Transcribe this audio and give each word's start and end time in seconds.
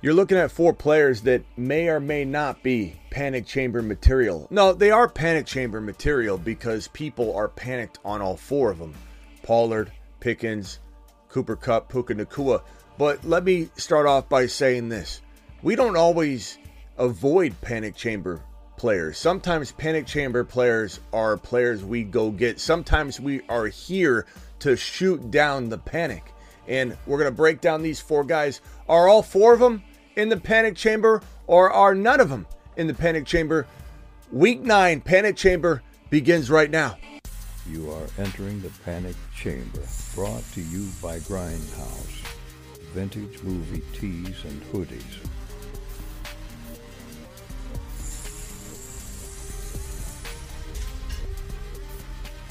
you're 0.00 0.14
looking 0.14 0.38
at 0.38 0.50
four 0.50 0.72
players 0.72 1.22
that 1.22 1.42
may 1.56 1.88
or 1.88 2.00
may 2.00 2.24
not 2.24 2.62
be 2.62 3.00
panic 3.10 3.46
chamber 3.46 3.82
material. 3.82 4.46
No, 4.50 4.72
they 4.72 4.90
are 4.90 5.08
panic 5.08 5.46
chamber 5.46 5.80
material 5.80 6.38
because 6.38 6.88
people 6.88 7.34
are 7.34 7.48
panicked 7.48 7.98
on 8.04 8.20
all 8.20 8.36
four 8.36 8.70
of 8.70 8.78
them 8.78 8.94
Pollard, 9.42 9.90
Pickens, 10.20 10.80
Cooper 11.28 11.56
Kupp, 11.56 11.88
Puka 11.88 12.14
Nacua. 12.14 12.62
But 12.98 13.24
let 13.24 13.44
me 13.44 13.68
start 13.76 14.06
off 14.06 14.28
by 14.28 14.46
saying 14.46 14.88
this 14.88 15.22
we 15.62 15.76
don't 15.76 15.96
always 15.96 16.58
avoid 16.98 17.60
panic 17.60 17.96
chamber 17.96 18.40
players. 18.76 19.18
Sometimes 19.18 19.72
panic 19.72 20.06
chamber 20.06 20.44
players 20.44 21.00
are 21.12 21.36
players 21.36 21.84
we 21.84 22.04
go 22.04 22.30
get. 22.30 22.60
Sometimes 22.60 23.18
we 23.18 23.40
are 23.48 23.66
here 23.66 24.26
to 24.60 24.76
shoot 24.76 25.30
down 25.30 25.68
the 25.68 25.78
panic. 25.78 26.32
And 26.68 26.96
we're 27.06 27.18
going 27.18 27.30
to 27.30 27.36
break 27.36 27.60
down 27.60 27.82
these 27.82 28.00
four 28.00 28.24
guys. 28.24 28.60
Are 28.88 29.08
all 29.08 29.22
four 29.22 29.52
of 29.52 29.60
them 29.60 29.82
in 30.16 30.28
the 30.28 30.36
panic 30.36 30.76
chamber 30.76 31.22
or 31.46 31.70
are 31.70 31.94
none 31.94 32.20
of 32.20 32.28
them 32.28 32.46
in 32.76 32.86
the 32.86 32.94
panic 32.94 33.26
chamber? 33.26 33.66
Week 34.32 34.60
nine 34.60 35.00
panic 35.00 35.36
chamber 35.36 35.82
begins 36.10 36.50
right 36.50 36.70
now. 36.70 36.96
You 37.68 37.90
are 37.90 38.06
entering 38.18 38.60
the 38.62 38.70
panic 38.84 39.16
chamber, 39.34 39.82
brought 40.14 40.44
to 40.52 40.60
you 40.60 40.88
by 41.02 41.18
Grindhouse, 41.20 42.24
vintage 42.92 43.42
movie 43.42 43.82
tees 43.92 44.44
and 44.44 44.62
hoodies. 44.72 45.02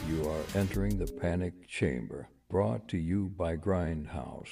You 0.09 0.29
are 0.29 0.41
entering 0.53 0.97
the 0.97 1.07
panic 1.07 1.67
chamber, 1.67 2.27
brought 2.49 2.87
to 2.89 2.97
you 2.97 3.31
by 3.35 3.55
Grindhouse. 3.57 4.49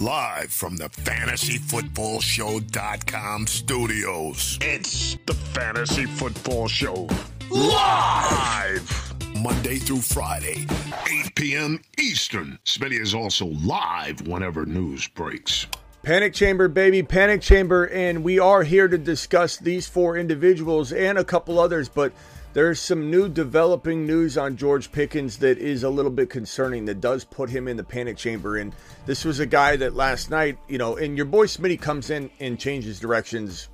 Live 0.00 0.52
from 0.52 0.76
the 0.76 0.88
FantasyFootballShow.com 0.88 3.46
studios. 3.46 4.58
It's 4.60 5.16
the 5.26 5.34
Fantasy 5.34 6.06
Football 6.06 6.66
Show. 6.68 7.08
Live! 7.50 8.98
Monday 9.40 9.78
through 9.78 10.02
Friday, 10.02 10.66
8 11.10 11.34
p.m. 11.34 11.80
Eastern. 11.98 12.58
Smitty 12.64 13.00
is 13.00 13.12
also 13.14 13.46
live 13.46 14.28
whenever 14.28 14.64
news 14.64 15.08
breaks. 15.08 15.66
Panic 16.02 16.32
Chamber, 16.34 16.68
baby, 16.68 17.02
Panic 17.02 17.42
Chamber, 17.42 17.88
and 17.88 18.22
we 18.24 18.38
are 18.38 18.62
here 18.62 18.86
to 18.88 18.98
discuss 18.98 19.56
these 19.56 19.88
four 19.88 20.16
individuals 20.16 20.92
and 20.92 21.18
a 21.18 21.24
couple 21.24 21.58
others, 21.58 21.88
but 21.88 22.12
there's 22.54 22.80
some 22.80 23.10
new 23.10 23.28
developing 23.28 24.06
news 24.06 24.36
on 24.36 24.56
George 24.56 24.92
Pickens 24.92 25.38
that 25.38 25.58
is 25.58 25.82
a 25.82 25.90
little 25.90 26.10
bit 26.10 26.28
concerning 26.28 26.84
that 26.84 27.00
does 27.00 27.24
put 27.24 27.48
him 27.48 27.66
in 27.66 27.76
the 27.76 27.84
panic 27.84 28.16
chamber. 28.16 28.58
And 28.58 28.74
this 29.06 29.24
was 29.24 29.40
a 29.40 29.46
guy 29.46 29.76
that 29.76 29.94
last 29.94 30.30
night, 30.30 30.58
you 30.68 30.78
know, 30.78 30.96
and 30.96 31.16
your 31.16 31.26
boy 31.26 31.46
Smitty 31.46 31.80
comes 31.80 32.10
in 32.10 32.30
and 32.40 32.58
changes 32.58 33.00
directions 33.00 33.68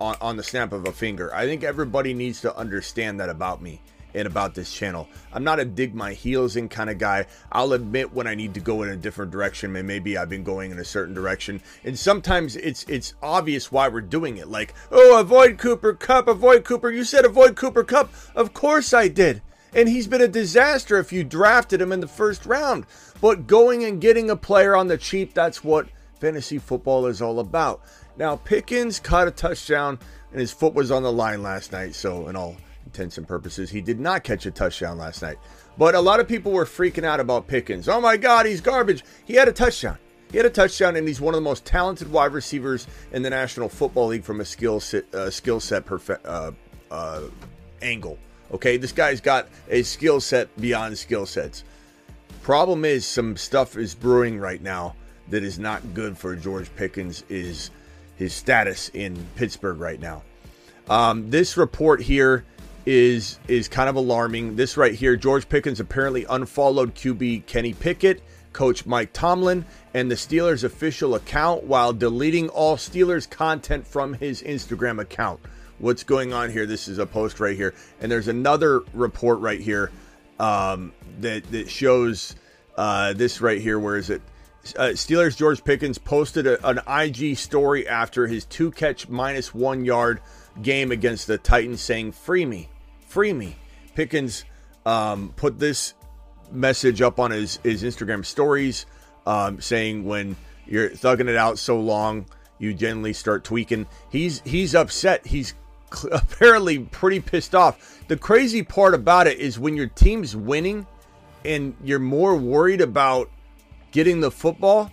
on, 0.00 0.16
on 0.20 0.36
the 0.36 0.42
snap 0.42 0.72
of 0.72 0.86
a 0.86 0.92
finger. 0.92 1.32
I 1.34 1.46
think 1.46 1.62
everybody 1.62 2.12
needs 2.12 2.40
to 2.40 2.56
understand 2.56 3.20
that 3.20 3.28
about 3.28 3.62
me 3.62 3.80
and 4.18 4.26
about 4.26 4.54
this 4.54 4.72
channel. 4.72 5.08
I'm 5.32 5.44
not 5.44 5.60
a 5.60 5.64
dig 5.64 5.94
my 5.94 6.12
heels 6.12 6.56
in 6.56 6.68
kind 6.68 6.90
of 6.90 6.98
guy. 6.98 7.26
I'll 7.52 7.72
admit 7.72 8.12
when 8.12 8.26
I 8.26 8.34
need 8.34 8.54
to 8.54 8.60
go 8.60 8.82
in 8.82 8.88
a 8.88 8.96
different 8.96 9.30
direction, 9.30 9.74
and 9.74 9.86
maybe 9.86 10.18
I've 10.18 10.28
been 10.28 10.44
going 10.44 10.70
in 10.70 10.78
a 10.78 10.84
certain 10.84 11.14
direction. 11.14 11.62
And 11.84 11.98
sometimes 11.98 12.56
it's 12.56 12.84
it's 12.84 13.14
obvious 13.22 13.72
why 13.72 13.88
we're 13.88 14.00
doing 14.00 14.36
it. 14.36 14.48
Like, 14.48 14.74
oh, 14.90 15.20
avoid 15.20 15.58
Cooper 15.58 15.94
Kupp, 15.94 16.28
avoid 16.28 16.64
Cooper. 16.64 16.90
You 16.90 17.04
said 17.04 17.24
avoid 17.24 17.56
Cooper 17.56 17.84
Kupp. 17.84 18.12
Of 18.34 18.52
course 18.52 18.92
I 18.92 19.08
did. 19.08 19.42
And 19.74 19.88
he's 19.88 20.06
been 20.06 20.22
a 20.22 20.28
disaster 20.28 20.98
if 20.98 21.12
you 21.12 21.24
drafted 21.24 21.80
him 21.80 21.92
in 21.92 22.00
the 22.00 22.08
first 22.08 22.46
round. 22.46 22.86
But 23.20 23.46
going 23.46 23.84
and 23.84 24.00
getting 24.00 24.30
a 24.30 24.36
player 24.36 24.74
on 24.74 24.88
the 24.88 24.96
cheap, 24.96 25.34
that's 25.34 25.62
what 25.62 25.88
fantasy 26.18 26.58
football 26.58 27.06
is 27.06 27.20
all 27.20 27.38
about. 27.38 27.82
Now, 28.16 28.36
Pickens 28.36 28.98
caught 28.98 29.28
a 29.28 29.30
touchdown 29.30 29.98
and 30.32 30.40
his 30.40 30.52
foot 30.52 30.74
was 30.74 30.90
on 30.90 31.02
the 31.02 31.12
line 31.12 31.42
last 31.42 31.72
night, 31.72 31.94
so 31.94 32.28
in 32.28 32.36
all 32.36 32.56
intents 32.88 33.18
and 33.18 33.28
purposes. 33.28 33.68
He 33.68 33.82
did 33.82 34.00
not 34.00 34.24
catch 34.24 34.46
a 34.46 34.50
touchdown 34.50 34.96
last 34.96 35.20
night. 35.20 35.36
But 35.76 35.94
a 35.94 36.00
lot 36.00 36.20
of 36.20 36.26
people 36.26 36.52
were 36.52 36.64
freaking 36.64 37.04
out 37.04 37.20
about 37.20 37.46
Pickens. 37.46 37.86
Oh 37.88 38.00
my 38.00 38.16
God, 38.16 38.46
he's 38.46 38.62
garbage. 38.62 39.04
He 39.26 39.34
had 39.34 39.46
a 39.46 39.52
touchdown. 39.52 39.98
He 40.30 40.38
had 40.38 40.46
a 40.46 40.50
touchdown, 40.50 40.96
and 40.96 41.06
he's 41.06 41.20
one 41.20 41.34
of 41.34 41.38
the 41.38 41.44
most 41.44 41.64
talented 41.64 42.10
wide 42.10 42.32
receivers 42.32 42.86
in 43.12 43.22
the 43.22 43.30
National 43.30 43.68
Football 43.68 44.08
League 44.08 44.24
from 44.24 44.40
a 44.40 44.44
skill 44.44 44.80
set, 44.80 45.14
uh, 45.14 45.30
skill 45.30 45.60
set 45.60 45.86
perfe- 45.86 46.20
uh, 46.24 46.52
uh, 46.90 47.22
angle. 47.82 48.18
Okay, 48.52 48.78
this 48.78 48.92
guy's 48.92 49.20
got 49.20 49.48
a 49.68 49.82
skill 49.82 50.20
set 50.20 50.54
beyond 50.60 50.96
skill 50.96 51.26
sets. 51.26 51.64
Problem 52.42 52.84
is, 52.84 53.06
some 53.06 53.36
stuff 53.36 53.76
is 53.76 53.94
brewing 53.94 54.38
right 54.38 54.62
now 54.62 54.96
that 55.28 55.42
is 55.42 55.58
not 55.58 55.94
good 55.94 56.16
for 56.16 56.34
George 56.34 56.74
Pickens. 56.74 57.22
Is 57.28 57.70
his 58.16 58.32
status 58.32 58.90
in 58.94 59.26
Pittsburgh 59.36 59.78
right 59.78 60.00
now? 60.00 60.22
Um, 60.88 61.30
this 61.30 61.56
report 61.56 62.00
here 62.00 62.44
is 62.88 63.38
is 63.48 63.68
kind 63.68 63.90
of 63.90 63.96
alarming. 63.96 64.56
This 64.56 64.78
right 64.78 64.94
here, 64.94 65.14
George 65.14 65.46
Pickens 65.46 65.78
apparently 65.78 66.24
unfollowed 66.24 66.94
QB 66.94 67.44
Kenny 67.44 67.74
Pickett, 67.74 68.22
coach 68.54 68.86
Mike 68.86 69.12
Tomlin, 69.12 69.66
and 69.92 70.10
the 70.10 70.14
Steelers 70.14 70.64
official 70.64 71.14
account 71.14 71.64
while 71.64 71.92
deleting 71.92 72.48
all 72.48 72.78
Steelers 72.78 73.28
content 73.28 73.86
from 73.86 74.14
his 74.14 74.42
Instagram 74.42 74.98
account. 75.02 75.38
What's 75.78 76.02
going 76.02 76.32
on 76.32 76.50
here? 76.50 76.64
This 76.64 76.88
is 76.88 76.96
a 76.96 77.04
post 77.04 77.40
right 77.40 77.54
here, 77.54 77.74
and 78.00 78.10
there's 78.10 78.26
another 78.26 78.80
report 78.94 79.40
right 79.40 79.60
here 79.60 79.90
um, 80.40 80.94
that 81.20 81.44
that 81.50 81.68
shows 81.68 82.36
uh, 82.74 83.12
this 83.12 83.42
right 83.42 83.60
here. 83.60 83.78
Where 83.78 83.98
is 83.98 84.08
it? 84.08 84.22
Uh, 84.76 84.92
Steelers 84.94 85.36
George 85.36 85.62
Pickens 85.62 85.98
posted 85.98 86.46
a, 86.46 86.66
an 86.66 86.80
IG 86.88 87.36
story 87.36 87.86
after 87.86 88.26
his 88.26 88.46
two 88.46 88.70
catch 88.70 89.10
minus 89.10 89.52
one 89.52 89.84
yard 89.84 90.22
game 90.62 90.90
against 90.90 91.26
the 91.26 91.36
Titans, 91.36 91.82
saying 91.82 92.12
"Free 92.12 92.46
me." 92.46 92.70
Free 93.08 93.32
me. 93.32 93.56
Pickens 93.94 94.44
um, 94.86 95.32
put 95.36 95.58
this 95.58 95.94
message 96.52 97.02
up 97.02 97.18
on 97.18 97.30
his, 97.30 97.56
his 97.64 97.82
Instagram 97.82 98.24
stories 98.24 98.86
um, 99.26 99.60
saying 99.60 100.04
when 100.04 100.36
you're 100.66 100.90
thugging 100.90 101.28
it 101.28 101.36
out 101.36 101.58
so 101.58 101.80
long, 101.80 102.26
you 102.58 102.74
generally 102.74 103.12
start 103.12 103.44
tweaking. 103.44 103.86
He's 104.10 104.40
he's 104.44 104.74
upset. 104.74 105.26
He's 105.26 105.54
apparently 106.12 106.80
pretty 106.80 107.20
pissed 107.20 107.54
off. 107.54 108.02
The 108.08 108.16
crazy 108.16 108.62
part 108.62 108.94
about 108.94 109.26
it 109.26 109.38
is 109.38 109.58
when 109.58 109.76
your 109.76 109.88
team's 109.88 110.36
winning 110.36 110.86
and 111.44 111.74
you're 111.82 111.98
more 111.98 112.36
worried 112.36 112.80
about 112.80 113.30
getting 113.90 114.20
the 114.20 114.30
football 114.30 114.90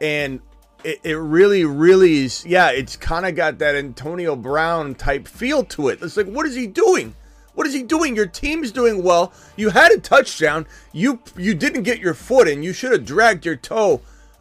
and 0.00 0.40
it, 0.82 1.00
it 1.04 1.14
really 1.14 1.64
really 1.64 2.24
is 2.24 2.44
yeah 2.44 2.70
it's 2.70 2.96
kind 2.96 3.24
of 3.26 3.36
got 3.36 3.58
that 3.58 3.74
antonio 3.74 4.34
brown 4.34 4.94
type 4.94 5.28
feel 5.28 5.64
to 5.64 5.88
it 5.88 6.02
it's 6.02 6.16
like 6.16 6.26
what 6.26 6.46
is 6.46 6.54
he 6.54 6.66
doing 6.66 7.14
what 7.54 7.66
is 7.66 7.74
he 7.74 7.82
doing? 7.82 8.16
Your 8.16 8.26
team's 8.26 8.72
doing 8.72 9.02
well. 9.02 9.32
You 9.56 9.70
had 9.70 9.92
a 9.92 9.98
touchdown. 9.98 10.66
You 10.92 11.20
you 11.36 11.54
didn't 11.54 11.82
get 11.82 12.00
your 12.00 12.14
foot 12.14 12.48
in. 12.48 12.62
You 12.62 12.72
should 12.72 12.92
have 12.92 13.04
dragged 13.04 13.46
your 13.46 13.56
toe. 13.56 14.00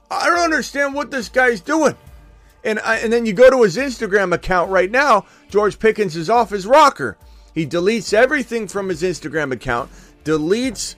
I 0.09 0.27
don't 0.27 0.39
understand 0.39 0.93
what 0.93 1.11
this 1.11 1.29
guy's 1.29 1.61
doing. 1.61 1.95
And 2.63 2.79
I, 2.79 2.97
and 2.97 3.11
then 3.11 3.25
you 3.25 3.33
go 3.33 3.49
to 3.49 3.63
his 3.63 3.77
Instagram 3.77 4.33
account 4.33 4.71
right 4.71 4.89
now. 4.89 5.25
George 5.49 5.79
Pickens 5.79 6.15
is 6.15 6.29
off 6.29 6.49
his 6.49 6.65
rocker. 6.65 7.17
He 7.53 7.67
deletes 7.67 8.13
everything 8.13 8.67
from 8.67 8.89
his 8.89 9.01
Instagram 9.01 9.51
account. 9.51 9.91
Deletes 10.23 10.95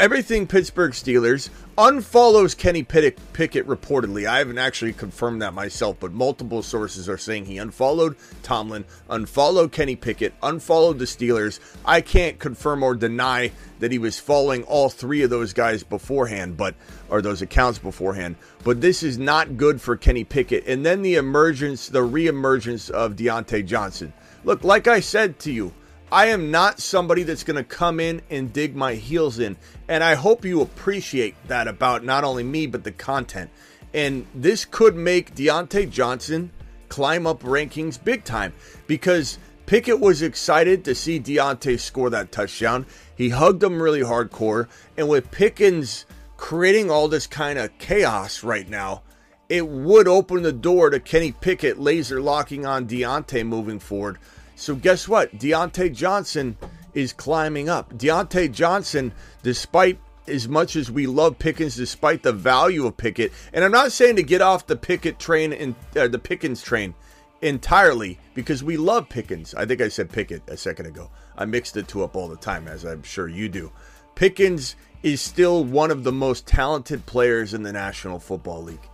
everything 0.00 0.46
Pittsburgh 0.46 0.92
Steelers, 0.92 1.50
unfollows 1.76 2.56
Kenny 2.56 2.82
Pickett, 2.82 3.18
reportedly. 3.66 4.26
I 4.26 4.38
haven't 4.38 4.58
actually 4.58 4.92
confirmed 4.92 5.42
that 5.42 5.54
myself, 5.54 5.96
but 6.00 6.12
multiple 6.12 6.62
sources 6.62 7.08
are 7.08 7.18
saying 7.18 7.46
he 7.46 7.58
unfollowed 7.58 8.16
Tomlin, 8.42 8.84
unfollowed 9.08 9.72
Kenny 9.72 9.96
Pickett, 9.96 10.34
unfollowed 10.42 10.98
the 10.98 11.04
Steelers. 11.04 11.60
I 11.84 12.00
can't 12.00 12.38
confirm 12.38 12.82
or 12.82 12.94
deny 12.94 13.52
that 13.78 13.92
he 13.92 13.98
was 13.98 14.18
following 14.18 14.64
all 14.64 14.88
three 14.88 15.22
of 15.22 15.30
those 15.30 15.52
guys 15.52 15.82
beforehand, 15.82 16.56
but 16.56 16.74
or 17.08 17.22
those 17.22 17.42
accounts 17.42 17.78
beforehand. 17.78 18.36
But 18.64 18.80
this 18.80 19.02
is 19.02 19.18
not 19.18 19.56
good 19.56 19.80
for 19.80 19.96
Kenny 19.96 20.24
Pickett. 20.24 20.66
And 20.66 20.84
then 20.84 21.02
the 21.02 21.14
emergence, 21.14 21.88
the 21.88 22.00
reemergence 22.00 22.90
of 22.90 23.14
Diontae 23.14 23.64
Johnson. 23.64 24.12
Look, 24.44 24.64
like 24.64 24.88
I 24.88 25.00
said 25.00 25.38
to 25.40 25.52
you, 25.52 25.72
I 26.10 26.26
am 26.26 26.50
not 26.50 26.80
somebody 26.80 27.22
that's 27.22 27.44
going 27.44 27.56
to 27.56 27.64
come 27.64 28.00
in 28.00 28.22
and 28.30 28.52
dig 28.52 28.74
my 28.74 28.94
heels 28.94 29.38
in. 29.38 29.56
And 29.88 30.02
I 30.02 30.14
hope 30.14 30.44
you 30.44 30.62
appreciate 30.62 31.34
that 31.48 31.68
about 31.68 32.02
not 32.02 32.24
only 32.24 32.42
me, 32.42 32.66
but 32.66 32.82
the 32.82 32.92
content. 32.92 33.50
And 33.92 34.26
this 34.34 34.64
could 34.64 34.96
make 34.96 35.34
Diontae 35.34 35.90
Johnson 35.90 36.50
climb 36.88 37.26
up 37.26 37.42
rankings 37.42 38.02
big 38.02 38.24
time 38.24 38.54
because 38.86 39.38
Pickett 39.66 40.00
was 40.00 40.22
excited 40.22 40.82
to 40.86 40.94
see 40.94 41.20
Diontae 41.20 41.78
score 41.78 42.08
that 42.08 42.32
touchdown. 42.32 42.86
He 43.14 43.28
hugged 43.28 43.62
him 43.62 43.82
really 43.82 44.00
hardcore. 44.00 44.68
And 44.96 45.10
with 45.10 45.30
Pickens 45.30 46.06
creating 46.38 46.90
all 46.90 47.08
this 47.08 47.26
kind 47.26 47.58
of 47.58 47.76
chaos 47.76 48.42
right 48.42 48.68
now, 48.68 49.02
it 49.50 49.68
would 49.68 50.08
open 50.08 50.42
the 50.42 50.52
door 50.52 50.88
to 50.88 51.00
Kenny 51.00 51.32
Pickett 51.32 51.78
laser 51.78 52.20
locking 52.20 52.64
on 52.64 52.86
Diontae 52.86 53.46
moving 53.46 53.78
forward. 53.78 54.18
So 54.58 54.74
guess 54.74 55.06
what? 55.06 55.38
Diontae 55.38 55.94
Johnson 55.94 56.58
is 56.92 57.12
climbing 57.12 57.68
up. 57.68 57.94
Diontae 57.94 58.50
Johnson, 58.52 59.12
despite 59.44 60.00
as 60.26 60.48
much 60.48 60.74
as 60.74 60.90
we 60.90 61.06
love 61.06 61.38
Pickens, 61.38 61.76
despite 61.76 62.24
the 62.24 62.32
value 62.32 62.84
of 62.84 62.96
Pickett, 62.96 63.32
and 63.52 63.64
I'm 63.64 63.70
not 63.70 63.92
saying 63.92 64.16
to 64.16 64.22
get 64.24 64.42
off 64.42 64.66
the 64.66 64.74
Pickett 64.74 65.20
train 65.20 65.52
and 65.52 65.76
uh, 65.96 66.08
the 66.08 66.18
Pickens 66.18 66.60
train 66.60 66.94
entirely 67.40 68.18
because 68.34 68.64
we 68.64 68.76
love 68.76 69.08
Pickens. 69.08 69.54
I 69.54 69.64
think 69.64 69.80
I 69.80 69.88
said 69.88 70.10
Pickett 70.10 70.42
a 70.48 70.56
second 70.56 70.86
ago. 70.86 71.08
I 71.36 71.44
mixed 71.44 71.74
the 71.74 71.84
two 71.84 72.02
up 72.02 72.16
all 72.16 72.28
the 72.28 72.36
time, 72.36 72.66
as 72.66 72.84
I'm 72.84 73.04
sure 73.04 73.28
you 73.28 73.48
do. 73.48 73.70
Pickens 74.16 74.74
is 75.04 75.20
still 75.20 75.62
one 75.62 75.92
of 75.92 76.02
the 76.02 76.12
most 76.12 76.48
talented 76.48 77.06
players 77.06 77.54
in 77.54 77.62
the 77.62 77.72
National 77.72 78.18
Football 78.18 78.64
League. 78.64 78.88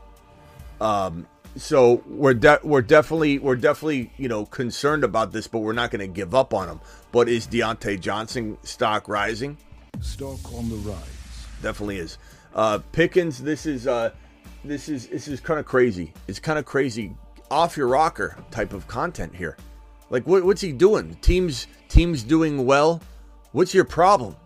Um, 0.79 1.27
so 1.57 2.03
we're 2.07 2.35
de- 2.35 2.61
we're 2.63 2.83
definitely 2.83 3.39
we're 3.39 3.57
definitely 3.57 4.11
you 4.17 4.29
know 4.29 4.47
concerned 4.47 5.05
about 5.05 5.33
this, 5.33 5.47
but 5.47 5.61
we're 5.61 5.73
not 5.73 5.91
going 5.91 6.01
to 6.01 6.13
give 6.13 6.35
up 6.35 6.53
on 6.53 6.69
him. 6.69 6.81
But 7.13 7.29
is 7.29 7.47
Diontae 7.47 8.01
Johnson 8.01 8.59
stock 8.63 9.09
rising? 9.09 9.57
Stock 10.01 10.53
on 10.53 10.69
the 10.69 10.77
rise. 10.77 11.47
Definitely 11.63 11.99
is. 11.99 12.19
Uh, 12.55 12.81
Pickens, 12.93 13.43
this 13.43 13.67
is 13.67 13.87
uh, 13.87 14.11
this 14.65 14.89
is 14.89 15.07
this 15.09 15.29
is 15.29 15.41
kind 15.41 15.61
of 15.61 15.67
crazy. 15.67 16.13
It's 16.27 16.41
kind 16.41 16.59
of 16.59 16.65
crazy, 16.65 17.15
off 17.51 17.77
your 17.77 17.89
rocker 17.89 18.37
type 18.51 18.73
of 18.73 18.87
content 18.89 19.35
here. 19.35 19.57
Like 20.11 20.27
what, 20.27 20.45
what's 20.45 20.61
he 20.61 20.73
doing? 20.73 21.17
Teams 21.21 21.67
teams 21.89 22.23
doing 22.23 22.67
well. 22.67 23.01
What's 23.53 23.75
your 23.75 23.85
problem? 23.85 24.37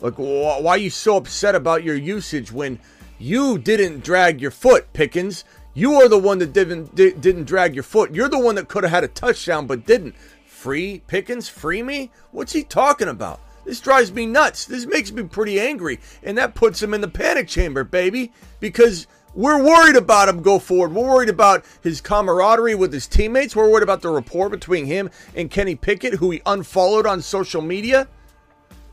Like 0.00 0.14
wh- 0.14 0.62
why 0.62 0.70
are 0.70 0.78
you 0.78 0.90
so 0.90 1.16
upset 1.16 1.54
about 1.54 1.82
your 1.82 1.96
usage 1.96 2.52
when 2.52 2.78
you 3.18 3.58
didn't 3.58 4.04
drag 4.04 4.40
your 4.40 4.52
foot, 4.52 4.92
Pickens? 4.92 5.44
You 5.78 5.94
are 6.00 6.08
the 6.08 6.18
one 6.18 6.40
that 6.40 6.52
didn't 6.52 6.96
didn't 6.96 7.44
drag 7.44 7.72
your 7.76 7.84
foot. 7.84 8.12
You're 8.12 8.28
the 8.28 8.36
one 8.36 8.56
that 8.56 8.66
could 8.66 8.82
have 8.82 8.90
had 8.90 9.04
a 9.04 9.08
touchdown 9.08 9.68
but 9.68 9.86
didn't. 9.86 10.16
Free 10.44 11.02
Pickens, 11.06 11.48
free 11.48 11.84
me? 11.84 12.10
What's 12.32 12.52
he 12.52 12.64
talking 12.64 13.06
about? 13.06 13.38
This 13.64 13.78
drives 13.78 14.12
me 14.12 14.26
nuts. 14.26 14.64
This 14.64 14.86
makes 14.86 15.12
me 15.12 15.22
pretty 15.22 15.60
angry, 15.60 16.00
and 16.24 16.36
that 16.36 16.56
puts 16.56 16.82
him 16.82 16.94
in 16.94 17.00
the 17.00 17.06
panic 17.06 17.46
chamber, 17.46 17.84
baby, 17.84 18.32
because 18.58 19.06
we're 19.36 19.62
worried 19.62 19.94
about 19.94 20.28
him 20.28 20.42
go 20.42 20.58
forward. 20.58 20.92
We're 20.92 21.14
worried 21.14 21.28
about 21.28 21.64
his 21.80 22.00
camaraderie 22.00 22.74
with 22.74 22.92
his 22.92 23.06
teammates. 23.06 23.54
We're 23.54 23.70
worried 23.70 23.84
about 23.84 24.02
the 24.02 24.10
rapport 24.10 24.48
between 24.48 24.84
him 24.86 25.10
and 25.36 25.48
Kenny 25.48 25.76
Pickett, 25.76 26.14
who 26.14 26.32
he 26.32 26.42
unfollowed 26.44 27.06
on 27.06 27.22
social 27.22 27.62
media. 27.62 28.08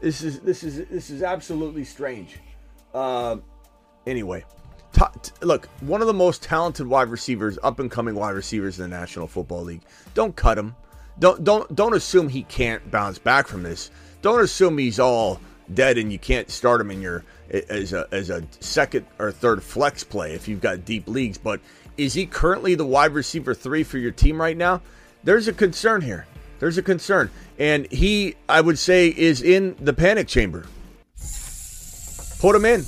This 0.01 0.21
is 0.21 0.39
this 0.41 0.61
is 0.61 0.87
this 0.89 1.09
is 1.09 1.23
absolutely 1.23 1.83
strange. 1.83 2.37
Uh, 2.93 3.37
anyway, 4.05 4.45
look, 5.41 5.67
one 5.81 6.01
of 6.01 6.07
the 6.07 6.13
most 6.13 6.43
talented 6.43 6.87
wide 6.87 7.09
receivers, 7.09 7.57
up 7.63 7.79
and 7.79 7.89
coming 7.89 8.15
wide 8.15 8.35
receivers 8.35 8.79
in 8.79 8.89
the 8.89 8.95
National 8.95 9.27
Football 9.27 9.63
League. 9.63 9.81
Don't 10.13 10.35
cut 10.35 10.57
him. 10.57 10.75
Don't 11.17 11.43
don't 11.43 11.73
don't 11.75 11.95
assume 11.95 12.27
he 12.27 12.43
can't 12.43 12.91
bounce 12.91 13.17
back 13.17 13.47
from 13.47 13.63
this. 13.63 13.89
Don't 14.21 14.41
assume 14.41 14.77
he's 14.77 14.99
all 14.99 15.39
dead 15.73 15.97
and 15.97 16.11
you 16.11 16.19
can't 16.19 16.49
start 16.49 16.81
him 16.81 16.91
in 16.91 17.01
your 17.01 17.23
as 17.49 17.93
a 17.93 18.07
as 18.11 18.29
a 18.29 18.43
second 18.59 19.05
or 19.19 19.31
third 19.31 19.63
flex 19.63 20.03
play 20.03 20.33
if 20.33 20.47
you've 20.47 20.61
got 20.61 20.83
deep 20.85 21.07
leagues. 21.07 21.37
But 21.37 21.61
is 21.97 22.13
he 22.13 22.25
currently 22.25 22.75
the 22.75 22.85
wide 22.85 23.13
receiver 23.13 23.53
three 23.53 23.83
for 23.83 23.97
your 23.97 24.11
team 24.11 24.39
right 24.39 24.57
now? 24.57 24.81
There's 25.23 25.47
a 25.47 25.53
concern 25.53 26.01
here. 26.01 26.25
There's 26.59 26.77
a 26.77 26.83
concern, 26.83 27.31
and 27.59 27.91
he, 27.91 28.35
I 28.47 28.61
would 28.61 28.79
say, 28.79 29.09
is 29.09 29.41
in 29.41 29.75
the 29.79 29.93
panic 29.93 30.27
chamber. 30.27 30.65
Put 32.39 32.55
him 32.55 32.65
in. 32.65 32.85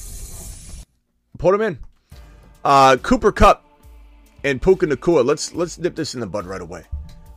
Put 1.37 1.53
him 1.53 1.61
in. 1.61 1.79
Uh, 2.67 2.97
Cooper 2.97 3.31
Kupp 3.31 3.63
and 4.43 4.61
Puka 4.61 4.87
Nacua. 4.87 5.23
Let's 5.23 5.53
let's 5.53 5.77
nip 5.77 5.95
this 5.95 6.15
in 6.15 6.19
the 6.19 6.27
bud 6.27 6.45
right 6.45 6.59
away. 6.59 6.83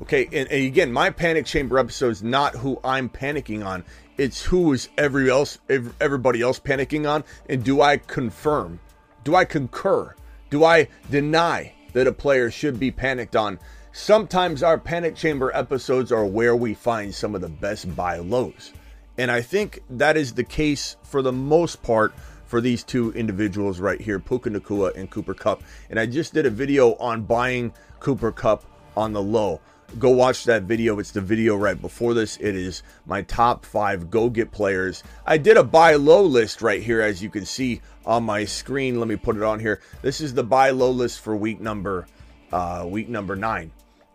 Okay, 0.03 0.25
and, 0.25 0.51
and, 0.51 0.65
again, 0.65 0.93
my 0.93 1.09
panic 1.09 1.47
chamber 1.47 1.79
episode 1.79 2.09
is 2.09 2.23
not 2.25 2.57
who 2.57 2.81
I'm 2.83 3.09
panicking 3.09 3.65
on. 3.65 3.85
It's 4.19 4.43
who 4.43 4.73
is 4.73 4.89
every 4.99 5.31
else 5.31 5.59
everybody 6.01 6.43
else 6.43 6.59
panicking 6.59 7.09
on, 7.09 7.23
and 7.49 7.63
do 7.63 7.81
I 7.81 7.99
confirm? 7.99 8.81
Do 9.23 9.37
I 9.37 9.45
concur? 9.45 10.17
Do 10.51 10.65
I 10.65 10.89
deny 11.13 11.75
that 11.93 12.09
a 12.09 12.13
player 12.13 12.51
should 12.51 12.81
be 12.81 12.91
panicked 12.91 13.37
on? 13.37 13.61
Sometimes 13.93 14.65
our 14.65 14.79
panic 14.79 15.15
chamber 15.15 15.53
episodes 15.55 16.11
are 16.11 16.27
where 16.27 16.57
we 16.57 16.75
find 16.75 17.15
some 17.15 17.37
of 17.37 17.41
the 17.41 17.49
best 17.49 17.95
buy 17.95 18.17
lows. 18.17 18.73
And 19.17 19.31
I 19.31 19.43
think 19.43 19.81
that 19.91 20.17
is 20.17 20.33
the 20.33 20.43
case 20.43 20.97
for 21.05 21.23
the 21.23 21.31
most 21.31 21.85
part 21.85 22.15
for 22.51 22.61
these 22.61 22.83
two 22.83 23.13
individuals 23.13 23.79
right 23.79 24.01
here, 24.01 24.19
Puka 24.19 24.51
Nacua 24.51 24.97
and 24.97 25.09
Cooper 25.09 25.35
Kupp. 25.35 25.63
And 25.89 26.01
I 26.01 26.07
just 26.07 26.35
did 26.35 26.47
a 26.47 26.51
video 26.51 26.95
on 26.97 27.23
buying 27.23 27.73
Cooper 28.01 28.33
Kupp 28.33 28.65
on 28.97 29.13
the 29.13 29.23
low. 29.23 29.61
Go 30.01 30.11
watch 30.11 30.45
that 30.45 30.65
video. 30.65 30.99
It's 30.99 31.13
the 31.13 31.21
video 31.21 31.55
right 31.55 31.81
before 31.81 32.13
this. 32.13 32.37
It 32.39 32.57
is 32.57 32.83
my 33.07 33.23
top 33.23 33.65
five 33.65 34.11
go 34.11 34.29
get 34.29 34.51
players. 34.51 35.05
I 35.27 35.39
did 35.39 35.59
a 35.59 35.63
buy 35.63 35.95
low 35.95 36.25
list 36.25 36.61
right 36.61 36.83
here, 36.83 37.01
as 37.01 37.23
you 37.23 37.31
can 37.31 37.45
see 37.45 37.81
on 38.05 38.25
my 38.25 38.45
screen. 38.45 38.99
Let 38.99 39.07
me 39.07 39.17
put 39.17 39.37
it 39.37 39.45
on 39.45 39.61
here. 39.61 39.81
This 40.03 40.21
is 40.21 40.35
the 40.35 40.43
buy 40.43 40.71
low 40.71 40.91
list 40.91 41.21
for 41.21 41.37
week 41.37 41.61
number 41.61 42.09
uh, 42.53 42.85
week 42.85 43.09
number 43.09 43.37
nine. 43.37 43.71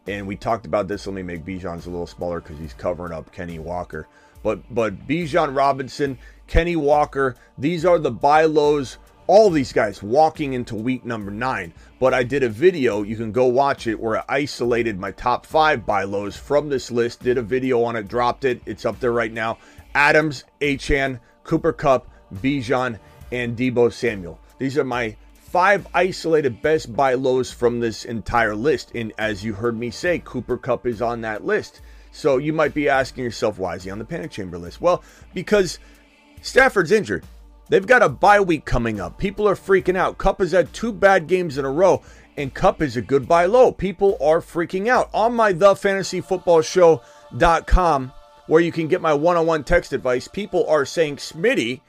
And 0.08 0.28
we 0.28 0.36
talked 0.36 0.66
about 0.66 0.90
this. 0.90 1.08
Let 1.08 1.16
me 1.16 1.24
make 1.24 1.46
Bijan's 1.46 1.88
a 1.88 1.90
little 1.90 2.06
smaller 2.06 2.42
because 2.42 2.60
he's 2.60 2.74
covering 2.74 3.14
up 3.14 3.32
Kenny 3.32 3.60
Walker. 3.60 4.08
But 4.46 4.76
but 4.76 5.08
Bijan 5.08 5.58
Robinson, 5.58 6.20
Kenny 6.46 6.76
Walker, 6.76 7.36
these 7.58 7.84
are 7.84 7.98
the 7.98 8.12
buy 8.12 8.46
lows. 8.46 9.00
All 9.26 9.50
these 9.50 9.74
guys 9.74 10.04
walking 10.04 10.54
into 10.54 10.76
week 10.76 11.04
number 11.04 11.32
nine. 11.32 11.74
But 12.00 12.14
I 12.14 12.22
did 12.22 12.44
a 12.44 12.50
video, 12.50 13.02
you 13.02 13.16
can 13.16 13.32
go 13.32 13.48
watch 13.48 13.88
it, 13.88 14.00
where 14.00 14.20
I 14.20 14.42
isolated 14.42 15.00
my 15.00 15.10
top 15.10 15.48
five 15.48 15.84
buy 15.84 16.04
lows 16.04 16.38
from 16.38 16.70
this 16.70 16.92
list. 16.92 17.24
Did 17.24 17.40
a 17.40 17.42
video 17.42 17.84
on 17.84 17.96
it, 17.96 18.08
dropped 18.08 18.46
it. 18.46 18.62
It's 18.68 18.86
up 18.86 19.00
there 19.00 19.14
right 19.14 19.34
now. 19.34 19.58
Adams, 19.96 20.44
Achane, 20.62 21.20
Cooper 21.44 21.74
Kupp, 21.74 22.08
Bijan, 22.36 23.00
and 23.32 23.58
Deebo 23.58 23.92
Samuel. 23.92 24.40
These 24.60 24.78
are 24.78 24.84
my 24.84 25.16
five 25.34 25.88
isolated 25.96 26.62
best 26.62 26.96
buy 26.96 27.16
lows 27.16 27.52
from 27.52 27.80
this 27.80 28.06
entire 28.06 28.56
list. 28.56 28.92
And 28.94 29.12
as 29.18 29.44
you 29.44 29.56
heard 29.56 29.76
me 29.76 29.90
say, 29.90 30.20
Cooper 30.20 30.58
Kupp 30.58 30.86
is 30.86 31.02
on 31.02 31.22
that 31.22 31.44
list. 31.44 31.82
So 32.16 32.38
you 32.38 32.54
might 32.54 32.74
be 32.74 32.88
asking 32.88 33.26
yourself, 33.26 33.60
why 33.60 33.76
is 33.76 33.84
he 33.84 33.92
on 33.92 34.00
the 34.00 34.06
panic 34.06 34.32
chamber 34.32 34.58
list? 34.58 34.80
Well, 34.80 35.04
because 35.34 35.80
Stafford's 36.42 36.94
injured. 36.94 37.26
They've 37.68 37.86
got 37.86 38.04
a 38.04 38.10
bye 38.10 38.40
week 38.40 38.64
coming 38.64 39.02
up. 39.02 39.18
People 39.18 39.50
are 39.50 39.56
freaking 39.56 39.98
out. 39.98 40.18
Kupp 40.18 40.40
has 40.40 40.54
had 40.54 40.72
two 40.72 40.94
bad 40.94 41.28
games 41.28 41.58
in 41.58 41.66
a 41.66 41.70
row, 41.70 42.02
and 42.38 42.54
Kupp 42.54 42.82
is 42.82 42.96
a 42.96 43.02
good 43.02 43.28
buy 43.28 43.48
low. 43.48 43.74
People 43.74 44.18
are 44.22 44.40
freaking 44.40 44.88
out. 44.88 45.10
On 45.14 45.36
my 45.36 45.52
thefantasyfootballshow.com, 45.52 48.12
where 48.48 48.62
you 48.62 48.72
can 48.72 48.88
get 48.88 49.02
my 49.02 49.14
one 49.14 49.36
on 49.36 49.46
one 49.46 49.66
text 49.66 49.92
advice, 49.92 50.30
people 50.30 50.66
are 50.70 50.86
saying, 50.86 51.18
Smitty, 51.18 51.82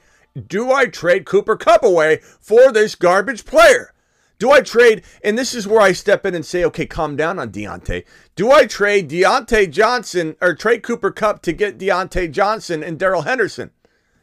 do 0.47 0.73
I 0.73 0.87
trade 0.87 1.25
Cooper 1.25 1.55
Kupp 1.55 1.83
away 1.83 2.19
for 2.41 2.73
this 2.73 2.95
garbage 2.95 3.45
player? 3.45 3.93
Do 4.39 4.51
I 4.51 4.61
trade, 4.61 5.03
and 5.23 5.35
this 5.35 5.55
is 5.55 5.67
where 5.67 5.81
I 5.81 5.93
step 5.93 6.23
in 6.23 6.35
and 6.35 6.45
say, 6.45 6.63
okay, 6.65 6.85
calm 6.85 7.15
down 7.15 7.39
on 7.39 7.49
Diontae. 7.51 8.05
Do 8.35 8.51
I 8.51 8.67
trade 8.67 9.09
Diontae 9.09 9.71
Johnson 9.71 10.35
or 10.39 10.53
trade 10.53 10.83
Cooper 10.83 11.09
Kupp 11.09 11.41
to 11.41 11.51
get 11.51 11.79
Diontae 11.79 12.31
Johnson 12.31 12.83
and 12.83 12.99
Darrell 12.99 13.23
Henderson? 13.23 13.71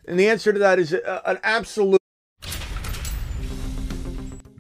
And 0.07 0.19
the 0.19 0.29
answer 0.29 0.53
to 0.53 0.59
that 0.61 0.79
is 0.79 0.93
a, 0.93 1.23
an 1.29 1.41
absolute. 1.43 2.01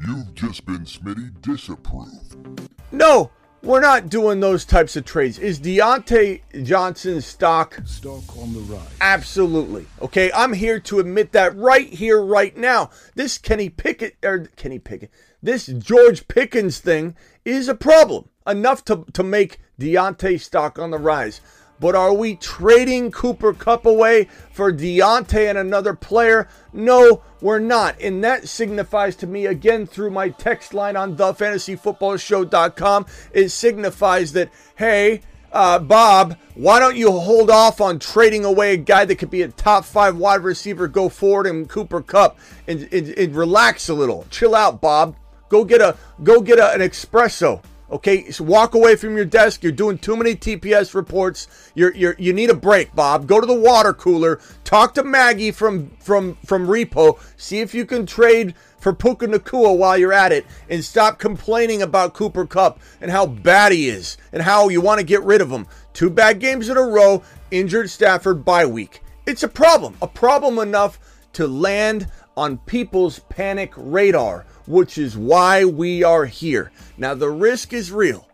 You've 0.04 0.34
just 0.34 0.66
been 0.66 0.80
Smitty 0.80 1.40
disapproved. 1.40 2.68
No, 2.90 3.30
we're 3.62 3.80
not 3.80 4.08
doing 4.08 4.40
those 4.40 4.64
types 4.64 4.96
of 4.96 5.04
trades. 5.04 5.38
Is 5.38 5.61
Diontae 5.61 6.64
Johnson's 6.64 7.26
stock 7.26 7.80
stock 7.87 8.37
on 8.37 8.52
the 8.52 8.61
rise? 8.61 8.82
Absolutely. 9.00 9.87
Okay, 10.02 10.30
I'm 10.32 10.52
here 10.52 10.80
to 10.80 10.99
admit 10.99 11.32
that 11.32 11.56
right 11.56 11.88
here, 11.88 12.20
right 12.20 12.56
now. 12.56 12.90
This 13.14 13.38
Kenny 13.38 13.70
Pickett 13.70 14.16
or 14.23 14.46
Kenny 14.56 14.78
Pickett, 14.78 15.11
this 15.44 15.66
George 15.66 16.26
Pickens 16.26 16.78
thing 16.78 17.14
is 17.44 17.68
a 17.68 17.74
problem. 17.74 18.30
Enough 18.46 18.84
to, 18.86 19.04
to 19.12 19.22
make 19.22 19.60
Diontae 19.78 20.40
stock 20.40 20.78
on 20.78 20.90
the 20.90 20.98
rise. 20.98 21.40
But 21.80 21.94
are 21.94 22.14
we 22.14 22.36
trading 22.36 23.10
Cooper 23.10 23.52
Kupp 23.52 23.84
away 23.84 24.28
for 24.52 24.72
Diontae 24.72 25.50
and 25.50 25.58
another 25.58 25.92
player? 25.92 26.48
No, 26.72 27.22
we're 27.42 27.58
not. 27.58 28.00
And 28.00 28.24
that 28.24 28.48
signifies 28.48 29.16
to 29.16 29.26
me, 29.26 29.44
again, 29.44 29.86
through 29.86 30.10
my 30.10 30.30
text 30.30 30.72
line 30.72 30.96
on 30.96 31.16
thefantasyfootballshow.com, 31.16 33.06
it 33.32 33.50
signifies 33.50 34.32
that, 34.32 34.50
hey, 34.76 35.20
uh, 35.52 35.78
Bob, 35.78 36.38
why 36.54 36.80
don't 36.80 36.96
you 36.96 37.12
hold 37.12 37.50
off 37.50 37.82
on 37.82 37.98
trading 37.98 38.46
away 38.46 38.74
a 38.74 38.78
guy 38.78 39.04
that 39.04 39.16
could 39.16 39.30
be 39.30 39.42
a 39.42 39.48
top 39.48 39.84
five 39.84 40.16
wide 40.16 40.42
receiver, 40.42 40.88
go 40.88 41.08
forward 41.08 41.46
and 41.46 41.68
Cooper 41.68 42.00
Kupp, 42.00 42.38
and, 42.66 42.88
and, 42.92 43.08
and 43.10 43.36
relax 43.36 43.88
a 43.88 43.94
little. 43.94 44.26
Chill 44.30 44.54
out, 44.54 44.80
Bob. 44.80 45.16
Go 45.54 45.64
get 45.64 45.80
a 45.80 45.96
go 46.25 46.40
get 46.40 46.58
a, 46.58 46.73
an 46.73 46.80
espresso. 46.80 47.62
Okay, 47.88 48.28
so 48.32 48.42
walk 48.42 48.75
away 48.75 48.96
from 48.96 49.14
your 49.14 49.25
desk. 49.25 49.62
You're 49.62 49.70
doing 49.70 49.99
too 49.99 50.16
many 50.16 50.34
TPS 50.34 50.94
reports. 50.94 51.46
You're, 51.76 51.94
you're 51.94 52.16
you 52.18 52.32
need 52.32 52.50
a 52.50 52.56
break, 52.56 52.92
Bob. 52.96 53.28
Go 53.28 53.40
to 53.40 53.46
the 53.46 53.54
water 53.54 53.92
cooler. 53.92 54.40
Talk 54.64 54.94
to 54.94 55.04
Maggie 55.04 55.52
from 55.52 55.90
from 56.00 56.34
from 56.44 56.66
Repo. 56.66 57.20
See 57.37 57.61
if 57.61 57.73
you 57.73 57.87
can 57.87 58.04
trade 58.04 58.56
for 58.80 58.92
Puka 58.92 59.28
Nacua 59.28 59.78
while 59.78 59.96
you're 59.96 60.12
at 60.12 60.32
it, 60.32 60.44
and 60.68 60.84
stop 60.84 61.20
complaining 61.20 61.82
about 61.82 62.14
Cooper 62.14 62.46
Kupp 62.46 62.80
and 63.00 63.12
how 63.12 63.25
bad 63.25 63.70
he 63.70 63.88
is 63.88 64.16
and 64.32 64.42
how 64.42 64.68
you 64.70 64.80
want 64.80 64.99
to 64.99 65.06
get 65.06 65.23
rid 65.23 65.40
of 65.40 65.52
him. 65.52 65.68
Two 65.92 66.11
bad 66.11 66.40
games 66.40 66.68
in 66.68 66.76
a 66.76 66.82
row. 66.82 67.23
Injured 67.52 67.90
Stafford 67.90 68.44
bye 68.44 68.66
week. 68.66 69.04
It's 69.25 69.44
a 69.44 69.49
problem. 69.49 69.94
A 70.02 70.08
problem 70.08 70.58
enough 70.58 70.99
to 71.34 71.46
land 71.46 72.08
on 72.37 72.58
people's 72.58 73.20
panic 73.20 73.73
radar, 73.76 74.44
which 74.66 74.99
is 74.99 75.16
why 75.16 75.64
we 75.64 76.02
are 76.02 76.25
here. 76.25 76.71
Now, 76.97 77.14
the 77.14 77.30
risk 77.30 77.73
is 77.73 77.92
real. 77.92 78.28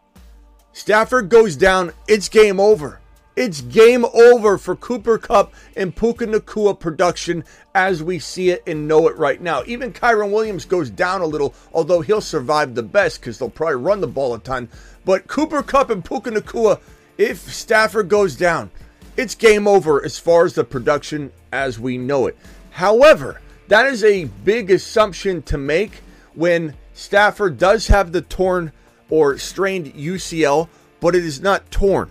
Stafford 0.72 1.28
goes 1.28 1.56
down, 1.56 1.92
it's 2.06 2.28
game 2.28 2.60
over. 2.60 3.00
It's 3.37 3.60
game 3.60 4.04
over 4.04 4.58
for 4.58 4.76
Cooper 4.76 5.16
Kupp 5.16 5.54
and 5.76 5.94
Puka 5.94 6.26
Nacua 6.26 6.78
production 6.78 7.44
as 7.75 8.02
we 8.02 8.18
see 8.18 8.50
it 8.50 8.62
and 8.66 8.87
know 8.87 9.08
it 9.08 9.16
right 9.16 9.40
now. 9.40 9.62
Even 9.66 9.92
Kyren 9.92 10.30
Williams 10.30 10.64
goes 10.64 10.90
down 10.90 11.20
a 11.20 11.26
little, 11.26 11.54
although 11.72 12.00
he'll 12.00 12.20
survive 12.20 12.75
the 12.75 12.82
best 12.82 13.20
because 13.20 13.38
they'll 13.38 13.49
probably 13.49 13.76
run 13.76 14.00
the 14.00 14.06
ball 14.06 14.34
a 14.34 14.38
ton. 14.38 14.68
But 15.04 15.26
Cooper 15.26 15.62
Kupp 15.62 15.90
and 15.90 16.04
Puka 16.04 16.30
Nacua, 16.32 16.80
if 17.18 17.38
Stafford 17.52 18.08
goes 18.08 18.37
down, 18.37 18.70
it's 19.16 19.34
game 19.34 19.66
over 19.66 20.04
as 20.04 20.18
far 20.18 20.44
as 20.44 20.54
the 20.54 20.64
production 20.64 21.32
as 21.52 21.78
we 21.78 21.99
know 21.99 22.26
it. 22.26 22.37
However, 22.70 23.40
that 23.68 23.87
is 23.87 24.04
a 24.04 24.25
big 24.25 24.70
assumption 24.70 25.42
to 25.42 25.56
make 25.56 26.02
when 26.34 26.75
Stafford 26.94 27.58
does 27.58 27.87
have 27.88 28.12
the 28.12 28.22
torn 28.22 28.72
or 29.08 29.38
strained 29.38 29.94
UCL, 29.94 30.68
but 31.00 31.14
it 31.14 31.25
is 31.25 31.40
not 31.40 31.70
torn. 31.70 32.10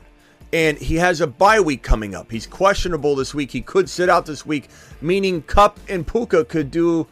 And 0.52 0.78
he 0.78 0.96
has 0.96 1.22
a 1.22 1.28
bye 1.28 1.60
week 1.60 1.84
coming 1.84 2.16
up. 2.16 2.32
He's 2.32 2.48
questionable 2.48 3.16
this 3.16 3.34
week. 3.34 3.52
He 3.52 3.62
could 3.62 3.90
sit 3.90 4.10
out 4.10 4.26
this 4.26 4.46
week, 4.46 4.70
meaning 5.00 5.44
Kupp 5.44 5.80
and 5.88 6.06
Puka 6.06 6.46
could 6.46 6.72
do 6.72 7.08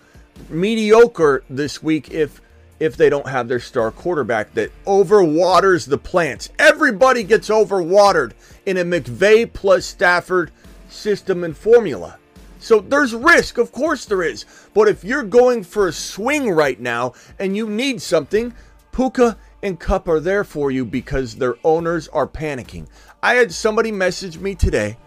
mediocre 0.50 1.44
this 1.50 1.82
week 1.82 2.12
if 2.12 2.42
if 2.80 2.96
they 2.96 3.10
don't 3.10 3.28
have 3.28 3.48
their 3.48 3.60
star 3.60 3.90
quarterback 3.90 4.54
that 4.54 4.72
overwaters 4.86 5.88
the 5.88 5.98
plants. 5.98 6.50
Everybody 6.60 7.24
gets 7.24 7.50
overwatered 7.50 8.34
in 8.68 8.78
a 8.78 8.86
McVay 8.86 9.52
plus 9.52 9.86
Stafford 9.86 10.52
system 10.88 11.44
and 11.44 11.58
formula. 11.58 12.20
So 12.68 12.82
there's 12.82 13.16
risk, 13.16 13.58
of 13.58 13.72
course 13.72 14.04
there 14.04 14.22
is. 14.22 14.44
But 14.74 14.90
if 14.90 15.02
you're 15.02 15.24
going 15.24 15.64
for 15.64 15.88
a 15.88 15.94
swing 15.94 16.52
right 16.52 16.78
now 16.78 17.14
and 17.40 17.56
you 17.56 17.70
need 17.70 18.02
something, 18.02 18.54
Puka 18.92 19.38
and 19.64 19.80
Kupp 19.80 20.10
are 20.10 20.20
there 20.20 20.44
for 20.44 20.70
you 20.70 20.84
because 20.84 21.38
their 21.38 21.56
owners 21.64 22.10
are 22.10 22.28
panicking. 22.28 22.88
I 23.24 23.36
had 23.36 23.54
somebody 23.54 23.90
message 23.94 24.38
me 24.38 24.54
today 24.54 24.98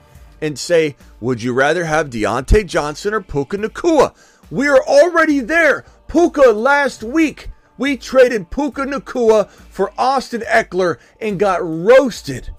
and 0.40 0.58
say, 0.58 0.96
Would 1.20 1.42
you 1.42 1.52
rather 1.52 1.84
have 1.84 2.08
Diontae 2.08 2.64
Johnson 2.64 3.12
or 3.12 3.20
Puka 3.20 3.58
Nacua? 3.58 4.14
We're 4.50 4.80
already 4.80 5.40
there. 5.40 5.84
Puka 6.08 6.52
last 6.52 7.02
week. 7.02 7.50
We 7.76 7.98
traded 7.98 8.50
Puka 8.50 8.86
Nacua 8.86 9.50
for 9.50 9.92
Austin 9.98 10.40
Ekeler 10.48 10.96
and 11.20 11.38
got 11.38 11.60
roasted 11.62 12.54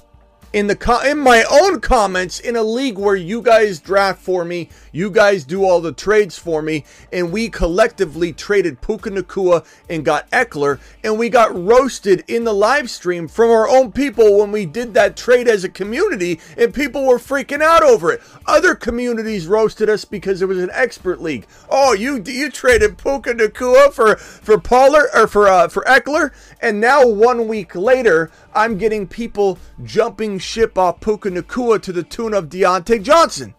in 0.53 0.67
the 0.67 1.01
in 1.10 1.17
my 1.17 1.46
own 1.50 1.79
comments 1.79 2.39
in 2.39 2.55
a 2.55 2.63
league 2.63 2.98
where 2.98 3.15
you 3.15 3.41
guys 3.41 3.79
draft 3.79 4.22
for 4.22 4.43
me, 4.43 4.70
you 4.91 5.10
guys 5.10 5.46
do 5.46 5.63
all 5.63 5.79
the 5.79 5.93
trades 5.93 6.38
for 6.38 6.62
me, 6.62 6.84
and 7.12 7.31
we 7.31 7.50
collectively 7.50 8.34
traded 8.34 8.81
Puka 8.81 9.12
Nacua 9.12 9.65
and 9.89 10.03
got 10.03 10.29
Ekeler, 10.31 10.79
and 11.03 11.17
we 11.17 11.29
got 11.29 11.55
roasted 11.55 12.24
in 12.27 12.43
the 12.43 12.53
live 12.53 12.89
stream 12.89 13.27
from 13.27 13.50
our 13.50 13.70
own 13.70 13.91
people 13.91 14.39
when 14.39 14.51
we 14.51 14.65
did 14.65 14.93
that 14.93 15.15
trade 15.15 15.48
as 15.48 15.63
a 15.63 15.70
community, 15.70 16.39
and 16.58 16.74
people 16.74 17.05
were 17.05 17.20
freaking 17.20 17.62
out 17.62 17.84
over 17.84 18.12
it. 18.12 18.22
Other 18.46 18.75
communities 18.75 19.48
roasted 19.48 19.89
us 19.89 20.03
because 20.03 20.41
it 20.41 20.48
was 20.48 20.60
an 20.60 20.72
expert 20.74 21.22
league. 21.22 21.48
Oh, 21.70 21.93
you 21.93 22.22
you 22.25 22.50
traded 22.50 22.98
Puka 22.98 23.36
Nacua 23.36 23.93
for 23.93 24.17
for 24.17 24.60
Pollard 24.60 25.08
or 25.13 25.27
for 25.27 25.48
uh, 25.48 25.70
for 25.70 25.84
Ekeler, 25.84 26.34
and 26.62 26.81
now 26.81 27.08
one 27.08 27.48
week 27.48 27.74
later, 27.74 28.31
I'm 28.53 28.77
getting 28.77 29.08
people 29.08 29.58
jumping 29.84 30.39
ship 30.39 30.77
off 30.77 31.00
Puka 31.00 31.29
Nacua 31.29 31.81
to 31.81 31.91
the 31.91 32.03
tune 32.03 32.34
of 32.34 32.50
Diontae 32.50 33.01
Johnson. 33.01 33.53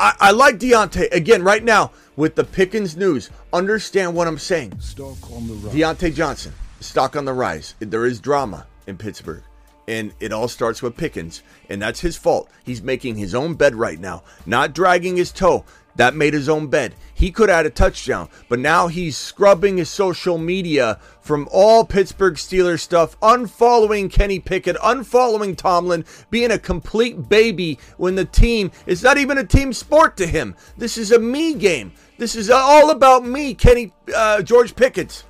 I, 0.00 0.14
I 0.18 0.30
like 0.32 0.58
Diontae. 0.58 1.12
Again, 1.12 1.42
right 1.42 1.62
now, 1.62 1.92
with 2.16 2.34
the 2.34 2.44
Pickens 2.44 2.96
news, 2.96 3.30
understand 3.52 4.14
what 4.14 4.26
I'm 4.26 4.38
saying. 4.38 4.78
Stock 4.80 5.30
on 5.30 5.46
the 5.46 5.54
rise. 5.54 5.74
Diontae 5.74 6.14
Johnson, 6.14 6.52
stock 6.80 7.16
on 7.16 7.24
the 7.24 7.32
rise. 7.32 7.74
There 7.78 8.04
is 8.04 8.20
drama 8.20 8.66
in 8.86 8.96
Pittsburgh. 8.96 9.42
And 9.88 10.12
it 10.20 10.32
all 10.32 10.48
starts 10.48 10.82
with 10.82 10.96
Pickens. 10.96 11.42
And 11.68 11.82
that's 11.82 12.00
his 12.00 12.16
fault. 12.16 12.48
He's 12.64 12.82
making 12.82 13.16
his 13.16 13.34
own 13.34 13.54
bed 13.54 13.74
right 13.74 13.98
now, 13.98 14.22
not 14.46 14.74
dragging 14.74 15.16
his 15.16 15.32
toe 15.32 15.64
that 15.96 16.14
made 16.14 16.34
his 16.34 16.48
own 16.48 16.68
bed. 16.68 16.94
He 17.14 17.30
could 17.30 17.50
add 17.50 17.66
a 17.66 17.70
touchdown, 17.70 18.28
but 18.48 18.58
now 18.58 18.88
he's 18.88 19.16
scrubbing 19.16 19.76
his 19.76 19.88
social 19.88 20.38
media 20.38 20.98
from 21.20 21.48
all 21.52 21.84
Pittsburgh 21.84 22.34
Steelers 22.34 22.80
stuff, 22.80 23.18
unfollowing 23.20 24.10
Kenny 24.10 24.40
Pickett, 24.40 24.76
unfollowing 24.76 25.56
Tomlin, 25.56 26.04
being 26.30 26.50
a 26.50 26.58
complete 26.58 27.28
baby 27.28 27.78
when 27.96 28.14
the 28.14 28.24
team 28.24 28.72
is 28.86 29.02
not 29.02 29.18
even 29.18 29.38
a 29.38 29.44
team 29.44 29.72
sport 29.72 30.16
to 30.16 30.26
him. 30.26 30.56
This 30.76 30.98
is 30.98 31.12
a 31.12 31.18
me 31.18 31.54
game. 31.54 31.92
This 32.18 32.34
is 32.34 32.50
all 32.50 32.90
about 32.90 33.24
me, 33.24 33.54
Kenny 33.54 33.92
uh, 34.14 34.42
George 34.42 34.74
Pickett. 34.74 35.24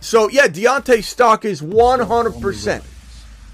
So 0.00 0.28
yeah, 0.28 0.48
Diontae 0.48 1.04
stock 1.04 1.44
is 1.44 1.62
100% 1.62 2.82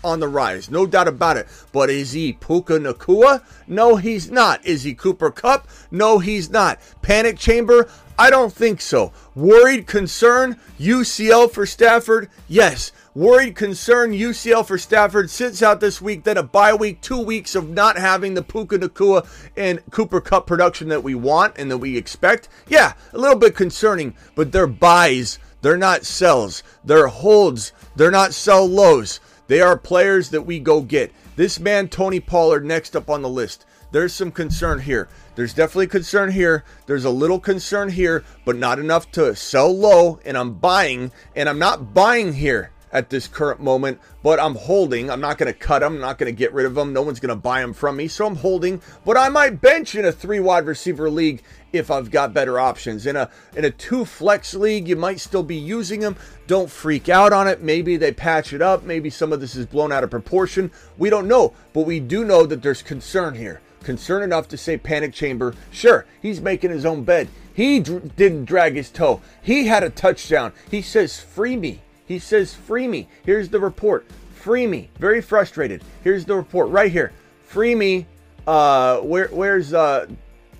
on 0.04 0.20
the 0.20 0.28
rise, 0.28 0.70
no 0.70 0.86
doubt 0.86 1.08
about 1.08 1.36
it. 1.36 1.46
But 1.72 1.90
is 1.90 2.12
he 2.12 2.32
Puka 2.32 2.74
Nacua? 2.74 3.42
No, 3.66 3.96
he's 3.96 4.30
not. 4.30 4.64
Is 4.64 4.82
he 4.82 4.94
Cooper 4.94 5.30
Kupp? 5.30 5.68
No, 5.90 6.18
he's 6.18 6.50
not. 6.50 6.78
Panic 7.02 7.38
chamber? 7.38 7.88
I 8.18 8.30
don't 8.30 8.52
think 8.52 8.80
so. 8.80 9.12
Worried 9.36 9.86
concern? 9.86 10.58
UCL 10.78 11.52
for 11.52 11.66
Stafford? 11.66 12.28
Yes. 12.48 12.90
Worried 13.14 13.56
concern 13.56 14.12
UCL 14.12 14.66
for 14.66 14.78
Stafford 14.78 15.30
sits 15.30 15.62
out 15.62 15.80
this 15.80 16.00
week, 16.00 16.24
then 16.24 16.36
a 16.36 16.42
bye 16.42 16.74
week, 16.74 17.00
two 17.00 17.20
weeks 17.20 17.54
of 17.54 17.68
not 17.68 17.96
having 17.96 18.34
the 18.34 18.42
Puka 18.42 18.78
Nacua 18.78 19.26
and 19.56 19.80
Cooper 19.90 20.20
Kupp 20.20 20.46
production 20.46 20.88
that 20.88 21.02
we 21.02 21.14
want 21.14 21.54
and 21.58 21.70
that 21.70 21.78
we 21.78 21.96
expect. 21.96 22.48
Yeah, 22.68 22.92
a 23.12 23.18
little 23.18 23.38
bit 23.38 23.56
concerning, 23.56 24.14
but 24.34 24.52
they're 24.52 24.66
buys. 24.66 25.38
They're 25.62 25.76
not 25.76 26.04
sells. 26.04 26.62
They're 26.84 27.08
holds. 27.08 27.72
They're 27.96 28.10
not 28.12 28.34
sell 28.34 28.66
lows. 28.66 29.18
They 29.48 29.60
are 29.60 29.76
players 29.76 30.30
that 30.30 30.42
we 30.42 30.60
go 30.60 30.82
get. 30.82 31.12
This 31.36 31.58
man, 31.58 31.88
Tony 31.88 32.20
Pollard, 32.20 32.64
next 32.64 32.94
up 32.94 33.10
on 33.10 33.22
the 33.22 33.28
list. 33.28 33.64
There's 33.90 34.12
some 34.12 34.30
concern 34.30 34.80
here. 34.80 35.08
There's 35.34 35.54
definitely 35.54 35.86
concern 35.86 36.30
here. 36.30 36.64
There's 36.86 37.06
a 37.06 37.10
little 37.10 37.40
concern 37.40 37.88
here, 37.88 38.24
but 38.44 38.56
not 38.56 38.78
enough 38.78 39.10
to 39.12 39.34
sell 39.34 39.74
low. 39.74 40.20
And 40.26 40.36
I'm 40.36 40.54
buying, 40.54 41.10
and 41.34 41.48
I'm 41.48 41.58
not 41.58 41.94
buying 41.94 42.34
here 42.34 42.70
at 42.92 43.10
this 43.10 43.28
current 43.28 43.60
moment, 43.60 44.00
but 44.22 44.40
I'm 44.40 44.54
holding. 44.54 45.10
I'm 45.10 45.20
not 45.20 45.38
going 45.38 45.52
to 45.52 45.58
cut 45.58 45.80
them. 45.80 45.94
I'm 45.94 46.00
not 46.00 46.18
going 46.18 46.32
to 46.32 46.36
get 46.36 46.52
rid 46.52 46.66
of 46.66 46.74
them. 46.74 46.92
No 46.92 47.02
one's 47.02 47.20
going 47.20 47.28
to 47.28 47.36
buy 47.36 47.60
them 47.60 47.72
from 47.72 47.96
me. 47.96 48.08
So 48.08 48.26
I'm 48.26 48.36
holding, 48.36 48.82
but 49.04 49.16
I 49.16 49.28
might 49.28 49.60
bench 49.60 49.94
in 49.94 50.04
a 50.04 50.12
three 50.12 50.40
wide 50.40 50.66
receiver 50.66 51.10
league 51.10 51.42
if 51.72 51.90
I've 51.90 52.10
got 52.10 52.34
better 52.34 52.58
options. 52.58 53.06
In 53.06 53.16
a 53.16 53.30
in 53.56 53.64
a 53.64 53.70
two 53.70 54.04
flex 54.04 54.54
league, 54.54 54.88
you 54.88 54.96
might 54.96 55.20
still 55.20 55.42
be 55.42 55.56
using 55.56 56.00
them. 56.00 56.16
Don't 56.46 56.70
freak 56.70 57.08
out 57.08 57.32
on 57.32 57.48
it. 57.48 57.62
Maybe 57.62 57.96
they 57.96 58.12
patch 58.12 58.52
it 58.52 58.62
up. 58.62 58.84
Maybe 58.84 59.10
some 59.10 59.32
of 59.32 59.40
this 59.40 59.54
is 59.54 59.66
blown 59.66 59.92
out 59.92 60.04
of 60.04 60.10
proportion. 60.10 60.70
We 60.96 61.10
don't 61.10 61.28
know, 61.28 61.54
but 61.72 61.82
we 61.86 62.00
do 62.00 62.24
know 62.24 62.46
that 62.46 62.62
there's 62.62 62.82
concern 62.82 63.34
here. 63.34 63.60
Concern 63.82 64.22
enough 64.22 64.48
to 64.48 64.56
say 64.56 64.76
panic 64.76 65.12
chamber. 65.12 65.54
Sure, 65.70 66.04
he's 66.20 66.40
making 66.40 66.70
his 66.70 66.84
own 66.84 67.04
bed. 67.04 67.28
He 67.54 67.80
d- 67.80 68.00
didn't 68.16 68.44
drag 68.44 68.74
his 68.74 68.90
toe. 68.90 69.20
He 69.42 69.66
had 69.66 69.82
a 69.82 69.90
touchdown. 69.90 70.52
He 70.70 70.82
says, 70.82 71.20
"Free 71.20 71.56
me." 71.56 71.82
He 72.06 72.18
says, 72.18 72.54
"Free 72.54 72.88
me." 72.88 73.08
Here's 73.24 73.48
the 73.48 73.60
report. 73.60 74.06
Free 74.34 74.66
me. 74.66 74.90
Very 74.98 75.20
frustrated. 75.20 75.82
Here's 76.02 76.24
the 76.24 76.34
report 76.34 76.68
right 76.70 76.90
here. 76.90 77.12
Free 77.44 77.74
me. 77.74 78.06
Uh, 78.46 78.98
where 79.00 79.28
where's 79.28 79.74
uh 79.74 80.06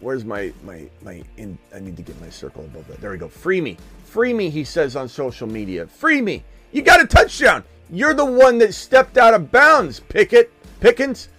Where's 0.00 0.24
my 0.24 0.52
my 0.64 0.88
my? 1.02 1.22
In, 1.36 1.58
I 1.74 1.80
need 1.80 1.96
to 1.96 2.02
get 2.02 2.20
my 2.20 2.30
circle 2.30 2.64
above 2.64 2.86
that. 2.88 3.00
There 3.00 3.10
we 3.10 3.18
go. 3.18 3.28
Free 3.28 3.60
me, 3.60 3.76
free 4.04 4.32
me. 4.32 4.48
He 4.50 4.64
says 4.64 4.96
on 4.96 5.08
social 5.08 5.48
media. 5.48 5.86
Free 5.86 6.20
me. 6.20 6.44
You 6.72 6.82
got 6.82 7.02
a 7.02 7.06
touchdown. 7.06 7.64
You're 7.90 8.14
the 8.14 8.24
one 8.24 8.58
that 8.58 8.74
stepped 8.74 9.16
out 9.16 9.34
of 9.34 9.50
bounds. 9.50 10.00
Pickett, 10.00 10.52
Pickens, 10.80 11.30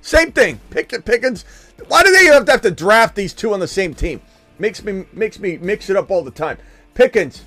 same 0.00 0.32
thing. 0.32 0.60
Pickett, 0.70 1.04
Pickens. 1.04 1.44
Why 1.88 2.02
do 2.02 2.12
they 2.12 2.26
have 2.26 2.44
to 2.46 2.52
have 2.52 2.60
to 2.62 2.70
draft 2.70 3.14
these 3.14 3.32
two 3.32 3.54
on 3.54 3.60
the 3.60 3.68
same 3.68 3.94
team? 3.94 4.20
Makes 4.58 4.82
me 4.82 5.04
makes 5.12 5.38
me 5.38 5.58
mix 5.58 5.88
it 5.88 5.96
up 5.96 6.10
all 6.10 6.22
the 6.22 6.30
time. 6.30 6.58
Pickens, 6.94 7.44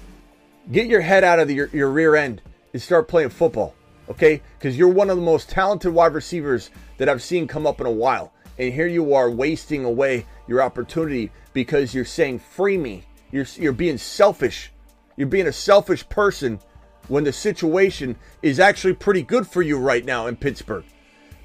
get 0.71 0.87
your 0.87 1.01
head 1.01 1.23
out 1.23 1.39
of 1.39 1.47
the, 1.47 1.53
your, 1.53 1.67
your 1.67 1.89
rear 1.91 2.15
end 2.15 2.41
and 2.73 2.81
start 2.81 3.07
playing 3.07 3.29
football, 3.29 3.75
okay? 4.09 4.41
Because 4.57 4.77
you're 4.77 4.89
one 4.89 5.09
of 5.09 5.17
the 5.17 5.23
most 5.23 5.49
talented 5.49 5.93
wide 5.93 6.13
receivers 6.13 6.71
that 6.97 7.07
I've 7.07 7.21
seen 7.21 7.47
come 7.47 7.67
up 7.67 7.79
in 7.79 7.85
a 7.85 7.91
while. 7.91 8.33
And 8.57 8.73
here 8.73 8.87
you 8.87 9.13
are 9.13 9.29
wasting 9.29 9.85
away 9.85 10.25
your 10.47 10.61
opportunity 10.61 11.31
because 11.53 11.93
you're 11.93 12.05
saying, 12.05 12.39
free 12.39 12.77
me. 12.77 13.03
You're, 13.31 13.45
you're 13.55 13.73
being 13.73 13.97
selfish. 13.97 14.71
You're 15.17 15.27
being 15.27 15.47
a 15.47 15.53
selfish 15.53 16.07
person 16.09 16.59
when 17.07 17.23
the 17.23 17.33
situation 17.33 18.15
is 18.41 18.59
actually 18.59 18.93
pretty 18.93 19.21
good 19.21 19.47
for 19.47 19.61
you 19.61 19.77
right 19.77 20.05
now 20.05 20.27
in 20.27 20.35
Pittsburgh. 20.35 20.83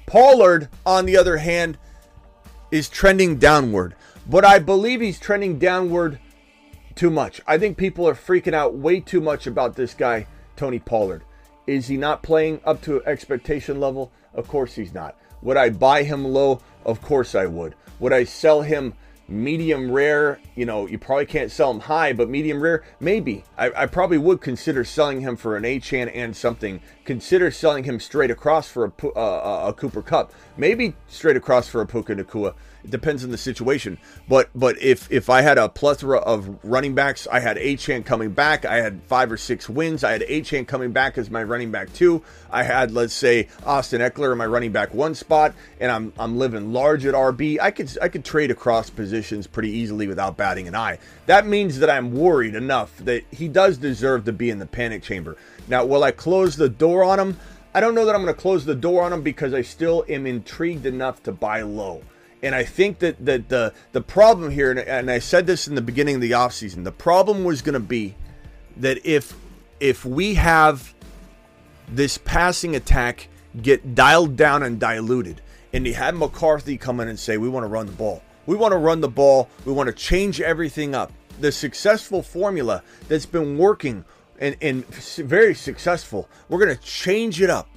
Pollard, 0.05 0.69
on 0.85 1.05
the 1.05 1.17
other 1.17 1.37
hand, 1.37 1.77
is 2.71 2.89
trending 2.89 3.37
downward, 3.37 3.95
but 4.27 4.43
I 4.45 4.59
believe 4.59 5.01
he's 5.01 5.19
trending 5.19 5.59
downward 5.59 6.19
too 6.95 7.09
much. 7.09 7.41
I 7.47 7.57
think 7.57 7.77
people 7.77 8.07
are 8.07 8.15
freaking 8.15 8.53
out 8.53 8.75
way 8.75 8.99
too 8.99 9.21
much 9.21 9.47
about 9.47 9.75
this 9.75 9.93
guy, 9.93 10.27
Tony 10.55 10.79
Pollard. 10.79 11.23
Is 11.67 11.87
he 11.87 11.97
not 11.97 12.23
playing 12.23 12.59
up 12.65 12.81
to 12.83 13.03
expectation 13.05 13.79
level? 13.79 14.11
Of 14.33 14.47
course 14.47 14.73
he's 14.73 14.93
not. 14.93 15.17
Would 15.41 15.57
I 15.57 15.69
buy 15.69 16.03
him 16.03 16.25
low? 16.25 16.61
Of 16.85 17.01
course 17.01 17.35
I 17.35 17.45
would. 17.45 17.75
Would 18.01 18.13
I 18.13 18.23
sell 18.23 18.63
him 18.63 18.95
medium 19.27 19.91
rare, 19.91 20.39
you 20.55 20.65
know, 20.65 20.87
you 20.87 20.97
probably 20.97 21.27
can't 21.27 21.51
sell 21.51 21.69
him 21.69 21.81
high, 21.81 22.13
but 22.13 22.29
medium 22.29 22.59
rare, 22.59 22.83
maybe. 22.99 23.43
I, 23.57 23.71
I 23.75 23.85
probably 23.85 24.17
would 24.17 24.41
consider 24.41 24.83
selling 24.83 25.21
him 25.21 25.37
for 25.37 25.55
an 25.55 25.63
Achane 25.63 26.11
and 26.13 26.35
something. 26.35 26.81
Consider 27.05 27.51
selling 27.51 27.83
him 27.83 27.99
straight 27.99 28.31
across 28.31 28.67
for 28.67 28.85
a, 28.85 29.07
uh, 29.07 29.67
a 29.67 29.73
Cooper 29.73 30.01
Kupp. 30.01 30.33
Maybe 30.57 30.95
straight 31.07 31.37
across 31.37 31.67
for 31.67 31.79
a 31.79 31.85
Puka 31.85 32.15
Nacua. 32.15 32.55
It 32.83 32.91
depends 32.91 33.23
on 33.23 33.31
the 33.31 33.37
situation. 33.37 33.97
But 34.27 34.49
but 34.55 34.81
if 34.81 35.11
if 35.11 35.29
I 35.29 35.41
had 35.41 35.57
a 35.57 35.69
plethora 35.69 36.17
of 36.19 36.63
running 36.63 36.95
backs, 36.95 37.27
I 37.31 37.39
had 37.39 37.57
Achane 37.57 38.05
coming 38.05 38.31
back. 38.31 38.65
I 38.65 38.77
had 38.77 39.01
five 39.03 39.31
or 39.31 39.37
six 39.37 39.69
wins. 39.69 40.03
I 40.03 40.11
had 40.11 40.21
Achane 40.21 40.67
coming 40.67 40.91
back 40.91 41.17
as 41.17 41.29
my 41.29 41.43
running 41.43 41.71
back 41.71 41.93
two. 41.93 42.23
I 42.49 42.63
had 42.63 42.91
let's 42.91 43.13
say 43.13 43.47
Austin 43.65 44.01
Ekeler 44.01 44.31
in 44.31 44.37
my 44.37 44.45
running 44.45 44.71
back 44.71 44.93
one 44.93 45.15
spot, 45.15 45.53
and 45.79 45.91
I'm 45.91 46.13
I'm 46.17 46.37
living 46.37 46.73
large 46.73 47.05
at 47.05 47.13
RB. 47.13 47.59
I 47.61 47.71
could 47.71 47.97
I 48.01 48.07
could 48.07 48.25
trade 48.25 48.51
across 48.51 48.89
positions 48.89 49.47
pretty 49.47 49.69
easily 49.69 50.07
without 50.07 50.37
batting 50.37 50.67
an 50.67 50.75
eye. 50.75 50.99
That 51.25 51.47
means 51.47 51.79
that 51.79 51.89
I'm 51.89 52.13
worried 52.13 52.55
enough 52.55 52.95
that 52.99 53.23
he 53.31 53.47
does 53.47 53.77
deserve 53.77 54.25
to 54.25 54.33
be 54.33 54.49
in 54.49 54.59
the 54.59 54.65
panic 54.65 55.03
chamber. 55.03 55.37
Now, 55.67 55.85
will 55.85 56.03
I 56.03 56.11
close 56.11 56.55
the 56.55 56.69
door 56.69 57.03
on 57.03 57.19
him? 57.19 57.37
I 57.73 57.79
don't 57.79 57.95
know 57.95 58.05
that 58.05 58.13
I'm 58.13 58.21
going 58.21 58.35
to 58.35 58.41
close 58.41 58.65
the 58.65 58.75
door 58.75 59.03
on 59.03 59.13
him 59.13 59.21
because 59.21 59.53
I 59.53 59.61
still 59.61 60.03
am 60.09 60.27
intrigued 60.27 60.85
enough 60.85 61.23
to 61.23 61.31
buy 61.31 61.61
low. 61.61 62.01
And 62.43 62.55
I 62.55 62.63
think 62.63 62.99
that, 62.99 63.23
that 63.25 63.49
the 63.49 63.73
the 63.91 64.01
problem 64.01 64.49
here, 64.51 64.71
and 64.71 65.11
I 65.11 65.19
said 65.19 65.45
this 65.45 65.67
in 65.67 65.75
the 65.75 65.81
beginning 65.81 66.15
of 66.15 66.21
the 66.21 66.31
offseason, 66.31 66.83
the 66.83 66.91
problem 66.91 67.43
was 67.43 67.61
going 67.61 67.73
to 67.73 67.79
be 67.79 68.15
that 68.77 69.05
if 69.05 69.35
if 69.79 70.05
we 70.05 70.35
have 70.35 70.93
this 71.87 72.17
passing 72.17 72.75
attack 72.75 73.27
get 73.61 73.93
dialed 73.93 74.35
down 74.35 74.63
and 74.63 74.79
diluted, 74.79 75.41
and 75.73 75.85
you 75.85 75.93
had 75.93 76.15
McCarthy 76.15 76.77
come 76.77 76.99
in 76.99 77.07
and 77.07 77.19
say, 77.19 77.37
we 77.37 77.49
want 77.49 77.63
to 77.63 77.67
run 77.67 77.85
the 77.85 77.91
ball. 77.91 78.23
We 78.45 78.55
want 78.55 78.71
to 78.71 78.77
run 78.77 79.01
the 79.01 79.09
ball. 79.09 79.49
We 79.65 79.73
want 79.73 79.87
to 79.87 79.93
change 79.93 80.41
everything 80.41 80.95
up. 80.95 81.11
The 81.39 81.51
successful 81.51 82.23
formula 82.23 82.83
that's 83.07 83.25
been 83.25 83.57
working 83.57 84.05
and, 84.39 84.55
and 84.61 84.85
very 84.87 85.53
successful, 85.53 86.27
we're 86.49 86.63
going 86.63 86.75
to 86.75 86.83
change 86.83 87.41
it 87.41 87.49
up 87.49 87.69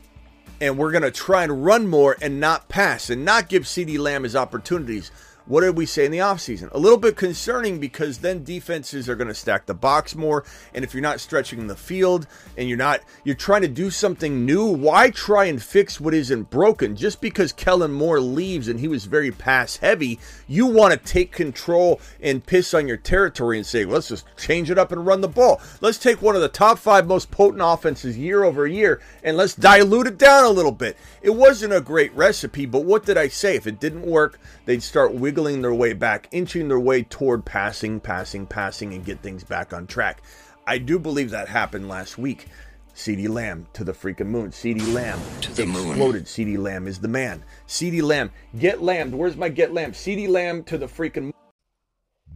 and 0.61 0.79
we're 0.79 0.91
going 0.91 1.03
to 1.03 1.11
try 1.11 1.45
and 1.45 1.65
run 1.65 1.87
more 1.87 2.17
and 2.21 2.41
not 2.41 2.69
pass 2.69 3.11
and 3.11 3.25
not 3.25 3.49
give 3.49 3.65
CeeDee 3.65 3.99
Lamb 3.99 4.25
his 4.25 4.37
opportunities. 4.37 5.11
What 5.47 5.61
did 5.61 5.77
we 5.77 5.85
say 5.85 6.07
in 6.07 6.11
the 6.11 6.19
offseason? 6.19 6.73
A 6.73 6.79
little 6.79 6.97
bit 6.97 7.17
concerning 7.17 7.79
because 7.79 8.19
then 8.19 8.45
defenses 8.45 9.11
are 9.11 9.15
going 9.15 9.29
to 9.29 9.35
stack 9.35 9.67
the 9.67 9.75
box 9.75 10.15
more. 10.15 10.43
And 10.73 10.83
if 10.83 10.95
you're 10.95 11.03
not 11.03 11.21
stretching 11.21 11.67
the 11.67 11.77
field 11.77 12.27
and 12.57 12.67
you're 12.67 12.79
not, 12.79 13.03
you're 13.25 13.35
trying 13.35 13.61
to 13.61 13.69
do 13.69 13.91
something 13.91 14.47
new, 14.47 14.65
why 14.65 15.11
try 15.11 15.45
and 15.45 15.63
fix 15.63 16.01
what 16.01 16.15
isn't 16.15 16.49
broken? 16.49 16.97
Just 16.97 17.21
because 17.21 17.53
Kellen 17.53 17.93
Moore 17.93 18.21
leaves 18.21 18.69
and 18.69 18.81
he 18.81 18.89
was 18.89 19.05
very 19.05 19.31
pass 19.31 19.77
heavy, 19.77 20.19
you 20.49 20.65
want 20.65 20.95
to 20.95 21.13
take 21.13 21.31
control 21.31 22.01
and 22.23 22.47
piss 22.47 22.73
on 22.73 22.89
your 22.89 22.97
territory 22.97 23.59
and 23.59 23.67
say, 23.67 23.85
let's 23.85 24.09
just 24.09 24.25
change 24.39 24.71
it 24.71 24.79
up 24.79 24.93
and 24.93 25.05
run 25.05 25.21
the 25.21 25.29
ball. 25.29 25.61
Let's 25.83 25.99
take 25.99 26.23
one 26.23 26.37
of 26.37 26.41
the 26.41 26.49
top 26.49 26.79
five 26.79 27.07
most 27.07 27.31
potent 27.31 27.63
offenses 27.63 28.17
year 28.17 28.45
over 28.45 28.67
year 28.67 29.03
and 29.23 29.37
let's 29.37 29.55
dilute 29.55 30.07
it 30.07 30.17
down 30.17 30.45
a 30.45 30.49
little 30.49 30.73
bit. 30.73 30.97
It 31.21 31.35
wasn't 31.35 31.75
a 31.75 31.83
great 31.83 32.15
recipe, 32.15 32.65
but 32.65 32.87
what 32.87 33.05
did 33.05 33.19
I 33.19 33.29
say? 33.29 33.57
If 33.57 33.67
it 33.67 33.79
didn't 33.79 34.07
work, 34.07 34.41
they'd 34.65 34.83
start 34.83 35.13
wiggling 35.13 35.34
wiggling 35.35 35.63
their 35.63 35.75
way 35.75 35.93
back, 35.93 36.29
inching 36.31 36.69
their 36.69 36.79
way 36.79 37.03
toward 37.03 37.45
passing, 37.45 37.99
passing, 37.99 38.47
passing, 38.47 38.95
and 38.95 39.05
get 39.05 39.21
things 39.21 39.43
back 39.43 39.73
on 39.73 39.85
track. 39.85 40.23
I 40.65 40.79
do 40.79 40.97
believe 40.97 41.31
that 41.31 41.49
happened 41.49 41.89
last 41.89 42.17
week. 42.17 42.47
CeeDee 42.95 43.29
Lamb 43.29 43.67
to 43.73 43.83
the 43.83 43.91
freaking 43.93 44.27
moon. 44.29 44.51
CeeDee 44.51 44.95
Lamb 44.95 45.19
to 45.41 45.53
the 45.53 45.65
exploded. 45.65 45.99
moon. 45.99 46.13
CeeDee 46.23 46.57
Lamb 46.57 46.87
is 46.87 47.01
the 47.01 47.09
man. 47.09 47.43
CeeDee 47.67 48.01
Lamb, 48.01 48.31
get 48.57 48.81
lambed. 48.81 49.13
Where's 49.13 49.37
my 49.37 49.49
get 49.49 49.75
lamb? 49.75 49.91
CeeDee 49.91 50.29
Lamb 50.29 50.63
to 50.65 50.79
the 50.79 50.87
freaking 50.87 51.23
moon. 51.23 51.33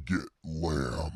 Get 0.05 0.29
lambed. 0.45 1.13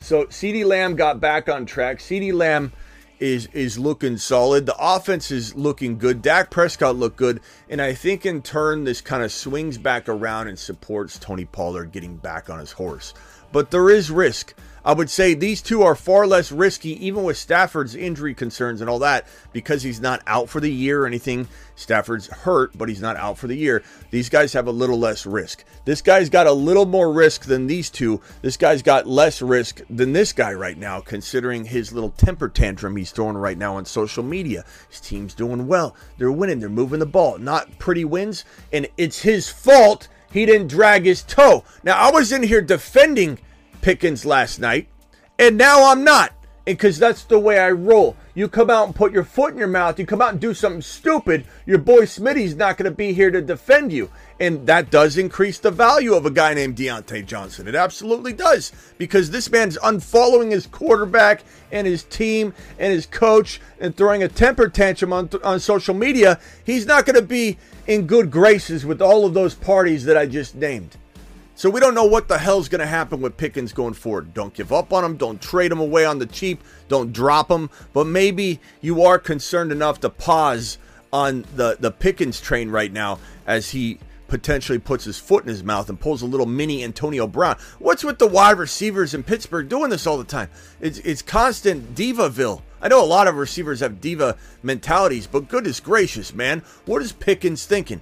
So 0.00 0.24
CeeDee 0.24 0.64
Lamb 0.64 0.96
got 0.96 1.20
back 1.20 1.50
on 1.50 1.66
track. 1.66 1.98
CeeDee 1.98 2.32
Lamb 2.32 2.72
is 3.22 3.46
is 3.52 3.78
looking 3.78 4.16
solid. 4.16 4.66
The 4.66 4.76
offense 4.78 5.30
is 5.30 5.54
looking 5.54 5.96
good. 5.96 6.22
Dak 6.22 6.50
Prescott 6.50 6.96
looked 6.96 7.16
good, 7.16 7.40
and 7.70 7.80
I 7.80 7.94
think 7.94 8.26
in 8.26 8.42
turn 8.42 8.82
this 8.82 9.00
kind 9.00 9.22
of 9.22 9.30
swings 9.30 9.78
back 9.78 10.08
around 10.08 10.48
and 10.48 10.58
supports 10.58 11.20
Tony 11.20 11.44
Pollard 11.44 11.92
getting 11.92 12.16
back 12.16 12.50
on 12.50 12.58
his 12.58 12.72
horse. 12.72 13.14
But 13.52 13.70
there 13.70 13.88
is 13.88 14.10
risk. 14.10 14.54
I 14.84 14.92
would 14.92 15.10
say 15.10 15.34
these 15.34 15.62
two 15.62 15.82
are 15.82 15.94
far 15.94 16.26
less 16.26 16.50
risky, 16.50 17.04
even 17.04 17.22
with 17.22 17.36
Stafford's 17.36 17.94
injury 17.94 18.34
concerns 18.34 18.80
and 18.80 18.90
all 18.90 18.98
that, 19.00 19.26
because 19.52 19.82
he's 19.82 20.00
not 20.00 20.22
out 20.26 20.48
for 20.48 20.60
the 20.60 20.70
year 20.70 21.02
or 21.02 21.06
anything. 21.06 21.46
Stafford's 21.76 22.26
hurt, 22.26 22.76
but 22.76 22.88
he's 22.88 23.00
not 23.00 23.16
out 23.16 23.38
for 23.38 23.46
the 23.46 23.56
year. 23.56 23.82
These 24.10 24.28
guys 24.28 24.52
have 24.52 24.66
a 24.66 24.72
little 24.72 24.98
less 24.98 25.24
risk. 25.24 25.64
This 25.84 26.02
guy's 26.02 26.28
got 26.28 26.46
a 26.46 26.52
little 26.52 26.86
more 26.86 27.12
risk 27.12 27.44
than 27.44 27.66
these 27.66 27.90
two. 27.90 28.20
This 28.42 28.56
guy's 28.56 28.82
got 28.82 29.06
less 29.06 29.40
risk 29.40 29.80
than 29.88 30.12
this 30.12 30.32
guy 30.32 30.52
right 30.52 30.76
now, 30.76 31.00
considering 31.00 31.64
his 31.64 31.92
little 31.92 32.10
temper 32.10 32.48
tantrum 32.48 32.96
he's 32.96 33.12
throwing 33.12 33.36
right 33.36 33.58
now 33.58 33.76
on 33.76 33.84
social 33.84 34.22
media. 34.22 34.64
His 34.90 35.00
team's 35.00 35.34
doing 35.34 35.66
well. 35.66 35.96
They're 36.18 36.32
winning. 36.32 36.60
They're 36.60 36.68
moving 36.68 37.00
the 37.00 37.06
ball. 37.06 37.38
Not 37.38 37.78
pretty 37.78 38.04
wins. 38.04 38.44
And 38.72 38.88
it's 38.96 39.22
his 39.22 39.48
fault 39.48 40.08
he 40.32 40.46
didn't 40.46 40.68
drag 40.68 41.04
his 41.04 41.22
toe. 41.22 41.64
Now, 41.84 41.98
I 41.98 42.10
was 42.10 42.32
in 42.32 42.42
here 42.42 42.62
defending 42.62 43.38
Pickens 43.82 44.24
last 44.24 44.58
night, 44.58 44.88
and 45.38 45.58
now 45.58 45.90
I'm 45.90 46.04
not. 46.04 46.32
And 46.64 46.76
because 46.76 46.98
that's 46.98 47.24
the 47.24 47.40
way 47.40 47.58
I 47.58 47.70
roll. 47.72 48.16
You 48.34 48.48
come 48.48 48.70
out 48.70 48.86
and 48.86 48.94
put 48.94 49.12
your 49.12 49.24
foot 49.24 49.52
in 49.52 49.58
your 49.58 49.66
mouth, 49.66 49.98
you 49.98 50.06
come 50.06 50.22
out 50.22 50.30
and 50.30 50.40
do 50.40 50.54
something 50.54 50.80
stupid, 50.80 51.44
your 51.66 51.78
boy 51.78 52.02
Smitty's 52.02 52.54
not 52.54 52.76
going 52.76 52.90
to 52.90 52.96
be 52.96 53.12
here 53.12 53.32
to 53.32 53.42
defend 53.42 53.92
you. 53.92 54.10
And 54.38 54.66
that 54.68 54.90
does 54.90 55.18
increase 55.18 55.58
the 55.58 55.72
value 55.72 56.14
of 56.14 56.24
a 56.24 56.30
guy 56.30 56.54
named 56.54 56.76
Diontae 56.76 57.26
Johnson. 57.26 57.66
It 57.66 57.74
absolutely 57.74 58.32
does. 58.32 58.72
Because 58.96 59.30
this 59.30 59.50
man's 59.50 59.76
unfollowing 59.78 60.52
his 60.52 60.66
quarterback 60.68 61.42
and 61.72 61.84
his 61.84 62.04
team 62.04 62.54
and 62.78 62.92
his 62.92 63.06
coach 63.06 63.60
and 63.80 63.96
throwing 63.96 64.22
a 64.22 64.28
temper 64.28 64.68
tantrum 64.68 65.12
on, 65.12 65.28
on 65.42 65.58
social 65.58 65.94
media. 65.94 66.38
He's 66.64 66.86
not 66.86 67.04
going 67.04 67.16
to 67.16 67.22
be 67.22 67.58
in 67.88 68.06
good 68.06 68.30
graces 68.30 68.86
with 68.86 69.02
all 69.02 69.26
of 69.26 69.34
those 69.34 69.54
parties 69.54 70.04
that 70.04 70.16
I 70.16 70.26
just 70.26 70.54
named. 70.54 70.96
So 71.62 71.70
we 71.70 71.78
don't 71.78 71.94
know 71.94 72.06
what 72.06 72.26
the 72.26 72.38
hell's 72.38 72.68
going 72.68 72.80
to 72.80 72.88
happen 72.88 73.20
with 73.20 73.36
Pickens 73.36 73.72
going 73.72 73.94
forward. 73.94 74.34
Don't 74.34 74.52
give 74.52 74.72
up 74.72 74.92
on 74.92 75.04
him. 75.04 75.16
Don't 75.16 75.40
trade 75.40 75.70
him 75.70 75.78
away 75.78 76.04
on 76.04 76.18
the 76.18 76.26
cheap. 76.26 76.60
Don't 76.88 77.12
drop 77.12 77.48
him. 77.48 77.70
But 77.92 78.08
maybe 78.08 78.58
you 78.80 79.02
are 79.04 79.16
concerned 79.16 79.70
enough 79.70 80.00
to 80.00 80.10
pause 80.10 80.78
on 81.12 81.44
the, 81.54 81.76
the 81.78 81.92
Pickens 81.92 82.40
train 82.40 82.70
right 82.70 82.92
now 82.92 83.20
as 83.46 83.70
he 83.70 84.00
potentially 84.26 84.80
puts 84.80 85.04
his 85.04 85.20
foot 85.20 85.44
in 85.44 85.50
his 85.50 85.62
mouth 85.62 85.88
and 85.88 86.00
pulls 86.00 86.20
a 86.20 86.26
little 86.26 86.46
mini 86.46 86.82
Antonio 86.82 87.28
Brown. 87.28 87.56
What's 87.78 88.02
with 88.02 88.18
the 88.18 88.26
wide 88.26 88.58
receivers 88.58 89.14
in 89.14 89.22
Pittsburgh 89.22 89.68
doing 89.68 89.88
this 89.88 90.04
all 90.04 90.18
the 90.18 90.24
time? 90.24 90.48
It's, 90.80 90.98
it's 90.98 91.22
constant 91.22 91.94
Divaville. 91.94 92.64
I 92.80 92.88
know 92.88 93.04
a 93.04 93.06
lot 93.06 93.28
of 93.28 93.36
receivers 93.36 93.78
have 93.78 94.00
diva 94.00 94.36
mentalities, 94.64 95.28
but 95.28 95.46
goodness 95.46 95.78
gracious, 95.78 96.34
man, 96.34 96.64
what 96.86 97.02
is 97.02 97.12
Pickens 97.12 97.66
thinking? 97.66 98.00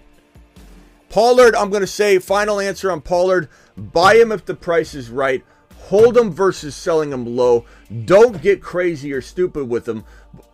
Pollard, 1.11 1.57
I'm 1.57 1.71
going 1.71 1.83
to 1.83 1.87
say 1.87 2.19
final 2.19 2.61
answer 2.61 2.91
on 2.91 3.03
Pollard. 3.03 3.49
Buy 3.77 4.15
him 4.15 4.33
if 4.33 4.47
the 4.47 4.55
price 4.55 4.95
is 4.95 5.11
right. 5.11 5.45
Hold 5.89 6.17
him 6.17 6.31
versus 6.31 6.77
selling 6.77 7.13
him 7.13 7.37
low. 7.37 7.65
Don't 8.05 8.41
get 8.41 8.63
crazy 8.63 9.13
or 9.13 9.21
stupid 9.21 9.69
with 9.69 9.89
him 9.89 10.05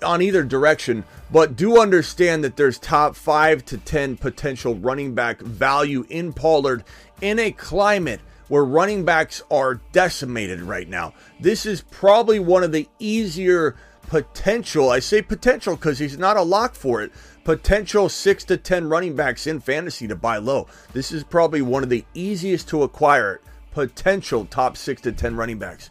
on 0.02 0.22
either 0.22 0.42
direction, 0.42 1.04
but 1.30 1.56
do 1.56 1.78
understand 1.78 2.42
that 2.42 2.56
there's 2.56 2.78
top 2.78 3.14
5 3.14 3.64
to 3.66 3.76
10 3.76 4.16
potential 4.16 4.74
running 4.74 5.14
back 5.14 5.40
value 5.40 6.06
in 6.08 6.32
Pollard 6.32 6.84
in 7.20 7.38
a 7.38 7.52
climate 7.52 8.20
where 8.48 8.64
running 8.64 9.04
backs 9.04 9.42
are 9.50 9.74
decimated 9.92 10.62
right 10.62 10.88
now. 10.88 11.12
This 11.38 11.66
is 11.66 11.82
probably 11.82 12.38
one 12.38 12.62
of 12.62 12.72
the 12.72 12.88
easier 12.98 13.76
potential. 14.06 14.88
I 14.88 15.00
say 15.00 15.20
potential 15.20 15.76
because 15.76 15.98
he's 15.98 16.16
not 16.16 16.36
a 16.36 16.42
lock 16.42 16.74
for 16.74 17.02
it. 17.02 17.12
Potential 17.46 18.08
six 18.08 18.42
to 18.42 18.56
10 18.56 18.88
running 18.88 19.14
backs 19.14 19.46
in 19.46 19.60
fantasy 19.60 20.08
to 20.08 20.16
buy 20.16 20.36
low. 20.38 20.66
This 20.92 21.12
is 21.12 21.22
probably 21.22 21.62
one 21.62 21.84
of 21.84 21.88
the 21.88 22.04
easiest 22.12 22.66
to 22.70 22.82
acquire 22.82 23.40
potential 23.70 24.46
top 24.46 24.76
six 24.76 25.00
to 25.02 25.12
10 25.12 25.36
running 25.36 25.56
backs 25.56 25.90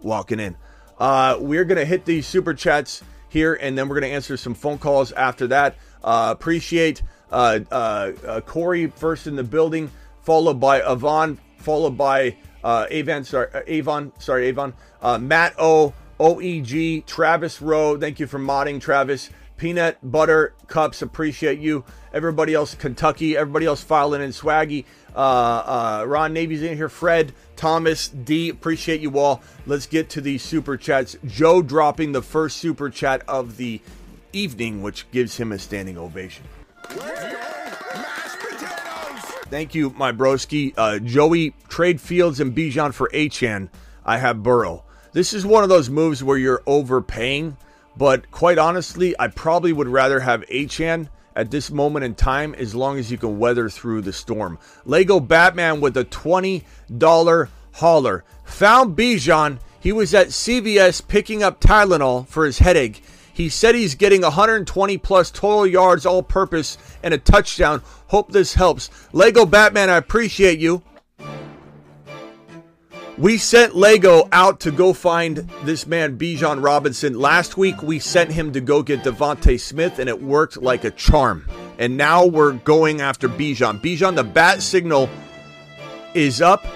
walking 0.00 0.38
in. 0.38 0.56
Uh, 1.00 1.38
we're 1.40 1.64
going 1.64 1.80
to 1.80 1.84
hit 1.84 2.04
these 2.04 2.24
super 2.24 2.54
chats 2.54 3.02
here 3.28 3.54
and 3.54 3.76
then 3.76 3.88
we're 3.88 3.98
going 3.98 4.08
to 4.08 4.14
answer 4.14 4.36
some 4.36 4.54
phone 4.54 4.78
calls 4.78 5.10
after 5.10 5.48
that. 5.48 5.74
Uh, 6.04 6.28
appreciate 6.30 7.02
uh, 7.32 7.58
uh, 7.72 8.12
uh, 8.24 8.40
Corey 8.42 8.86
first 8.86 9.26
in 9.26 9.34
the 9.34 9.42
building, 9.42 9.90
followed 10.20 10.60
by 10.60 10.82
Avon, 10.88 11.36
followed 11.56 11.98
by 11.98 12.36
uh, 12.62 12.86
Avon, 12.90 13.24
sorry, 13.24 13.48
Avon, 13.66 14.12
sorry, 14.20 14.46
Avon, 14.46 14.72
uh, 15.00 15.18
Matt 15.18 15.56
O, 15.58 15.94
OEG, 16.20 17.04
Travis 17.06 17.60
Rowe. 17.60 17.98
Thank 17.98 18.20
you 18.20 18.28
for 18.28 18.38
modding, 18.38 18.80
Travis. 18.80 19.30
Peanut 19.62 19.98
Butter 20.02 20.54
Cups, 20.66 21.02
appreciate 21.02 21.60
you. 21.60 21.84
Everybody 22.12 22.52
else, 22.52 22.74
Kentucky, 22.74 23.36
everybody 23.36 23.64
else 23.64 23.80
filing 23.80 24.20
in 24.20 24.30
Swaggy. 24.30 24.86
Uh, 25.14 25.18
uh, 25.18 26.04
Ron 26.04 26.32
Navy's 26.32 26.62
in 26.62 26.76
here. 26.76 26.88
Fred, 26.88 27.32
Thomas, 27.54 28.08
D, 28.08 28.48
appreciate 28.48 29.00
you 29.00 29.20
all. 29.20 29.40
Let's 29.64 29.86
get 29.86 30.10
to 30.10 30.20
these 30.20 30.42
super 30.42 30.76
chats. 30.76 31.16
Joe 31.24 31.62
dropping 31.62 32.10
the 32.10 32.22
first 32.22 32.56
super 32.56 32.90
chat 32.90 33.22
of 33.28 33.56
the 33.56 33.80
evening, 34.32 34.82
which 34.82 35.08
gives 35.12 35.36
him 35.36 35.52
a 35.52 35.60
standing 35.60 35.96
ovation. 35.96 36.42
Thank 39.48 39.76
you, 39.76 39.90
my 39.90 40.10
broski. 40.10 40.74
Uh, 40.76 40.98
Joey, 40.98 41.54
trade 41.68 42.00
Fields 42.00 42.40
and 42.40 42.52
Bijan 42.52 42.92
for 42.92 43.08
Achane. 43.14 43.68
I 44.04 44.18
have 44.18 44.42
Burrow. 44.42 44.82
This 45.12 45.32
is 45.32 45.46
one 45.46 45.62
of 45.62 45.68
those 45.68 45.88
moves 45.88 46.24
where 46.24 46.36
you're 46.36 46.64
overpaying, 46.66 47.56
but 47.96 48.30
quite 48.30 48.58
honestly, 48.58 49.14
I 49.18 49.28
probably 49.28 49.72
would 49.72 49.88
rather 49.88 50.20
have 50.20 50.46
Achane 50.46 51.08
at 51.34 51.50
this 51.50 51.70
moment 51.70 52.04
in 52.04 52.14
time 52.14 52.54
as 52.54 52.74
long 52.74 52.98
as 52.98 53.10
you 53.10 53.18
can 53.18 53.38
weather 53.38 53.68
through 53.68 54.02
the 54.02 54.12
storm. 54.12 54.58
Lego 54.84 55.20
Batman 55.20 55.80
with 55.80 55.96
a 55.96 56.04
$20 56.04 57.48
hauler. 57.74 58.24
Found 58.44 58.96
Bijan. 58.96 59.58
He 59.80 59.92
was 59.92 60.14
at 60.14 60.28
CVS 60.28 61.06
picking 61.06 61.42
up 61.42 61.60
Tylenol 61.60 62.28
for 62.28 62.44
his 62.44 62.58
headache. 62.58 63.02
He 63.32 63.48
said 63.48 63.74
he's 63.74 63.94
getting 63.94 64.22
120 64.22 64.98
plus 64.98 65.30
total 65.30 65.66
yards 65.66 66.04
all 66.04 66.22
purpose 66.22 66.76
and 67.02 67.14
a 67.14 67.18
touchdown. 67.18 67.82
Hope 68.08 68.30
this 68.30 68.54
helps. 68.54 68.90
Lego 69.12 69.46
Batman, 69.46 69.90
I 69.90 69.96
appreciate 69.96 70.58
you. 70.58 70.82
We 73.18 73.36
sent 73.36 73.76
Lego 73.76 74.26
out 74.32 74.60
to 74.60 74.70
go 74.70 74.94
find 74.94 75.36
this 75.64 75.86
man, 75.86 76.16
Bijan 76.16 76.64
Robinson. 76.64 77.18
Last 77.18 77.58
week, 77.58 77.82
we 77.82 77.98
sent 77.98 78.32
him 78.32 78.54
to 78.54 78.60
go 78.60 78.82
get 78.82 79.02
DeVonta 79.02 79.60
Smith, 79.60 79.98
and 79.98 80.08
it 80.08 80.22
worked 80.22 80.56
like 80.56 80.84
a 80.84 80.90
charm. 80.90 81.46
And 81.78 81.98
now 81.98 82.24
we're 82.24 82.52
going 82.52 83.02
after 83.02 83.28
Bijan. 83.28 83.82
Bijan, 83.82 84.16
the 84.16 84.24
bat 84.24 84.62
signal 84.62 85.10
is 86.14 86.40
up. 86.40 86.66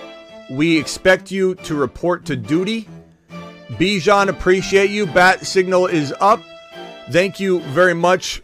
We 0.51 0.77
expect 0.77 1.31
you 1.31 1.55
to 1.57 1.75
report 1.75 2.27
to 2.27 2.37
duty. 2.37 2.87
Bijan, 3.71 4.29
appreciate 4.29 4.91
you. 4.91 5.07
Bat 5.07 5.47
signal 5.47 5.87
is 5.87 6.13
up. 6.21 6.43
Thank 7.11 7.41
you 7.41 7.61
very 7.61 7.95
much, 7.95 8.43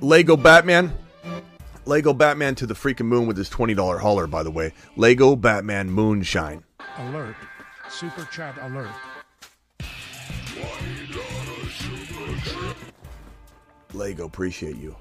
Lego 0.00 0.38
Batman. 0.38 0.94
Lego 1.84 2.14
Batman 2.14 2.54
to 2.54 2.66
the 2.66 2.74
freaking 2.74 3.06
moon 3.06 3.26
with 3.26 3.36
his 3.36 3.50
$20 3.50 4.00
hauler, 4.00 4.26
by 4.26 4.42
the 4.42 4.50
way. 4.50 4.72
Lego 4.96 5.36
Batman 5.36 5.90
Moonshine. 5.90 6.63
Alert. 6.98 7.36
Super 7.88 8.24
chat 8.30 8.56
alert. 8.60 8.90
Lego, 13.92 14.26
appreciate 14.26 14.76
you. 14.76 14.96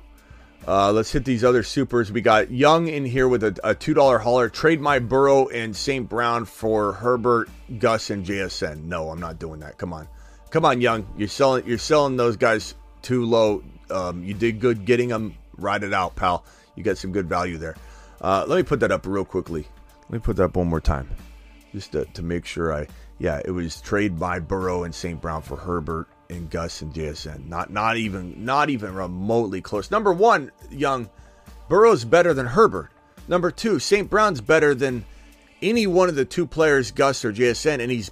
Uh, 0.68 0.92
let's 0.92 1.12
hit 1.12 1.26
these 1.26 1.44
other 1.44 1.62
supers. 1.62 2.12
We 2.12 2.22
got 2.22 2.50
Young 2.50 2.88
in 2.88 3.06
here 3.06 3.28
with 3.28 3.44
a, 3.44 3.50
a 3.64 3.76
$2 3.76 4.22
hauler. 4.22 4.50
Trade 4.50 4.80
my 4.80 5.00
Burrow 5.00 5.48
and 5.50 5.76
St. 5.76 6.08
Brown 6.08 6.46
for 6.46 6.94
Herbert, 6.94 7.50
Gus, 7.80 8.10
and 8.10 8.26
JSN. 8.26 8.84
No, 8.86 9.10
I'm 9.10 9.20
not 9.20 9.40
doing 9.40 9.60
that. 9.60 9.78
Come 9.78 9.92
on. 9.94 10.08
Come 10.52 10.66
on, 10.66 10.82
Young. 10.82 11.06
You're 11.18 11.28
selling 11.28 11.66
you're 11.66 11.78
selling 11.78 12.16
those 12.16 12.38
guys 12.38 12.76
too 13.02 13.26
low. 13.26 13.64
Um, 13.90 14.24
you 14.24 14.34
did 14.34 14.60
good 14.60 14.86
getting 14.86 15.10
them. 15.10 15.36
Ride 15.58 15.84
it 15.84 15.94
out, 15.94 16.16
pal. 16.16 16.46
You 16.76 16.84
got 16.84 16.98
some 16.98 17.12
good 17.12 17.28
value 17.28 17.58
there. 17.58 17.76
Uh, 18.22 18.46
let 18.48 18.56
me 18.56 18.64
put 18.64 18.80
that 18.80 18.92
up 18.92 19.06
real 19.06 19.26
quickly. 19.26 19.68
Let 20.04 20.12
me 20.12 20.20
put 20.20 20.38
that 20.38 20.46
up 20.46 20.56
one 20.56 20.68
more 20.68 20.82
time 20.82 21.10
just 21.74 21.92
to, 21.92 22.06
to 22.06 22.22
make 22.22 22.46
sure 22.46 22.74
I 22.74 22.88
yeah 23.20 23.42
it 23.44 23.52
was 23.52 23.82
trade 23.82 24.18
by 24.18 24.40
Burrow 24.40 24.84
and 24.84 24.96
St. 24.96 25.20
Brown 25.22 25.42
for 25.42 25.58
Herbert 25.58 26.08
and 26.30 26.50
Gus 26.50 26.82
and 26.82 26.94
JSN. 26.94 27.48
Not 27.48 27.72
not 27.72 27.98
even 27.98 28.46
not 28.46 28.70
even 28.70 28.94
remotely 28.94 29.62
close. 29.62 29.92
Number 29.92 30.14
one, 30.14 30.52
Young 30.72 31.10
Burrow's 31.68 32.06
better 32.06 32.34
than 32.34 32.46
Herbert. 32.46 32.92
Number 33.28 33.52
two, 33.52 33.80
St. 33.80 34.10
Brown's 34.10 34.42
better 34.42 34.76
than 34.76 35.06
any 35.62 35.88
one 35.88 36.10
of 36.10 36.16
the 36.16 36.26
two 36.26 36.46
players, 36.46 36.92
Gus 36.92 37.24
or 37.24 37.34
JSN, 37.34 37.80
and 37.82 37.92
he's 37.92 38.12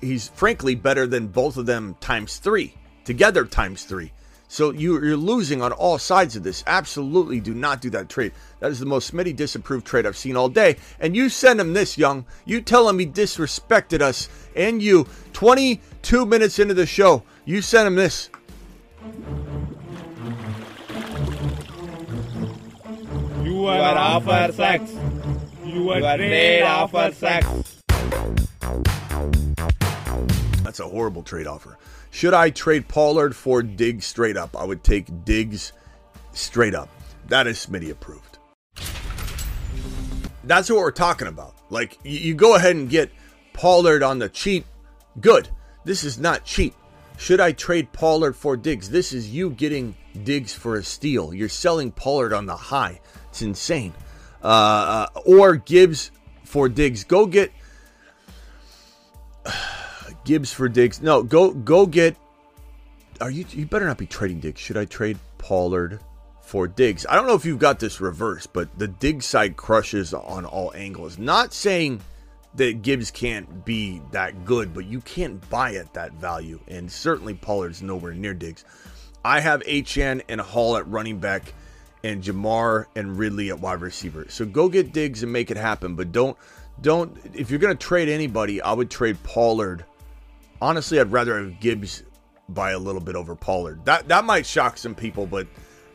he's 0.00 0.28
frankly 0.28 0.74
better 0.74 1.06
than 1.06 1.28
both 1.28 1.56
of 1.56 1.66
them 1.66 1.96
times 2.00 2.38
three 2.38 2.74
together 3.04 3.44
times 3.44 3.84
three. 3.84 4.12
So 4.48 4.70
you, 4.70 4.96
are 4.96 5.16
losing 5.16 5.62
on 5.62 5.72
all 5.72 5.98
sides 5.98 6.36
of 6.36 6.42
this. 6.42 6.62
Absolutely 6.66 7.40
do 7.40 7.54
not 7.54 7.80
do 7.80 7.90
that 7.90 8.08
trade. 8.08 8.32
That 8.60 8.70
is 8.70 8.78
the 8.78 8.86
most 8.86 9.12
Smitty 9.12 9.34
disapproved 9.34 9.86
trade 9.86 10.06
I've 10.06 10.16
seen 10.16 10.36
all 10.36 10.48
day. 10.48 10.76
And 11.00 11.16
you 11.16 11.28
send 11.28 11.60
him 11.60 11.72
this, 11.72 11.98
Young. 11.98 12.24
You 12.44 12.60
tell 12.60 12.88
him 12.88 12.98
he 12.98 13.06
disrespected 13.06 14.00
us 14.00 14.28
and 14.54 14.82
you 14.82 15.06
22 15.32 16.26
minutes 16.26 16.58
into 16.58 16.74
the 16.74 16.86
show. 16.86 17.24
You 17.44 17.62
send 17.62 17.88
him 17.88 17.96
this. 17.96 18.30
You 23.42 23.66
are 23.66 23.98
offer 23.98 24.52
sex. 24.52 24.92
You 25.64 25.90
are 25.90 26.00
trade 26.00 26.62
offer 26.62 27.12
sex. 27.12 27.80
That's 30.62 30.80
a 30.80 30.88
horrible 30.88 31.22
trade 31.22 31.46
offer. 31.46 31.78
Should 32.14 32.32
I 32.32 32.50
trade 32.50 32.86
Pollard 32.86 33.34
for 33.34 33.60
Diggs 33.60 34.06
straight 34.06 34.36
up? 34.36 34.56
I 34.56 34.62
would 34.62 34.84
take 34.84 35.24
Diggs 35.24 35.72
straight 36.32 36.72
up. 36.72 36.88
That 37.26 37.48
is 37.48 37.66
Smitty 37.66 37.90
approved. 37.90 38.38
That's 40.44 40.70
what 40.70 40.78
we're 40.78 40.92
talking 40.92 41.26
about. 41.26 41.56
Like, 41.70 41.98
you 42.04 42.34
go 42.34 42.54
ahead 42.54 42.76
and 42.76 42.88
get 42.88 43.10
Pollard 43.52 44.04
on 44.04 44.20
the 44.20 44.28
cheap. 44.28 44.64
Good. 45.20 45.48
This 45.82 46.04
is 46.04 46.16
not 46.16 46.44
cheap. 46.44 46.76
Should 47.18 47.40
I 47.40 47.50
trade 47.50 47.92
Pollard 47.92 48.36
for 48.36 48.56
Diggs? 48.56 48.88
This 48.88 49.12
is 49.12 49.30
you 49.30 49.50
getting 49.50 49.96
Diggs 50.22 50.52
for 50.54 50.76
a 50.76 50.84
steal. 50.84 51.34
You're 51.34 51.48
selling 51.48 51.90
Pollard 51.90 52.32
on 52.32 52.46
the 52.46 52.54
high. 52.54 53.00
It's 53.30 53.42
insane. 53.42 53.92
Uh, 54.40 55.08
uh, 55.16 55.20
or 55.26 55.56
Gibbs 55.56 56.12
for 56.44 56.68
Diggs. 56.68 57.02
Go 57.02 57.26
get 57.26 57.50
Gibbs 60.24 60.52
for 60.52 60.68
Diggs. 60.68 61.00
No, 61.00 61.22
go 61.22 61.52
go 61.52 61.86
get. 61.86 62.16
Are 63.20 63.30
you? 63.30 63.44
You 63.50 63.66
better 63.66 63.86
not 63.86 63.98
be 63.98 64.06
trading 64.06 64.40
Diggs. 64.40 64.60
Should 64.60 64.76
I 64.76 64.84
trade 64.84 65.18
Pollard 65.38 66.00
for 66.42 66.66
Diggs? 66.66 67.06
I 67.08 67.14
don't 67.14 67.26
know 67.26 67.34
if 67.34 67.44
you've 67.44 67.58
got 67.58 67.78
this 67.78 68.00
reversed, 68.00 68.52
but 68.52 68.76
the 68.78 68.88
Diggs 68.88 69.26
side 69.26 69.56
crushes 69.56 70.12
on 70.12 70.44
all 70.44 70.72
angles. 70.74 71.18
Not 71.18 71.52
saying 71.52 72.00
that 72.56 72.82
Gibbs 72.82 73.10
can't 73.10 73.64
be 73.64 74.00
that 74.12 74.44
good, 74.44 74.72
but 74.72 74.86
you 74.86 75.00
can't 75.00 75.48
buy 75.50 75.74
at 75.74 75.92
that 75.94 76.12
value, 76.14 76.60
and 76.68 76.90
certainly 76.90 77.34
Pollard's 77.34 77.82
nowhere 77.82 78.14
near 78.14 78.34
Diggs. 78.34 78.64
I 79.24 79.40
have 79.40 79.62
HN 79.66 80.22
and 80.28 80.40
Hall 80.40 80.76
at 80.76 80.86
running 80.86 81.18
back, 81.18 81.52
and 82.04 82.22
Ja'Marr 82.22 82.86
and 82.94 83.18
Ridley 83.18 83.48
at 83.48 83.58
wide 83.58 83.80
receiver. 83.80 84.26
So 84.28 84.44
go 84.44 84.68
get 84.68 84.92
Diggs 84.92 85.22
and 85.22 85.32
make 85.32 85.50
it 85.50 85.56
happen, 85.56 85.96
but 85.96 86.12
don't 86.12 86.36
don't 86.80 87.16
if 87.32 87.50
you're 87.50 87.60
going 87.60 87.76
to 87.76 87.86
trade 87.86 88.08
anybody, 88.08 88.60
I 88.60 88.72
would 88.72 88.90
trade 88.90 89.20
Pollard 89.22 89.84
honestly, 90.60 91.00
I'd 91.00 91.12
rather 91.12 91.38
have 91.38 91.60
Gibbs 91.60 92.02
by 92.48 92.72
a 92.72 92.78
little 92.78 93.00
bit 93.00 93.16
over 93.16 93.34
Pollard. 93.34 93.84
That 93.84 94.08
that 94.08 94.24
might 94.24 94.46
shock 94.46 94.76
some 94.76 94.94
people, 94.94 95.26
but 95.26 95.46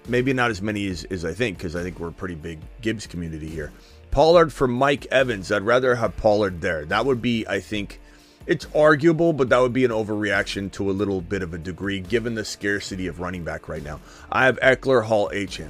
maybe 0.07 0.33
not 0.33 0.49
as 0.49 0.61
many 0.61 0.87
as, 0.87 1.03
as 1.05 1.25
I 1.25 1.33
think 1.33 1.57
because 1.57 1.75
I 1.75 1.83
think 1.83 1.99
we're 1.99 2.09
a 2.09 2.13
pretty 2.13 2.35
big 2.35 2.59
Gibbs 2.81 3.07
community 3.07 3.49
here. 3.49 3.71
Pollard 4.11 4.51
for 4.51 4.67
Mike 4.67 5.05
Evans. 5.11 5.51
I'd 5.51 5.61
rather 5.61 5.95
have 5.95 6.17
Pollard 6.17 6.61
there. 6.61 6.85
That 6.85 7.05
would 7.05 7.21
be, 7.21 7.45
I 7.47 7.59
think, 7.59 7.99
it's 8.47 8.65
arguable, 8.73 9.33
but 9.33 9.49
that 9.49 9.59
would 9.59 9.73
be 9.73 9.85
an 9.85 9.91
overreaction 9.91 10.71
to 10.71 10.89
a 10.89 10.93
little 10.93 11.21
bit 11.21 11.43
of 11.43 11.53
a 11.53 11.59
degree 11.59 11.99
given 11.99 12.33
the 12.33 12.43
scarcity 12.43 13.05
of 13.05 13.19
running 13.19 13.43
back 13.43 13.67
right 13.67 13.83
now. 13.83 13.99
I 14.31 14.45
have 14.45 14.59
Ekeler, 14.61 15.03
Hall, 15.03 15.29
Achane. 15.31 15.69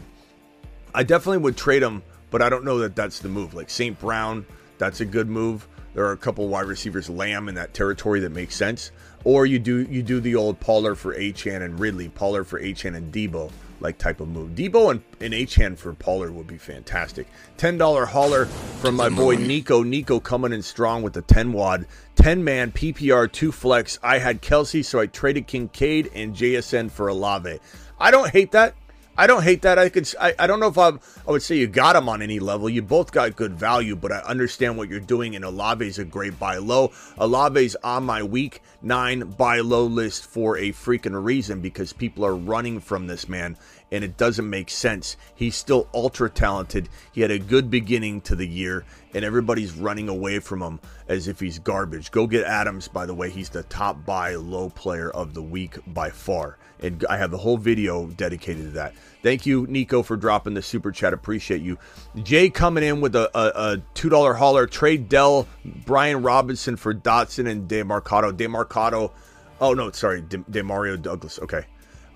I 0.96 1.04
definitely 1.04 1.40
would 1.40 1.58
trade 1.58 1.84
him, 1.84 2.02
but 2.32 2.42
I 2.42 2.50
don't 2.50 2.64
know 2.64 2.80
that 2.80 2.96
that's 2.96 3.20
the 3.20 3.28
move. 3.28 3.54
Like 3.54 3.70
St. 3.70 4.00
Brown, 4.00 4.46
that's 4.78 5.02
a 5.02 5.06
good 5.06 5.28
move. 5.28 5.68
There 6.00 6.08
are 6.08 6.14
a 6.14 6.18
couple 6.18 6.48
wide 6.48 6.66
receivers, 6.66 7.10
Lamb 7.10 7.50
in 7.50 7.56
that 7.56 7.74
territory 7.74 8.22
that 8.22 8.30
makes 8.30 8.56
sense. 8.56 8.92
Or 9.26 9.46
you 9.46 9.60
do 9.60 9.82
you 9.82 10.02
do 10.02 10.22
the 10.22 10.34
old 10.34 10.58
Pollard 10.62 10.96
for 10.96 11.14
Achane 11.14 11.62
and 11.62 11.78
Ridley, 11.78 12.08
Pollard 12.08 12.46
for 12.46 12.58
Achane 12.58 12.96
and 12.96 13.14
Deebo 13.14 13.52
like 13.82 13.98
type 13.98 14.22
of 14.22 14.30
move. 14.30 14.52
Deebo 14.52 14.92
and, 14.92 15.04
and 15.20 15.34
Achane 15.34 15.78
for 15.78 15.94
Pollard 15.94 16.34
would 16.34 16.48
be 16.48 16.58
fantastic. 16.58 17.28
Ten 17.58 17.78
dollar 17.78 18.06
hauler 18.06 18.46
from 18.80 18.96
my 18.96 19.10
boy 19.10 19.36
Nico. 19.36 19.84
Nico 19.84 20.22
coming 20.22 20.54
in 20.54 20.62
strong 20.62 21.02
with 21.02 21.12
the 21.12 21.22
ten 21.22 21.52
wad, 21.52 21.86
ten 22.16 22.46
man 22.46 22.72
PPR 22.72 23.30
two 23.30 23.52
flex. 23.52 24.00
I 24.02 24.20
had 24.20 24.42
Kelce, 24.42 24.86
so 24.86 25.02
I 25.02 25.08
traded 25.08 25.48
Kincaid 25.48 26.12
and 26.16 26.34
JSN 26.34 26.92
for 26.92 27.10
Olave. 27.10 27.60
I 28.00 28.10
don't 28.10 28.30
hate 28.30 28.54
that. 28.54 28.74
I 29.20 29.28
don't 29.28 29.44
hate 29.44 29.64
that. 29.64 29.78
I 29.78 29.90
could. 29.90 30.10
I, 30.18 30.34
I 30.40 30.48
don't 30.48 30.62
know 30.62 30.70
if 30.70 30.78
I, 30.78 30.92
I 31.28 31.32
would 31.32 31.42
say 31.42 31.58
you 31.58 31.68
got 31.68 31.98
him 31.98 32.08
on 32.08 32.22
any 32.22 32.40
level. 32.40 32.70
You 32.70 32.82
both 32.82 33.12
got 33.12 33.36
good 33.36 33.54
value, 33.54 33.98
but 33.98 34.14
I 34.14 34.20
understand 34.20 34.78
what 34.78 34.88
you're 34.88 35.02
doing. 35.02 35.36
And 35.36 35.44
Olave's 35.44 36.00
a 36.00 36.06
great 36.06 36.40
buy 36.40 36.56
low. 36.56 36.94
Olave's 37.18 37.76
on 37.84 38.06
my 38.06 38.24
week 38.24 38.62
nine 38.82 39.32
buy 39.32 39.60
low 39.60 39.84
list 39.84 40.26
for 40.26 40.58
a 40.58 40.72
freaking 40.72 41.22
reason 41.22 41.60
because 41.60 41.92
people 41.92 42.26
are 42.26 42.34
running 42.34 42.80
from 42.80 43.08
this 43.08 43.28
man, 43.28 43.58
and 43.92 44.06
it 44.06 44.16
doesn't 44.16 44.50
make 44.50 44.70
sense. 44.70 45.18
He's 45.36 45.58
still 45.58 45.90
ultra 45.94 46.30
talented. 46.30 46.88
He 47.12 47.20
had 47.20 47.32
a 47.32 47.40
good 47.40 47.70
beginning 47.70 48.22
to 48.22 48.38
the 48.38 48.48
year, 48.48 48.86
and 49.14 49.26
everybody's 49.26 49.74
running 49.74 50.08
away 50.08 50.40
from 50.40 50.62
him 50.62 50.80
as 51.10 51.28
if 51.28 51.42
he's 51.42 51.60
garbage. 51.60 52.12
Go 52.12 52.26
get 52.26 52.46
Adams. 52.46 52.88
By 52.88 53.06
the 53.06 53.14
way, 53.14 53.30
he's 53.30 53.50
the 53.50 53.64
top 53.64 54.06
buy 54.06 54.36
low 54.36 54.70
player 54.70 55.12
of 55.12 55.34
the 55.34 55.44
week 55.44 55.78
by 55.88 56.10
far 56.10 56.58
and 56.82 57.06
I 57.10 57.18
have 57.18 57.32
the 57.32 57.38
whole 57.38 57.58
video 57.58 58.08
dedicated 58.08 58.64
to 58.66 58.72
that. 58.72 58.94
Thank 59.22 59.46
you, 59.46 59.68
Nico, 59.68 60.02
for 60.02 60.16
dropping 60.16 60.54
the 60.54 60.62
super 60.62 60.92
chat. 60.92 61.14
Appreciate 61.14 61.62
you. 61.62 61.78
Jay 62.24 62.50
coming 62.50 62.84
in 62.84 63.02
with 63.02 63.16
a, 63.16 63.30
a, 63.38 63.74
a 63.74 63.82
two 63.94 64.10
dollar 64.10 64.34
hauler. 64.34 64.66
Trade 64.66 65.10
Dell, 65.10 65.48
Brian 65.66 66.22
Robinson 66.22 66.78
for 66.78 66.94
Dotson 66.94 67.50
and 67.50 67.70
Demercado. 67.70 68.32
Demercado. 68.32 69.12
Oh 69.60 69.74
no, 69.74 69.92
sorry, 69.92 70.22
De, 70.22 70.38
Demario 70.40 71.02
Douglas. 71.02 71.40
Okay. 71.40 71.66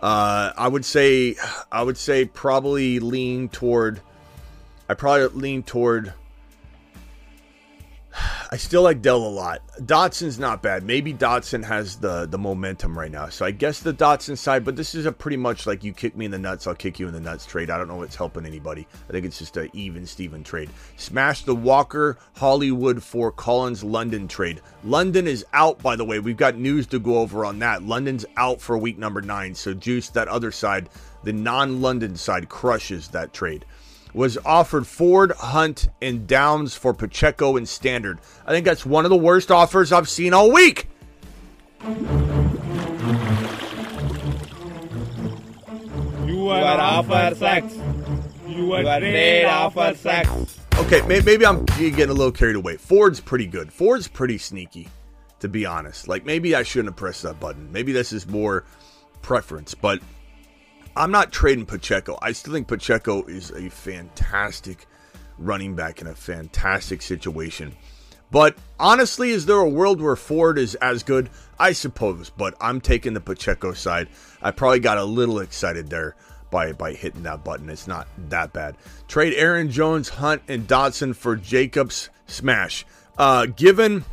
Uh, 0.01 0.51
I 0.57 0.67
would 0.67 0.83
say, 0.83 1.35
I 1.71 1.81
would 1.81 1.97
say 1.97 2.25
probably 2.25 2.99
lean 2.99 3.49
toward. 3.49 4.01
I 4.89 4.95
probably 4.95 5.27
lean 5.39 5.63
toward 5.63 6.13
I 8.51 8.57
still 8.57 8.83
like 8.83 9.01
Dell 9.01 9.17
a 9.17 9.27
lot. 9.27 9.61
Dotson's 9.79 10.37
not 10.37 10.61
bad. 10.61 10.83
Maybe 10.83 11.13
Dotson 11.13 11.63
has 11.63 11.97
the 11.97 12.27
the 12.27 12.37
momentum 12.37 12.97
right 12.97 13.11
now. 13.11 13.29
So 13.29 13.45
I 13.45 13.51
guess 13.51 13.79
the 13.79 13.93
Dotson 13.93 14.37
side, 14.37 14.63
but 14.63 14.75
this 14.75 14.93
is 14.93 15.05
a 15.05 15.11
pretty 15.11 15.37
much 15.37 15.65
like 15.65 15.83
you 15.83 15.93
kick 15.93 16.15
me 16.15 16.25
in 16.25 16.31
the 16.31 16.39
nuts, 16.39 16.67
I'll 16.67 16.75
kick 16.75 16.99
you 16.99 17.07
in 17.07 17.13
the 17.13 17.19
nuts 17.19 17.45
trade. 17.45 17.69
I 17.69 17.77
don't 17.77 17.87
know 17.87 17.95
what's 17.95 18.15
helping 18.15 18.45
anybody. 18.45 18.87
I 19.09 19.11
think 19.11 19.25
it's 19.25 19.39
just 19.39 19.57
a 19.57 19.75
even 19.75 20.05
Steven 20.05 20.43
trade. 20.43 20.69
Smash 20.97 21.43
the 21.43 21.55
Walker 21.55 22.17
Hollywood 22.35 23.01
for 23.01 23.31
Collins 23.31 23.83
London 23.83 24.27
trade. 24.27 24.61
London 24.83 25.27
is 25.27 25.45
out, 25.53 25.81
by 25.81 25.95
the 25.95 26.05
way. 26.05 26.19
We've 26.19 26.37
got 26.37 26.55
news 26.55 26.85
to 26.87 26.99
go 26.99 27.17
over 27.17 27.45
on 27.45 27.59
that. 27.59 27.83
London's 27.83 28.25
out 28.37 28.61
for 28.61 28.77
week 28.77 28.97
number 28.97 29.21
nine. 29.21 29.55
So 29.55 29.73
Juice, 29.73 30.09
that 30.09 30.27
other 30.27 30.51
side, 30.51 30.89
the 31.23 31.33
non-London 31.33 32.15
side, 32.15 32.49
crushes 32.49 33.07
that 33.09 33.33
trade 33.33 33.65
was 34.13 34.37
offered 34.45 34.85
Ford, 34.85 35.31
Hunt, 35.31 35.89
and 36.01 36.27
Downs 36.27 36.75
for 36.75 36.93
Pacheco 36.93 37.57
and 37.57 37.67
Standard. 37.67 38.19
I 38.45 38.51
think 38.51 38.65
that's 38.65 38.85
one 38.85 39.05
of 39.05 39.09
the 39.09 39.17
worst 39.17 39.51
offers 39.51 39.91
I've 39.91 40.09
seen 40.09 40.33
all 40.33 40.51
week. 40.51 40.87
You 46.25 46.47
are 46.49 46.79
offer 46.79 47.35
sex. 47.35 47.75
You 48.47 48.73
are 48.73 48.99
trade 48.99 49.45
offer 49.45 49.95
sex. 49.95 50.59
Okay, 50.77 51.01
may- 51.07 51.21
maybe 51.21 51.45
I'm 51.45 51.65
getting 51.65 52.09
a 52.09 52.13
little 52.13 52.31
carried 52.31 52.55
away. 52.55 52.77
Ford's 52.77 53.19
pretty 53.19 53.45
good. 53.45 53.71
Ford's 53.71 54.07
pretty 54.07 54.37
sneaky, 54.37 54.87
to 55.39 55.47
be 55.47 55.65
honest. 55.65 56.07
Like 56.07 56.25
maybe 56.25 56.55
I 56.55 56.63
shouldn't 56.63 56.89
have 56.89 56.95
pressed 56.95 57.23
that 57.23 57.39
button. 57.39 57.71
Maybe 57.71 57.91
this 57.91 58.13
is 58.13 58.27
more 58.27 58.65
preference, 59.21 59.73
but 59.73 59.99
I'm 60.95 61.11
not 61.11 61.31
trading 61.31 61.65
Pacheco. 61.65 62.19
I 62.21 62.33
still 62.33 62.53
think 62.53 62.67
Pacheco 62.67 63.23
is 63.23 63.49
a 63.51 63.69
fantastic 63.69 64.85
running 65.39 65.75
back 65.75 66.01
in 66.01 66.07
a 66.07 66.13
fantastic 66.13 67.01
situation. 67.01 67.75
But 68.29 68.57
honestly, 68.79 69.31
is 69.31 69.45
there 69.45 69.57
a 69.57 69.69
world 69.69 70.01
where 70.01 70.15
Ford 70.15 70.57
is 70.57 70.75
as 70.75 71.03
good? 71.03 71.29
I 71.59 71.71
suppose, 71.71 72.29
but 72.29 72.55
I'm 72.61 72.81
taking 72.81 73.13
the 73.13 73.21
Pacheco 73.21 73.73
side. 73.73 74.07
I 74.41 74.51
probably 74.51 74.79
got 74.79 74.97
a 74.97 75.03
little 75.03 75.39
excited 75.39 75.89
there 75.89 76.15
by 76.51 76.73
by 76.73 76.93
hitting 76.93 77.23
that 77.23 77.43
button. 77.43 77.69
It's 77.69 77.87
not 77.87 78.07
that 78.29 78.53
bad. 78.53 78.75
Trade 79.07 79.33
Aaron 79.35 79.71
Jones, 79.71 80.09
Hunt, 80.09 80.43
and 80.47 80.67
Dotson 80.67 81.15
for 81.15 81.35
Jacobs. 81.35 82.09
Smash. 82.27 82.85
Uh, 83.17 83.47
given 83.47 84.05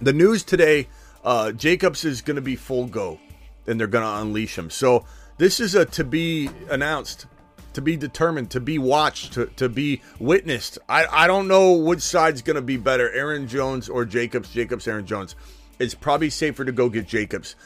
the 0.00 0.12
news 0.12 0.42
today, 0.44 0.88
uh, 1.24 1.52
Jacobs 1.52 2.04
is 2.04 2.20
going 2.22 2.36
to 2.36 2.42
be 2.42 2.56
full 2.56 2.86
go, 2.86 3.18
and 3.66 3.78
they're 3.78 3.86
going 3.86 4.04
to 4.04 4.22
unleash 4.22 4.56
him. 4.58 4.70
So 4.70 5.06
this 5.36 5.60
is 5.60 5.74
a 5.74 5.84
to 5.86 6.04
be 6.04 6.50
announced, 6.70 7.26
to 7.72 7.82
be 7.82 7.96
determined, 7.96 8.50
to 8.52 8.60
be 8.60 8.78
watched, 8.78 9.34
to, 9.34 9.46
to 9.56 9.68
be 9.68 10.02
witnessed. 10.18 10.78
I, 10.88 11.06
I 11.06 11.26
don't 11.26 11.48
know 11.48 11.72
which 11.72 12.00
side's 12.00 12.42
going 12.42 12.56
to 12.56 12.62
be 12.62 12.76
better, 12.76 13.10
Aaron 13.12 13.48
Jones 13.48 13.88
or 13.88 14.04
Jacobs. 14.04 14.52
Jacobs, 14.52 14.86
Aaron 14.86 15.06
Jones. 15.06 15.34
It's 15.78 15.94
probably 15.94 16.30
safer 16.30 16.64
to 16.64 16.72
go 16.72 16.88
get 16.88 17.06
Jacobs. 17.06 17.56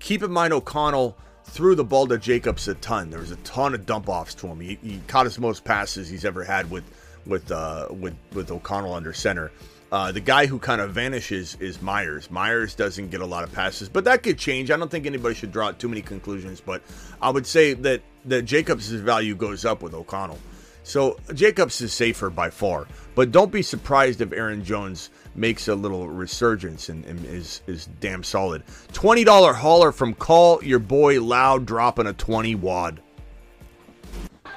Keep 0.00 0.24
in 0.24 0.32
mind, 0.32 0.52
O'Connell 0.52 1.16
threw 1.44 1.74
the 1.74 1.84
ball 1.84 2.06
to 2.08 2.18
Jacobs 2.18 2.66
a 2.68 2.74
ton. 2.74 3.10
There 3.10 3.20
was 3.20 3.30
a 3.30 3.36
ton 3.36 3.74
of 3.74 3.86
dump 3.86 4.08
offs 4.08 4.34
to 4.36 4.48
him. 4.48 4.60
He, 4.60 4.78
he 4.82 5.00
caught 5.06 5.26
his 5.26 5.38
most 5.38 5.64
passes 5.64 6.08
he's 6.08 6.24
ever 6.24 6.42
had 6.44 6.70
with 6.70 6.84
with 7.26 7.52
uh, 7.52 7.86
with 7.90 8.16
with 8.32 8.50
O'Connell 8.50 8.94
under 8.94 9.12
center. 9.12 9.52
Uh, 9.92 10.10
the 10.10 10.20
guy 10.20 10.46
who 10.46 10.58
kind 10.58 10.80
of 10.80 10.92
vanishes 10.92 11.54
is 11.60 11.82
Meyers. 11.82 12.30
Meyers 12.30 12.74
doesn't 12.74 13.10
get 13.10 13.20
a 13.20 13.26
lot 13.26 13.44
of 13.44 13.52
passes, 13.52 13.90
but 13.90 14.04
that 14.04 14.22
could 14.22 14.38
change. 14.38 14.70
I 14.70 14.78
don't 14.78 14.90
think 14.90 15.04
anybody 15.04 15.34
should 15.34 15.52
draw 15.52 15.70
too 15.70 15.88
many 15.88 16.00
conclusions, 16.00 16.62
but 16.62 16.82
I 17.20 17.28
would 17.28 17.46
say 17.46 17.74
that 17.74 18.00
that 18.24 18.42
Jacobs' 18.42 18.90
value 18.90 19.34
goes 19.34 19.66
up 19.66 19.82
with 19.82 19.92
O'Connell. 19.92 20.38
So 20.82 21.18
Jacobs 21.34 21.78
is 21.82 21.92
safer 21.92 22.30
by 22.30 22.48
far, 22.48 22.88
but 23.14 23.32
don't 23.32 23.52
be 23.52 23.60
surprised 23.60 24.22
if 24.22 24.32
Aaron 24.32 24.64
Jones 24.64 25.10
makes 25.34 25.68
a 25.68 25.74
little 25.74 26.08
resurgence 26.08 26.88
and, 26.88 27.04
and 27.04 27.22
is 27.26 27.60
is 27.66 27.90
damn 28.00 28.24
solid. 28.24 28.62
Twenty 28.94 29.24
dollar 29.24 29.52
hauler 29.52 29.92
from 29.92 30.14
Call 30.14 30.64
Your 30.64 30.78
Boy 30.78 31.20
Loud 31.20 31.66
dropping 31.66 32.06
a 32.06 32.14
twenty 32.14 32.54
wad. 32.54 33.02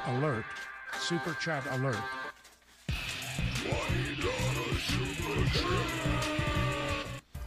Alert. 0.07 0.45
Super 0.97 1.35
chat 1.41 1.63
alert. 1.71 1.97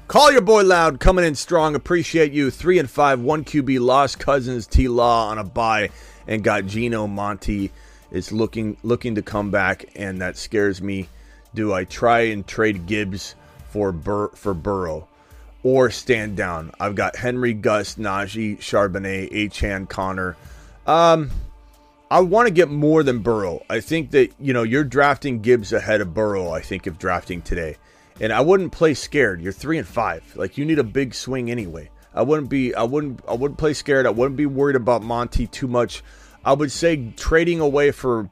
Call 0.08 0.32
your 0.32 0.40
boy 0.40 0.62
loud, 0.62 1.00
coming 1.00 1.26
in 1.26 1.34
strong. 1.34 1.74
Appreciate 1.74 2.32
you. 2.32 2.50
Three 2.50 2.78
and 2.78 2.88
five, 2.88 3.20
one 3.20 3.44
QB 3.44 3.78
lost 3.80 4.18
Cousins 4.18 4.66
T 4.66 4.88
Law 4.88 5.28
on 5.28 5.36
a 5.36 5.44
bye, 5.44 5.90
and 6.26 6.42
got 6.42 6.64
Geno 6.64 7.06
Monty 7.06 7.70
is 8.10 8.32
looking 8.32 8.78
looking 8.82 9.16
to 9.16 9.22
come 9.22 9.50
back, 9.50 9.84
and 9.96 10.22
that 10.22 10.38
scares 10.38 10.80
me. 10.80 11.10
Do 11.54 11.74
I 11.74 11.84
try 11.84 12.20
and 12.20 12.46
trade 12.46 12.86
Gibbs 12.86 13.34
for 13.68 13.92
Bur- 13.92 14.30
for 14.30 14.54
Burrow, 14.54 15.06
or 15.62 15.90
stand 15.90 16.38
down? 16.38 16.72
I've 16.80 16.94
got 16.94 17.16
Henry, 17.16 17.52
Gus, 17.52 17.96
Najee, 17.96 18.56
Charbonnet, 18.56 19.30
Achane, 19.30 19.90
Connor. 19.90 20.38
Um, 20.86 21.30
I 22.10 22.20
want 22.20 22.48
to 22.48 22.54
get 22.54 22.70
more 22.70 23.02
than 23.02 23.18
Burrow. 23.18 23.62
I 23.68 23.80
think 23.80 24.12
that 24.12 24.32
you 24.40 24.54
know 24.54 24.62
you're 24.62 24.84
drafting 24.84 25.42
Gibbs 25.42 25.74
ahead 25.74 26.00
of 26.00 26.14
Burrow. 26.14 26.50
I 26.50 26.62
think 26.62 26.86
of 26.86 26.98
drafting 26.98 27.42
today, 27.42 27.76
and 28.20 28.32
I 28.32 28.40
wouldn't 28.40 28.72
play 28.72 28.94
scared. 28.94 29.40
You're 29.40 29.52
three 29.52 29.78
and 29.78 29.86
five. 29.86 30.36
Like 30.36 30.58
you 30.58 30.64
need 30.64 30.78
a 30.78 30.84
big 30.84 31.14
swing 31.14 31.50
anyway. 31.50 31.90
I 32.14 32.22
wouldn't 32.22 32.48
be. 32.48 32.74
I 32.74 32.82
wouldn't. 32.82 33.20
I 33.28 33.34
wouldn't 33.34 33.58
play 33.58 33.74
scared. 33.74 34.06
I 34.06 34.10
wouldn't 34.10 34.36
be 34.36 34.46
worried 34.46 34.76
about 34.76 35.02
Monty 35.02 35.46
too 35.46 35.68
much. 35.68 36.02
I 36.44 36.52
would 36.52 36.72
say 36.72 37.12
trading 37.16 37.60
away 37.60 37.90
for 37.90 38.30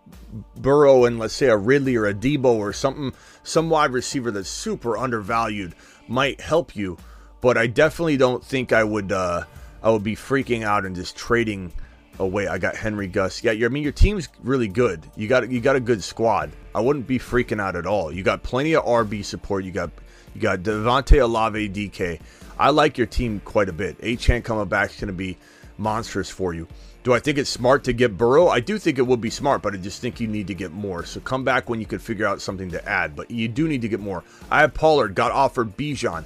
Burrow 0.57 1.05
and 1.05 1.19
let's 1.19 1.35
say 1.35 1.49
a 1.49 1.57
Ridley 1.57 1.97
or 1.97 2.07
a 2.07 2.15
Deebo 2.15 2.45
or 2.45 2.73
something, 2.73 3.13
some 3.43 3.69
wide 3.69 3.91
receiver 3.91 4.31
that's 4.31 4.49
super 4.49 4.97
undervalued 4.97 5.75
might 6.09 6.41
help 6.41 6.75
you. 6.75 6.99
But 7.41 7.59
I 7.59 7.67
definitely 7.67 8.17
don't 8.17 8.45
think 8.45 8.73
I 8.73 8.85
would. 8.85 9.13
Uh, 9.13 9.45
I 9.83 9.91
would 9.91 10.03
be 10.03 10.17
freaking 10.17 10.65
out 10.65 10.85
and 10.85 10.97
just 10.97 11.17
trading 11.17 11.73
away. 12.19 12.47
I 12.47 12.59
got 12.59 12.77
Henry 12.77 13.07
Gus. 13.07 13.43
Yeah, 13.43 13.53
I 13.53 13.69
mean 13.69 13.83
your 13.83 13.93
team's 13.93 14.29
really 14.43 14.69
good. 14.69 15.07
You 15.17 15.29
got 15.29 15.51
you 15.51 15.61
got 15.61 15.77
a 15.77 15.81
good 15.81 16.03
squad. 16.03 16.51
I 16.75 16.81
wouldn't 16.81 17.07
be 17.07 17.19
freaking 17.19 17.61
out 17.61 17.77
at 17.77 17.87
all. 17.87 18.13
You 18.13 18.23
got 18.23 18.43
plenty 18.43 18.75
of 18.75 18.85
RB 18.85 19.25
support. 19.25 19.65
You 19.65 19.73
got 19.73 19.91
you 20.35 20.41
got 20.41 20.61
Devontae 20.61 21.23
Olave 21.23 21.71
DK. 21.71 22.21
I 22.59 22.71
like 22.71 22.99
your 22.99 23.07
team 23.07 23.41
quite 23.45 23.69
a 23.69 23.73
bit. 23.73 23.99
Achane 24.01 24.43
coming 24.43 24.67
back 24.67 24.91
is 24.91 24.97
going 24.97 25.09
to 25.09 25.13
be 25.13 25.37
monstrous 25.79 26.31
for 26.31 26.55
you. 26.55 26.67
Do 27.05 27.15
I 27.15 27.21
think 27.21 27.39
it's 27.39 27.51
smart 27.51 27.85
to 27.85 27.93
get 27.93 28.19
Burrow? 28.19 28.49
I 28.49 28.61
do 28.61 28.79
think 28.79 28.99
it 28.99 29.07
would 29.07 29.21
be 29.21 29.31
smart, 29.31 29.63
but 29.63 29.75
I 29.75 29.77
just 29.77 30.01
think 30.01 30.19
you 30.19 30.27
need 30.27 30.49
to 30.49 30.55
get 30.55 30.73
more. 30.73 31.05
So 31.05 31.21
come 31.21 31.45
back 31.45 31.69
when 31.69 31.79
you 31.79 31.87
can 31.87 32.01
figure 32.01 32.27
out 32.27 32.43
something 32.43 32.71
to 32.71 32.89
add, 32.89 33.15
but 33.15 33.31
you 33.31 33.47
do 33.47 33.69
need 33.69 33.83
to 33.83 33.89
get 33.89 34.01
more. 34.01 34.25
I 34.51 34.63
have 34.63 34.75
Pollard, 34.75 35.15
got 35.15 35.31
offered 35.31 35.77
Bijan. 35.77 36.25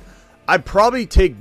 I'd 0.48 0.64
probably 0.64 1.04
take 1.04 1.36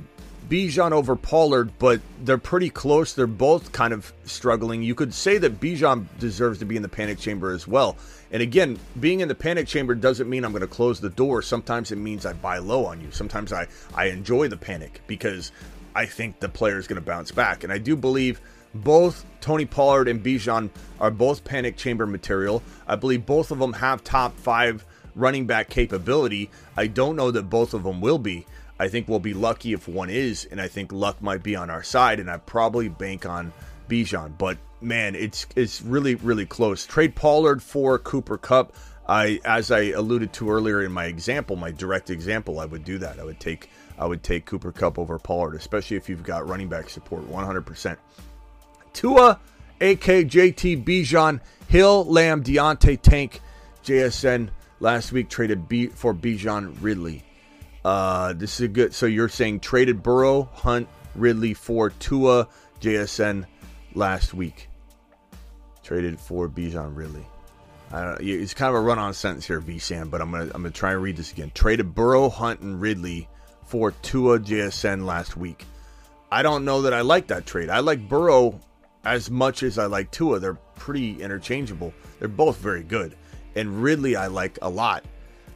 Bijan 0.50 0.90
over 0.90 1.14
Pollard, 1.14 1.70
but 1.78 2.00
they're 2.24 2.36
pretty 2.36 2.70
close. 2.70 3.14
They're 3.14 3.28
both 3.28 3.70
kind 3.70 3.94
of 3.94 4.12
struggling. 4.24 4.82
You 4.82 4.96
could 4.96 5.14
say 5.14 5.38
that 5.38 5.60
Bijan 5.60 6.06
deserves 6.18 6.58
to 6.58 6.64
be 6.64 6.74
in 6.74 6.82
the 6.82 6.88
panic 6.88 7.20
chamber 7.20 7.52
as 7.52 7.68
well. 7.68 7.96
And 8.32 8.42
again, 8.42 8.76
being 8.98 9.20
in 9.20 9.28
the 9.28 9.34
panic 9.36 9.68
chamber 9.68 9.94
doesn't 9.94 10.28
mean 10.28 10.44
I'm 10.44 10.50
going 10.50 10.62
to 10.62 10.66
close 10.66 10.98
the 10.98 11.08
door. 11.08 11.40
Sometimes 11.40 11.92
it 11.92 11.96
means 11.96 12.26
I 12.26 12.32
buy 12.32 12.58
low 12.58 12.84
on 12.84 13.00
you. 13.00 13.12
Sometimes 13.12 13.52
I, 13.52 13.68
I 13.94 14.06
enjoy 14.06 14.48
the 14.48 14.56
panic 14.56 15.02
because 15.06 15.52
I 15.94 16.06
think 16.06 16.40
the 16.40 16.48
player 16.48 16.78
is 16.78 16.88
going 16.88 17.00
to 17.00 17.06
bounce 17.06 17.30
back. 17.30 17.62
And 17.62 17.72
I 17.72 17.78
do 17.78 17.94
believe 17.94 18.40
both 18.74 19.24
Tony 19.40 19.66
Pollard 19.66 20.08
and 20.08 20.20
Bijan 20.20 20.70
are 20.98 21.12
both 21.12 21.44
panic 21.44 21.76
chamber 21.76 22.08
material. 22.08 22.60
I 22.88 22.96
believe 22.96 23.24
both 23.24 23.52
of 23.52 23.60
them 23.60 23.74
have 23.74 24.02
top 24.02 24.36
five 24.36 24.84
running 25.14 25.46
back 25.46 25.68
capability. 25.68 26.50
I 26.76 26.88
don't 26.88 27.14
know 27.14 27.30
that 27.30 27.44
both 27.44 27.72
of 27.72 27.84
them 27.84 28.00
will 28.00 28.18
be. 28.18 28.46
I 28.80 28.88
think 28.88 29.08
we'll 29.08 29.18
be 29.18 29.34
lucky 29.34 29.74
if 29.74 29.86
one 29.86 30.08
is, 30.08 30.48
and 30.50 30.58
I 30.58 30.66
think 30.66 30.90
luck 30.90 31.20
might 31.20 31.42
be 31.42 31.54
on 31.54 31.68
our 31.68 31.82
side, 31.82 32.18
and 32.18 32.30
I 32.30 32.38
probably 32.38 32.88
bank 32.88 33.26
on 33.26 33.52
Bijan. 33.90 34.38
But 34.38 34.56
man, 34.80 35.14
it's 35.14 35.46
it's 35.54 35.82
really 35.82 36.14
really 36.14 36.46
close. 36.46 36.86
Trade 36.86 37.14
Pollard 37.14 37.62
for 37.62 37.98
Cooper 37.98 38.38
Kupp. 38.38 38.74
I, 39.06 39.40
as 39.44 39.70
I 39.70 39.90
alluded 39.90 40.32
to 40.34 40.50
earlier 40.50 40.82
in 40.82 40.92
my 40.92 41.06
example, 41.06 41.56
my 41.56 41.72
direct 41.72 42.08
example, 42.08 42.58
I 42.58 42.64
would 42.64 42.84
do 42.84 42.96
that. 42.98 43.18
I 43.18 43.24
would 43.24 43.38
take 43.38 43.68
I 43.98 44.06
would 44.06 44.22
take 44.22 44.46
Cooper 44.46 44.72
Kupp 44.72 44.98
over 44.98 45.18
Pollard, 45.18 45.56
especially 45.56 45.98
if 45.98 46.08
you've 46.08 46.22
got 46.22 46.48
running 46.48 46.68
back 46.68 46.88
support, 46.88 47.30
100%. 47.30 47.98
Tua, 48.94 49.38
AK, 49.82 50.06
JT, 50.26 50.84
Bijan, 50.84 51.40
Hill, 51.68 52.06
Lamb, 52.06 52.42
Diontae, 52.42 53.02
Tank, 53.02 53.42
JSN 53.84 54.48
last 54.78 55.12
week 55.12 55.28
traded 55.28 55.68
B 55.68 55.88
for 55.88 56.14
Bijan 56.14 56.74
Ridley. 56.80 57.24
Uh, 57.84 58.32
this 58.34 58.54
is 58.54 58.60
a 58.62 58.68
good. 58.68 58.94
So 58.94 59.06
you're 59.06 59.28
saying 59.28 59.60
traded 59.60 60.02
Burrow, 60.02 60.48
Hunt, 60.52 60.88
Ridley 61.14 61.54
for 61.54 61.90
Tua, 61.90 62.48
JSN 62.80 63.46
last 63.94 64.34
week. 64.34 64.68
Traded 65.82 66.20
for 66.20 66.48
Bijan 66.48 66.96
Ridley. 66.96 67.26
I 67.92 68.02
don't. 68.02 68.20
It's 68.20 68.54
kind 68.54 68.68
of 68.68 68.76
a 68.76 68.80
run-on 68.80 69.14
sentence 69.14 69.46
here, 69.46 69.60
VSAM, 69.60 70.10
but 70.10 70.20
I'm 70.20 70.30
gonna 70.30 70.44
I'm 70.44 70.62
gonna 70.62 70.70
try 70.70 70.92
and 70.92 71.02
read 71.02 71.16
this 71.16 71.32
again. 71.32 71.50
Traded 71.54 71.94
Burrow, 71.94 72.28
Hunt, 72.28 72.60
and 72.60 72.80
Ridley 72.80 73.28
for 73.64 73.92
Tua, 74.02 74.38
JSN 74.38 75.04
last 75.04 75.36
week. 75.36 75.64
I 76.30 76.42
don't 76.42 76.64
know 76.64 76.82
that 76.82 76.94
I 76.94 77.00
like 77.00 77.26
that 77.28 77.46
trade. 77.46 77.70
I 77.70 77.80
like 77.80 78.08
Burrow 78.08 78.60
as 79.04 79.30
much 79.30 79.62
as 79.62 79.78
I 79.78 79.86
like 79.86 80.10
Tua. 80.12 80.38
They're 80.38 80.54
pretty 80.76 81.20
interchangeable. 81.20 81.92
They're 82.18 82.28
both 82.28 82.58
very 82.58 82.84
good, 82.84 83.16
and 83.56 83.82
Ridley 83.82 84.14
I 84.16 84.28
like 84.28 84.58
a 84.62 84.68
lot. 84.68 85.04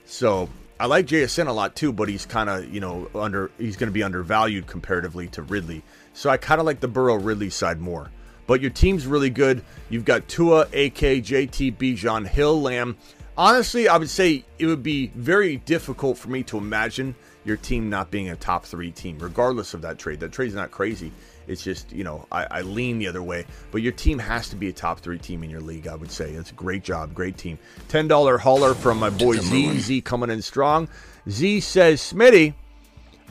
So 0.07 0.49
I 0.85 0.87
like 0.87 1.07
JSN 1.07 1.47
a 1.47 1.53
lot 1.53 1.75
too, 1.75 1.95
but 1.95 2.11
he's 2.11 2.27
kind 2.27 2.51
of 2.51 2.69
you 2.69 2.79
know 2.79 3.09
under 3.15 3.51
he's 3.57 3.75
going 3.75 3.89
to 3.89 3.93
be 3.95 4.03
undervalued 4.03 4.67
comparatively 4.67 5.29
to 5.29 5.41
Ridley. 5.41 5.83
So 6.13 6.29
I 6.29 6.37
kind 6.37 6.61
of 6.61 6.67
like 6.67 6.81
the 6.81 6.89
Burrow 6.89 7.15
Ridley 7.15 7.49
side 7.49 7.81
more. 7.81 8.11
But 8.47 8.61
your 8.61 8.71
team's 8.71 9.07
really 9.07 9.31
good. 9.31 9.65
You've 9.89 10.05
got 10.05 10.29
Tua, 10.29 10.65
AK, 10.65 11.25
JT, 11.25 11.79
Bijan, 11.79 12.27
Hill, 12.27 12.61
Lamb. 12.61 12.99
Honestly, 13.35 13.89
I 13.89 13.97
would 13.97 14.11
say 14.11 14.45
it 14.59 14.67
would 14.67 14.83
be 14.83 15.07
very 15.15 15.57
difficult 15.57 16.19
for 16.19 16.29
me 16.29 16.43
to 16.43 16.59
imagine 16.59 17.15
your 17.47 17.57
team 17.57 17.89
not 17.89 18.11
being 18.11 18.29
a 18.29 18.37
top 18.37 18.67
three 18.67 18.91
team, 18.91 19.19
regardless 19.19 19.73
of 19.73 19.81
that 19.81 19.99
trade. 19.99 20.21
That 20.21 20.33
trade's 20.33 20.55
not 20.55 20.71
crazy. 20.71 21.13
It's 21.47 21.63
just, 21.63 21.93
you 21.93 22.05
know, 22.05 22.27
I, 22.33 22.47
I, 22.51 22.61
lean 22.63 22.99
the 22.99 23.09
other 23.09 23.23
way. 23.23 23.47
But 23.71 23.83
your 23.83 23.93
team 23.93 24.19
has 24.19 24.49
to 24.51 24.57
be 24.57 24.69
a 24.69 24.73
top 24.73 25.01
three 25.01 25.19
team 25.19 25.45
in 25.45 25.51
your 25.51 25.61
league, 25.61 25.87
I 25.87 25.95
would 25.95 26.11
say. 26.11 26.33
It's 26.33 26.51
a 26.51 26.55
great 26.55 26.83
job, 26.83 27.15
great 27.15 27.37
team. 27.37 27.59
$10 27.89 28.39
hauler 28.39 28.75
from 28.75 28.99
my 28.99 29.11
boy 29.11 29.37
Z. 29.37 29.79
Z 29.79 30.01
coming 30.03 30.31
in 30.31 30.43
strong. 30.43 30.89
Z 31.29 31.61
says, 31.61 32.01
Smitty, 32.01 32.55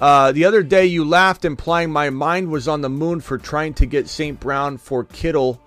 uh, 0.01 0.31
the 0.31 0.45
other 0.45 0.63
day 0.63 0.85
you 0.85 1.05
laughed, 1.05 1.45
implying 1.45 1.91
my 1.91 2.09
mind 2.09 2.49
was 2.49 2.67
on 2.67 2.81
the 2.81 2.89
moon 2.89 3.19
for 3.19 3.37
trying 3.37 3.73
to 3.75 3.85
get 3.85 4.07
St. 4.07 4.39
Brown 4.39 4.77
for 4.77 5.03
Kittle 5.03 5.61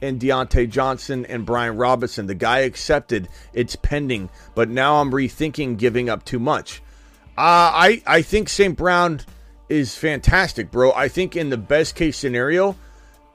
and 0.00 0.20
Diontae 0.20 0.68
Johnson 0.68 1.24
and 1.26 1.46
Brian 1.46 1.76
Robinson. 1.76 2.26
The 2.26 2.34
guy 2.34 2.60
accepted. 2.60 3.28
It's 3.52 3.76
pending. 3.76 4.30
But 4.54 4.68
now 4.68 5.00
I'm 5.00 5.10
rethinking 5.12 5.78
giving 5.78 6.08
up 6.08 6.24
too 6.24 6.38
much. 6.38 6.82
Uh, 7.38 7.70
I, 7.72 8.02
I 8.06 8.22
think 8.22 8.48
St. 8.48 8.76
Brown 8.76 9.20
is 9.72 9.96
fantastic, 9.96 10.70
bro. 10.70 10.92
I 10.92 11.08
think 11.08 11.34
in 11.34 11.50
the 11.50 11.56
best 11.56 11.94
case 11.94 12.16
scenario, 12.16 12.76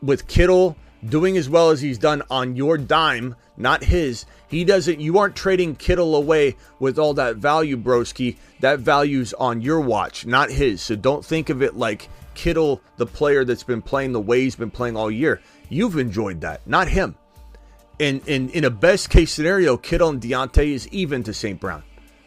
with 0.01 0.27
Kittle 0.27 0.77
doing 1.07 1.37
as 1.37 1.49
well 1.49 1.69
as 1.71 1.81
he's 1.81 1.97
done 1.97 2.21
on 2.29 2.55
your 2.55 2.77
dime, 2.77 3.35
not 3.57 3.83
his, 3.83 4.25
he 4.47 4.63
doesn't. 4.63 4.99
You 4.99 5.17
aren't 5.17 5.35
trading 5.35 5.75
Kittle 5.75 6.15
away 6.15 6.55
with 6.79 6.99
all 6.99 7.13
that 7.15 7.37
value, 7.37 7.75
broski. 7.75 8.37
That 8.59 8.79
value's 8.79 9.33
on 9.33 9.61
your 9.61 9.81
watch, 9.81 10.25
not 10.25 10.51
his. 10.51 10.81
So 10.81 10.95
don't 10.95 11.25
think 11.25 11.49
of 11.49 11.61
it 11.61 11.75
like 11.75 12.07
Kittle, 12.35 12.81
the 12.97 13.07
player 13.07 13.43
that's 13.43 13.63
been 13.63 13.81
playing 13.81 14.11
the 14.11 14.21
way 14.21 14.41
he's 14.41 14.55
been 14.55 14.71
playing 14.71 14.95
all 14.95 15.09
year. 15.09 15.41
You've 15.69 15.97
enjoyed 15.97 16.41
that, 16.41 16.65
not 16.67 16.87
him. 16.87 17.15
And 17.99 18.25
in, 18.27 18.49
in 18.51 18.63
a 18.63 18.69
best 18.69 19.09
case 19.09 19.31
scenario, 19.31 19.75
Kittle 19.75 20.09
and 20.09 20.21
Diontae 20.21 20.71
is 20.73 20.87
even 20.89 21.23
to 21.23 21.33
St. 21.33 21.59
Brown, 21.59 21.83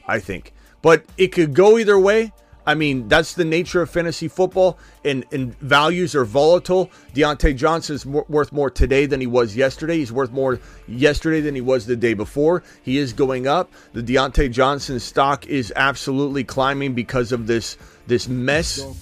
I 0.06 0.18
think. 0.18 0.52
But 0.82 1.04
it 1.16 1.28
could 1.28 1.54
go 1.54 1.78
either 1.78 1.98
way. 1.98 2.32
I 2.70 2.74
mean, 2.76 3.08
that's 3.08 3.34
the 3.34 3.44
nature 3.44 3.82
of 3.82 3.90
fantasy 3.90 4.28
football, 4.28 4.78
and, 5.04 5.24
and 5.32 5.58
values 5.58 6.14
are 6.14 6.24
volatile. 6.24 6.88
Diontae 7.14 7.56
Johnson 7.56 7.96
is 7.96 8.06
more, 8.06 8.24
worth 8.28 8.52
more 8.52 8.70
today 8.70 9.06
than 9.06 9.20
he 9.20 9.26
was 9.26 9.56
yesterday. 9.56 9.96
He's 9.96 10.12
worth 10.12 10.30
more 10.30 10.60
yesterday 10.86 11.40
than 11.40 11.56
he 11.56 11.60
was 11.60 11.86
the 11.86 11.96
day 11.96 12.14
before. 12.14 12.62
He 12.84 12.98
is 12.98 13.12
going 13.12 13.48
up. 13.48 13.72
The 13.92 14.04
Diontae 14.04 14.52
Johnson 14.52 15.00
stock 15.00 15.48
is 15.48 15.72
absolutely 15.74 16.44
climbing 16.44 16.94
because 16.94 17.32
of 17.32 17.48
this 17.48 17.76
this 18.06 18.28
mess. 18.28 18.80
On 18.80 18.94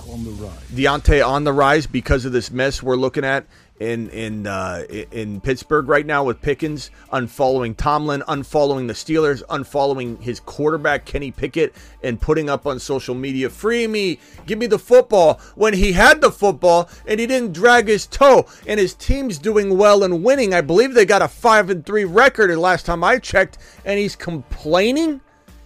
Diontae 0.73 1.27
on 1.27 1.45
the 1.45 1.53
rise 1.53 1.87
because 1.87 2.25
of 2.25 2.33
this 2.33 2.51
mess 2.51 2.83
we're 2.83 2.97
looking 2.97 3.25
at 3.25 3.45
in 3.81 4.11
in 4.11 4.47
uh, 4.47 4.85
in 4.89 5.41
Pittsburgh 5.41 5.89
right 5.89 6.05
now 6.05 6.25
with 6.25 6.41
Pickens 6.41 6.91
unfollowing 7.13 7.77
Tomlin, 7.77 8.23
unfollowing 8.23 8.87
the 8.89 8.95
Steelers, 8.95 9.43
unfollowing 9.45 10.21
his 10.21 10.41
quarterback 10.41 11.05
Kenny 11.05 11.31
Pickett, 11.31 11.75
and 12.03 12.21
putting 12.21 12.51
up 12.51 12.67
on 12.67 12.79
social 12.79 13.15
media, 13.15 13.49
"Free 13.49 13.87
me, 13.87 14.19
give 14.47 14.59
me 14.59 14.67
the 14.67 14.79
football." 14.79 15.41
When 15.55 15.75
he 15.75 15.93
had 15.93 16.21
the 16.21 16.31
football 16.31 16.89
and 17.07 17.21
he 17.21 17.27
didn't 17.27 17.53
drag 17.53 17.89
his 17.89 18.07
toe, 18.07 18.47
and 18.67 18.81
his 18.81 18.95
team's 18.95 19.39
doing 19.39 19.77
well 19.77 20.03
and 20.03 20.25
winning. 20.25 20.55
I 20.55 20.61
believe 20.61 20.95
they 20.95 21.05
got 21.05 21.23
a 21.23 21.29
five 21.29 21.71
and 21.71 21.85
three 21.85 22.05
record. 22.05 22.57
Last 22.59 22.87
time 22.87 23.05
I 23.05 23.19
checked, 23.19 23.59
and 23.85 23.99
he's 23.99 24.17
complaining. 24.17 25.21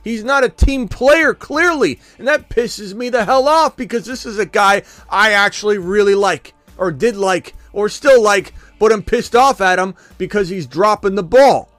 He's 0.04 0.24
not 0.24 0.44
a 0.44 0.48
team 0.48 0.88
player, 0.88 1.32
clearly. 1.32 2.00
And 2.18 2.26
that 2.26 2.48
pisses 2.50 2.92
me 2.92 3.08
the 3.08 3.24
hell 3.24 3.46
off 3.46 3.76
because 3.76 4.04
this 4.04 4.26
is 4.26 4.38
a 4.38 4.46
guy 4.46 4.82
I 5.08 5.30
actually 5.30 5.78
really 5.78 6.16
like 6.16 6.54
or 6.76 6.90
did 6.90 7.16
like 7.16 7.54
or 7.72 7.88
still 7.88 8.22
like, 8.22 8.52
but 8.78 8.92
I'm 8.92 9.02
pissed 9.02 9.34
off 9.34 9.60
at 9.60 9.78
him 9.78 9.94
because 10.18 10.48
he's 10.48 10.66
dropping 10.66 11.14
the 11.14 11.22
ball. 11.22 11.70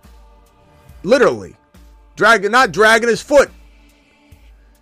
Literally. 1.04 1.56
Dragging 2.16 2.52
not 2.52 2.72
dragging 2.72 3.10
his 3.10 3.22
foot. 3.22 3.50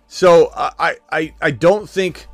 So 0.08 0.52
I 0.54 0.96
I 1.10 1.34
I 1.40 1.50
don't 1.50 1.88
think 1.88 2.26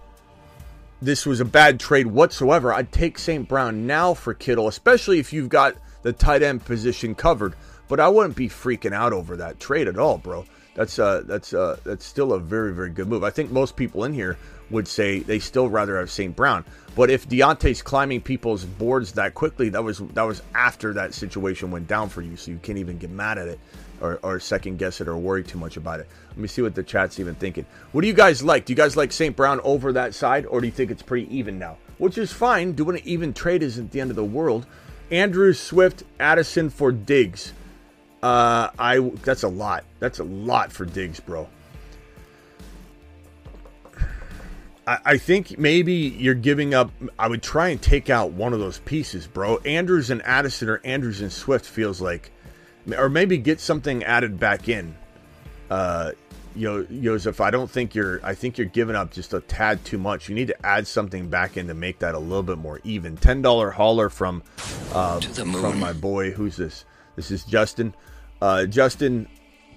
this 1.00 1.24
was 1.24 1.40
a 1.40 1.44
bad 1.44 1.78
trade 1.78 2.08
whatsoever. 2.08 2.72
I'd 2.72 2.90
take 2.90 3.18
St. 3.18 3.48
Brown 3.48 3.86
now 3.86 4.14
for 4.14 4.34
Kittle, 4.34 4.66
especially 4.66 5.20
if 5.20 5.32
you've 5.32 5.48
got 5.48 5.76
the 6.02 6.12
tight 6.12 6.42
end 6.42 6.64
position 6.64 7.14
covered. 7.14 7.54
But 7.86 8.00
I 8.00 8.08
wouldn't 8.08 8.34
be 8.34 8.48
freaking 8.48 8.92
out 8.92 9.12
over 9.12 9.36
that 9.36 9.60
trade 9.60 9.86
at 9.86 9.98
all, 9.98 10.18
bro. 10.18 10.44
That's 10.74 10.98
uh 10.98 11.22
that's 11.24 11.54
uh 11.54 11.78
that's 11.84 12.04
still 12.04 12.32
a 12.32 12.40
very 12.40 12.74
very 12.74 12.90
good 12.90 13.08
move. 13.08 13.24
I 13.24 13.30
think 13.30 13.50
most 13.50 13.76
people 13.76 14.04
in 14.04 14.12
here 14.12 14.36
would 14.70 14.88
say 14.88 15.20
they 15.20 15.38
still 15.38 15.68
rather 15.68 15.98
have 15.98 16.10
St. 16.10 16.34
Brown. 16.34 16.64
But 16.96 17.10
if 17.10 17.28
Diontae's 17.28 17.80
climbing 17.82 18.22
people's 18.22 18.64
boards 18.64 19.12
that 19.12 19.34
quickly, 19.34 19.68
that 19.68 19.82
was 19.82 19.98
that 19.98 20.22
was 20.22 20.42
after 20.54 20.92
that 20.94 21.14
situation 21.14 21.70
went 21.70 21.86
down 21.86 22.08
for 22.08 22.22
you, 22.22 22.36
so 22.36 22.50
you 22.50 22.58
can't 22.58 22.78
even 22.78 22.98
get 22.98 23.10
mad 23.10 23.38
at 23.38 23.48
it 23.48 23.60
or, 24.00 24.18
or 24.22 24.40
second 24.40 24.78
guess 24.78 25.00
it 25.00 25.08
or 25.08 25.16
worry 25.16 25.42
too 25.42 25.58
much 25.58 25.76
about 25.76 26.00
it. 26.00 26.08
Let 26.30 26.38
me 26.38 26.48
see 26.48 26.62
what 26.62 26.74
the 26.74 26.82
chat's 26.82 27.20
even 27.20 27.34
thinking. 27.34 27.66
What 27.92 28.02
do 28.02 28.08
you 28.08 28.14
guys 28.14 28.42
like? 28.42 28.64
Do 28.64 28.72
you 28.72 28.76
guys 28.76 28.96
like 28.96 29.12
St. 29.12 29.34
Brown 29.36 29.60
over 29.62 29.92
that 29.92 30.14
side, 30.14 30.46
or 30.46 30.60
do 30.60 30.66
you 30.66 30.72
think 30.72 30.90
it's 30.90 31.02
pretty 31.02 31.34
even 31.36 31.58
now? 31.58 31.78
Which 31.98 32.18
is 32.18 32.32
fine. 32.32 32.72
Doing 32.72 32.96
an 32.96 33.02
even 33.04 33.32
trade 33.32 33.62
isn't 33.62 33.90
the 33.90 34.00
end 34.00 34.10
of 34.10 34.16
the 34.16 34.24
world. 34.24 34.66
Andrew 35.10 35.52
Swift, 35.52 36.04
Addison 36.20 36.70
for 36.70 36.92
Diggs. 36.92 37.52
Uh, 38.22 38.70
I 38.78 38.98
that's 39.22 39.44
a 39.44 39.48
lot. 39.48 39.84
That's 40.00 40.18
a 40.18 40.24
lot 40.24 40.72
for 40.72 40.84
Diggs, 40.84 41.20
bro. 41.20 41.48
I, 45.04 45.18
think 45.18 45.58
maybe 45.58 45.92
you're 45.92 46.34
giving 46.34 46.72
up. 46.72 46.90
I 47.18 47.28
would 47.28 47.42
try 47.42 47.68
and 47.68 47.80
take 47.80 48.08
out 48.08 48.32
one 48.32 48.54
of 48.54 48.60
those 48.60 48.78
pieces, 48.80 49.26
bro. 49.26 49.58
Andrews 49.58 50.08
and 50.08 50.22
Addison 50.22 50.68
or 50.68 50.80
Andrews 50.82 51.20
and 51.20 51.30
Swift 51.30 51.66
feels 51.66 52.00
like, 52.00 52.30
or 52.96 53.08
maybe 53.08 53.36
get 53.36 53.60
something 53.60 54.02
added 54.04 54.40
back 54.40 54.68
in. 54.68 54.96
Uh, 55.70 56.12
Yo, 56.58 56.82
Joseph, 56.82 57.40
I 57.40 57.52
don't 57.52 57.70
think 57.70 57.94
you're. 57.94 58.20
I 58.24 58.34
think 58.34 58.58
you're 58.58 58.66
giving 58.66 58.96
up 58.96 59.12
just 59.12 59.32
a 59.32 59.40
tad 59.40 59.84
too 59.84 59.96
much. 59.96 60.28
You 60.28 60.34
need 60.34 60.48
to 60.48 60.66
add 60.66 60.88
something 60.88 61.28
back 61.28 61.56
in 61.56 61.68
to 61.68 61.74
make 61.74 62.00
that 62.00 62.16
a 62.16 62.18
little 62.18 62.42
bit 62.42 62.58
more 62.58 62.80
even. 62.82 63.16
Ten 63.16 63.42
dollar 63.42 63.70
hauler 63.70 64.08
from 64.08 64.42
uh, 64.92 65.20
from 65.20 65.78
my 65.78 65.92
boy. 65.92 66.32
Who's 66.32 66.56
this? 66.56 66.84
This 67.14 67.30
is 67.30 67.44
Justin. 67.44 67.94
Uh, 68.42 68.66
Justin, 68.66 69.28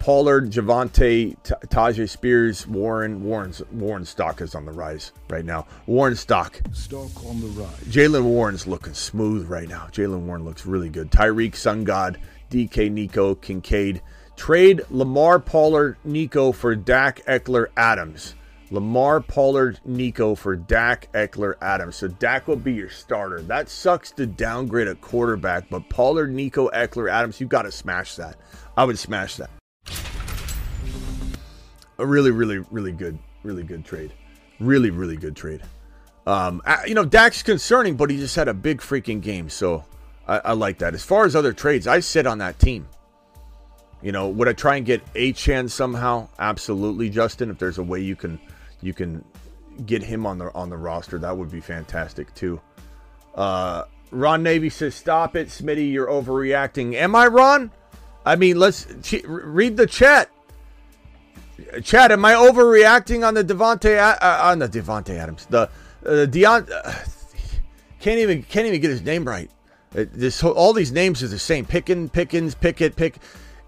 Pollard, 0.01 0.49
Javonte, 0.49 1.35
Tyjae 1.67 2.09
Spears, 2.09 2.65
Warren. 2.65 3.23
Warren's 3.23 3.61
Warren 3.71 4.03
stock 4.03 4.41
is 4.41 4.55
on 4.55 4.65
the 4.65 4.71
rise 4.71 5.11
right 5.29 5.45
now. 5.45 5.67
Warren 5.85 6.15
stock. 6.15 6.59
Stock 6.73 7.23
on 7.23 7.39
the 7.39 7.45
rise. 7.49 7.83
Jaylen 7.83 8.23
Warren's 8.23 8.65
looking 8.65 8.95
smooth 8.95 9.47
right 9.47 9.69
now. 9.69 9.89
Jaylen 9.91 10.21
Warren 10.21 10.43
looks 10.43 10.65
really 10.65 10.89
good. 10.89 11.11
Tyreek, 11.11 11.55
Sun 11.55 11.83
God, 11.83 12.19
DK, 12.49 12.91
Nico, 12.91 13.35
Kincaid. 13.35 14.01
Trade 14.35 14.81
Lamar 14.89 15.37
Pollard, 15.37 15.97
Nico 16.03 16.51
for 16.51 16.75
Dak 16.75 17.23
Ekeler 17.27 17.67
Adams. 17.77 18.33
Lamar 18.71 19.21
Pollard, 19.21 19.79
Nico 19.85 20.33
for 20.33 20.55
Dak 20.55 21.13
Ekeler 21.13 21.53
Adams. 21.61 21.97
So 21.97 22.07
Dak 22.07 22.47
will 22.47 22.55
be 22.55 22.73
your 22.73 22.89
starter. 22.89 23.43
That 23.43 23.69
sucks 23.69 24.09
to 24.13 24.25
downgrade 24.25 24.87
a 24.87 24.95
quarterback, 24.95 25.69
but 25.69 25.89
Pollard, 25.89 26.33
Nico, 26.33 26.71
Ekeler 26.71 27.11
Adams, 27.11 27.39
you 27.39 27.45
got 27.45 27.63
to 27.63 27.71
smash 27.71 28.15
that. 28.15 28.37
I 28.75 28.83
would 28.83 28.97
smash 28.97 29.35
that 29.35 29.51
a 32.01 32.05
really, 32.05 32.31
really, 32.31 32.59
really 32.71 32.91
good, 32.91 33.17
really 33.43 33.63
good 33.63 33.85
trade. 33.85 34.11
Really, 34.59 34.89
really 34.89 35.15
good 35.15 35.35
trade. 35.35 35.61
Um, 36.27 36.61
you 36.85 36.95
know, 36.95 37.05
Dak's 37.05 37.43
concerning, 37.43 37.95
but 37.95 38.09
he 38.09 38.17
just 38.17 38.35
had 38.35 38.47
a 38.47 38.53
big 38.53 38.81
freaking 38.81 39.21
game, 39.21 39.49
so 39.49 39.85
I, 40.27 40.37
I 40.39 40.53
like 40.53 40.79
that. 40.79 40.93
As 40.93 41.03
far 41.03 41.25
as 41.25 41.35
other 41.35 41.53
trades, 41.53 41.87
I 41.87 41.99
sit 41.99 42.27
on 42.27 42.39
that 42.39 42.59
team. 42.59 42.87
You 44.01 44.11
know, 44.11 44.29
would 44.29 44.47
I 44.47 44.53
try 44.53 44.77
and 44.77 44.85
get 44.85 45.05
Achane 45.13 45.69
somehow? 45.69 46.27
Absolutely, 46.39 47.09
Justin. 47.09 47.51
If 47.51 47.59
there's 47.59 47.77
a 47.77 47.83
way 47.83 48.01
you 48.01 48.15
can, 48.15 48.39
you 48.81 48.93
can 48.93 49.23
get 49.85 50.01
him 50.01 50.25
on 50.25 50.39
the 50.39 50.51
on 50.53 50.69
the 50.69 50.77
roster, 50.77 51.19
that 51.19 51.37
would 51.37 51.51
be 51.51 51.61
fantastic 51.61 52.33
too. 52.33 52.59
Uh, 53.35 53.83
Ron 54.09 54.41
Navy 54.41 54.69
says, 54.69 54.95
"Stop 54.95 55.35
it, 55.35 55.49
Smitty. 55.49 55.91
You're 55.91 56.07
overreacting." 56.07 56.95
Am 56.95 57.15
I, 57.15 57.27
Ron? 57.27 57.71
I 58.25 58.35
mean, 58.35 58.57
let's 58.57 58.87
read 59.23 59.77
the 59.77 59.87
chat. 59.87 60.29
Chad, 61.83 62.11
am 62.11 62.25
I 62.25 62.33
overreacting 62.33 63.25
on 63.25 63.33
the 63.33 63.43
Devonte 63.43 63.97
uh, 63.97 64.39
on 64.43 64.59
the 64.59 64.67
Davante 64.67 65.11
Adams? 65.11 65.45
The 65.49 65.69
uh, 66.05 66.25
Dion 66.25 66.67
uh, 66.71 66.93
can't 67.99 68.19
even 68.19 68.43
can't 68.43 68.67
even 68.67 68.81
get 68.81 68.89
his 68.89 69.01
name 69.01 69.25
right. 69.25 69.49
Uh, 69.95 70.05
this 70.11 70.43
all 70.43 70.73
these 70.73 70.91
names 70.91 71.23
are 71.23 71.27
the 71.27 71.39
same. 71.39 71.65
Pickens, 71.65 72.09
Pickens, 72.11 72.55
Pickett, 72.55 72.95
Pick. 72.95 73.17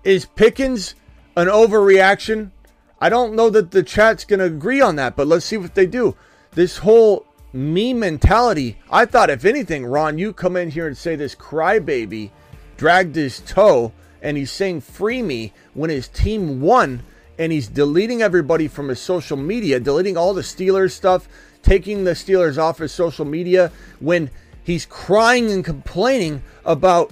Is 0.04 0.26
Pickens 0.26 0.96
an 1.36 1.48
overreaction? 1.48 2.52
I 3.00 3.10
don't 3.10 3.36
know 3.36 3.50
that 3.50 3.72
the 3.72 3.84
chat's 3.84 4.26
to 4.26 4.42
agree 4.42 4.82
on 4.82 4.96
that, 4.98 5.16
but 5.16 5.28
let's 5.28 5.46
see 5.46 5.58
what 5.58 5.76
they 5.76 5.86
do. 5.86 6.16
This 6.52 6.78
whole 6.78 7.26
me 7.52 7.94
mentality. 7.94 8.80
I 8.90 9.06
thought, 9.06 9.30
if 9.30 9.46
anything, 9.46 9.86
Ron, 9.86 10.18
you 10.18 10.34
come 10.34 10.56
in 10.56 10.72
here 10.72 10.88
and 10.88 10.98
say 10.98 11.16
this 11.16 11.36
crybaby 11.36 12.32
dragged 12.78 13.16
his 13.16 13.40
toe 13.42 13.92
and 14.24 14.38
he's 14.38 14.50
saying 14.50 14.82
free 14.82 15.22
me 15.22 15.54
when 15.76 15.92
his 15.92 16.08
team 16.08 16.62
won 16.62 17.04
and 17.38 17.52
he's 17.52 17.68
deleting 17.68 18.22
everybody 18.22 18.68
from 18.68 18.88
his 18.88 19.00
social 19.00 19.38
media, 19.38 19.80
deleting 19.80 20.18
all 20.18 20.34
the 20.34 20.42
Steelers 20.42 20.92
stuff, 20.92 21.28
taking 21.62 22.04
the 22.04 22.12
Steelers 22.12 22.58
off 22.58 22.80
his 22.80 22.92
social 22.92 23.26
media 23.26 23.72
when 24.00 24.32
he's 24.64 24.86
crying 24.86 25.52
and 25.52 25.64
complaining 25.64 26.42
about 26.66 27.12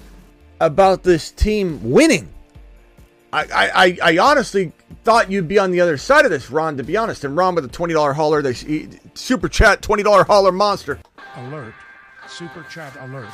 about 0.60 1.04
this 1.04 1.32
team 1.32 1.92
winning. 1.92 2.30
I, 3.34 3.98
I, 4.04 4.12
I 4.12 4.18
honestly 4.18 4.74
thought 5.04 5.32
you'd 5.32 5.48
be 5.48 5.58
on 5.58 5.72
the 5.72 5.82
other 5.82 5.98
side 5.98 6.26
of 6.26 6.32
this, 6.32 6.52
Ron, 6.52 6.78
to 6.78 6.84
be 6.84 6.98
honest. 6.98 7.24
And 7.24 7.36
Ron 7.36 7.56
with 7.56 7.66
a 7.66 7.70
$20 7.70 8.14
hauler, 8.14 8.42
they 8.42 8.54
super 9.14 9.50
chat, 9.50 9.82
$20 9.82 10.26
hauler 10.26 10.52
monster. 10.52 11.00
Alert. 11.36 11.74
Super 12.28 12.64
chat 12.70 12.96
alert. 13.02 13.30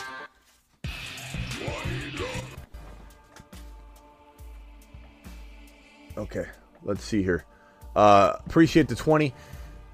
Okay, 6.18 6.46
let's 6.84 7.04
see 7.04 7.22
here. 7.22 7.46
Uh, 7.96 8.34
appreciate 8.46 8.88
the 8.88 8.96
20. 8.96 9.34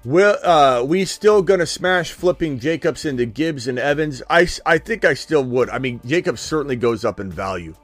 We're, 0.04 0.38
uh, 0.42 0.82
we 0.82 1.04
still 1.04 1.42
to 1.42 1.66
smash 1.66 2.12
flipping 2.12 2.58
Jacobs 2.58 3.04
into 3.04 3.24
Gibbs 3.26 3.68
and 3.68 3.78
Evans? 3.78 4.22
I, 4.28 4.48
I 4.66 4.78
think 4.78 5.04
I 5.04 5.14
still 5.14 5.44
would. 5.44 5.70
I 5.70 5.78
mean, 5.78 6.00
Jacobs 6.04 6.40
certainly 6.40 6.76
goes 6.76 7.04
up 7.04 7.20
in 7.20 7.30
value, 7.30 7.74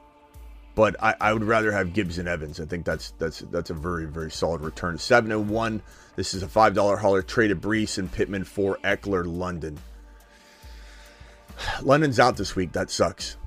but 0.75 0.95
I, 1.01 1.15
I 1.19 1.33
would 1.33 1.43
rather 1.43 1.71
have 1.71 1.93
Gibbs 1.93 2.19
and 2.19 2.27
Evans. 2.27 2.59
I 2.59 2.65
think 2.65 2.85
that's 2.85 3.11
that's 3.17 3.39
that's 3.51 3.71
a 3.71 3.73
very 3.73 4.05
very 4.05 4.29
solid 4.29 4.61
return. 4.61 4.99
Seven 4.99 5.31
and 5.31 5.49
one. 5.49 5.81
This 6.15 6.35
is 6.35 6.43
a 6.43 6.47
five 6.47 6.75
dollar 6.75 6.97
hauler. 6.97 7.23
Traded 7.23 7.59
Breece 7.59 7.97
and 7.97 8.11
Pittman 8.11 8.43
for 8.43 8.77
Ekeler 8.83 9.25
London. 9.25 9.79
London's 11.81 12.19
out 12.19 12.37
this 12.37 12.55
week. 12.55 12.71
That 12.73 12.91
sucks. 12.91 13.37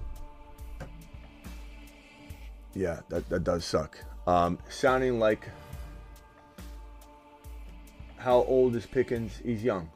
Yeah, 2.75 3.01
that, 3.09 3.29
that 3.29 3.45
does 3.45 3.65
suck. 3.65 3.97
Um, 4.27 4.59
sounding 4.69 5.19
like 5.19 5.49
how 8.17 8.45
old 8.45 8.75
is 8.75 8.87
Pickens? 8.87 9.41
He's 9.45 9.63
young. 9.63 9.91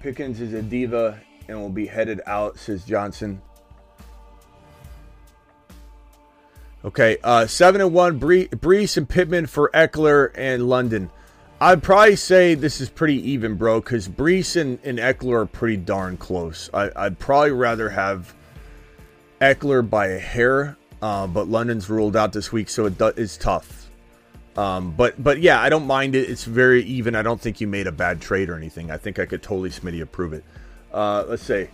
Pickens 0.00 0.42
is 0.42 0.52
a 0.52 0.60
diva 0.60 1.18
and 1.48 1.58
will 1.58 1.70
be 1.70 1.86
headed 1.86 2.20
out, 2.26 2.58
says 2.58 2.84
Johnson. 2.84 3.40
Okay, 6.84 7.16
uh, 7.24 7.46
seven 7.46 7.80
and 7.80 7.94
one. 7.94 8.18
Bree, 8.18 8.48
Breece 8.48 8.98
and 8.98 9.08
Pittman 9.08 9.46
for 9.46 9.70
Ekeler 9.72 10.30
and 10.34 10.68
London. 10.68 11.10
I'd 11.58 11.82
probably 11.82 12.16
say 12.16 12.54
this 12.54 12.82
is 12.82 12.90
pretty 12.90 13.30
even, 13.30 13.54
bro, 13.54 13.80
because 13.80 14.06
Breece 14.06 14.60
and, 14.60 14.78
and 14.84 14.98
Ekeler 14.98 15.44
are 15.44 15.46
pretty 15.46 15.78
darn 15.78 16.18
close. 16.18 16.68
I, 16.74 16.90
I'd 16.94 17.18
probably 17.18 17.52
rather 17.52 17.88
have 17.88 18.34
Ekeler 19.44 19.88
by 19.88 20.08
a 20.08 20.18
hair, 20.18 20.76
uh, 21.02 21.26
but 21.26 21.48
London's 21.48 21.90
ruled 21.90 22.16
out 22.16 22.32
this 22.32 22.50
week, 22.50 22.68
so 22.68 22.86
it 22.86 22.96
do, 22.96 23.06
it's 23.16 23.36
tough. 23.36 23.90
Um, 24.56 24.92
but 24.92 25.22
but 25.22 25.40
yeah, 25.40 25.60
I 25.60 25.68
don't 25.68 25.86
mind 25.86 26.14
it. 26.14 26.30
It's 26.30 26.44
very 26.44 26.82
even. 26.84 27.14
I 27.14 27.22
don't 27.22 27.40
think 27.40 27.60
you 27.60 27.66
made 27.66 27.86
a 27.86 27.92
bad 27.92 28.20
trade 28.20 28.48
or 28.48 28.56
anything. 28.56 28.90
I 28.90 28.96
think 28.96 29.18
I 29.18 29.26
could 29.26 29.42
totally 29.42 29.70
Smitty 29.70 30.00
approve 30.00 30.32
it. 30.32 30.44
Uh, 30.92 31.24
let's 31.28 31.42
say 31.42 31.70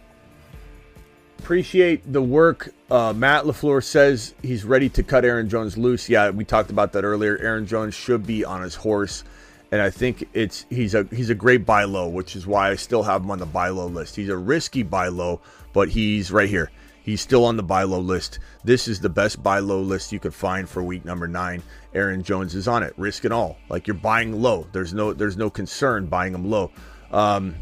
appreciate 1.41 2.13
the 2.13 2.21
work. 2.21 2.73
Uh, 2.91 3.15
Matt 3.15 3.45
Lafleur 3.45 3.83
says 3.83 4.35
he's 4.43 4.65
ready 4.65 4.89
to 4.91 5.03
cut 5.03 5.25
Aaron 5.25 5.49
Jones 5.49 5.79
loose. 5.79 6.09
Yeah, 6.09 6.31
we 6.31 6.45
talked 6.45 6.71
about 6.71 6.93
that 6.93 7.05
earlier. 7.05 7.39
Aaron 7.39 7.67
Jones 7.67 7.95
should 7.95 8.27
be 8.27 8.45
on 8.45 8.63
his 8.63 8.75
horse, 8.75 9.25
and 9.73 9.81
I 9.81 9.91
think 9.91 10.29
it's 10.35 10.67
he's 10.69 10.95
a 10.95 11.05
he's 11.11 11.31
a 11.31 11.35
great 11.35 11.65
buy 11.65 11.85
low, 11.85 12.09
which 12.09 12.37
is 12.37 12.47
why 12.47 12.71
I 12.71 12.77
still 12.77 13.03
have 13.03 13.23
him 13.23 13.31
on 13.31 13.39
the 13.39 13.47
buy 13.47 13.71
low 13.71 13.87
list. 13.87 14.17
He's 14.17 14.29
a 14.29 14.37
risky 14.37 14.83
buy 14.83 15.09
low, 15.09 15.41
but 15.73 15.89
he's 15.89 16.31
right 16.31 16.49
here. 16.49 16.71
He's 17.03 17.21
still 17.21 17.45
on 17.45 17.57
the 17.57 17.63
buy 17.63 17.85
low 17.85 18.01
list. 18.01 18.39
This 18.63 18.87
is 18.87 19.01
the 19.01 19.09
best 19.09 19.43
buy 19.43 19.59
low 19.61 19.81
list 19.81 20.13
you 20.13 20.21
could 20.21 20.35
find 20.35 20.69
for 20.69 20.83
week 20.83 21.05
number 21.05 21.27
nine. 21.27 21.63
Aaron 21.95 22.23
Jones 22.23 22.55
is 22.55 22.69
on 22.69 22.83
it, 22.83 22.93
risk 22.97 23.25
and 23.25 23.33
all. 23.33 23.57
Like 23.69 23.87
you're 23.87 23.95
buying 23.95 24.41
low. 24.41 24.67
There's 24.73 24.93
no 24.93 25.13
there's 25.13 25.37
no 25.37 25.51
concern 25.51 26.07
buying 26.07 26.35
him 26.35 26.51
low. 26.51 26.71
Um, 27.11 27.57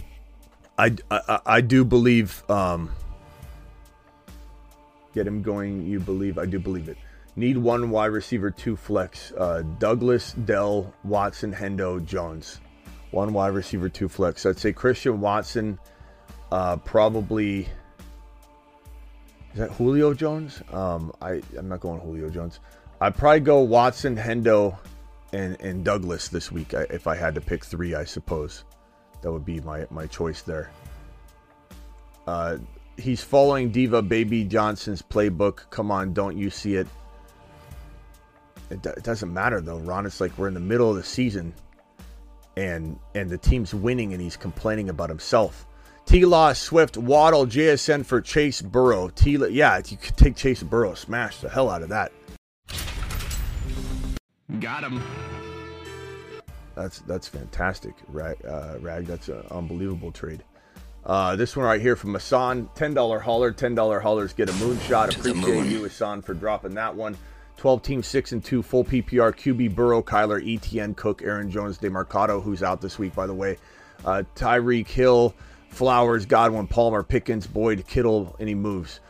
I, 0.77 0.95
I, 1.11 1.41
I 1.47 1.61
do 1.61 1.85
believe 1.85 2.49
um, 2.51 2.91
get 5.15 5.27
him 5.27 5.43
going. 5.43 5.87
You 5.87 6.01
believe 6.01 6.39
I 6.39 6.47
do 6.47 6.59
believe 6.59 6.89
it. 6.89 6.97
Need 7.37 7.57
one 7.57 7.91
wide 7.91 8.07
receiver, 8.07 8.51
two 8.51 8.75
flex. 8.75 9.33
Uh, 9.33 9.63
Douglas, 9.79 10.33
Dell, 10.33 10.93
Watson, 11.05 11.53
Hendo, 11.53 12.05
Jones. 12.05 12.61
One 13.13 13.33
wide 13.33 13.55
receiver, 13.55 13.89
two 13.89 14.09
flex. 14.09 14.45
I'd 14.45 14.59
say 14.59 14.73
Christian 14.73 15.21
Watson, 15.21 15.79
uh, 16.51 16.79
probably 16.79 17.69
is 19.53 19.59
that 19.61 19.71
Julio 19.73 20.15
Jones? 20.15 20.63
Um, 20.73 21.13
I 21.21 21.43
I'm 21.57 21.69
not 21.69 21.81
going 21.81 22.01
Julio 22.01 22.29
Jones. 22.29 22.61
I'd 23.01 23.17
probably 23.17 23.41
go 23.41 23.61
Watson, 23.61 24.17
Hendo, 24.17 24.77
and 25.33 25.61
and 25.61 25.85
Douglas 25.85 26.29
this 26.29 26.53
week. 26.53 26.75
I, 26.75 26.83
if 26.91 27.07
I 27.07 27.17
had 27.17 27.35
to 27.35 27.41
pick 27.41 27.65
three, 27.65 27.95
I 27.95 28.05
suppose 28.05 28.65
that 29.23 29.33
would 29.33 29.45
be 29.45 29.61
my 29.61 29.87
my 29.91 30.07
choice 30.07 30.43
there. 30.43 30.71
Uh, 32.27 32.59
he's 32.97 33.23
following 33.23 33.71
Diva 33.71 34.03
Baby 34.03 34.45
Johnson's 34.45 35.03
playbook. 35.03 35.71
Come 35.71 35.91
on, 35.91 36.13
don't 36.13 36.37
you 36.37 36.51
see 36.51 36.75
it? 36.75 36.87
It, 38.71 38.85
it 38.85 39.03
doesn't 39.03 39.33
matter 39.33 39.61
though, 39.61 39.79
Ron. 39.79 40.05
It's 40.05 40.21
like 40.21 40.37
we're 40.37 40.49
in 40.49 40.55
the 40.55 40.61
middle 40.61 40.91
of 40.91 40.97
the 40.97 41.03
season, 41.03 41.55
and 42.57 42.99
and 43.15 43.31
the 43.31 43.39
team's 43.39 43.73
winning, 43.73 44.13
and 44.13 44.21
he's 44.21 44.37
complaining 44.37 44.91
about 44.91 45.09
himself. 45.09 45.67
T 46.09 46.25
Law, 46.25 46.55
Swift, 46.55 46.97
Waddle, 46.97 47.45
JSN 47.45 48.07
for 48.07 48.23
Chase 48.23 48.63
Burrow. 48.63 49.11
T 49.11 49.37
yeah, 49.51 49.77
you 49.87 49.99
could 49.99 50.17
take 50.17 50.37
Chase 50.37 50.63
Burrow, 50.63 50.95
smash 50.95 51.37
the 51.37 51.51
hell 51.51 51.69
out 51.69 51.83
of 51.83 51.91
that. 51.91 52.13
Got 54.59 54.85
him. 54.85 55.03
That's 56.75 57.01
that's 57.01 57.29
fantastic, 57.29 57.93
Rag. 58.09 58.39
Uh, 58.43 58.77
Rag 58.81 59.05
that's 59.05 59.29
an 59.29 59.45
unbelievable 59.51 60.11
trade. 60.11 60.43
Uh, 61.05 61.37
this 61.37 61.55
one 61.55 61.67
right 61.67 61.81
here 61.81 61.95
from 61.95 62.15
Hassan, 62.15 62.71
ten 62.75 62.95
dollar 62.95 63.19
hauler, 63.19 63.53
ten 63.53 63.75
dollar 63.75 64.01
haulers 64.01 64.33
get 64.33 64.49
a 64.49 64.53
moonshot. 64.53 65.15
Appreciate 65.15 65.67
you, 65.67 65.83
Hassan, 65.83 66.23
for 66.23 66.33
dropping 66.33 66.73
that 66.77 66.97
one. 66.97 67.19
12 67.59 67.83
team 67.83 68.03
6 68.05 68.33
and 68.33 68.45
2 68.45 68.63
full 68.63 68.85
PPR 68.85 69.35
QB 69.35 69.75
Burrow, 69.75 70.01
Kyler, 70.01 70.41
ETN, 70.41 70.95
Cook, 70.97 71.23
Aaron 71.23 71.51
Jones, 71.51 71.77
Demercado, 71.77 72.41
who's 72.41 72.63
out 72.63 72.81
this 72.81 73.01
week 73.01 73.15
by 73.17 73.27
the 73.27 73.35
way. 73.35 73.59
Uh, 74.05 74.23
Tyreek 74.37 74.87
Hill, 74.87 75.35
Flowers, 75.69 76.27
Godwin, 76.27 76.67
Palmer, 76.67 77.03
Pickens, 77.03 77.47
Boyd, 77.47 77.87
Kittle, 77.87 78.35
any 78.41 78.55
moves. 78.55 79.01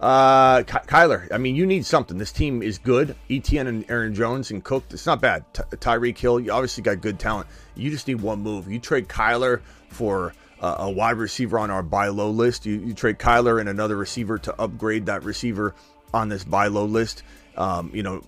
Uh, 0.00 0.62
Ky- 0.64 0.86
Kyler, 0.86 1.32
I 1.32 1.38
mean, 1.38 1.56
you 1.56 1.64
need 1.64 1.86
something. 1.86 2.18
This 2.18 2.32
team 2.32 2.62
is 2.62 2.78
good. 2.78 3.16
ETN 3.30 3.66
and 3.66 3.90
Aaron 3.90 4.14
Jones 4.14 4.50
and 4.50 4.62
Cook, 4.62 4.84
it's 4.90 5.06
not 5.06 5.20
bad. 5.20 5.44
Ty- 5.54 5.64
Tyreek 5.72 6.18
Hill, 6.18 6.40
you 6.40 6.52
obviously 6.52 6.82
got 6.82 7.00
good 7.00 7.18
talent. 7.18 7.48
You 7.74 7.90
just 7.90 8.06
need 8.06 8.20
one 8.20 8.40
move. 8.40 8.70
You 8.70 8.78
trade 8.78 9.08
Kyler 9.08 9.60
for 9.88 10.34
uh, 10.60 10.76
a 10.80 10.90
wide 10.90 11.16
receiver 11.16 11.58
on 11.58 11.70
our 11.70 11.82
buy 11.82 12.08
low 12.08 12.30
list. 12.30 12.66
You, 12.66 12.74
you 12.74 12.92
trade 12.92 13.18
Kyler 13.18 13.58
and 13.60 13.68
another 13.68 13.96
receiver 13.96 14.38
to 14.38 14.60
upgrade 14.60 15.06
that 15.06 15.22
receiver 15.22 15.74
on 16.12 16.28
this 16.28 16.44
buy 16.44 16.66
low 16.66 16.84
list. 16.84 17.22
Um, 17.56 17.90
you 17.94 18.02
know, 18.02 18.22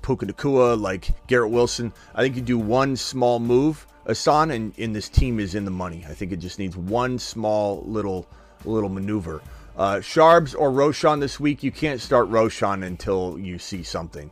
Puka 0.00 0.26
Nacua, 0.26 0.80
like 0.80 1.10
Garrett 1.26 1.50
Wilson. 1.50 1.92
I 2.14 2.22
think 2.22 2.36
you 2.36 2.42
do 2.42 2.58
one 2.58 2.96
small 2.96 3.38
move 3.38 3.86
Asan 4.06 4.50
and, 4.50 4.96
this 4.96 5.08
team 5.08 5.38
is 5.38 5.54
in 5.54 5.64
the 5.64 5.70
money. 5.70 6.04
I 6.08 6.14
think 6.14 6.32
it 6.32 6.38
just 6.38 6.58
needs 6.58 6.76
one 6.76 7.18
small 7.18 7.82
little 7.86 8.26
little 8.64 8.88
maneuver. 8.88 9.42
Uh, 9.76 9.96
Sharbs 9.96 10.54
or 10.58 10.70
Roschon 10.70 11.20
this 11.20 11.40
week. 11.40 11.62
You 11.62 11.72
can't 11.72 12.00
start 12.00 12.30
Roschon 12.30 12.84
until 12.84 13.38
you 13.38 13.58
see 13.58 13.82
something. 13.82 14.30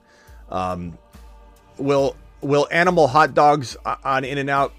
Um, 0.51 0.99
will 1.79 2.17
will 2.41 2.69
animal 2.71 3.07
hot 3.07 3.35
dogs 3.35 3.77
on 4.05 4.25
In 4.25 4.39
and 4.39 4.51
Out 4.51 4.73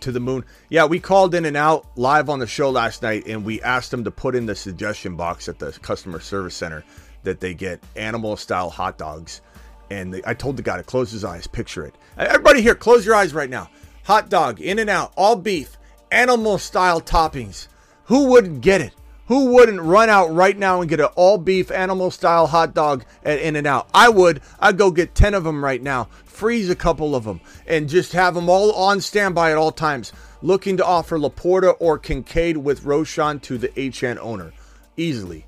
to 0.00 0.12
the 0.12 0.20
moon? 0.20 0.44
Yeah, 0.68 0.86
we 0.86 1.00
called 1.00 1.34
In 1.34 1.44
and 1.44 1.56
Out 1.56 1.86
live 1.96 2.28
on 2.28 2.38
the 2.38 2.46
show 2.46 2.70
last 2.70 3.02
night, 3.02 3.26
and 3.26 3.44
we 3.44 3.60
asked 3.62 3.90
them 3.90 4.04
to 4.04 4.10
put 4.10 4.34
in 4.34 4.46
the 4.46 4.54
suggestion 4.54 5.16
box 5.16 5.48
at 5.48 5.58
the 5.58 5.72
customer 5.82 6.20
service 6.20 6.54
center 6.54 6.84
that 7.22 7.40
they 7.40 7.52
get 7.52 7.82
animal 7.96 8.36
style 8.36 8.70
hot 8.70 8.96
dogs. 8.96 9.42
And 9.90 10.22
I 10.24 10.34
told 10.34 10.56
the 10.56 10.62
guy 10.62 10.76
to 10.76 10.84
close 10.84 11.10
his 11.10 11.24
eyes, 11.24 11.46
picture 11.46 11.84
it. 11.84 11.94
Everybody 12.16 12.62
here, 12.62 12.76
close 12.76 13.04
your 13.04 13.16
eyes 13.16 13.34
right 13.34 13.50
now 13.50 13.68
hot 14.10 14.28
dog, 14.28 14.60
in 14.60 14.80
and 14.80 14.90
out, 14.90 15.12
all 15.16 15.36
beef, 15.36 15.78
animal 16.10 16.58
style 16.58 17.00
toppings. 17.00 17.68
Who 18.06 18.26
wouldn't 18.26 18.60
get 18.60 18.80
it? 18.80 18.92
Who 19.28 19.52
wouldn't 19.52 19.80
run 19.80 20.08
out 20.08 20.34
right 20.34 20.58
now 20.58 20.80
and 20.80 20.90
get 20.90 20.98
an 20.98 21.10
all 21.14 21.38
beef 21.38 21.70
animal 21.70 22.10
style 22.10 22.48
hot 22.48 22.74
dog 22.74 23.04
at 23.22 23.38
In 23.38 23.54
and 23.54 23.68
Out? 23.68 23.88
I 23.94 24.08
would. 24.08 24.40
I'd 24.58 24.78
go 24.78 24.90
get 24.90 25.14
10 25.14 25.34
of 25.34 25.44
them 25.44 25.64
right 25.64 25.80
now, 25.80 26.08
freeze 26.24 26.68
a 26.68 26.74
couple 26.74 27.14
of 27.14 27.22
them, 27.22 27.40
and 27.68 27.88
just 27.88 28.12
have 28.12 28.34
them 28.34 28.48
all 28.48 28.72
on 28.72 29.00
standby 29.00 29.52
at 29.52 29.56
all 29.56 29.70
times. 29.70 30.12
Looking 30.42 30.76
to 30.78 30.84
offer 30.84 31.16
Laporta 31.16 31.76
or 31.78 31.96
Kincaid 31.96 32.56
with 32.56 32.82
Roschon 32.82 33.40
to 33.42 33.58
the 33.58 33.70
HN 33.76 34.18
owner. 34.18 34.52
Easily. 34.96 35.46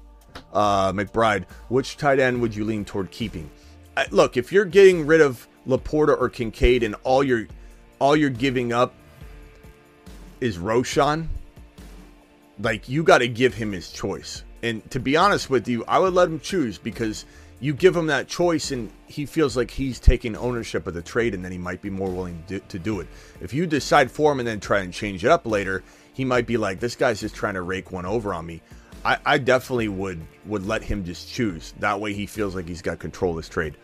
Uh, 0.53 0.93
McBride, 0.93 1.47
which 1.69 1.97
tight 1.97 2.21
end 2.21 2.41
would 2.41 2.55
you 2.55 2.65
lean 2.65 2.85
toward 2.85 3.11
keeping? 3.11 3.51
Look, 4.13 4.37
if 4.37 4.53
you're 4.53 4.65
getting 4.65 5.05
rid 5.05 5.21
of 5.21 5.49
Laporta 5.67 6.17
or 6.17 6.29
Kincaid 6.29 6.85
and 6.85 6.95
all 7.03 7.25
your 7.25 7.49
all 8.03 8.17
you're 8.17 8.31
giving 8.31 8.73
up 8.73 8.95
is 10.41 10.59
Roschon, 10.59 11.29
like 12.59 12.89
you 12.89 13.05
got 13.05 13.19
to 13.19 13.29
give 13.29 13.55
him 13.55 13.71
his 13.71 13.93
choice. 13.93 14.43
And 14.65 14.89
to 14.91 14.99
be 14.99 15.17
honest 15.17 15.49
with 15.49 15.69
you, 15.69 15.85
I 15.87 16.01
would 16.01 16.13
let 16.13 16.29
him 16.29 16.41
choose 16.41 16.79
because 16.79 17.27
you 17.61 17.73
give 17.73 17.97
him 17.97 18.09
that 18.09 18.27
choice 18.27 18.73
and 18.73 18.91
he 19.07 19.25
feels 19.25 19.57
like 19.57 19.71
he's 19.71 20.01
taking 20.01 20.35
ownership 20.35 20.89
of 20.89 20.95
the 20.95 21.03
trade 21.03 21.33
and 21.33 21.45
then 21.45 21.53
he 21.53 21.59
might 21.59 21.81
be 21.81 21.91
more 21.91 22.11
willing 22.11 22.43
to, 22.49 22.79
do 22.81 22.99
it. 22.99 23.07
If 23.41 23.55
you 23.55 23.69
decide 23.69 24.11
for 24.11 24.33
him 24.33 24.41
and 24.41 24.49
then 24.49 24.59
try 24.59 24.81
and 24.81 24.93
change 24.93 25.25
it 25.25 25.31
up 25.31 25.47
later, 25.47 25.85
he 26.13 26.25
might 26.25 26.49
be 26.49 26.57
like, 26.57 26.81
this 26.81 26.97
guy's 26.97 27.21
just 27.21 27.37
trying 27.37 27.55
to 27.55 27.63
rake 27.63 27.93
one 27.93 28.05
over 28.05 28.35
on 28.35 28.45
me. 28.45 28.63
I, 29.05 29.19
I 29.25 29.39
definitely 29.39 29.89
would 29.89 30.21
would 30.47 30.67
let 30.67 30.83
him 30.83 31.05
just 31.05 31.29
choose. 31.29 31.73
That 31.79 32.01
way 32.01 32.15
he 32.15 32.27
feels 32.27 32.57
like 32.57 32.67
he's 32.67 32.83
got 32.83 32.99
control 32.99 33.31
of 33.31 33.37
this 33.37 33.49
trade. 33.49 33.77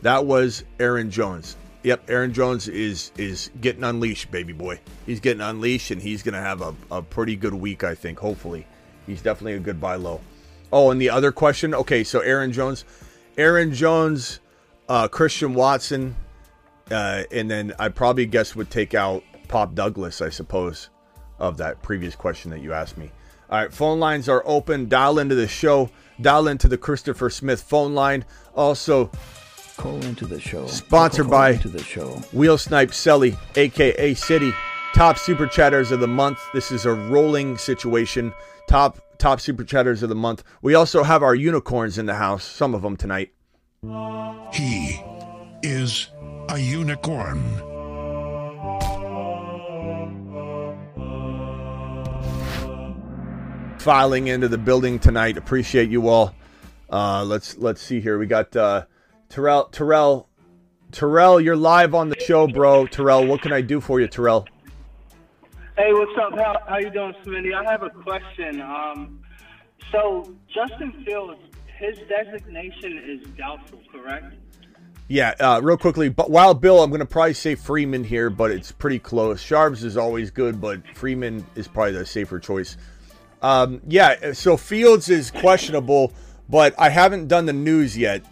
That 0.00 0.24
was 0.24 0.64
Aaron 0.80 1.10
Jones. 1.10 1.56
Yep, 1.84 2.10
Aaron 2.10 2.32
Jones 2.32 2.68
is 2.68 3.12
is 3.16 3.50
getting 3.60 3.84
unleashed, 3.84 4.30
baby 4.30 4.52
boy. 4.52 4.80
He's 5.06 5.20
getting 5.20 5.40
unleashed 5.40 5.90
and 5.90 6.02
he's 6.02 6.22
gonna 6.22 6.40
have 6.40 6.60
a, 6.60 6.74
a 6.90 7.02
pretty 7.02 7.36
good 7.36 7.54
week, 7.54 7.84
I 7.84 7.94
think, 7.94 8.18
hopefully. 8.18 8.66
He's 9.06 9.22
definitely 9.22 9.54
a 9.54 9.60
good 9.60 9.80
buy 9.80 9.94
low. 9.94 10.20
Oh, 10.72 10.90
and 10.90 11.00
the 11.00 11.10
other 11.10 11.32
question, 11.32 11.74
okay, 11.74 12.04
so 12.04 12.20
Aaron 12.20 12.52
Jones. 12.52 12.84
Aaron 13.38 13.72
Jones, 13.72 14.40
uh, 14.88 15.06
Christian 15.06 15.54
Watson, 15.54 16.16
uh, 16.90 17.22
and 17.30 17.50
then 17.50 17.72
I 17.78 17.88
probably 17.88 18.26
guess 18.26 18.56
would 18.56 18.68
take 18.68 18.94
out 18.94 19.22
Pop 19.46 19.74
Douglas, 19.74 20.20
I 20.20 20.28
suppose, 20.28 20.90
of 21.38 21.56
that 21.58 21.80
previous 21.80 22.16
question 22.16 22.50
that 22.50 22.60
you 22.60 22.72
asked 22.72 22.98
me. 22.98 23.12
All 23.48 23.60
right, 23.60 23.72
phone 23.72 24.00
lines 24.00 24.28
are 24.28 24.42
open. 24.44 24.88
Dial 24.88 25.18
into 25.18 25.34
the 25.34 25.48
show. 25.48 25.88
Dial 26.20 26.48
into 26.48 26.68
the 26.68 26.76
Christopher 26.76 27.30
Smith 27.30 27.62
phone 27.62 27.94
line. 27.94 28.24
Also, 28.54 29.10
Call 29.78 30.02
into 30.04 30.26
the 30.26 30.40
show. 30.40 30.66
Sponsored 30.66 31.26
Call 31.26 31.30
by- 31.30 31.50
into 31.50 31.68
the 31.68 31.82
show. 31.82 32.20
Wheel 32.32 32.58
Snipe 32.58 32.90
Selly, 32.90 33.38
aka 33.56 34.12
City, 34.12 34.52
top 34.92 35.18
super 35.18 35.46
chatters 35.46 35.92
of 35.92 36.00
the 36.00 36.08
month. 36.08 36.40
This 36.52 36.72
is 36.72 36.84
a 36.84 36.92
rolling 36.92 37.56
situation. 37.56 38.34
Top 38.68 38.98
top 39.18 39.40
super 39.40 39.62
chatters 39.62 40.02
of 40.02 40.08
the 40.08 40.16
month. 40.16 40.42
We 40.62 40.74
also 40.74 41.04
have 41.04 41.22
our 41.22 41.34
unicorns 41.34 41.96
in 41.96 42.06
the 42.06 42.16
house. 42.16 42.42
Some 42.44 42.74
of 42.74 42.82
them 42.82 42.96
tonight. 42.96 43.30
He 44.52 45.00
is 45.62 46.08
a 46.48 46.58
unicorn. 46.58 47.40
filing 53.78 54.26
into 54.26 54.48
the 54.48 54.58
building 54.58 54.98
tonight. 54.98 55.36
Appreciate 55.36 55.88
you 55.88 56.08
all. 56.08 56.34
Uh, 56.90 57.24
let's 57.24 57.56
let's 57.58 57.80
see 57.80 58.00
here. 58.00 58.18
We 58.18 58.26
got 58.26 58.54
uh, 58.56 58.84
Terrell. 59.28 59.64
Terrell. 59.64 60.28
Terrell, 60.90 61.40
you're 61.40 61.56
live 61.56 61.94
on 61.94 62.08
the 62.08 62.18
show, 62.18 62.46
bro. 62.46 62.86
Terrell, 62.86 63.26
what 63.26 63.42
can 63.42 63.52
I 63.52 63.60
do 63.60 63.80
for 63.80 64.00
you, 64.00 64.08
Terrell? 64.08 64.46
Hey, 65.76 65.92
what's 65.92 66.18
up? 66.18 66.36
How, 66.38 66.60
how 66.66 66.78
you 66.78 66.90
doing, 66.90 67.14
Smitty? 67.24 67.54
I 67.54 67.70
have 67.70 67.82
a 67.82 67.90
question. 67.90 68.60
Um, 68.62 69.20
so 69.92 70.34
Justin 70.52 71.04
Fields, 71.04 71.40
his 71.78 71.98
designation 72.08 72.98
is 72.98 73.28
doubtful, 73.36 73.80
correct? 73.92 74.34
Yeah, 75.08 75.34
uh, 75.40 75.60
real 75.62 75.76
quickly. 75.76 76.08
But 76.08 76.30
Wild 76.30 76.60
Bill, 76.60 76.82
I'm 76.82 76.90
going 76.90 77.00
to 77.00 77.06
probably 77.06 77.34
say 77.34 77.54
Freeman 77.54 78.04
here, 78.04 78.30
but 78.30 78.50
it's 78.50 78.72
pretty 78.72 78.98
close. 78.98 79.40
Sharps 79.40 79.82
is 79.82 79.96
always 79.96 80.30
good, 80.30 80.60
but 80.60 80.80
Freeman 80.94 81.46
is 81.54 81.68
probably 81.68 81.92
the 81.92 82.06
safer 82.06 82.38
choice. 82.38 82.76
Um, 83.40 83.80
yeah, 83.86 84.32
so 84.32 84.56
Fields 84.56 85.08
is 85.08 85.30
questionable, 85.30 86.12
but 86.48 86.74
I 86.78 86.88
haven't 86.88 87.28
done 87.28 87.46
the 87.46 87.52
news 87.52 87.96
yet, 87.96 88.24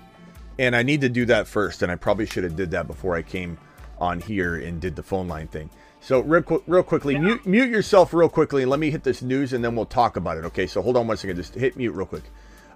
and 0.58 0.74
I 0.74 0.82
need 0.82 1.00
to 1.02 1.08
do 1.08 1.26
that 1.26 1.46
first. 1.46 1.82
And 1.82 1.90
I 1.90 1.96
probably 1.96 2.26
should 2.26 2.44
have 2.44 2.56
did 2.56 2.70
that 2.72 2.86
before 2.86 3.16
I 3.16 3.22
came 3.22 3.58
on 3.98 4.20
here 4.20 4.56
and 4.56 4.80
did 4.80 4.96
the 4.96 5.02
phone 5.02 5.28
line 5.28 5.48
thing. 5.48 5.70
So 6.00 6.20
real, 6.20 6.42
qu- 6.42 6.62
real 6.66 6.82
quickly, 6.82 7.18
mute, 7.18 7.44
mute 7.46 7.68
yourself 7.68 8.14
real 8.14 8.28
quickly, 8.28 8.62
and 8.62 8.70
let 8.70 8.78
me 8.78 8.90
hit 8.90 9.02
this 9.02 9.22
news, 9.22 9.52
and 9.52 9.64
then 9.64 9.74
we'll 9.74 9.86
talk 9.86 10.16
about 10.16 10.36
it. 10.36 10.44
Okay, 10.44 10.66
so 10.66 10.80
hold 10.80 10.96
on 10.96 11.06
one 11.06 11.16
second. 11.16 11.36
Just 11.36 11.54
hit 11.54 11.76
mute 11.76 11.92
real 11.92 12.06
quick. 12.06 12.24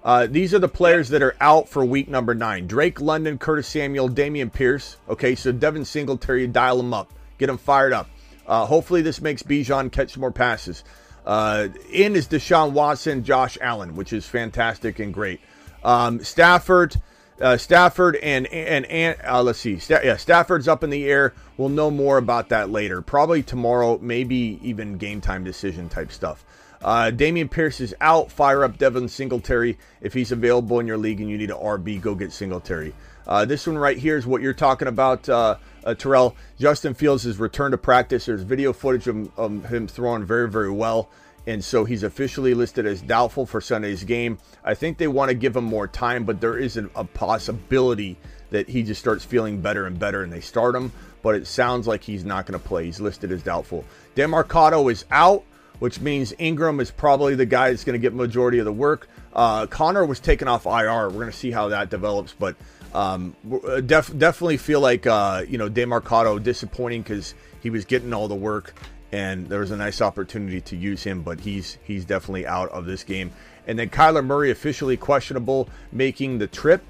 Uh, 0.03 0.27
these 0.27 0.55
are 0.55 0.59
the 0.59 0.69
players 0.69 1.11
that 1.11 1.23
are 1.23 1.37
out 1.41 1.69
for 1.69 1.85
week 1.85 2.09
number 2.09 2.35
nine: 2.35 2.67
Drake 2.67 3.01
London, 3.01 3.39
Curtis 3.39 3.69
Samuel, 3.69 4.09
Dameon 4.09 4.53
Pierce. 4.53 4.97
Okay, 5.09 5.35
so 5.35 5.53
Devin 5.53 5.85
Singletary, 5.85 6.47
dial 6.49 6.79
them 6.79 6.93
up, 6.95 7.13
get 7.39 7.47
them 7.47 7.59
fired 7.59 7.93
up. 7.93 8.09
Uh, 8.47 8.67
hopefully, 8.67 9.03
this 9.03 9.21
makes 9.21 9.43
Bijan 9.45 9.93
catch 9.93 10.17
more 10.19 10.33
passes. 10.33 10.83
Uh, 11.25 11.69
in 11.93 12.17
is 12.17 12.27
Deshaun 12.27 12.73
Watson, 12.73 13.23
Josh 13.23 13.59
Allen, 13.61 13.95
which 13.95 14.13
is 14.13 14.27
fantastic 14.27 14.99
and 14.99 15.15
great. 15.15 15.41
Um, 15.85 16.25
Stafford, 16.25 16.97
uh, 17.41 17.57
Stafford, 17.57 18.17
and 18.17 18.47
and 18.49 18.87
and 18.87 19.17
uh, 19.25 19.43
let's 19.43 19.59
see, 19.59 19.79
Sta- 19.79 20.01
yeah, 20.05 20.17
Stafford's 20.17 20.69
up 20.69 20.85
in 20.85 20.91
the 20.91 21.07
air. 21.07 21.35
We'll 21.57 21.69
know 21.69 21.91
more 21.91 22.19
about 22.19 22.49
that 22.51 22.71
later, 22.71 23.03
probably 23.03 23.43
tomorrow, 23.43 23.99
maybe 24.01 24.59
even 24.63 24.99
game 24.99 25.21
time 25.21 25.45
decision 25.45 25.89
type 25.89 26.13
stuff. 26.13 26.45
Uh, 26.83 27.11
Dameon 27.15 27.51
Pierce 27.51 27.81
is 27.81 27.95
out. 28.01 28.33
Fire 28.33 28.65
up 28.65 28.79
Devin 28.79 29.09
Singletary 29.09 29.79
if 30.01 30.15
he's 30.15 30.33
available 30.33 30.81
in 30.81 30.87
your 30.87 30.97
league 30.97 31.21
and 31.21 31.29
you 31.29 31.37
need 31.37 31.51
an 31.51 31.57
RB. 31.57 32.01
Go 32.01 32.15
get 32.15 32.33
Singletary. 32.33 32.95
Uh, 33.27 33.45
this 33.45 33.67
one 33.67 33.77
right 33.77 33.99
here 33.99 34.17
is 34.17 34.27
what 34.27 34.41
you're 34.41 34.55
talking 34.55 34.89
about, 34.89 35.29
uh, 35.29 35.57
uh, 35.85 35.95
Terrell. 35.95 36.35
Justin 36.59 36.95
Fields 36.95 37.25
has 37.25 37.39
returned 37.39 37.73
to 37.73 37.79
practice. 37.79 38.27
There's 38.27 38.43
video 38.43 38.73
footage 38.73 39.07
of, 39.07 39.39
of 39.39 39.67
him 39.67 39.87
throwing 39.87 40.25
very, 40.25 40.49
very 40.49 40.71
well. 40.71 41.11
And 41.47 41.65
so 41.65 41.85
he's 41.85 42.03
officially 42.03 42.55
listed 42.55 42.87
as 42.87 43.01
doubtful 43.01 43.47
for 43.47 43.61
Sunday's 43.61 44.05
game. 44.05 44.39
I 44.65 44.75
think 44.75 44.99
they 44.99 45.09
want 45.09 45.31
to 45.31 45.35
give 45.35 45.57
him 45.57 45.65
more 45.65 45.89
time, 45.89 46.25
but 46.25 46.41
there 46.41 46.59
is 46.59 46.77
a, 46.77 47.05
possibility 47.05 48.19
that 48.51 48.69
he 48.69 48.83
just 48.83 49.01
starts 49.01 49.25
feeling 49.25 49.61
better 49.61 49.87
and 49.87 49.99
better 49.99 50.23
and 50.23 50.33
they 50.33 50.41
start 50.41 50.75
him. 50.75 50.93
But 51.23 51.35
it 51.35 51.47
sounds 51.47 51.87
like 51.87 52.03
he's 52.03 52.25
not 52.25 52.47
going 52.47 52.59
to 52.59 52.67
play. 52.67 52.87
He's 52.87 53.01
listed 53.01 53.33
as 53.33 53.43
doubtful. 53.43 53.85
Demercado 54.17 54.91
is 54.91 55.05
out, 55.11 55.45
which 55.79 56.01
means 56.01 56.33
Ingram 56.39 56.81
is 56.81 56.91
probably 56.91 57.35
the 57.35 57.47
guy 57.47 57.71
that's 57.71 57.85
going 57.85 57.95
to 57.95 57.99
get 57.99 58.15
majority 58.15 58.59
of 58.59 58.65
the 58.65 58.73
work. 58.73 59.09
Uh, 59.35 59.67
Connor 59.67 60.05
was 60.05 60.19
taken 60.21 60.49
off 60.49 60.67
IR. 60.67 61.09
We're 61.09 61.11
going 61.11 61.27
to 61.27 61.33
see 61.33 61.51
how 61.51 61.69
that 61.69 61.91
develops, 61.91 62.33
but 62.33 62.57
um, 62.95 63.37
uh, 63.67 63.81
def- 63.81 64.17
definitely 64.19 64.57
feel 64.57 64.81
like 64.81 65.07
uh, 65.07 65.45
you 65.47 65.59
know 65.59 65.71
Demercado 65.71 66.43
disappointing 66.43 67.03
because 67.03 67.35
he 67.61 67.71
was 67.71 67.85
getting 67.85 68.13
all 68.13 68.29
the 68.29 68.35
work 68.35 68.75
and 69.13 69.49
there 69.49 69.61
was 69.61 69.71
a 69.71 69.77
nice 69.77 70.01
opportunity 70.01 70.61
to 70.61 70.77
use 70.77 71.03
him, 71.03 71.23
but 71.23 71.41
he's 71.41 71.79
he's 71.85 72.05
definitely 72.05 72.47
out 72.47 72.69
of 72.71 72.87
this 72.87 73.05
game. 73.05 73.33
And 73.67 73.79
then 73.79 73.91
Kyler 73.91 74.25
Murray 74.25 74.51
officially 74.51 74.97
questionable 74.97 75.69
making 75.93 76.39
the 76.39 76.47
trip 76.47 76.83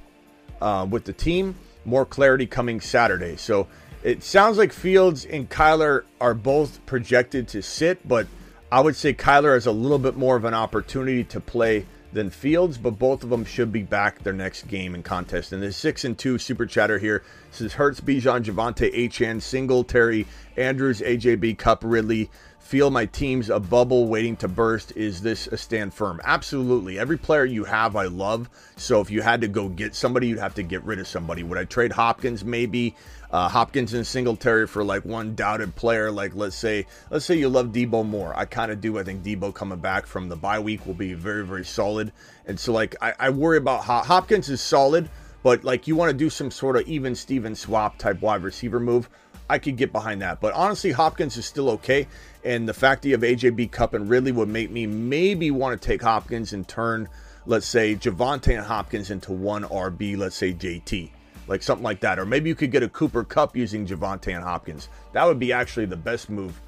uh, 0.60 0.86
with 0.88 1.04
the 1.04 1.12
team. 1.12 1.54
More 1.84 2.04
clarity 2.04 2.46
coming 2.46 2.80
Saturday. 2.80 3.36
So 3.36 3.66
it 4.02 4.22
sounds 4.22 4.58
like 4.58 4.72
Fields 4.72 5.24
and 5.24 5.48
Kyler 5.48 6.04
are 6.20 6.34
both 6.34 6.84
projected 6.86 7.48
to 7.48 7.62
sit, 7.62 8.06
but 8.06 8.26
I 8.70 8.80
would 8.80 8.96
say 8.96 9.12
Kyler 9.12 9.54
has 9.54 9.66
a 9.66 9.72
little 9.72 9.98
bit 9.98 10.16
more 10.16 10.36
of 10.36 10.44
an 10.44 10.54
opportunity 10.54 11.24
to 11.24 11.40
play 11.40 11.86
than 12.12 12.30
Fields, 12.30 12.78
but 12.78 12.98
both 12.98 13.22
of 13.22 13.30
them 13.30 13.44
should 13.44 13.72
be 13.72 13.82
back 13.82 14.22
their 14.22 14.32
next 14.32 14.68
game 14.68 14.94
and 14.94 15.04
contest. 15.04 15.52
And 15.52 15.62
the 15.62 15.72
six 15.72 16.04
and 16.04 16.18
two 16.18 16.38
super 16.38 16.66
chatter 16.66 16.98
here 16.98 17.22
says 17.50 17.74
Hurts, 17.74 18.00
Bijan, 18.00 18.44
Javonte, 18.44 18.92
Achane, 18.94 19.40
Singletary, 19.40 20.26
Andrews, 20.56 21.00
AJB, 21.00 21.58
Kupp, 21.58 21.82
Ridley. 21.84 22.30
Feel 22.58 22.90
my 22.90 23.06
team's 23.06 23.50
a 23.50 23.58
bubble 23.58 24.06
waiting 24.06 24.36
to 24.36 24.46
burst. 24.46 24.92
Is 24.94 25.22
this 25.22 25.48
a 25.48 25.56
stand 25.56 25.92
firm? 25.92 26.20
Absolutely. 26.22 26.98
Every 26.98 27.16
player 27.16 27.44
you 27.44 27.64
have, 27.64 27.96
I 27.96 28.04
love. 28.04 28.48
So 28.76 29.00
if 29.00 29.11
you 29.11 29.22
had 29.22 29.40
to 29.40 29.48
go 29.48 29.68
get 29.68 29.94
somebody, 29.94 30.28
you'd 30.28 30.38
have 30.38 30.54
to 30.54 30.62
get 30.62 30.84
rid 30.84 31.00
of 31.00 31.08
somebody. 31.08 31.42
Would 31.42 31.58
I 31.58 31.64
trade 31.64 31.90
Hopkins? 31.90 32.44
Maybe 32.44 32.94
uh, 33.33 33.49
Hopkins 33.49 33.95
and 33.95 34.07
Singletary 34.07 34.66
for 34.66 34.83
like 34.83 35.05
one 35.05 35.35
doubted 35.35 35.74
player. 35.76 36.11
Like 36.11 36.35
let's 36.35 36.57
say, 36.57 36.87
let's 37.11 37.24
say 37.24 37.37
you 37.37 37.49
love 37.49 37.68
Deebo 37.68 38.07
more. 38.07 38.37
I 38.37 38.45
kind 38.45 38.72
of 38.72 38.81
do. 38.81 38.99
I 38.99 39.05
think 39.05 39.22
Deebo 39.22 39.55
coming 39.55 39.78
back 39.78 40.07
from 40.07 40.28
the 40.28 40.37
bye 40.37 40.59
week 40.59 40.87
will 40.87 40.95
be 40.95 41.14
very, 41.14 41.45
very 41.45 41.64
solid. 41.64 42.12
And 42.47 42.59
so 42.59 42.72
like 42.72 42.97
I, 43.01 43.14
I 43.18 43.31
worry 43.31 43.59
about 43.59 43.85
Hop- 43.85 44.07
Hopkins 44.07 44.49
is 44.49 44.61
solid, 44.61 45.09
but 45.43 45.64
like 45.64 45.87
you 45.87 45.97
want 45.97 46.11
to 46.11 46.16
do 46.16 46.31
some 46.31 46.51
sort 46.51 46.76
of 46.76 46.87
even 46.89 47.14
Steven 47.14 47.55
swap 47.55 47.99
type 47.99 48.20
wide 48.20 48.43
receiver 48.43 48.81
move. 48.81 49.09
I 49.49 49.59
could 49.59 49.76
get 49.76 49.91
behind 49.91 50.22
that. 50.22 50.41
But 50.41 50.55
honestly, 50.55 50.93
Hopkins 50.93 51.37
is 51.37 51.45
still 51.45 51.70
okay. 51.70 52.07
And 52.45 52.68
the 52.68 52.74
fact 52.74 53.03
that 53.03 53.09
you 53.09 53.14
have 53.14 53.22
AJB 53.22 53.72
Kupp 53.72 53.95
and 53.95 54.09
Ridley 54.09 54.31
would 54.31 54.49
make 54.49 54.70
me 54.70 54.87
maybe 54.87 55.51
want 55.51 55.81
to 55.81 55.89
take 55.89 56.03
Hopkins 56.03 56.53
and 56.53 56.66
turn, 56.68 57.09
let's 57.47 57.66
say, 57.66 57.97
Javonte 57.97 58.57
and 58.57 58.64
Hopkins 58.64 59.11
into 59.11 59.33
one 59.33 59.64
RB, 59.64 60.16
let's 60.16 60.37
say 60.37 60.53
JT. 60.53 61.11
Like 61.51 61.64
something 61.64 61.82
like 61.82 61.98
that. 62.01 62.20
Or 62.20 62.24
maybe 62.24 62.48
you 62.48 62.55
could 62.55 62.70
get 62.70 62.84
a 62.84 62.88
Cooper 62.88 63.24
Kupp 63.24 63.57
using 63.57 63.84
Javonte 63.84 64.32
and 64.32 64.44
Hopkins. 64.44 64.88
That 65.12 65.26
would 65.26 65.40
be 65.40 65.53
actually 65.53 65.86
the 65.86 65.96
best 65.96 66.30
move 66.30 66.59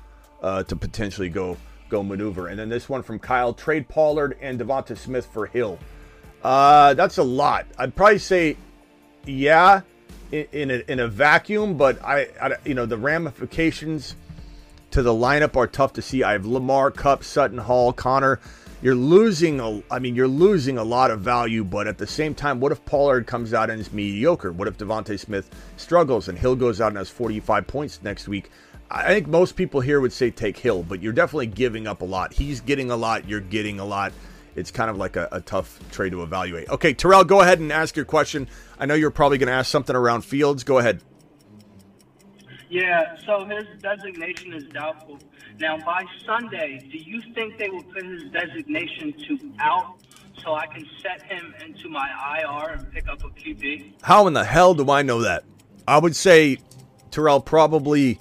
uh, 0.43 0.65
to 0.65 0.75
potentially 0.75 1.29
go 1.29 1.57
go 1.89 2.03
maneuver. 2.03 2.49
And 2.49 2.59
then 2.59 2.69
this 2.69 2.89
one 2.89 3.03
from 3.03 3.21
Kyle, 3.21 3.55
trade 3.55 3.89
Pollard 3.89 4.37
and 4.41 4.59
DeVonta 4.59 4.99
Smith 4.99 5.27
for 5.27 5.47
Hill. 5.47 5.79
Uh, 6.43 6.95
that's 6.95 7.19
a 7.19 7.23
lot. 7.23 7.67
I'd 7.79 7.95
probably 7.95 8.19
say, 8.19 8.57
yeah, 9.25 9.83
in, 10.33 10.47
in, 10.51 10.71
a, 10.73 10.83
in 10.89 10.99
a 10.99 11.07
vacuum, 11.07 11.77
but 11.77 12.03
I, 12.03 12.29
I, 12.41 12.57
you 12.65 12.75
know, 12.75 12.87
the 12.87 12.97
ramifications 12.97 14.17
to 14.91 15.03
the 15.03 15.13
lineup 15.13 15.55
are 15.55 15.69
tough 15.69 15.93
to 15.93 16.03
see. 16.03 16.25
I 16.25 16.33
have 16.33 16.45
Lamar, 16.45 16.91
Kupp, 16.91 17.23
Sutton, 17.23 17.59
Hall, 17.59 17.93
Connor. 17.93 18.41
You're 18.83 18.97
losing 18.97 19.61
a, 19.61 19.81
I 19.93 20.01
mean, 20.01 20.17
you're 20.17 20.27
losing 20.27 20.77
a 20.77 20.83
lot 20.83 21.13
of 21.13 21.21
value, 21.21 21.63
but 21.63 21.87
at 21.87 21.99
the 21.99 22.07
same 22.07 22.35
time, 22.35 22.59
what 22.59 22.73
if 22.73 22.85
Pollard 22.85 23.29
comes 23.29 23.55
out 23.55 23.71
and 23.71 23.81
is 23.81 23.93
mediocre? 23.93 24.51
What 24.51 24.67
if 24.67 24.77
DeVonta 24.77 25.17
Smith 25.17 25.49
struggles 25.77 26.27
and 26.27 26.37
Hill 26.37 26.57
goes 26.57 26.81
out 26.81 26.89
and 26.89 26.97
has 26.97 27.09
45 27.09 27.69
points 27.69 28.01
next 28.03 28.27
week? 28.27 28.51
I 28.91 29.15
think 29.15 29.29
most 29.29 29.55
people 29.55 29.81
here 29.81 30.01
would 30.01 30.13
say 30.13 30.33
take 30.33 30.59
Hill, 30.59 30.83
but 30.83 31.01
you're 31.01 31.13
definitely 31.13 31.47
giving 31.47 31.87
up 31.87 32.03
a 32.03 32.05
lot. 32.05 32.33
He's 32.33 32.61
getting 32.61 32.91
a 32.91 32.97
lot, 32.97 33.29
you're 33.29 33.41
getting 33.41 33.79
a 33.79 33.85
lot. 33.85 34.13
it's 34.57 34.73
kind 34.73 34.91
of 34.91 34.97
like 34.97 35.15
a, 35.15 35.29
a 35.31 35.41
tough 35.41 35.79
trade 35.93 36.11
to 36.11 36.25
evaluate. 36.25 36.69
Okay, 36.69 36.93
Terrell, 36.93 37.23
go 37.23 37.41
ahead 37.41 37.61
and 37.61 37.73
ask 37.73 37.95
your 37.95 38.05
question. 38.05 38.49
I 38.81 38.87
know 38.87 38.95
you're 38.95 39.13
probably 39.13 39.39
going 39.39 39.47
to 39.47 39.55
ask 39.55 39.71
something 39.71 39.95
around 39.95 40.23
Fields. 40.23 40.65
Go 40.65 40.79
ahead. 40.79 41.03
Yeah, 42.73 43.19
so 43.27 43.45
his 43.45 43.67
designation 43.81 44.55
is 44.55 44.65
doubtful. 44.65 45.19
Now, 45.61 45.77
by 45.85 46.07
Sunday, 46.25 46.79
do 46.91 46.97
you 46.97 47.21
think 47.35 47.59
they 47.59 47.69
will 47.69 47.83
put 47.83 48.03
his 48.03 48.25
designation 48.31 49.13
to 49.29 49.53
out 49.61 49.97
so 50.43 50.55
I 50.55 50.67
can 50.69 50.89
set 51.03 51.21
him 51.21 51.55
into 51.63 51.91
my 51.91 52.09
IR 52.41 52.71
and 52.71 52.91
pick 52.91 53.09
up 53.09 53.23
a 53.25 53.29
QB? 53.29 53.93
How 54.01 54.27
in 54.27 54.33
the 54.33 54.43
hell 54.43 54.73
do 54.73 54.91
I 54.91 55.03
know 55.03 55.21
that? 55.21 55.45
I 55.87 55.99
would 55.99 56.17
say, 56.17 56.61
Terrell, 57.11 57.41
probably 57.41 58.19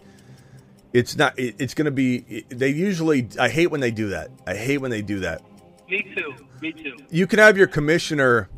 it's 0.91 1.15
not. 1.15 1.39
It, 1.39 1.55
it's 1.57 1.73
going 1.73 1.85
to 1.85 1.91
be. 1.91 2.43
They 2.49 2.69
usually. 2.69 3.29
I 3.39 3.47
hate 3.47 3.67
when 3.67 3.79
they 3.79 3.91
do 3.91 4.09
that. 4.09 4.31
I 4.45 4.55
hate 4.55 4.79
when 4.79 4.91
they 4.91 5.01
do 5.01 5.21
that. 5.21 5.41
Me 5.89 6.03
too. 6.13 6.35
Me 6.61 6.73
too. 6.73 6.97
You 7.09 7.25
can 7.25 7.39
have 7.39 7.57
your 7.57 7.67
commissioner. 7.67 8.49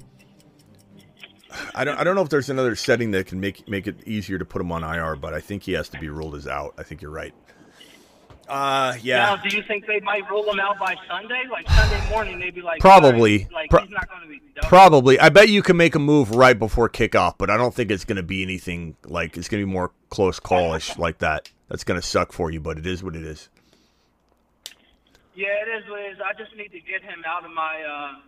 I 1.75 1.83
don't. 1.83 1.97
I 1.97 2.03
don't 2.03 2.15
know 2.15 2.21
if 2.21 2.29
there's 2.29 2.49
another 2.49 2.75
setting 2.75 3.11
that 3.11 3.27
can 3.27 3.39
make 3.39 3.67
make 3.67 3.87
it 3.87 4.07
easier 4.07 4.37
to 4.37 4.45
put 4.45 4.61
him 4.61 4.71
on 4.71 4.83
IR, 4.83 5.15
but 5.15 5.33
I 5.33 5.39
think 5.41 5.63
he 5.63 5.73
has 5.73 5.89
to 5.89 5.99
be 5.99 6.09
ruled 6.09 6.35
as 6.35 6.47
out. 6.47 6.73
I 6.77 6.83
think 6.83 7.01
you're 7.01 7.11
right. 7.11 7.33
Uh, 8.47 8.95
yeah. 9.01 9.17
Now, 9.19 9.35
do 9.37 9.55
you 9.55 9.63
think 9.63 9.85
they 9.87 10.01
might 10.01 10.29
rule 10.29 10.51
him 10.51 10.59
out 10.59 10.77
by 10.77 10.95
Sunday? 11.07 11.43
Like 11.49 11.69
Sunday 11.69 12.09
morning, 12.09 12.39
they'd 12.39 12.53
be 12.53 12.61
like, 12.61 12.81
Probably. 12.81 13.43
"All 13.43 13.45
right, 13.45 13.53
like 13.53 13.69
Pro- 13.69 13.81
he's 13.81 13.89
not 13.91 14.09
going 14.09 14.21
to 14.21 14.27
be. 14.27 14.41
done." 14.55 14.69
Probably. 14.69 15.19
I 15.19 15.29
bet 15.29 15.47
you 15.49 15.61
can 15.63 15.77
make 15.77 15.95
a 15.95 15.99
move 15.99 16.31
right 16.31 16.57
before 16.57 16.89
kickoff, 16.89 17.35
but 17.37 17.49
I 17.49 17.55
don't 17.57 17.73
think 17.73 17.89
it's 17.89 18.03
going 18.03 18.17
to 18.17 18.23
be 18.23 18.43
anything 18.43 18.97
like 19.05 19.37
it's 19.37 19.47
going 19.47 19.61
to 19.61 19.65
be 19.67 19.71
more 19.71 19.91
close 20.09 20.39
callish 20.39 20.97
like 20.97 21.19
that. 21.19 21.51
That's 21.69 21.83
going 21.85 21.99
to 21.99 22.05
suck 22.05 22.33
for 22.33 22.51
you, 22.51 22.59
but 22.59 22.77
it 22.77 22.85
is 22.85 23.01
what 23.03 23.15
it 23.15 23.23
is. 23.23 23.49
Yeah, 25.35 25.47
it 25.47 25.69
is 25.83 25.89
what 25.89 26.01
it 26.01 26.11
is. 26.13 26.17
I 26.23 26.33
just 26.37 26.55
need 26.55 26.71
to 26.73 26.79
get 26.81 27.01
him 27.01 27.23
out 27.25 27.45
of 27.45 27.51
my 27.51 27.81
uh, 27.81 28.19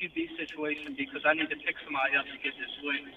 QB 0.00 0.36
situation 0.36 0.94
because 0.96 1.22
I 1.24 1.34
need 1.34 1.48
to 1.50 1.56
pick 1.56 1.74
somebody 1.84 2.16
up 2.16 2.24
to 2.26 2.32
get 2.42 2.52
this 2.58 2.70
win. 2.84 3.12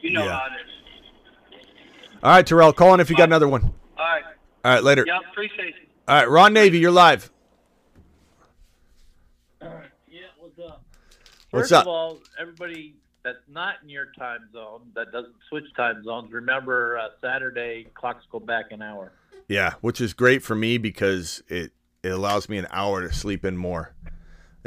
You 0.00 0.10
know 0.10 0.24
Yeah. 0.24 0.38
how 0.38 0.46
it 0.46 0.60
is. 0.60 2.14
All 2.22 2.30
right, 2.32 2.46
Terrell, 2.46 2.72
call 2.72 2.94
in 2.94 3.00
if 3.00 3.10
you 3.10 3.16
got 3.16 3.24
another 3.24 3.48
one. 3.48 3.62
All 3.64 3.72
right. 3.98 4.24
All 4.64 4.72
right, 4.74 4.82
later. 4.82 5.04
Yep. 5.06 5.20
Appreciate 5.30 5.68
it. 5.76 5.88
All 6.06 6.16
right, 6.16 6.28
Ron 6.28 6.52
Navy, 6.52 6.78
you're 6.78 6.90
live. 6.90 7.30
Yeah, 9.60 9.68
what's 10.38 10.58
up? 10.58 10.82
What's 11.50 11.62
First 11.68 11.72
up? 11.72 11.82
of 11.82 11.88
all, 11.88 12.18
everybody 12.40 12.94
that's 13.24 13.38
not 13.48 13.76
in 13.82 13.88
your 13.88 14.06
time 14.18 14.48
zone, 14.52 14.82
that 14.94 15.12
doesn't 15.12 15.34
switch 15.48 15.64
time 15.76 16.02
zones, 16.04 16.32
remember 16.32 16.98
uh, 16.98 17.08
Saturday 17.20 17.86
clocks 17.94 18.24
go 18.30 18.38
back 18.40 18.66
an 18.70 18.82
hour. 18.82 19.12
Yeah, 19.48 19.74
which 19.80 20.00
is 20.00 20.12
great 20.14 20.42
for 20.42 20.54
me 20.54 20.78
because 20.78 21.42
it 21.48 21.72
it 22.02 22.10
allows 22.10 22.48
me 22.48 22.58
an 22.58 22.66
hour 22.70 23.00
to 23.02 23.12
sleep 23.12 23.44
in 23.44 23.56
more. 23.56 23.94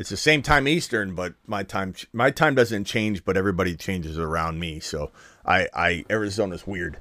It's 0.01 0.09
the 0.09 0.17
same 0.17 0.41
time 0.41 0.67
Eastern, 0.67 1.15
but 1.15 1.35
my 1.47 1.63
time 1.63 1.93
my 2.11 2.31
time 2.31 2.55
doesn't 2.55 2.85
change, 2.85 3.23
but 3.23 3.37
everybody 3.37 3.75
changes 3.75 4.19
around 4.19 4.59
me. 4.59 4.79
So 4.79 5.11
I 5.45 5.67
I 5.73 6.05
Arizona's 6.09 6.67
weird, 6.67 6.97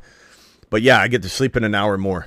but 0.69 0.83
yeah, 0.83 1.01
I 1.01 1.09
get 1.09 1.23
to 1.23 1.29
sleep 1.29 1.57
in 1.57 1.65
an 1.65 1.75
hour 1.75 1.99
more. 1.99 2.27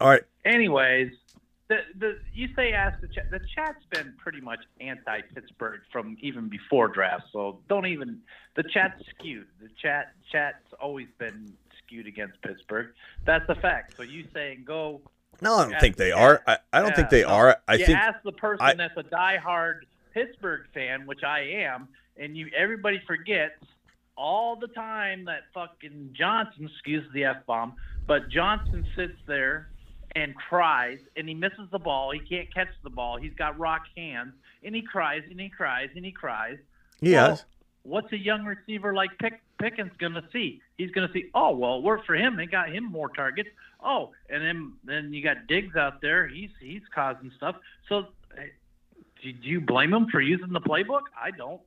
All 0.00 0.10
right, 0.10 0.22
Anyways, 0.44 1.12
the 1.68 1.78
the 1.98 2.18
you 2.34 2.48
say 2.54 2.72
ask 2.72 3.00
the 3.00 3.08
chat. 3.08 3.30
The 3.30 3.40
chat's 3.54 3.84
been 3.90 4.12
pretty 4.18 4.40
much 4.40 4.60
anti 4.80 5.20
Pittsburgh 5.34 5.80
from 5.90 6.16
even 6.20 6.48
before 6.48 6.88
draft. 6.88 7.24
So 7.32 7.60
don't 7.68 7.86
even 7.86 8.20
the 8.56 8.64
chat's 8.64 9.02
skewed. 9.10 9.46
The 9.60 9.68
chat 9.80 10.14
chat's 10.30 10.72
always 10.80 11.08
been 11.18 11.52
skewed 11.78 12.06
against 12.06 12.42
Pittsburgh. 12.42 12.88
That's 13.24 13.48
a 13.48 13.54
fact. 13.54 13.96
So 13.96 14.02
you 14.02 14.26
saying 14.34 14.64
go 14.66 15.00
no, 15.40 15.54
I 15.56 15.62
don't 15.62 15.70
Yeah, 15.72 15.80
think 15.80 15.96
they 15.96 16.08
yeah. 16.10 16.22
are. 16.24 16.42
I, 16.46 16.58
I 16.72 16.80
don't 16.80 16.94
think 16.94 17.10
they 17.10 17.20
Yeah, 17.20 17.28
no. 17.28 17.34
are. 17.34 17.56
I 17.68 17.74
you 17.74 17.86
think 17.86 17.98
ask 17.98 18.22
the 18.22 18.32
person 18.32 18.64
I- 18.64 18.74
that's 18.74 18.96
a 18.96 19.02
diehard 19.02 19.80
Pittsburgh 20.12 20.66
fan, 20.74 21.06
which 21.06 21.24
I 21.24 21.40
am, 21.40 21.88
and 22.16 22.36
you 22.36 22.48
everybody 22.56 23.00
forgets 23.06 23.54
all 24.16 24.56
the 24.56 24.68
time 24.68 25.24
that 25.24 25.44
fucking 25.54 26.10
Johnson, 26.12 26.68
excuse 26.72 27.04
the 27.14 27.24
f 27.24 27.46
bomb, 27.46 27.74
but 28.06 28.28
Johnson 28.28 28.86
sits 28.94 29.16
there 29.26 29.68
and 30.14 30.34
cries, 30.36 30.98
and 31.16 31.26
he 31.26 31.34
misses 31.34 31.68
the 31.70 31.78
ball. 31.78 32.10
He 32.10 32.20
can't 32.20 32.52
catch 32.52 32.68
the 32.84 32.90
ball. 32.90 33.16
He's 33.16 33.32
got 33.32 33.58
rock 33.58 33.82
hands, 33.96 34.34
and 34.62 34.74
he 34.74 34.82
cries 34.82 35.22
and 35.30 35.40
he 35.40 35.48
cries 35.48 35.88
and 35.96 36.04
he 36.04 36.12
cries. 36.12 36.58
yes. 37.00 37.44
Well, 37.84 38.02
what's 38.02 38.12
a 38.12 38.18
young 38.18 38.44
receiver 38.44 38.92
like 38.94 39.10
Pick, 39.18 39.40
Pickens 39.58 39.90
going 39.98 40.12
to 40.12 40.22
see? 40.32 40.60
He's 40.76 40.90
going 40.90 41.08
to 41.08 41.12
see, 41.14 41.30
oh, 41.34 41.50
well, 41.56 41.78
it 41.78 41.82
worked 41.82 42.06
for 42.06 42.14
him. 42.14 42.36
They 42.36 42.46
got 42.46 42.68
him 42.70 42.84
more 42.84 43.08
targets. 43.08 43.48
Oh, 43.84 44.10
and 44.30 44.42
then 44.42 44.72
then 44.84 45.12
you 45.12 45.22
got 45.22 45.46
Diggs 45.48 45.76
out 45.76 46.00
there. 46.00 46.26
He's 46.28 46.50
he's 46.60 46.82
causing 46.94 47.32
stuff. 47.36 47.56
So, 47.88 48.06
eh, 48.38 48.42
do 49.22 49.32
do 49.32 49.48
you 49.48 49.60
blame 49.60 49.92
him 49.92 50.06
for 50.10 50.20
using 50.20 50.52
the 50.52 50.60
playbook? 50.60 51.02
I 51.20 51.30
don't. 51.32 51.60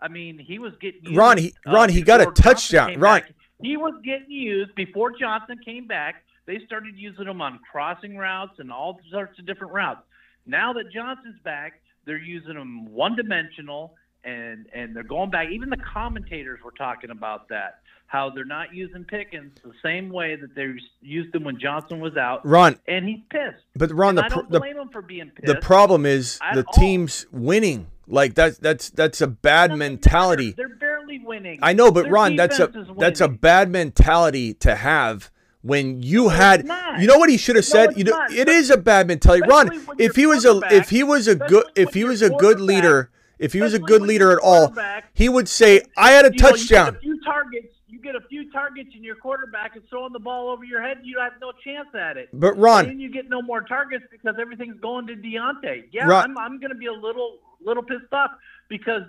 I 0.00 0.08
mean, 0.08 0.38
he 0.38 0.58
was 0.58 0.72
getting 0.80 1.04
used, 1.04 1.16
Ron, 1.16 1.38
he- 1.38 1.54
uh, 1.66 1.72
Ron, 1.72 1.88
he 1.88 2.02
got 2.02 2.20
a 2.20 2.26
touchdown. 2.32 2.98
Ron- 2.98 3.20
back. 3.20 3.32
he 3.60 3.76
was 3.76 3.94
getting 4.04 4.30
used 4.30 4.74
before 4.74 5.12
Johnson 5.12 5.58
came 5.64 5.86
back. 5.86 6.24
They 6.46 6.58
started 6.66 6.96
using 6.96 7.26
him 7.28 7.40
on 7.40 7.60
crossing 7.70 8.16
routes 8.16 8.58
and 8.58 8.72
all 8.72 8.98
sorts 9.12 9.38
of 9.38 9.46
different 9.46 9.72
routes. 9.72 10.02
Now 10.44 10.72
that 10.72 10.90
Johnson's 10.92 11.38
back, 11.44 11.80
they're 12.04 12.16
using 12.18 12.56
him 12.56 12.92
one 12.92 13.14
dimensional 13.14 13.94
and 14.24 14.66
and 14.74 14.94
they're 14.94 15.02
going 15.04 15.30
back. 15.30 15.48
Even 15.50 15.70
the 15.70 15.76
commentators 15.76 16.60
were 16.64 16.72
talking 16.72 17.10
about 17.10 17.48
that. 17.48 17.80
How 18.06 18.28
they're 18.28 18.44
not 18.44 18.74
using 18.74 19.04
Pickens 19.04 19.52
the 19.64 19.72
same 19.82 20.10
way 20.10 20.36
that 20.36 20.54
they 20.54 20.66
used 21.00 21.34
him 21.34 21.44
when 21.44 21.58
Johnson 21.58 21.98
was 21.98 22.14
out. 22.16 22.44
Ron, 22.46 22.78
And 22.86 23.08
he's 23.08 23.20
pissed. 23.30 23.64
but 23.74 23.90
Ron, 23.90 24.10
And 24.10 24.18
the 24.18 24.24
I 24.24 24.28
don't 24.28 24.50
the 24.50 24.60
blame 24.60 24.76
him 24.76 24.90
for 24.90 25.00
being 25.00 25.30
pissed. 25.30 25.46
the 25.46 25.56
problem 25.60 26.04
is 26.04 26.38
the 26.52 26.64
all. 26.66 26.72
team's 26.74 27.24
winning. 27.32 27.86
Like 28.06 28.34
that's 28.34 28.58
that's 28.58 28.90
that's 28.90 29.20
a 29.22 29.26
bad 29.26 29.74
mentality. 29.76 30.48
matter. 30.50 30.56
They're 30.68 30.76
barely 30.76 31.20
winning. 31.24 31.58
I 31.62 31.72
know, 31.72 31.90
but 31.90 32.02
Their 32.04 32.12
Ron, 32.12 32.36
that's 32.36 32.58
a 32.58 32.66
that's 32.98 33.20
a 33.22 33.28
bad 33.28 33.70
mentality 33.70 34.52
to 34.54 34.74
have 34.74 35.30
when 35.62 36.02
you 36.02 36.28
had. 36.28 36.64
You 37.00 37.06
know 37.06 37.16
what 37.16 37.30
he 37.30 37.38
should 37.38 37.56
have 37.56 37.64
said. 37.64 37.90
it's 37.90 37.98
You 37.98 38.04
know, 38.04 38.10
not. 38.18 38.32
it 38.32 38.48
is 38.48 38.68
a 38.70 38.76
bad 38.76 39.06
mentality. 39.06 39.44
Ron, 39.48 39.72
Especially 39.72 40.04
if 40.04 40.16
he 40.16 40.26
was 40.26 40.44
a 40.44 40.60
if 40.70 40.90
he 40.90 41.02
was 41.02 41.28
a 41.28 41.36
good 41.36 41.64
if 41.76 41.94
he 41.94 42.04
was 42.04 42.20
a 42.20 42.28
good 42.30 42.60
leader, 42.60 43.10
if 43.38 43.54
he 43.54 43.62
was 43.62 43.72
a 43.72 43.78
good 43.78 44.02
leader 44.02 44.32
at 44.32 44.38
all, 44.42 44.74
he 45.14 45.30
would 45.30 45.48
say, 45.48 45.80
"I 45.96 46.10
had 46.10 46.26
a 46.26 46.32
You 46.34 46.42
know, 46.42 46.50
touchdown." 46.50 46.86
get 46.92 46.96
a 46.96 47.00
few 47.00 47.20
targets. 47.22 47.68
You 47.81 47.81
get 48.02 48.14
a 48.14 48.20
few 48.28 48.50
targets, 48.50 48.90
and 48.94 49.04
your 49.04 49.16
quarterback 49.16 49.76
is 49.76 49.82
throwing 49.88 50.12
the 50.12 50.18
ball 50.18 50.48
over 50.48 50.64
your 50.64 50.82
head. 50.82 50.98
You 51.02 51.18
have 51.20 51.32
no 51.40 51.52
chance 51.64 51.88
at 51.98 52.16
it. 52.16 52.28
But 52.32 52.56
And 52.80 52.90
then 52.90 53.00
you 53.00 53.10
get 53.10 53.28
no 53.28 53.42
more 53.42 53.62
targets 53.62 54.04
because 54.10 54.36
everything's 54.40 54.80
going 54.80 55.06
to 55.06 55.14
Diontae. 55.14 55.84
Yeah, 55.92 56.06
Ron- 56.06 56.24
I'm, 56.24 56.38
I'm 56.38 56.60
going 56.60 56.70
to 56.70 56.76
be 56.76 56.86
a 56.86 56.92
little 56.92 57.38
little 57.64 57.82
pissed 57.82 58.12
off 58.12 58.30
because 58.68 59.02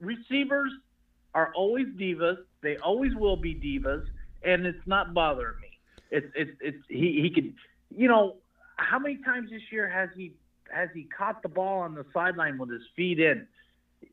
receivers 0.00 0.70
are 1.34 1.52
always 1.54 1.86
divas. 1.98 2.38
They 2.62 2.76
always 2.78 3.14
will 3.14 3.36
be 3.36 3.54
divas, 3.54 4.04
and 4.42 4.66
it's 4.66 4.86
not 4.86 5.12
bothering 5.14 5.60
me. 5.60 5.68
It's 6.10 6.26
it's 6.34 6.50
it's 6.60 6.84
he 6.88 7.20
he 7.22 7.30
could 7.30 7.54
you 7.94 8.08
know 8.08 8.36
how 8.76 8.98
many 8.98 9.18
times 9.18 9.50
this 9.50 9.62
year 9.70 9.88
has 9.88 10.08
he 10.16 10.34
has 10.72 10.88
he 10.94 11.04
caught 11.04 11.42
the 11.42 11.48
ball 11.48 11.80
on 11.80 11.94
the 11.94 12.04
sideline 12.12 12.58
with 12.58 12.70
his 12.70 12.82
feet 12.94 13.20
in? 13.20 13.46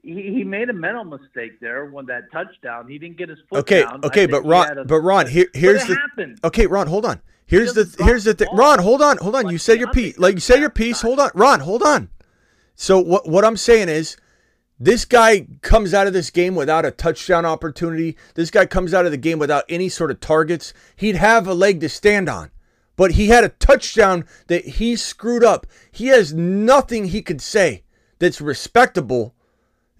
He, 0.01 0.33
he 0.35 0.43
made 0.43 0.69
a 0.69 0.73
mental 0.73 1.03
mistake 1.03 1.59
there 1.59 1.85
when 1.85 2.05
that 2.07 2.31
touchdown. 2.31 2.87
He 2.87 2.97
didn't 2.97 3.17
get 3.17 3.29
his 3.29 3.39
foot 3.49 3.59
okay, 3.59 3.83
down. 3.83 4.01
Okay, 4.03 4.25
but 4.25 4.43
Ron, 4.45 4.77
a- 4.77 4.85
but 4.85 4.99
Ron, 4.99 5.27
here, 5.27 5.47
here's 5.53 5.85
the 5.85 5.95
happened. 5.95 6.39
Okay, 6.43 6.67
Ron, 6.67 6.87
hold 6.87 7.05
on. 7.05 7.21
Here's 7.45 7.73
the 7.73 7.93
here's 7.99 8.23
the 8.23 8.33
thing. 8.33 8.47
Ron, 8.53 8.79
hold 8.79 9.01
on, 9.01 9.17
hold 9.17 9.35
on. 9.35 9.43
like 9.43 9.51
You 9.51 9.57
said 9.57 9.79
your 9.79 9.91
piece. 9.91 10.17
Like 10.17 10.35
you 10.35 10.39
said 10.39 10.59
your 10.59 10.69
piece. 10.69 11.01
Hold 11.01 11.19
on, 11.19 11.29
Ron, 11.35 11.59
hold 11.59 11.83
on. 11.83 12.09
So 12.75 12.99
what 12.99 13.27
what 13.27 13.45
I'm 13.45 13.57
saying 13.57 13.89
is, 13.89 14.17
this 14.79 15.05
guy 15.05 15.47
comes 15.61 15.93
out 15.93 16.07
of 16.07 16.13
this 16.13 16.29
game 16.29 16.55
without 16.55 16.85
a 16.85 16.91
touchdown 16.91 17.45
opportunity. 17.45 18.17
This 18.35 18.49
guy 18.49 18.65
comes 18.65 18.93
out 18.93 19.05
of 19.05 19.11
the 19.11 19.17
game 19.17 19.39
without 19.39 19.65
any 19.69 19.89
sort 19.89 20.09
of 20.09 20.19
targets. 20.19 20.73
He'd 20.95 21.15
have 21.15 21.47
a 21.47 21.53
leg 21.53 21.79
to 21.81 21.89
stand 21.89 22.29
on. 22.29 22.51
But 22.95 23.11
he 23.11 23.27
had 23.27 23.43
a 23.43 23.49
touchdown 23.49 24.25
that 24.47 24.65
he 24.65 24.95
screwed 24.95 25.43
up. 25.43 25.65
He 25.91 26.07
has 26.07 26.33
nothing 26.33 27.05
he 27.05 27.21
could 27.21 27.41
say 27.41 27.83
that's 28.19 28.39
respectable 28.39 29.35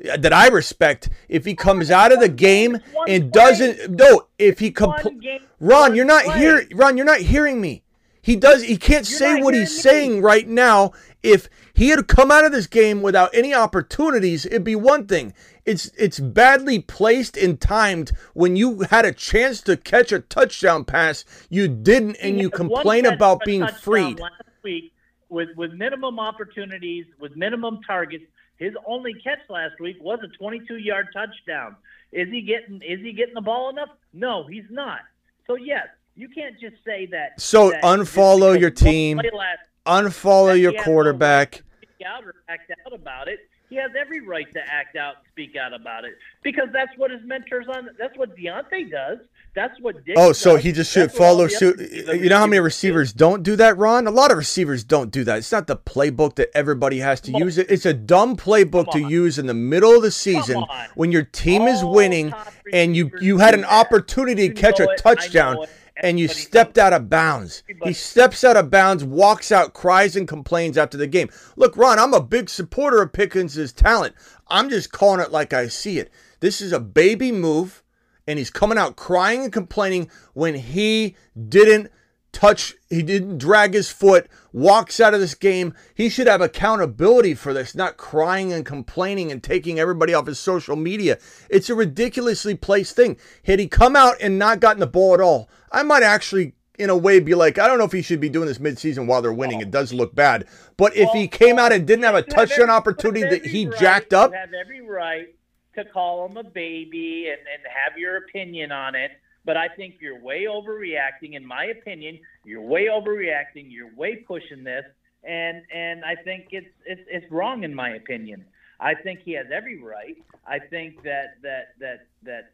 that 0.04 0.34
I 0.34 0.47
respect 0.47 1.10
if 1.30 1.45
he 1.45 1.56
comes 1.56 1.89
out 1.89 2.12
of 2.12 2.20
the 2.20 2.30
game 2.30 2.80
and 3.08 3.32
doesn't 3.32 3.91
no 3.91 4.28
if 4.38 4.60
he 4.60 4.72
compl- 4.72 5.39
Ron 5.60 5.95
you're 5.95 6.06
not 6.06 6.36
here 6.38 6.68
Ron 6.74 6.97
you're 6.97 7.06
not 7.06 7.20
hearing 7.20 7.62
me. 7.62 7.84
He 8.22 8.36
does 8.36 8.64
he 8.64 8.78
can't 8.78 9.10
You're 9.10 9.18
say 9.18 9.41
what 9.41 9.54
he's 9.54 9.74
me. 9.76 9.82
saying 9.82 10.22
right 10.22 10.47
now. 10.47 10.91
If 11.22 11.47
he 11.74 11.89
had 11.89 12.08
come 12.08 12.32
out 12.32 12.45
of 12.45 12.51
this 12.51 12.68
game 12.68 13.01
without 13.01 13.30
any 13.34 13.54
opportunities 13.54 14.45
it'd 14.45 14.64
be 14.66 14.76
one 14.76 15.08
thing. 15.08 15.34
It's 15.66 15.89
it's 15.97 16.20
badly 16.20 16.80
placed 16.80 17.38
and 17.38 17.60
timed. 17.60 18.12
When 18.34 18.58
you 18.58 18.82
had 18.82 19.06
a 19.06 19.14
chance 19.14 19.62
to 19.62 19.78
catch 19.78 20.12
a 20.12 20.20
touchdown 20.20 20.84
pass 20.84 21.24
you 21.49 21.70
didn't 21.70 22.18
and 22.18 22.39
you 22.39 22.49
complain 22.49 23.06
about 23.06 23.45
being 23.45 23.66
freed. 23.68 24.20
last 24.20 24.34
week 24.64 24.91
with 25.30 25.49
with 25.56 25.72
minimum 25.72 26.20
opportunities, 26.20 27.06
with 27.20 27.36
minimum 27.38 27.80
targets. 27.88 28.26
His 28.58 28.74
only 28.86 29.14
catch 29.16 29.39
last 29.49 29.80
week 29.80 29.97
was 30.01 30.20
a 30.24 30.43
22-yard 30.43 31.08
touchdown. 31.14 31.76
Is 32.12 32.30
he 32.30 32.41
getting 32.41 32.82
is 32.82 32.99
he 33.01 33.12
getting 33.14 33.34
the 33.34 33.41
ball 33.41 33.70
enough? 33.70 33.89
No, 34.14 34.45
he's 34.45 34.66
not. 34.70 34.99
So 35.47 35.56
yes, 35.56 35.88
you 36.16 36.30
can't 36.30 36.60
just 36.60 36.76
say 36.86 37.08
that. 37.08 37.41
So 37.41 37.72
that 37.72 37.82
unfollow 37.84 38.60
your 38.60 38.70
team. 38.70 39.18
last- 39.18 39.60
unfollow 39.86 40.60
your 40.60 40.74
no 40.74 40.84
quarterback 40.84 41.64
speak 41.78 42.08
out 42.08 42.24
or 42.24 42.36
act 42.47 42.72
out 42.86 42.93
about 42.93 43.28
it, 43.28 43.39
he 43.70 43.76
has 43.76 43.91
every 43.99 44.22
right 44.22 44.51
to 44.54 44.60
act 44.72 44.95
out, 44.95 45.16
and 45.18 45.26
speak 45.32 45.56
out 45.56 45.74
about 45.74 46.06
it, 46.06 46.14
because 46.43 46.70
that's 46.72 46.95
what 46.97 47.10
his 47.12 47.22
mentors 47.24 47.68
on. 47.68 47.89
That's 47.97 48.16
what 48.18 48.38
Diontae 48.38 48.91
does. 48.91 49.18
That's 49.56 49.80
what. 49.82 50.04
Diggs 50.06 50.18
Oh, 50.18 50.32
so 50.34 50.56
does. 50.56 50.64
he 50.64 50.72
just 50.72 50.91
should 50.91 51.12
follow 51.12 51.47
suit. 51.47 51.80
You 51.80 52.30
know 52.30 52.38
how 52.38 52.47
many 52.47 52.60
receivers 52.60 52.93
receivers 53.04 53.14
don't 53.14 53.43
do 53.43 53.56
that, 53.56 53.78
Ron? 53.78 54.08
A 54.08 54.12
lot 54.12 54.32
of 54.32 54.38
receivers 54.38 54.84
don't 54.84 55.12
do 55.12 55.24
that. 55.24 55.38
It's 55.38 55.51
not 55.51 55.68
the 55.68 55.78
playbook 55.78 56.36
that 56.36 56.49
everybody 56.56 56.99
has 56.99 57.22
to 57.22 57.32
Come 57.32 57.41
use 57.41 57.58
it. 57.58 57.70
It's 57.70 57.86
a 57.86 57.93
dumb 57.93 58.36
playbook 58.36 58.91
to 58.91 58.99
use 58.99 59.39
in 59.39 59.47
the 59.47 59.54
middle 59.54 59.95
of 59.95 60.01
the 60.01 60.12
season 60.12 60.64
when 60.95 61.12
your 61.12 61.24
team 61.24 61.64
is 61.64 61.84
winning 61.84 62.34
and 62.72 62.95
you 62.95 63.12
you 63.22 63.38
had 63.38 63.54
an 63.54 63.66
opportunity 63.66 64.49
to 64.49 64.54
catch 64.54 64.80
a 64.80 64.89
it. 64.89 64.97
Touchdown 64.97 65.58
and 65.97 66.20
you 66.20 66.28
stepped 66.28 66.78
out 66.78 66.93
of 66.93 67.10
bounds. 67.10 67.64
He 67.84 67.93
steps 67.93 68.43
out 68.43 68.58
of 68.58 68.70
bounds, 68.72 69.04
walks 69.04 69.51
out, 69.51 69.74
cries 69.74 70.16
and 70.16 70.28
complains 70.28 70.78
after 70.78 70.97
the 70.97 71.08
game. 71.08 71.30
Look, 71.56 71.78
Ron, 71.78 71.99
I'm 71.99 72.14
a 72.14 72.22
big 72.22 72.49
supporter 72.49 73.01
of 73.01 73.14
Pickens' 73.14 73.72
talent. 73.74 74.16
I'm 74.47 74.70
just 74.70 74.91
calling 74.91 75.20
it 75.20 75.32
like 75.32 75.54
I 75.54 75.68
see 75.68 75.99
it. 75.99 76.12
This 76.39 76.60
is 76.60 76.72
a 76.72 76.80
baby 76.80 77.32
move 77.32 77.83
and 78.28 78.39
he's 78.39 78.49
coming 78.49 78.78
out 78.78 78.95
crying 78.95 79.43
and 79.43 79.53
complaining 79.53 80.09
when 80.34 80.55
he 80.55 81.15
didn't 81.49 81.91
touch, 82.32 82.76
he 82.89 83.03
didn't 83.03 83.38
drag 83.38 83.74
his 83.74 83.91
foot, 83.91 84.28
walks 84.51 84.99
out 84.99 85.13
of 85.13 85.19
this 85.19 85.36
game. 85.36 85.74
He 85.93 86.09
should 86.09 86.28
have 86.28 86.41
accountability 86.41 87.36
for 87.36 87.53
this, 87.53 87.76
not 87.76 87.97
crying 87.97 88.51
and 88.51 88.65
complaining 88.65 89.32
and 89.32 89.41
taking 89.41 89.80
everybody 89.80 90.13
off 90.13 90.28
his 90.28 90.39
social 90.39 90.76
media. 90.76 91.19
It's 91.49 91.69
a 91.69 91.76
ridiculously 91.76 92.55
placed 92.55 92.95
thing. 92.95 93.17
Had 93.45 93.59
he 93.59 93.67
come 93.67 93.95
out 93.95 94.15
and 94.19 94.39
not 94.39 94.59
gotten 94.59 94.80
the 94.80 94.88
ball 94.88 95.13
at 95.13 95.21
all, 95.21 95.49
I 95.71 95.84
might 95.84 96.03
actually. 96.03 96.53
In 96.80 96.89
a 96.89 96.97
way, 96.97 97.19
be 97.19 97.36
like, 97.36 97.59
I 97.59 97.67
don't 97.67 97.78
know 97.78 97.84
if 97.86 97.91
he 97.91 98.01
should 98.01 98.19
be 98.19 98.30
doing 98.30 98.47
this 98.47 98.57
midseason 98.57 99.05
while 99.05 99.21
they're 99.21 99.32
winning. 99.32 99.61
It 99.61 99.69
does 99.69 99.93
look 99.93 100.15
bad. 100.15 100.47
But 100.76 100.95
if 100.95 101.07
he 101.11 101.28
came 101.28 101.59
out 101.59 101.71
and 101.71 101.86
didn't 101.86 102.03
have 102.03 102.15
a 102.15 102.24
touchdown 102.24 102.61
every- 102.61 102.74
opportunity 102.74 103.21
that 103.21 103.45
he 103.45 103.67
right- 103.67 103.80
jacked 103.80 104.11
up, 104.11 104.34
have 104.34 104.55
every 104.55 104.82
right 104.82 105.28
to 105.76 105.86
call 105.86 106.28
him 106.28 106.38
a 106.38 106.43
baby 106.43 107.28
and, 107.30 107.39
and 107.39 107.63
have 107.65 107.97
your 107.97 108.17
opinion 108.17 108.71
on 108.71 108.95
it. 108.95 109.11
But 109.45 109.57
I 109.57 109.67
think 109.67 109.95
you're 109.99 110.19
way 110.19 110.43
overreacting. 110.43 111.34
In 111.34 111.45
my 111.45 111.65
opinion, 111.65 112.19
you're 112.45 112.61
way 112.61 112.86
overreacting. 112.86 113.65
You're 113.69 113.93
way 113.95 114.17
pushing 114.17 114.63
this, 114.63 114.86
and 115.24 115.63
and 115.74 116.05
I 116.05 116.15
think 116.15 116.47
it's 116.51 116.67
it's 116.86 117.01
it's 117.09 117.32
wrong 117.32 117.63
in 117.63 117.76
my 117.76 117.89
opinion. 117.89 118.45
I 118.80 118.95
think 118.95 119.19
he 119.24 119.34
has 119.34 119.47
every 119.53 119.82
right. 119.82 120.17
I 120.47 120.59
think 120.59 121.03
that 121.03 121.41
that 121.41 121.74
that 121.80 122.07
that 122.24 122.51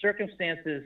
circumstances 0.00 0.84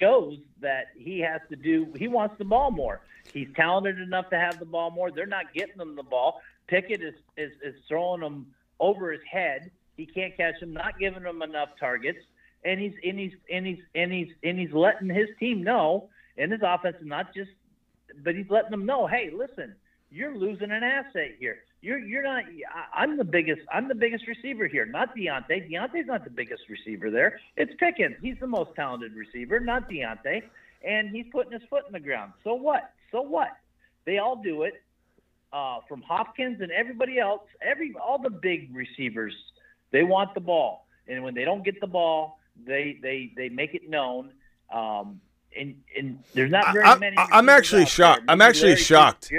shows 0.00 0.38
that 0.60 0.86
he 0.96 1.20
has 1.20 1.40
to 1.50 1.56
do. 1.56 1.92
He 1.96 2.08
wants 2.08 2.36
the 2.38 2.44
ball 2.44 2.70
more. 2.70 3.00
He's 3.32 3.48
talented 3.56 3.98
enough 3.98 4.30
to 4.30 4.36
have 4.36 4.58
the 4.58 4.64
ball 4.64 4.90
more. 4.90 5.10
They're 5.10 5.26
not 5.26 5.52
getting 5.54 5.80
him 5.80 5.96
the 5.96 6.02
ball. 6.02 6.40
Pickett 6.66 7.02
is 7.02 7.14
is, 7.36 7.52
is 7.62 7.74
throwing 7.88 8.22
him 8.22 8.46
over 8.80 9.12
his 9.12 9.22
head. 9.30 9.70
He 9.96 10.06
can't 10.06 10.36
catch 10.36 10.60
him. 10.60 10.72
Not 10.72 10.98
giving 10.98 11.22
him 11.22 11.42
enough 11.42 11.70
targets. 11.78 12.18
And 12.64 12.80
he's 12.80 12.94
and 13.04 13.18
he's 13.18 13.32
and 13.52 13.66
he's 13.66 13.78
and 13.94 14.12
he's 14.12 14.28
and 14.42 14.58
he's 14.58 14.72
letting 14.72 15.08
his 15.08 15.28
team 15.38 15.62
know, 15.62 16.08
and 16.38 16.50
his 16.50 16.62
offense, 16.64 16.96
not 17.02 17.34
just, 17.34 17.50
but 18.22 18.34
he's 18.34 18.48
letting 18.48 18.70
them 18.70 18.86
know, 18.86 19.06
hey, 19.06 19.30
listen, 19.36 19.74
you're 20.10 20.34
losing 20.34 20.70
an 20.70 20.82
asset 20.82 21.32
here. 21.38 21.58
You're 21.82 21.98
you're 21.98 22.22
not. 22.22 22.44
I'm 22.94 23.18
the 23.18 23.24
biggest. 23.24 23.60
I'm 23.70 23.88
the 23.88 23.94
biggest 23.94 24.26
receiver 24.26 24.66
here, 24.66 24.86
not 24.86 25.14
Diontae. 25.14 25.70
Diontae's 25.70 26.06
not 26.06 26.24
the 26.24 26.30
biggest 26.30 26.62
receiver 26.70 27.10
there. 27.10 27.38
It's 27.58 27.72
Pickens. 27.78 28.16
He's 28.22 28.38
the 28.40 28.46
most 28.46 28.70
talented 28.74 29.12
receiver, 29.14 29.60
not 29.60 29.90
Diontae. 29.90 30.44
And 30.86 31.10
he's 31.10 31.26
putting 31.30 31.52
his 31.52 31.62
foot 31.68 31.84
in 31.86 31.92
the 31.92 32.00
ground. 32.00 32.32
So 32.42 32.54
what? 32.54 32.92
So 33.12 33.20
what? 33.20 33.56
They 34.06 34.18
all 34.18 34.36
do 34.36 34.62
it. 34.62 34.82
Uh, 35.52 35.78
from 35.88 36.02
Hopkins 36.02 36.60
and 36.60 36.72
everybody 36.72 37.18
else, 37.18 37.42
every 37.62 37.94
all 38.02 38.18
the 38.18 38.30
big 38.30 38.74
receivers, 38.74 39.34
they 39.90 40.02
want 40.02 40.34
the 40.34 40.40
ball, 40.40 40.86
and 41.08 41.22
when 41.22 41.34
they 41.34 41.44
don't 41.44 41.64
get 41.64 41.80
the 41.80 41.86
ball, 41.86 42.38
they 42.66 42.98
they 43.02 43.32
they 43.36 43.48
make 43.48 43.74
it 43.74 43.88
known. 43.88 44.32
Um, 44.72 45.20
and 45.56 45.76
and 45.96 46.18
there's 46.34 46.50
not 46.50 46.72
very 46.72 46.84
I'm- 46.84 47.00
many. 47.00 47.16
I'm 47.18 47.48
actually 47.48 47.86
shocked. 47.86 48.22
I'm 48.28 48.40
actually 48.40 48.70
Larry 48.72 48.82
shocked. 48.82 49.32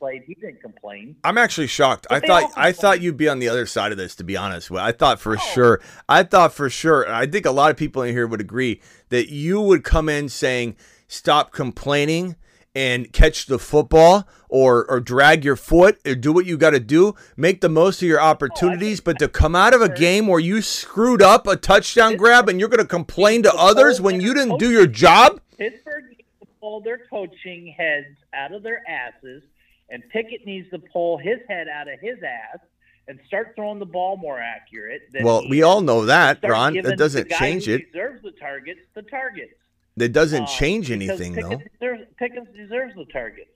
Played. 0.00 0.24
He 0.26 0.34
didn't 0.34 0.60
complain. 0.60 1.16
I'm 1.24 1.38
actually 1.38 1.68
shocked. 1.68 2.06
I 2.10 2.16
But 2.16 2.20
they 2.22 2.26
thought 2.28 2.52
I 2.56 2.72
thought 2.72 3.00
you'd 3.00 3.16
be 3.16 3.28
on 3.28 3.38
the 3.38 3.48
other 3.48 3.64
side 3.64 3.90
of 3.90 3.96
this. 3.96 4.14
To 4.16 4.24
be 4.24 4.36
honest, 4.36 4.70
with 4.70 4.82
I 4.82 4.92
thought 4.92 5.18
for 5.18 5.38
sure. 5.38 5.80
I 6.08 6.24
thought 6.24 6.52
for 6.52 6.68
sure. 6.68 7.10
I 7.10 7.26
think 7.26 7.46
a 7.46 7.50
lot 7.52 7.70
of 7.70 7.78
people 7.78 8.02
in 8.02 8.12
here 8.12 8.26
would 8.26 8.40
agree 8.40 8.82
that 9.08 9.30
you 9.30 9.60
would 9.62 9.82
come 9.82 10.10
in 10.10 10.28
saying, 10.28 10.76
"Stop 11.08 11.52
complaining." 11.52 12.36
And 12.76 13.12
catch 13.12 13.46
the 13.46 13.60
football, 13.60 14.26
or 14.48 14.84
or 14.90 14.98
drag 14.98 15.44
your 15.44 15.54
foot, 15.54 16.00
or 16.04 16.16
do 16.16 16.32
what 16.32 16.44
you 16.44 16.56
got 16.56 16.70
to 16.70 16.80
do. 16.80 17.14
Make 17.36 17.60
the 17.60 17.68
most 17.68 18.02
of 18.02 18.08
your 18.08 18.20
opportunities. 18.20 19.00
but 19.00 19.16
to 19.20 19.28
come 19.28 19.54
out 19.54 19.74
of 19.74 19.80
a 19.80 19.88
game 19.88 20.26
where 20.26 20.40
you 20.40 20.60
screwed 20.60 21.22
up 21.22 21.46
a 21.46 21.54
touchdown 21.54 22.16
grab, 22.16 22.48
and 22.48 22.58
you're 22.58 22.68
going 22.68 22.80
to 22.80 22.84
complain 22.84 23.44
to 23.44 23.54
others 23.54 24.00
when 24.00 24.20
you 24.20 24.34
didn't 24.34 24.58
do 24.58 24.72
your 24.72 24.88
job. 24.88 25.40
Pittsburgh 25.56 26.06
needs 26.08 26.28
to 26.40 26.48
pull 26.60 26.80
their 26.80 26.98
coaching 27.08 27.72
heads 27.78 28.16
out 28.34 28.50
of 28.52 28.64
their 28.64 28.82
asses, 28.88 29.44
and 29.88 30.02
Pickett 30.10 30.44
needs 30.44 30.68
to 30.70 30.80
pull 30.80 31.16
his 31.16 31.38
head 31.48 31.68
out 31.68 31.86
of 31.86 32.00
his 32.00 32.18
ass 32.24 32.58
and 33.06 33.20
start 33.28 33.52
throwing 33.54 33.78
the 33.78 33.86
ball 33.86 34.16
more 34.16 34.40
accurate. 34.40 35.02
than 35.12 35.22
Well, 35.24 35.48
we 35.48 35.62
all 35.62 35.80
know 35.80 36.06
that, 36.06 36.40
Ron. 36.42 36.74
That 36.82 36.98
doesn't 36.98 37.28
the 37.28 37.28
guy 37.28 37.38
change 37.38 37.68
it. 37.68 37.92
Deserves 37.92 38.22
the 38.22 38.32
targets, 38.32 38.80
the 38.94 39.02
targets. 39.02 39.54
That 39.96 40.12
doesn't 40.12 40.46
change 40.46 40.90
anything, 40.90 41.34
though. 41.34 41.60
Deserves, 41.80 42.02
Pickens 42.18 42.48
deserves 42.56 42.94
the 42.96 43.04
targets, 43.12 43.50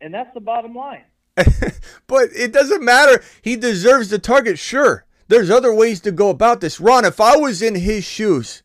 and 0.00 0.14
that's 0.14 0.32
the 0.32 0.40
bottom 0.40 0.74
line. 0.74 1.04
but 2.06 2.28
it 2.34 2.52
doesn't 2.52 2.82
matter. 2.82 3.22
He 3.42 3.56
deserves 3.56 4.08
the 4.08 4.18
target, 4.18 4.58
sure. 4.58 5.04
There's 5.28 5.50
other 5.50 5.74
ways 5.74 6.00
to 6.00 6.12
go 6.12 6.30
about 6.30 6.60
this. 6.60 6.80
Ron, 6.80 7.04
if 7.04 7.20
I 7.20 7.36
was 7.36 7.62
in 7.62 7.74
his 7.74 8.04
shoes, 8.04 8.62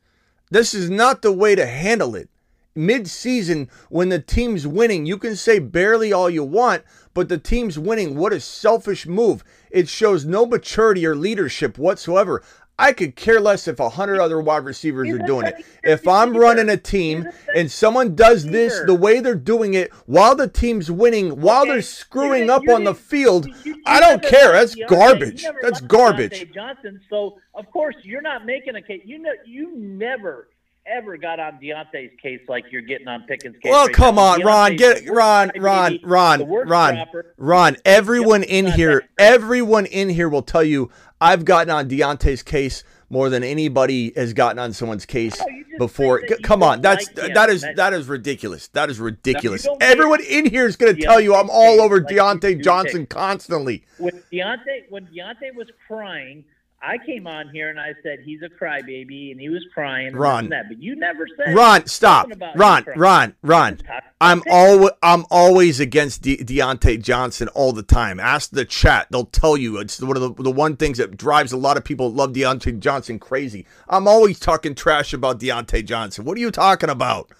this 0.49 0.73
is 0.73 0.89
not 0.89 1.21
the 1.21 1.31
way 1.31 1.55
to 1.55 1.65
handle 1.65 2.15
it. 2.15 2.29
Mid 2.75 3.07
season, 3.07 3.69
when 3.89 4.09
the 4.09 4.19
team's 4.19 4.67
winning, 4.67 5.05
you 5.05 5.17
can 5.17 5.35
say 5.35 5.59
barely 5.59 6.13
all 6.13 6.29
you 6.29 6.43
want, 6.43 6.83
but 7.13 7.27
the 7.27 7.37
team's 7.37 7.79
winning. 7.79 8.15
What 8.15 8.33
a 8.33 8.39
selfish 8.39 9.07
move. 9.07 9.43
It 9.71 9.89
shows 9.89 10.25
no 10.25 10.45
maturity 10.45 11.05
or 11.05 11.15
leadership 11.15 11.77
whatsoever. 11.77 12.43
I 12.79 12.93
could 12.93 13.15
care 13.15 13.39
less 13.39 13.67
if 13.67 13.79
a 13.79 13.89
hundred 13.89 14.19
other 14.19 14.39
wide 14.39 14.63
receivers 14.63 15.09
are 15.09 15.17
doing 15.17 15.47
it. 15.47 15.65
If 15.83 16.07
I'm 16.07 16.37
running 16.37 16.69
a 16.69 16.77
team 16.77 17.23
He's 17.23 17.27
a 17.27 17.31
second 17.31 17.55
and 17.55 17.71
someone 17.71 18.15
does 18.15 18.45
this 18.45 18.79
the 18.85 18.93
way 18.93 19.19
they're 19.19 19.35
doing 19.35 19.73
it 19.73 19.91
while 20.05 20.35
the 20.35 20.47
team's 20.47 20.91
winning, 20.91 21.41
while 21.41 21.65
they're 21.65 21.81
screwing 21.81 22.49
up 22.49 22.63
on 22.69 22.83
the 22.83 22.93
field, 22.93 23.47
I 23.85 23.99
don't 23.99 24.21
care. 24.21 24.53
That's 24.53 24.75
garbage. 24.87 25.45
That's 25.61 25.81
garbage. 25.81 26.51
Johnson. 26.53 27.01
So 27.09 27.39
of 27.55 27.69
course 27.71 27.95
you're 28.03 28.21
not 28.21 28.45
making 28.45 28.75
a 28.75 28.81
case. 28.81 29.01
You 29.05 29.19
know, 29.19 29.31
you 29.45 29.75
never 29.75 30.49
ever 30.87 31.17
got 31.17 31.39
on 31.39 31.59
Diontae's 31.59 32.11
case 32.21 32.41
like 32.47 32.65
you're 32.71 32.81
getting 32.81 33.07
on 33.07 33.23
Pickens' 33.23 33.57
case. 33.61 33.69
Well, 33.69 33.87
right 33.87 33.95
come 33.95 34.15
now. 34.15 34.21
on, 34.21 34.43
Ron. 34.43 34.75
Get 34.75 35.07
Ron, 35.09 35.51
Ron, 35.57 35.99
Ron, 36.03 36.47
Ron. 36.47 37.05
Ron. 37.37 37.77
Everyone 37.85 38.43
in 38.43 38.67
here, 38.67 39.07
everyone 39.19 39.85
in 39.85 40.09
here 40.09 40.29
will 40.29 40.41
tell 40.41 40.63
you 40.63 40.89
I've 41.19 41.45
gotten 41.45 41.71
on 41.71 41.89
Diontae's 41.89 42.43
case 42.43 42.83
more 43.09 43.29
than 43.29 43.43
anybody 43.43 44.11
has 44.15 44.33
gotten 44.33 44.59
on 44.59 44.73
someone's 44.73 45.05
case 45.05 45.39
oh, 45.41 45.45
No, 45.49 45.63
just 45.63 45.77
before. 45.77 46.21
Come 46.43 46.61
on, 46.61 46.81
that's 46.81 47.07
like 47.17 47.33
that 47.33 47.49
is 47.49 47.61
That- 47.75 47.93
is 47.93 48.07
ridiculous. 48.07 48.67
That 48.69 48.89
is 48.89 48.99
ridiculous. 48.99 49.63
don't 49.63 49.81
Everyone 49.81 50.21
in 50.23 50.45
here 50.45 50.65
is 50.65 50.75
going 50.75 50.95
to 50.95 51.01
tell 51.01 51.19
you 51.19 51.35
I'm 51.35 51.49
all 51.49 51.81
over 51.81 52.01
like 52.01 52.13
Diontae 52.13 52.63
Johnson 52.63 53.05
constantly. 53.05 53.83
when 53.97 54.21
Diontae 54.31 54.89
when 54.89 55.07
Diontae 55.07 55.55
was 55.55 55.67
crying, 55.87 56.43
I 56.79 56.99
came 57.03 57.25
on 57.25 57.49
here 57.49 57.69
and 57.69 57.79
I 57.79 57.93
said 58.03 58.19
he's 58.23 58.41
a 58.43 58.49
crybaby 58.49 59.31
and 59.31 59.41
he 59.41 59.49
was 59.49 59.65
crying. 59.73 60.15
Ron. 60.15 60.49
that, 60.49 60.65
but 60.69 60.81
you 60.81 60.95
never 60.95 61.27
said 61.35 61.55
Ron, 61.55 61.87
stop. 61.87 62.29
Ron. 62.55 62.85
Ron, 62.95 63.35
Ron. 63.41 63.79
I'm 64.21 64.43
always 64.49 64.91
I'm 65.01 65.25
always 65.31 65.79
against 65.79 66.21
De- 66.21 66.37
Diontae 66.37 67.01
Johnson 67.01 67.47
all 67.49 67.73
the 67.73 67.81
time. 67.81 68.19
Ask 68.19 68.51
the 68.51 68.63
chat; 68.63 69.07
they'll 69.09 69.25
tell 69.25 69.57
you 69.57 69.77
it's 69.77 69.99
one 69.99 70.17
of 70.17 70.21
the 70.21 70.43
the 70.43 70.51
one 70.51 70.77
things 70.77 70.99
that 70.99 71.17
drives 71.17 71.51
a 71.51 71.57
lot 71.57 71.77
of 71.77 71.83
people 71.83 72.11
love 72.11 72.33
Diontae 72.33 72.79
Johnson 72.79 73.17
crazy. 73.17 73.65
I'm 73.89 74.07
always 74.07 74.39
talking 74.39 74.75
trash 74.75 75.13
about 75.13 75.39
Diontae 75.39 75.83
Johnson. 75.83 76.25
What 76.25 76.37
are 76.37 76.41
you 76.41 76.51
talking 76.51 76.89
about? 76.89 77.31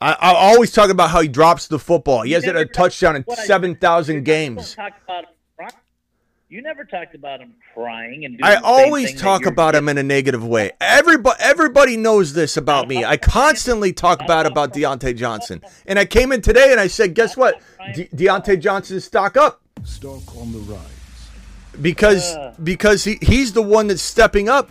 I, 0.00 0.12
I 0.12 0.34
always 0.34 0.72
talk 0.72 0.88
about 0.88 1.10
how 1.10 1.20
he 1.20 1.28
drops 1.28 1.68
the 1.68 1.78
football. 1.78 2.22
He 2.22 2.32
hasn't 2.32 2.56
had 2.56 2.66
a 2.66 2.70
touchdown 2.70 3.16
in 3.16 3.24
seven 3.36 3.76
thousand 3.76 4.24
games. 4.24 4.74
Talk 4.74 4.94
about. 5.04 5.24
You 6.50 6.62
never 6.62 6.84
talked 6.84 7.14
about 7.14 7.38
him 7.40 7.54
crying 7.74 8.24
and. 8.24 8.36
Doing 8.36 8.44
I 8.44 8.56
always 8.56 9.18
talk 9.20 9.42
you're 9.42 9.52
about 9.52 9.76
him 9.76 9.88
in 9.88 9.98
a 9.98 10.02
negative 10.02 10.44
way. 10.44 10.72
Everybody, 10.80 11.36
everybody 11.40 11.96
knows 11.96 12.32
this 12.32 12.56
about 12.56 12.88
me. 12.88 13.04
I 13.04 13.16
constantly 13.18 13.92
talk 13.92 14.26
bad 14.26 14.46
about 14.46 14.72
Diontae 14.74 15.16
Johnson. 15.16 15.62
And 15.86 15.96
I 15.96 16.06
came 16.06 16.32
in 16.32 16.42
today 16.42 16.72
and 16.72 16.80
I 16.80 16.88
said, 16.88 17.14
guess 17.14 17.36
what? 17.36 17.60
De- 17.94 18.08
Diontae 18.08 18.60
Johnson's 18.60 19.04
stock 19.04 19.36
up 19.36 19.62
Stock 19.84 20.36
on 20.36 20.50
the 20.50 20.58
rise. 20.58 20.80
because 21.80 22.34
Uh. 22.34 22.52
because 22.64 23.04
he, 23.04 23.18
he's 23.22 23.52
the 23.52 23.62
one 23.62 23.86
that's 23.86 24.02
stepping 24.02 24.48
up. 24.48 24.70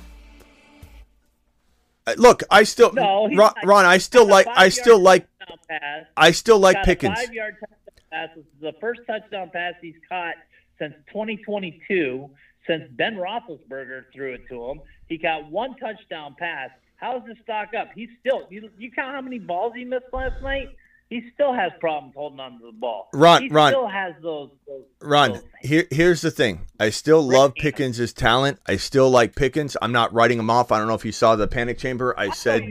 Uh, 2.06 2.16
Look, 2.18 2.44
I 2.52 2.64
still 2.64 2.92
No, 2.92 3.30
Ron, 3.34 3.54
Ron, 3.64 3.86
I 3.86 4.00
still 4.00 4.28
like 4.28 4.48
I 4.54 4.68
still 4.68 5.00
like 5.00 5.28
pass, 5.70 6.06
I 6.18 6.32
still 6.32 6.60
like 6.60 6.84
Pickens. 6.84 7.18
five-yard 7.18 7.56
touchdown 7.60 7.78
pass. 8.12 8.30
This 8.36 8.44
is 8.44 8.52
the 8.60 8.74
first 8.82 9.00
touchdown 9.08 9.50
pass 9.54 9.76
he's 9.82 9.96
caught 10.10 10.36
since 10.80 10.94
2022, 11.10 12.30
since 12.66 12.84
Ben 12.92 13.16
Roethlisberger 13.16 14.06
threw 14.14 14.34
it 14.34 14.48
to 14.50 14.70
him. 14.70 14.82
He 15.08 15.18
got 15.18 15.50
one 15.52 15.76
touchdown 15.78 16.36
pass. 16.40 16.70
How's 16.96 17.24
the 17.26 17.36
stock 17.44 17.70
up? 17.80 17.90
He's 17.96 18.10
still. 18.20 18.48
You, 18.50 18.70
you 18.78 18.92
count 18.92 19.16
how 19.16 19.22
many 19.22 19.40
balls 19.40 19.74
he 19.76 19.86
missed 19.86 20.06
last 20.12 20.42
night? 20.42 20.70
He 21.10 21.32
still 21.34 21.54
has 21.54 21.72
problems 21.80 22.14
holding 22.16 22.40
on 22.40 22.60
to 22.60 22.68
the 22.68 22.72
ball. 22.72 23.10
Ron, 23.14 23.42
he 23.42 23.50
Ron. 23.50 23.72
still 23.72 23.88
has 23.88 24.14
those. 24.22 24.52
those 24.68 24.84
Ron, 25.02 25.34
those 25.34 25.44
here, 25.62 25.88
here's 25.90 26.22
the 26.22 26.30
thing. 26.30 26.68
I 26.80 26.92
still 26.92 27.24
love 27.24 27.56
Pickens' 27.56 28.14
talent. 28.14 28.60
I 28.68 28.76
still 28.76 29.10
like 29.10 29.36
Pickens. 29.36 29.76
I'm 29.82 29.92
not 29.92 30.14
writing 30.14 30.38
him 30.38 30.52
off. 30.52 30.72
I 30.72 30.78
don't 30.78 30.88
know 30.88 30.94
if 30.94 31.06
you 31.06 31.12
saw 31.12 31.36
the 31.36 31.48
panic 31.48 31.80
chamber. 31.80 32.14
I 32.16 32.26
I 32.26 32.30
said. 32.32 32.62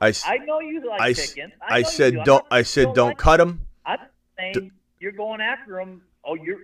I, 0.00 0.12
I 0.24 0.36
know 0.38 0.60
you 0.60 0.86
like 0.88 1.00
I, 1.00 1.14
Pickens. 1.14 1.52
I 1.60 1.78
you 1.78 1.84
said, 1.86 2.14
don't. 2.24 2.44
I 2.50 2.62
said, 2.62 2.94
don't 2.94 3.08
like 3.08 3.18
cut 3.18 3.40
him. 3.40 3.62
I'm 3.84 3.98
saying 4.38 4.52
D- 4.52 4.70
you're 5.00 5.12
going 5.12 5.40
after 5.40 5.80
him. 5.80 6.02
Oh, 6.24 6.34
you're 6.34 6.60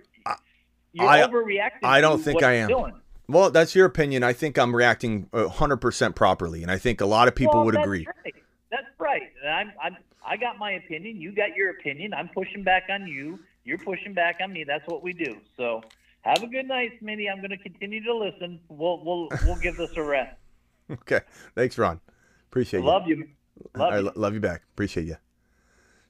you're 0.93 1.07
I- 1.07 1.27
overreacting. 1.27 1.83
I 1.83 2.01
don't 2.01 2.21
think 2.21 2.43
I 2.43 2.53
am. 2.53 2.69
Doing. 2.69 2.93
Well, 3.27 3.51
that's 3.51 3.73
your 3.73 3.85
opinion. 3.85 4.21
I 4.23 4.33
think 4.33 4.57
I'm 4.57 4.75
reacting 4.75 5.29
uh, 5.33 5.45
100% 5.45 6.13
properly, 6.15 6.61
and 6.61 6.69
I 6.69 6.77
think 6.77 6.99
a 7.01 7.05
lot 7.05 7.27
of 7.27 7.35
people 7.35 7.55
well, 7.55 7.65
would 7.65 7.75
that's 7.75 7.85
agree. 7.85 8.05
Right. 8.23 8.35
That's 8.69 8.87
right. 8.99 9.21
And 9.41 9.49
I'm, 9.49 9.73
I'm, 9.81 9.97
I 10.25 10.35
got 10.37 10.59
my 10.59 10.71
opinion. 10.73 11.21
You 11.21 11.31
got 11.31 11.55
your 11.55 11.69
opinion. 11.69 12.13
I'm 12.13 12.29
pushing 12.29 12.63
back 12.63 12.83
on 12.89 13.07
you. 13.07 13.39
You're 13.63 13.77
pushing 13.77 14.13
back 14.13 14.39
on 14.43 14.51
me. 14.51 14.65
That's 14.65 14.85
what 14.87 15.03
we 15.03 15.13
do. 15.13 15.37
So 15.55 15.81
have 16.21 16.43
a 16.43 16.47
good 16.47 16.67
night, 16.67 17.01
Smitty. 17.01 17.31
I'm 17.31 17.37
going 17.37 17.51
to 17.51 17.57
continue 17.57 18.03
to 18.03 18.15
listen. 18.15 18.59
We'll, 18.67 19.03
we'll, 19.03 19.29
we'll 19.45 19.59
give 19.59 19.77
this 19.77 19.91
a 19.95 20.03
rest. 20.03 20.35
Okay. 20.91 21.21
Thanks, 21.55 21.77
Ron. 21.77 22.01
Appreciate 22.49 22.81
you. 22.81 22.85
Love 22.85 23.07
you. 23.07 23.29
Love 23.73 23.93
I 23.93 23.97
you. 23.97 24.03
lo- 24.03 24.11
love 24.15 24.33
you 24.33 24.41
back. 24.41 24.63
Appreciate 24.73 25.05
you. 25.05 25.15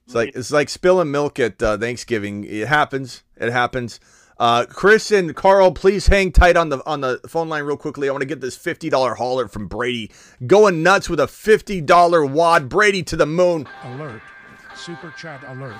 It's 0.04 0.16
like 0.16 0.34
it's 0.34 0.50
like 0.50 0.68
spilling 0.68 1.12
milk 1.12 1.38
at 1.38 1.62
uh, 1.62 1.78
Thanksgiving. 1.78 2.42
It 2.44 2.66
happens. 2.66 3.22
It 3.36 3.52
happens. 3.52 4.00
Uh, 4.38 4.66
Chris 4.68 5.10
and 5.12 5.34
Carl, 5.34 5.72
please 5.72 6.08
hang 6.08 6.32
tight 6.32 6.56
on 6.56 6.68
the 6.68 6.84
on 6.86 7.00
the 7.00 7.20
phone 7.28 7.48
line 7.48 7.62
real 7.64 7.76
quickly. 7.76 8.08
I 8.08 8.12
want 8.12 8.22
to 8.22 8.26
get 8.26 8.40
this 8.40 8.56
fifty 8.56 8.90
dollar 8.90 9.14
hauler 9.14 9.46
from 9.48 9.68
Brady, 9.68 10.10
going 10.46 10.82
nuts 10.82 11.08
with 11.08 11.20
a 11.20 11.28
fifty 11.28 11.80
dollar 11.80 12.24
wad. 12.24 12.68
Brady 12.68 13.02
to 13.04 13.16
the 13.16 13.26
moon. 13.26 13.68
Alert. 13.84 14.22
Super 14.76 15.14
chat 15.16 15.42
alert. 15.46 15.76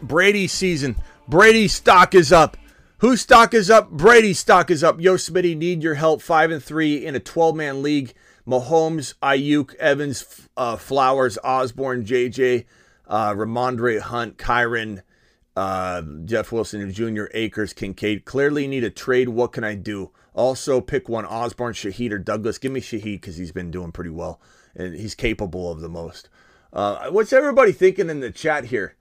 Brady 0.00 0.46
season. 0.46 0.96
Brady 1.28 1.68
stock 1.68 2.14
is 2.14 2.32
up. 2.32 2.56
Whose 2.98 3.20
stock 3.20 3.52
is 3.52 3.70
up? 3.70 3.90
Brady 3.90 4.32
stock 4.32 4.70
is 4.70 4.82
up. 4.82 5.00
Yo, 5.00 5.16
Smitty, 5.16 5.56
need 5.56 5.82
your 5.82 5.94
help. 5.94 6.22
Five 6.22 6.50
and 6.50 6.62
three 6.62 7.04
in 7.04 7.14
a 7.14 7.20
12 7.20 7.56
man 7.56 7.82
league. 7.82 8.14
Mahomes, 8.46 9.14
Aiyuk, 9.22 9.74
Evans, 9.76 10.48
uh, 10.56 10.76
Flowers, 10.76 11.38
Osborn, 11.42 12.04
JJ, 12.04 12.66
uh, 13.06 13.32
Rhamondre 13.32 14.00
Hunt, 14.00 14.38
Kyren, 14.38 15.02
uh, 15.56 16.02
Jeff 16.24 16.52
Wilson 16.52 16.92
Jr., 16.92 17.24
Akers, 17.32 17.72
Kincaid. 17.72 18.24
Clearly 18.24 18.66
need 18.66 18.84
a 18.84 18.90
trade. 18.90 19.28
What 19.28 19.52
can 19.52 19.64
I 19.64 19.74
do? 19.74 20.10
Also, 20.32 20.80
pick 20.80 21.08
one 21.08 21.24
Osborn, 21.24 21.74
Shaheed, 21.74 22.10
or 22.10 22.18
Douglas. 22.18 22.58
Give 22.58 22.72
me 22.72 22.80
Shaheed 22.80 23.20
because 23.20 23.36
he's 23.36 23.52
been 23.52 23.70
doing 23.70 23.92
pretty 23.92 24.10
well 24.10 24.40
and 24.74 24.94
he's 24.94 25.14
capable 25.14 25.70
of 25.70 25.80
the 25.80 25.88
most. 25.88 26.28
Uh, 26.72 27.08
what's 27.10 27.32
everybody 27.32 27.72
thinking 27.72 28.10
in 28.10 28.20
the 28.20 28.30
chat 28.30 28.66
here? 28.66 28.96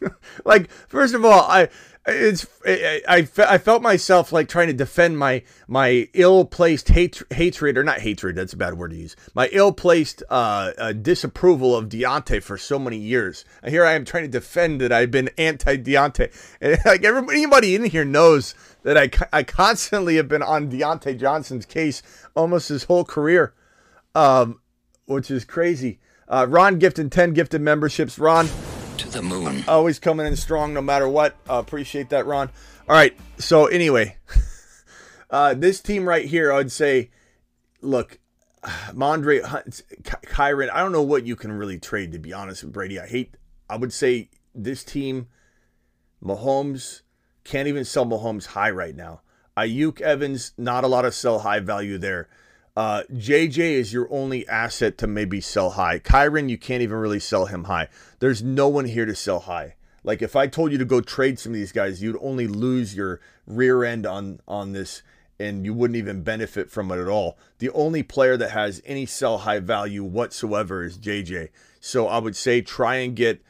like 0.44 0.70
first 0.70 1.14
of 1.14 1.24
all 1.24 1.40
i 1.42 1.68
it's 2.06 2.46
I, 2.64 3.02
I, 3.06 3.28
I 3.38 3.58
felt 3.58 3.82
myself 3.82 4.32
like 4.32 4.48
trying 4.48 4.68
to 4.68 4.72
defend 4.72 5.18
my 5.18 5.42
my 5.66 6.08
ill-placed 6.14 6.88
hate, 6.88 7.22
hatred 7.30 7.76
or 7.76 7.84
not 7.84 8.00
hatred 8.00 8.34
that's 8.34 8.54
a 8.54 8.56
bad 8.56 8.74
word 8.74 8.92
to 8.92 8.96
use 8.96 9.14
my 9.34 9.48
ill-placed 9.52 10.22
uh, 10.30 10.72
uh, 10.78 10.92
disapproval 10.92 11.76
of 11.76 11.90
Diontae 11.90 12.42
for 12.42 12.56
so 12.56 12.78
many 12.78 12.96
years. 12.96 13.44
Here 13.66 13.84
i 13.84 13.92
am 13.92 14.06
trying 14.06 14.24
to 14.24 14.30
defend 14.30 14.80
that 14.80 14.90
i've 14.90 15.10
been 15.10 15.28
anti-Diontae. 15.36 16.56
And 16.62 16.78
like 16.86 17.04
everybody 17.04 17.38
anybody 17.42 17.74
in 17.74 17.84
here 17.84 18.06
knows 18.06 18.54
that 18.84 18.96
i, 18.96 19.10
I 19.30 19.42
constantly 19.42 20.16
have 20.16 20.28
been 20.28 20.42
on 20.42 20.70
Diontae 20.70 21.20
johnson's 21.20 21.66
case 21.66 22.02
almost 22.34 22.70
his 22.70 22.84
whole 22.84 23.04
career 23.04 23.52
um, 24.14 24.60
which 25.06 25.30
is 25.30 25.44
crazy. 25.44 26.00
Uh, 26.28 26.46
ron 26.48 26.78
gifted 26.78 27.10
10 27.10 27.32
gifted 27.32 27.60
memberships. 27.60 28.18
Ron 28.18 28.48
To 28.98 29.08
the 29.08 29.22
moon. 29.22 29.64
always 29.68 29.98
coming 29.98 30.26
in 30.26 30.34
strong 30.36 30.74
no 30.74 30.82
matter 30.82 31.08
what. 31.08 31.36
Uh, 31.48 31.54
appreciate 31.54 32.10
that, 32.10 32.26
Ron. 32.26 32.50
All 32.88 32.96
right. 32.96 33.16
So 33.38 33.66
anyway, 33.66 34.16
uh, 35.30 35.54
this 35.54 35.80
team 35.80 36.08
right 36.08 36.24
here, 36.24 36.52
I'd 36.52 36.72
say, 36.72 37.10
look, 37.80 38.18
Mondre, 38.92 39.42
Kyren. 40.02 40.70
I 40.70 40.80
don't 40.80 40.92
know 40.92 41.02
what 41.02 41.24
you 41.24 41.36
can 41.36 41.52
really 41.52 41.78
trade 41.78 42.12
to 42.12 42.18
be 42.18 42.32
honest 42.32 42.64
with 42.64 42.72
Brady. 42.72 42.98
I 42.98 43.06
hate. 43.06 43.36
I 43.70 43.76
would 43.76 43.92
say 43.92 44.30
this 44.54 44.82
team, 44.82 45.28
Mahomes 46.22 47.02
can't 47.44 47.68
even 47.68 47.84
sell 47.84 48.04
Mahomes 48.04 48.46
high 48.46 48.70
right 48.70 48.96
now. 48.96 49.20
Aiyuk 49.56 50.00
Evans, 50.00 50.52
not 50.56 50.84
a 50.84 50.88
lot 50.88 51.04
of 51.04 51.14
sell 51.14 51.40
high 51.40 51.60
value 51.60 51.98
there. 51.98 52.28
Uh, 52.78 53.02
JJ 53.12 53.72
is 53.72 53.92
your 53.92 54.06
only 54.08 54.46
asset 54.46 54.96
to 54.98 55.08
maybe 55.08 55.40
sell 55.40 55.70
high. 55.70 55.98
Kyren, 55.98 56.48
you 56.48 56.56
can't 56.56 56.80
even 56.80 56.96
really 56.96 57.18
sell 57.18 57.46
him 57.46 57.64
high. 57.64 57.88
There's 58.20 58.40
no 58.40 58.68
one 58.68 58.84
here 58.84 59.04
to 59.04 59.16
sell 59.16 59.40
high. 59.40 59.74
Like 60.04 60.22
if 60.22 60.36
I 60.36 60.46
told 60.46 60.70
you 60.70 60.78
to 60.78 60.84
go 60.84 61.00
trade 61.00 61.40
some 61.40 61.50
of 61.50 61.56
these 61.56 61.72
guys, 61.72 62.00
you'd 62.00 62.20
only 62.20 62.46
lose 62.46 62.94
your 62.94 63.20
rear 63.48 63.82
end 63.82 64.06
on 64.06 64.38
on 64.46 64.74
this, 64.74 65.02
and 65.40 65.64
you 65.64 65.74
wouldn't 65.74 65.96
even 65.96 66.22
benefit 66.22 66.70
from 66.70 66.92
it 66.92 67.00
at 67.00 67.08
all. 67.08 67.36
The 67.58 67.70
only 67.70 68.04
player 68.04 68.36
that 68.36 68.52
has 68.52 68.80
any 68.86 69.06
sell 69.06 69.38
high 69.38 69.58
value 69.58 70.04
whatsoever 70.04 70.84
is 70.84 70.98
JJ. 70.98 71.48
So 71.80 72.06
I 72.06 72.18
would 72.18 72.36
say 72.36 72.60
try 72.60 72.98
and 72.98 73.16
get 73.16 73.42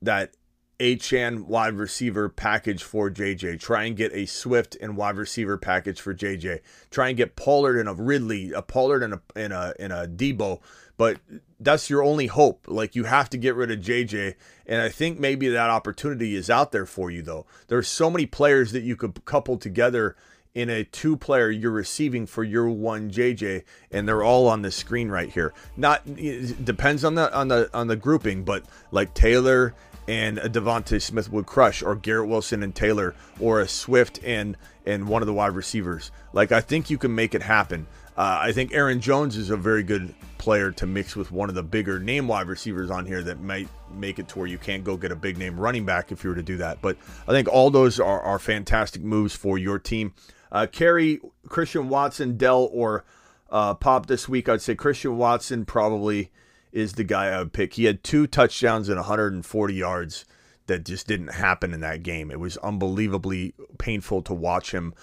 that 0.00 0.34
Achane 0.80 1.44
wide 1.44 1.74
receiver 1.74 2.28
package 2.28 2.82
for 2.82 3.10
JJ. 3.10 3.60
Try 3.60 3.84
and 3.84 3.96
get 3.96 4.12
a 4.14 4.26
Swift 4.26 4.76
and 4.80 4.96
wide 4.96 5.16
receiver 5.16 5.58
package 5.58 6.00
for 6.00 6.14
JJ. 6.14 6.60
Try 6.90 7.08
and 7.08 7.16
get 7.16 7.36
Pollard 7.36 7.78
and 7.78 7.88
a 7.88 7.92
Ridley, 7.92 8.52
a 8.52 8.62
Pollard 8.62 9.02
and 9.02 9.14
a 9.14 9.20
and 9.36 9.52
a 9.52 9.74
and 9.78 9.92
a 9.92 10.08
Deebo. 10.08 10.60
But 10.96 11.18
that's 11.60 11.90
your 11.90 12.02
only 12.02 12.26
hope. 12.26 12.64
Like 12.66 12.96
you 12.96 13.04
have 13.04 13.30
to 13.30 13.38
get 13.38 13.54
rid 13.54 13.70
of 13.70 13.80
JJ, 13.80 14.34
and 14.66 14.80
I 14.80 14.88
think 14.88 15.20
maybe 15.20 15.48
that 15.48 15.70
opportunity 15.70 16.34
is 16.34 16.48
out 16.48 16.72
there 16.72 16.86
for 16.86 17.10
you 17.10 17.22
though. 17.22 17.46
There's 17.68 17.88
so 17.88 18.10
many 18.10 18.24
players 18.24 18.72
that 18.72 18.82
you 18.82 18.96
could 18.96 19.24
couple 19.26 19.58
together 19.58 20.16
in 20.54 20.68
a 20.68 20.82
two 20.82 21.16
player 21.16 21.50
you're 21.50 21.70
receiving 21.70 22.26
for 22.26 22.42
your 22.42 22.68
one 22.68 23.10
JJ 23.10 23.62
and 23.92 24.08
they're 24.08 24.24
all 24.24 24.48
on 24.48 24.62
the 24.62 24.70
screen 24.70 25.08
right 25.08 25.30
here. 25.30 25.52
Not 25.76 26.04
depends 26.06 27.04
on 27.04 27.14
the 27.14 27.32
on 27.36 27.48
the 27.48 27.70
on 27.72 27.86
the 27.86 27.96
grouping, 27.96 28.44
but 28.44 28.64
like 28.90 29.14
Taylor 29.14 29.74
and 30.10 30.38
a 30.38 30.48
DeVonta 30.48 31.00
Smith 31.00 31.30
would 31.30 31.46
crush, 31.46 31.84
or 31.84 31.94
Garrett 31.94 32.28
Wilson 32.28 32.64
and 32.64 32.74
Taylor, 32.74 33.14
or 33.38 33.60
a 33.60 33.68
Swift 33.68 34.18
and 34.24 34.56
and 34.84 35.06
one 35.06 35.22
of 35.22 35.26
the 35.26 35.32
wide 35.32 35.52
receivers. 35.52 36.10
Like 36.32 36.50
I 36.50 36.60
think 36.60 36.90
you 36.90 36.98
can 36.98 37.14
make 37.14 37.32
it 37.32 37.42
happen. 37.42 37.86
Uh, 38.16 38.40
I 38.42 38.50
think 38.50 38.74
Aaron 38.74 39.00
Jones 39.00 39.36
is 39.36 39.50
a 39.50 39.56
very 39.56 39.84
good 39.84 40.12
player 40.36 40.72
to 40.72 40.86
mix 40.86 41.14
with 41.14 41.30
one 41.30 41.48
of 41.48 41.54
the 41.54 41.62
bigger 41.62 42.00
name 42.00 42.26
wide 42.26 42.48
receivers 42.48 42.90
on 42.90 43.06
here 43.06 43.22
that 43.22 43.40
might 43.40 43.68
make 43.94 44.18
it 44.18 44.26
to 44.30 44.38
where 44.40 44.48
you 44.48 44.58
can't 44.58 44.82
go 44.82 44.96
get 44.96 45.12
a 45.12 45.16
big 45.16 45.38
name 45.38 45.58
running 45.58 45.86
back 45.86 46.10
if 46.10 46.24
you 46.24 46.30
were 46.30 46.36
to 46.36 46.42
do 46.42 46.56
that. 46.56 46.82
But 46.82 46.96
I 47.28 47.30
think 47.30 47.46
all 47.46 47.70
those 47.70 48.00
are, 48.00 48.20
are 48.20 48.40
fantastic 48.40 49.02
moves 49.02 49.36
for 49.36 49.58
your 49.58 49.78
team. 49.78 50.12
Uh, 50.50 50.66
carry 50.66 51.20
Christian 51.48 51.88
Watson, 51.88 52.36
Dell, 52.36 52.68
or 52.72 53.04
uh, 53.48 53.74
Pop 53.74 54.06
this 54.06 54.28
week. 54.28 54.48
I'd 54.48 54.60
say 54.60 54.74
Christian 54.74 55.16
Watson 55.16 55.64
probably 55.64 56.32
is 56.72 56.94
the 56.94 57.04
guy 57.04 57.26
I 57.26 57.38
would 57.38 57.52
pick. 57.52 57.74
He 57.74 57.84
had 57.84 58.02
two 58.02 58.26
touchdowns 58.26 58.88
and 58.88 58.96
140 58.96 59.74
yards 59.74 60.24
that 60.66 60.84
just 60.84 61.06
didn't 61.06 61.34
happen 61.34 61.74
in 61.74 61.80
that 61.80 62.02
game. 62.02 62.30
It 62.30 62.38
was 62.38 62.56
unbelievably 62.58 63.54
painful 63.78 64.22
to 64.22 64.34
watch 64.34 64.72
him 64.72 64.94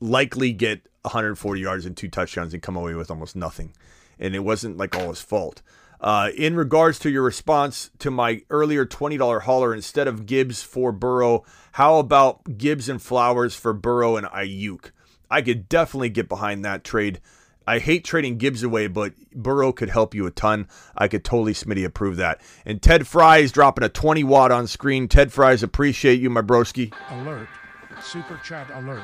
likely 0.00 0.52
get 0.52 0.82
140 1.02 1.60
yards 1.60 1.86
and 1.86 1.96
two 1.96 2.08
touchdowns 2.08 2.54
and 2.54 2.62
come 2.62 2.76
away 2.76 2.94
with 2.94 3.10
almost 3.10 3.34
nothing. 3.34 3.72
And 4.18 4.34
it 4.34 4.40
wasn't 4.40 4.76
like 4.76 4.96
all 4.96 5.08
his 5.08 5.20
fault. 5.20 5.62
Uh, 6.00 6.30
in 6.36 6.54
regards 6.54 6.98
to 7.00 7.10
your 7.10 7.24
response 7.24 7.90
to 7.98 8.10
my 8.10 8.42
earlier 8.50 8.86
$20 8.86 9.42
hauler, 9.42 9.74
instead 9.74 10.06
of 10.06 10.26
Gibbs 10.26 10.62
for 10.62 10.92
Burrow, 10.92 11.44
how 11.72 11.98
about 11.98 12.56
Gibbs 12.56 12.88
and 12.88 13.02
Flowers 13.02 13.56
for 13.56 13.72
Burrow 13.72 14.16
and 14.16 14.26
Aiyuk? 14.28 14.92
I 15.30 15.42
could 15.42 15.68
definitely 15.68 16.10
get 16.10 16.28
behind 16.28 16.64
that 16.64 16.84
trade. 16.84 17.20
I 17.68 17.80
hate 17.80 18.02
trading 18.02 18.38
Gibbs 18.38 18.62
away, 18.62 18.86
but 18.86 19.12
Burrow 19.34 19.72
could 19.72 19.90
help 19.90 20.14
you 20.14 20.24
a 20.24 20.30
ton. 20.30 20.68
I 20.96 21.06
could 21.06 21.22
totally 21.22 21.52
Smitty 21.52 21.84
approve 21.84 22.16
that. 22.16 22.40
And 22.64 22.80
Ted 22.80 23.06
Fry 23.06 23.38
is 23.38 23.52
dropping 23.52 23.84
a 23.84 23.90
20 23.90 24.24
watt 24.24 24.50
on 24.50 24.66
screen. 24.66 25.06
Ted 25.06 25.30
Fries, 25.30 25.62
appreciate 25.62 26.18
you, 26.18 26.30
my 26.30 26.40
broski. 26.40 26.94
Alert. 27.10 27.46
Super 28.02 28.40
chat 28.42 28.70
alert. 28.72 29.02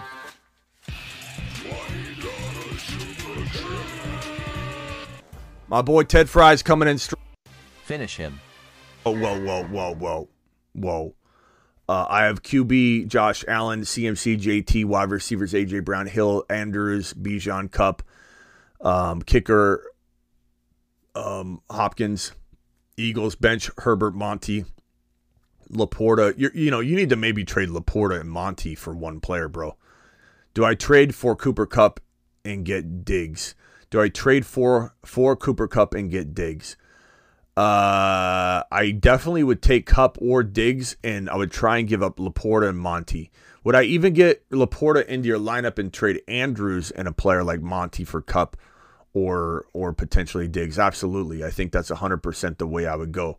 My 5.69 5.83
boy 5.83 6.05
Ted 6.05 6.31
Fry's 6.31 6.63
coming 6.63 6.89
in 6.89 6.97
strong. 6.97 7.21
Finish 7.83 8.17
him. 8.17 8.41
Oh, 9.05 9.11
whoa, 9.11 9.45
whoa, 9.45 9.65
whoa, 9.65 9.95
whoa, 9.95 10.29
whoa. 10.73 11.15
Uh, 11.87 12.07
I 12.09 12.25
have 12.25 12.43
QB 12.43 13.09
Josh 13.09 13.45
Allen, 13.47 13.83
CMC 13.83 14.41
JT, 14.41 14.87
wide 14.87 15.11
receivers 15.11 15.53
AJ 15.53 15.85
Brown, 15.85 16.07
Hill, 16.07 16.47
Andrews, 16.49 17.13
Bijan 17.13 17.71
Kupp, 17.71 18.03
um, 18.85 19.23
kicker 19.23 19.83
um, 21.15 21.61
Hopkins, 21.71 22.33
Eagles 22.97 23.35
bench 23.35 23.71
Herbert, 23.79 24.15
Monty, 24.15 24.65
Laporta. 25.71 26.35
you 26.37 26.51
you 26.55 26.71
know, 26.71 26.81
you 26.81 26.95
need 26.95 27.09
to 27.09 27.17
maybe 27.17 27.45
trade 27.45 27.71
Laporta 27.71 28.21
and 28.21 28.31
Monty 28.31 28.75
for 28.75 28.95
one 28.95 29.21
player, 29.21 29.49
bro. 29.49 29.77
Do 30.53 30.65
I 30.65 30.75
trade 30.75 31.15
for 31.15 31.35
Cooper 31.35 31.67
Kupp 31.67 32.01
and 32.45 32.65
get 32.65 33.05
Diggs? 33.05 33.55
Do 33.91 34.01
I 34.01 34.09
trade 34.09 34.47
for 34.47 34.95
for 35.05 35.37
Cooper 35.37 35.67
Kupp 35.67 35.95
and 35.95 36.11
get 36.11 36.35
Diggs? 36.35 36.77
Uh, 37.57 38.65
I 38.73 38.91
definitely 38.99 39.45
would 39.45 39.63
take 39.63 39.87
Kupp 39.87 40.19
or 40.21 40.43
Diggs, 40.43 40.97
and 41.05 41.31
I 41.31 41.37
would 41.37 41.53
try 41.53 41.79
and 41.79 41.89
give 41.89 42.03
up 42.03 42.17
Laporta 42.17 42.69
and 42.69 42.79
Monty. 42.79 43.31
Would 43.63 43.77
I 43.77 43.85
even 43.85 44.13
get 44.13 44.49
Laporta 44.51 45.07
into 45.07 45.29
your 45.29 45.39
lineup 45.39 45.79
and 45.79 45.93
trade 45.93 46.21
Andrews 46.27 46.91
and 46.91 47.07
a 47.07 47.13
player 47.13 47.45
like 47.45 47.63
Monty 47.63 48.05
for 48.05 48.21
Kupp 48.21 48.57
or 49.15 49.65
or 49.73 49.93
potentially 49.93 50.49
Diggs? 50.49 50.79
Absolutely, 50.79 51.43
I 51.45 51.51
think 51.51 51.73
that's 51.73 51.89
hundred 51.89 52.19
percent 52.19 52.59
the 52.59 52.67
way 52.67 52.87
I 52.87 52.97
would 52.97 53.13
go. 53.13 53.39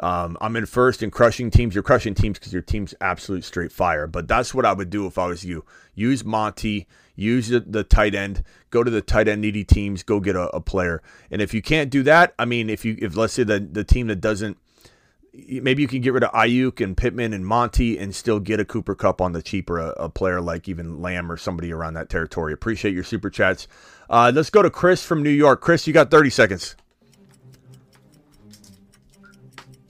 Um, 0.00 0.38
I'm 0.40 0.54
in 0.56 0.66
first 0.66 1.02
in 1.02 1.10
crushing 1.10 1.50
teams. 1.50 1.74
You're 1.74 1.82
crushing 1.82 2.14
teams 2.14 2.38
because 2.38 2.52
your 2.52 2.62
team's 2.62 2.94
absolute 3.00 3.44
straight 3.44 3.72
fire. 3.72 4.06
But 4.06 4.28
that's 4.28 4.54
what 4.54 4.64
I 4.64 4.72
would 4.72 4.90
do 4.90 5.06
if 5.06 5.18
I 5.18 5.26
was 5.26 5.44
you. 5.44 5.64
Use 5.94 6.24
Monty, 6.24 6.86
use 7.16 7.48
the, 7.48 7.60
the 7.60 7.82
tight 7.82 8.14
end, 8.14 8.44
go 8.70 8.84
to 8.84 8.90
the 8.90 9.02
tight 9.02 9.26
end 9.26 9.40
needy 9.40 9.64
teams, 9.64 10.04
go 10.04 10.20
get 10.20 10.36
a, 10.36 10.48
a, 10.54 10.60
player. 10.60 11.02
And 11.30 11.42
if 11.42 11.52
you 11.52 11.60
can't 11.60 11.90
do 11.90 12.04
that, 12.04 12.32
I 12.38 12.44
mean, 12.44 12.70
if 12.70 12.84
you 12.84 12.96
if 13.00 13.16
let's 13.16 13.32
say 13.32 13.42
the 13.42 13.58
the 13.58 13.84
team 13.84 14.06
that 14.06 14.20
doesn't, 14.20 14.56
maybe 15.46 15.82
you 15.82 15.88
can 15.88 16.00
get 16.00 16.12
rid 16.12 16.24
of 16.24 16.32
Aiyuk 16.32 16.82
and 16.82 16.96
Pittman 16.96 17.32
and 17.32 17.46
Monty 17.46 17.98
and 17.98 18.14
still 18.14 18.40
get 18.40 18.60
a 18.60 18.64
Cooper 18.64 18.94
Kupp 18.94 19.20
on 19.20 19.32
the 19.32 19.42
cheaper, 19.42 19.78
a, 19.78 19.88
a 19.90 20.08
player 20.08 20.40
like 20.40 20.68
even 20.68 21.00
Lamb 21.00 21.30
or 21.30 21.36
somebody 21.36 21.72
around 21.72 21.94
that 21.94 22.08
territory. 22.08 22.52
Appreciate 22.52 22.94
your 22.94 23.04
super 23.04 23.30
chats. 23.30 23.68
Uh, 24.10 24.32
let's 24.34 24.50
go 24.50 24.62
to 24.62 24.70
Chris 24.70 25.04
from 25.04 25.22
New 25.22 25.30
York. 25.30 25.60
Chris, 25.60 25.86
you 25.86 25.92
got 25.92 26.10
30 26.10 26.30
seconds. 26.30 26.76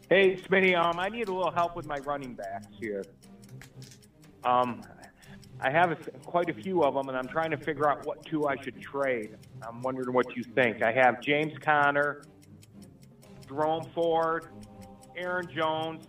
Hey, 0.08 0.36
Smitty, 0.36 0.76
um, 0.78 0.98
I 0.98 1.08
need 1.08 1.28
a 1.28 1.32
little 1.32 1.50
help 1.50 1.76
with 1.76 1.86
my 1.86 1.98
running 1.98 2.34
backs 2.34 2.66
here. 2.80 3.04
Um, 4.44 4.82
I 5.60 5.70
have 5.70 5.92
a, 5.92 5.96
quite 6.24 6.48
a 6.48 6.54
few 6.54 6.82
of 6.82 6.94
them, 6.94 7.08
and 7.08 7.18
I'm 7.18 7.28
trying 7.28 7.50
to 7.50 7.56
figure 7.56 7.90
out 7.90 8.06
what 8.06 8.24
two 8.24 8.46
I 8.46 8.56
should 8.56 8.80
trade. 8.80 9.36
I'm 9.66 9.82
wondering 9.82 10.12
what 10.14 10.36
you 10.36 10.42
think. 10.42 10.82
I 10.82 10.92
have 10.92 11.20
James 11.20 11.58
Conner, 11.58 12.22
Jerome 13.46 13.84
Ford, 13.94 14.46
Aaron 15.18 15.48
Jones, 15.54 16.06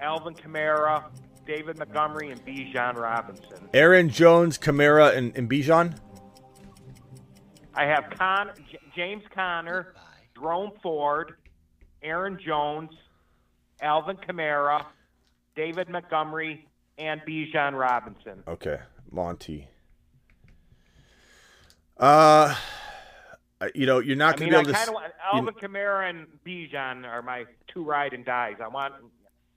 Alvin 0.00 0.34
Kamara, 0.34 1.04
David 1.46 1.78
Montgomery, 1.78 2.30
and 2.30 2.44
Bijan 2.44 2.96
Robinson. 2.96 3.68
Aaron 3.72 4.08
Jones, 4.10 4.58
Kamara, 4.58 5.16
and, 5.16 5.36
and 5.36 5.50
Bijan? 5.50 5.96
I 7.74 7.84
have 7.86 8.04
Con- 8.18 8.50
J- 8.70 8.78
James 8.94 9.22
Conner, 9.34 9.94
Jerome 10.34 10.72
Ford, 10.82 11.36
Aaron 12.02 12.38
Jones, 12.44 12.90
Alvin 13.80 14.16
Kamara, 14.18 14.84
David 15.56 15.88
Montgomery, 15.88 16.66
and 16.98 17.22
Bijan 17.22 17.78
Robinson. 17.78 18.42
Okay, 18.46 18.78
Monty. 19.10 19.68
Uh, 21.96 22.54
you 23.74 23.86
know, 23.86 23.98
you're 23.98 24.16
not 24.16 24.36
going 24.36 24.50
to 24.50 24.56
be 24.56 24.60
able 24.60 24.74
I 24.74 24.84
to. 24.84 24.86
Kinda, 24.86 25.12
Alvin 25.32 25.54
you, 25.60 25.68
Kamara 25.68 26.10
and 26.10 26.26
Bijan 26.46 27.06
are 27.06 27.22
my 27.22 27.44
two 27.72 27.84
ride 27.84 28.12
and 28.12 28.24
dies. 28.24 28.56
I 28.62 28.68
want. 28.68 28.94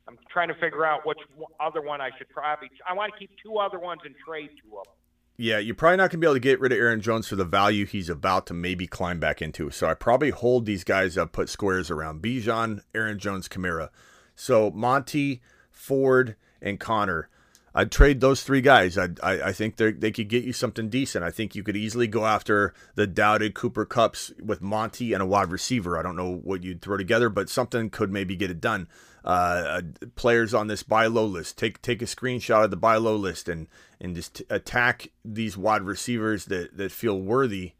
I'm 0.08 0.20
trying 0.30 0.49
to 0.49 0.53
figure 0.56 0.86
out 0.86 1.06
which 1.06 1.18
other 1.60 1.82
one 1.82 1.99
I 1.99 2.12
should 2.18 2.30
probably. 2.30 2.70
I 2.88 2.93
want 2.93 3.12
to 3.14 3.20
keep 3.20 3.32
two 3.43 3.58
other 3.58 3.80
ones 3.80 4.01
and 4.06 4.14
trade 4.26 4.49
two 4.62 4.78
of 4.78 4.86
them. 4.86 4.93
Yeah, 5.38 5.58
you're 5.58 5.76
probably 5.76 5.97
not 5.97 6.12
going 6.12 6.12
to 6.12 6.18
be 6.20 6.28
able 6.28 6.36
to 6.36 6.39
get 6.39 6.62
rid 6.62 6.72
of 6.72 6.78
Aaron 6.78 7.01
Jones 7.01 7.28
for 7.28 7.36
the 7.36 7.43
value 7.43 7.86
he's 7.86 8.10
about 8.10 8.45
to 8.47 8.53
maybe 8.53 8.88
climb 8.88 9.20
back 9.20 9.41
into. 9.41 9.70
So 9.70 9.88
I 9.88 9.93
probably 9.93 10.30
hold 10.30 10.66
these 10.66 10.86
guys 10.86 11.18
up, 11.18 11.34
put 11.34 11.49
squares 11.49 11.91
around 11.91 12.22
Bijan, 12.22 12.82
Aaron 12.93 13.20
Jones, 13.20 13.49
Kamara. 13.49 13.89
So 14.36 14.72
Monty, 14.72 15.41
Ford, 15.72 16.36
and 16.62 16.80
Conner. 16.80 17.30
I'd 17.78 17.91
trade 17.91 18.21
those 18.21 18.41
three 18.41 18.61
guys. 18.61 18.97
I 18.97 19.09
I, 19.21 19.41
I 19.41 19.51
think 19.51 19.76
they 19.76 19.91
they 19.91 20.11
could 20.11 20.30
get 20.30 20.45
you 20.45 20.53
something 20.53 20.89
decent. 20.89 21.26
I 21.26 21.30
think 21.30 21.55
you 21.55 21.61
could 21.61 21.76
easily 21.76 22.07
go 22.07 22.26
after 22.26 22.73
the 22.95 23.05
doubted 23.05 23.53
Cooper 23.53 23.86
Kupps 23.86 24.32
with 24.41 24.61
Monty 24.61 25.11
and 25.11 25.21
a 25.21 25.26
wide 25.26 25.51
receiver. 25.51 25.97
I 25.97 26.01
don't 26.01 26.15
know 26.15 26.34
what 26.34 26.63
you'd 26.63 26.82
throw 26.82 26.95
together, 26.95 27.30
but 27.30 27.49
something 27.49 27.89
could 27.89 28.11
maybe 28.11 28.36
get 28.38 28.49
it 28.49 28.61
done. 28.61 28.88
Uh, 29.26 29.28
uh, 29.28 29.82
players 30.15 30.53
on 30.53 30.67
this 30.67 30.84
buy 30.84 31.07
low 31.07 31.26
list. 31.26 31.57
Take 31.57 31.82
take 31.82 32.01
a 32.01 32.05
screenshot 32.05 32.63
of 32.63 32.71
the 32.71 32.78
buy 32.78 32.95
low 32.95 33.17
list 33.17 33.49
and 33.49 33.67
and 33.99 34.15
just 34.15 34.36
t- 34.36 34.45
attack 34.49 35.09
these 35.26 35.57
wide 35.57 35.82
receivers 35.82 36.45
that 36.45 36.78
that 36.78 36.93
feel 36.93 37.19
worthy 37.19 37.73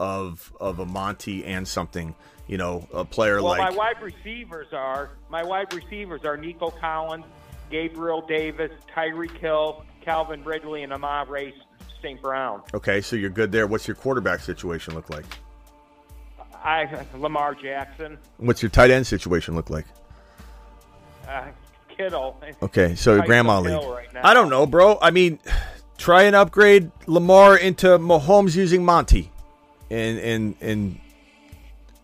of 0.00 0.52
of 0.58 0.78
a 0.78 0.86
Monty 0.86 1.44
and 1.44 1.68
something 1.68 2.14
you 2.46 2.56
know, 2.56 2.86
a 2.92 3.04
player 3.04 3.36
well, 3.36 3.46
like. 3.46 3.58
Well, 3.58 3.70
my 3.70 3.76
wide 3.76 4.02
receivers 4.02 4.68
are 4.72 5.10
my 5.28 5.42
wide 5.42 5.72
receivers 5.72 6.24
are 6.24 6.36
Nico 6.36 6.70
Collins, 6.70 7.24
Gabriel 7.70 8.22
Davis, 8.22 8.72
Tyreek 8.94 9.36
Hill, 9.38 9.84
Calvin 10.00 10.44
Ridley, 10.44 10.82
and 10.82 10.92
Amon-Ra 10.92 11.50
St. 12.02 12.20
Brown. 12.20 12.62
Okay, 12.74 13.00
so 13.00 13.16
you're 13.16 13.30
good 13.30 13.52
there. 13.52 13.66
What's 13.66 13.88
your 13.88 13.94
quarterback 13.94 14.40
situation 14.40 14.94
look 14.94 15.10
like? 15.10 15.24
I 16.54 17.04
Lamar 17.16 17.54
Jackson. 17.54 18.18
What's 18.38 18.62
your 18.62 18.70
tight 18.70 18.90
end 18.90 19.06
situation 19.06 19.54
look 19.54 19.70
like? 19.70 19.86
Uh, 21.28 21.46
Kittle. 21.88 22.40
Okay, 22.62 22.94
so 22.94 23.14
your 23.14 23.24
grandma 23.24 23.60
league. 23.60 23.72
Right 23.72 24.08
I 24.22 24.34
don't 24.34 24.50
know, 24.50 24.66
bro. 24.66 24.98
I 25.00 25.10
mean, 25.10 25.38
try 25.96 26.24
and 26.24 26.36
upgrade 26.36 26.90
Lamar 27.06 27.56
into 27.56 27.86
Mahomes 27.98 28.54
using 28.54 28.84
Monty, 28.84 29.30
and 29.90 30.18
and 30.18 30.54
and 30.60 31.00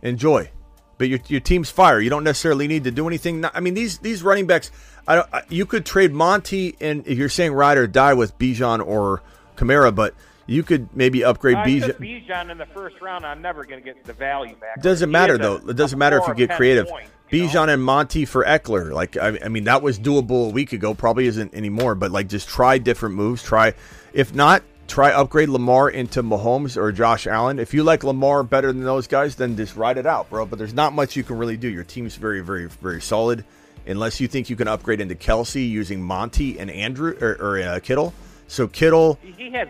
enjoy. 0.03 0.51
But 0.99 1.09
your, 1.09 1.19
your 1.27 1.41
team's 1.41 1.69
fire. 1.69 1.99
You 2.01 2.11
don't 2.11 2.25
necessarily 2.25 2.69
need 2.69 2.85
to 2.85 2.91
do 2.91 3.09
anything. 3.09 3.45
I 3.45 3.61
mean, 3.61 3.75
these 3.75 3.99
these 3.99 4.23
running 4.23 4.47
backs. 4.47 4.71
I 5.07 5.17
don't. 5.17 5.29
You 5.51 5.67
could 5.67 5.85
trade 5.85 6.13
Monty, 6.13 6.77
and 6.81 7.07
if 7.07 7.19
you're 7.19 7.29
saying 7.29 7.53
ride 7.53 7.79
or 7.79 7.87
die 7.87 8.15
with 8.15 8.39
Bijan 8.39 8.85
or 8.87 9.23
Kamara, 9.57 9.95
but 9.95 10.15
you 10.47 10.63
could 10.63 10.95
maybe 10.95 11.25
upgrade 11.25 11.57
I 11.57 11.67
Bijan. 11.67 11.99
Bijan 11.99 12.51
in 12.51 12.59
the 12.59 12.67
first 12.67 13.01
round. 13.01 13.25
I'm 13.25 13.43
never 13.43 13.65
going 13.65 13.83
to 13.83 13.85
get 13.85 14.05
the 14.05 14.13
value 14.13 14.55
back. 14.57 14.83
Doesn't 14.83 15.11
matter 15.11 15.39
though. 15.39 15.57
It 15.57 15.77
doesn't 15.77 15.99
matter 15.99 16.19
if 16.19 16.29
you 16.29 16.35
get 16.35 16.51
creative. 16.57 16.89
Point, 16.89 17.09
you 17.31 17.45
Bijan 17.45 17.67
know? 17.67 17.73
and 17.75 17.83
Monty 17.83 18.25
for 18.25 18.45
Ekeler. 18.45 18.93
Like 18.93 19.17
I, 19.17 19.39
I 19.45 19.49
mean, 19.49 19.65
that 19.65 19.83
was 19.83 19.99
doable 19.99 20.49
a 20.49 20.53
week 20.53 20.73
ago. 20.73 20.95
Probably 20.95 21.27
isn't 21.27 21.55
anymore. 21.55 21.95
But 21.95 22.11
like, 22.13 22.29
just 22.29 22.49
try 22.49 22.79
different 22.79 23.15
moves. 23.15 23.43
Try. 23.43 23.75
If 24.13 24.35
not, 24.35 24.63
try 24.87 25.11
upgrade 25.11 25.49
Lamar 25.49 25.89
into 25.89 26.23
Mahomes 26.23 26.77
or 26.77 26.93
Josh 26.93 27.27
Allen. 27.27 27.59
If 27.59 27.75
you 27.75 27.83
like 27.83 28.05
Lamar 28.05 28.43
better 28.43 28.73
than 28.73 28.85
those 28.85 29.07
guys, 29.07 29.37
then 29.37 29.57
just 29.57 29.77
ride 29.77 29.99
it 29.99 30.07
out, 30.07 30.31
bro. 30.31 30.47
But 30.47 30.59
there's 30.59 30.75
not 30.75 30.93
much 30.93 31.17
you 31.17 31.25
can 31.25 31.39
really 31.39 31.57
do. 31.57 31.69
Your 31.69 31.85
team's 31.85 32.17
very, 32.17 32.41
very, 32.41 32.69
very 32.69 33.01
solid. 33.01 33.45
Unless 33.87 34.21
you 34.21 34.29
think 34.29 34.49
you 34.51 34.57
can 34.57 34.69
upgrade 34.69 35.01
into 35.01 35.15
Kelce 35.15 35.69
using 35.69 36.03
Monty 36.03 36.59
and 36.59 36.71
Andrew 36.71 37.17
or, 37.21 37.37
or 37.41 37.61
uh, 37.61 37.81
Kittle. 37.81 38.15
So 38.47 38.69
Kittle, 38.69 39.19
he 39.23 39.51
has 39.51 39.69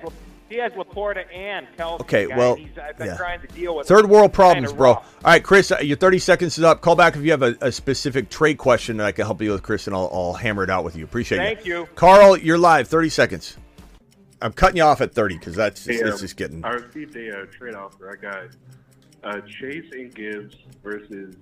he 0.52 0.58
has 0.58 0.72
LaPorta 0.72 1.24
and 1.34 1.66
Kelce. 1.78 2.00
Okay, 2.00 2.26
guy. 2.26 2.36
well, 2.36 2.56
He's, 2.56 2.76
I've 2.76 2.98
been 2.98 3.06
yeah. 3.06 3.16
trying 3.16 3.40
to 3.40 3.46
deal 3.48 3.74
with 3.74 3.88
third 3.88 4.06
world 4.06 4.34
problems, 4.34 4.72
bro. 4.72 4.90
All 4.92 5.04
right, 5.24 5.42
Chris, 5.42 5.72
uh, 5.72 5.78
your 5.80 5.96
30 5.96 6.18
seconds 6.18 6.58
is 6.58 6.64
up. 6.64 6.82
Call 6.82 6.94
back 6.94 7.16
if 7.16 7.22
you 7.22 7.30
have 7.30 7.42
a, 7.42 7.56
a 7.62 7.72
specific 7.72 8.28
trade 8.28 8.58
question 8.58 8.98
that 8.98 9.06
I 9.06 9.12
can 9.12 9.24
help 9.24 9.40
you 9.40 9.52
with, 9.52 9.62
Chris, 9.62 9.86
and 9.86 9.96
I'll, 9.96 10.10
I'll 10.12 10.34
hammer 10.34 10.62
it 10.62 10.68
out 10.68 10.84
with 10.84 10.94
you. 10.94 11.04
Appreciate 11.04 11.38
it. 11.38 11.54
Thank 11.54 11.66
you. 11.66 11.80
you, 11.80 11.88
Carl. 11.94 12.36
You're 12.36 12.58
live. 12.58 12.86
30 12.86 13.08
seconds. 13.08 13.56
I'm 14.42 14.52
cutting 14.52 14.76
you 14.76 14.82
off 14.82 15.00
at 15.00 15.14
30 15.14 15.38
because 15.38 15.54
that's 15.54 15.84
just, 15.84 16.02
hey, 16.02 16.10
um, 16.10 16.18
just 16.18 16.36
getting. 16.36 16.62
I 16.64 16.70
received 16.72 17.16
a 17.16 17.42
uh, 17.42 17.46
trade 17.46 17.74
offer. 17.74 18.10
I 18.10 18.16
got 18.20 18.48
uh, 19.24 19.40
Chase 19.46 19.90
and 19.92 20.14
Gibbs 20.14 20.56
versus 20.82 21.36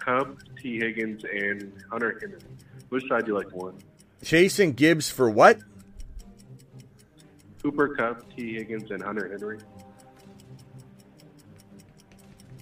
Kupp, 0.00 0.38
T. 0.60 0.78
Higgins, 0.78 1.22
and 1.24 1.72
Hunter 1.90 2.18
Henry. 2.20 2.38
Which 2.88 3.06
side 3.08 3.24
do 3.24 3.32
you 3.32 3.38
like 3.38 3.52
more? 3.54 3.74
Chase 4.24 4.58
and 4.58 4.76
Gibbs 4.76 5.10
for 5.10 5.30
what? 5.30 5.60
Cooper 7.62 7.94
Kupp, 7.94 8.34
T. 8.34 8.54
Higgins, 8.54 8.90
and 8.90 9.02
Hunter 9.02 9.28
Henry. 9.30 9.58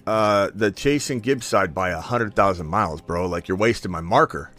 Uh, 0.05 0.49
the 0.55 0.71
Chase 0.71 1.09
and 1.09 1.21
Gibbs 1.21 1.45
side 1.45 1.73
by 1.73 1.89
a 1.89 1.99
hundred 1.99 2.35
thousand 2.35 2.67
miles, 2.67 3.01
bro. 3.01 3.27
Like 3.27 3.47
you're 3.47 3.57
wasting 3.57 3.91
my 3.91 4.01
marker. 4.01 4.51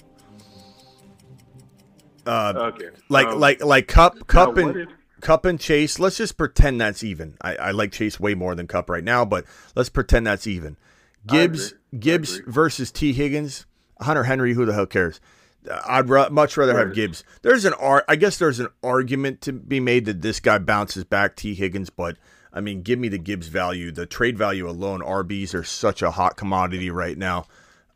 Uh, 2.26 2.72
okay. 2.74 2.91
Like 3.09 3.26
um, 3.28 3.41
like 3.41 3.64
like 3.64 3.89
Kupp 3.89 4.26
Kupp 4.26 4.57
and 4.57 4.76
if, 4.76 4.89
Kupp 5.20 5.45
and 5.45 5.59
Chase, 5.59 5.99
let's 5.99 6.16
just 6.16 6.37
pretend 6.37 6.81
that's 6.81 7.03
even. 7.03 7.37
I, 7.41 7.57
I, 7.57 7.70
like 7.72 7.93
Chase 7.93 8.18
way 8.18 8.35
more 8.35 8.55
than 8.55 8.66
Cup 8.66 8.89
right 8.89 9.05
now, 9.05 9.24
but 9.24 9.45
let's 9.74 9.89
pretend 9.89 10.26
that's 10.26 10.47
even. 10.47 10.76
Gibbs 11.27 11.75
Gibbs 11.99 12.41
versus 12.47 12.91
T 12.91 13.12
Higgins, 13.12 13.66
Hunter 14.01 14.25
Henry. 14.25 14.55
Who 14.55 14.64
the 14.64 14.73
hell 14.73 14.87
cares? 14.87 15.21
I'd 15.87 16.09
much 16.09 16.57
rather 16.57 16.77
have 16.79 16.95
Gibbs. 16.95 17.23
There's 17.43 17.66
an 17.66 17.75
ar- 17.75 18.05
I 18.09 18.16
guess 18.16 18.39
there's 18.39 18.61
an 18.61 18.68
argument 18.83 19.43
to 19.43 19.53
be 19.53 19.79
made 19.79 20.07
that 20.07 20.23
this 20.23 20.41
guy 20.41 20.59
bounces 20.59 21.05
back 21.05 21.37
T 21.37 21.55
Higgins, 21.55 21.91
but 21.91 22.16
I 22.53 22.61
mean, 22.61 22.83
give 22.83 22.99
me 22.99 23.09
the 23.09 23.18
Gibbs 23.18 23.49
value. 23.49 23.93
The 23.93 24.07
trade 24.07 24.39
value 24.39 24.68
alone, 24.68 25.01
RBs 25.01 25.55
are 25.55 25.62
such 25.62 26.03
a 26.03 26.11
hot 26.11 26.37
commodity 26.37 26.91
right 26.91 27.16
now. 27.16 27.47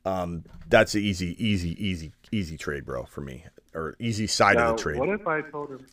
Um, 0.04 0.44
that's 0.68 0.94
an 0.94 1.00
easy, 1.00 1.34
easy, 1.44 1.70
easy, 1.84 2.12
easy 2.30 2.56
trade, 2.58 2.84
bro, 2.84 3.04
for 3.04 3.22
me, 3.22 3.44
or 3.72 3.96
easy 3.98 4.26
side 4.26 4.56
now, 4.56 4.70
of 4.70 4.76
the 4.76 4.82
trade. 4.82 4.98
What 4.98 5.08
if 5.08 5.26
I 5.26 5.40
told 5.40 5.70
him? 5.70 5.86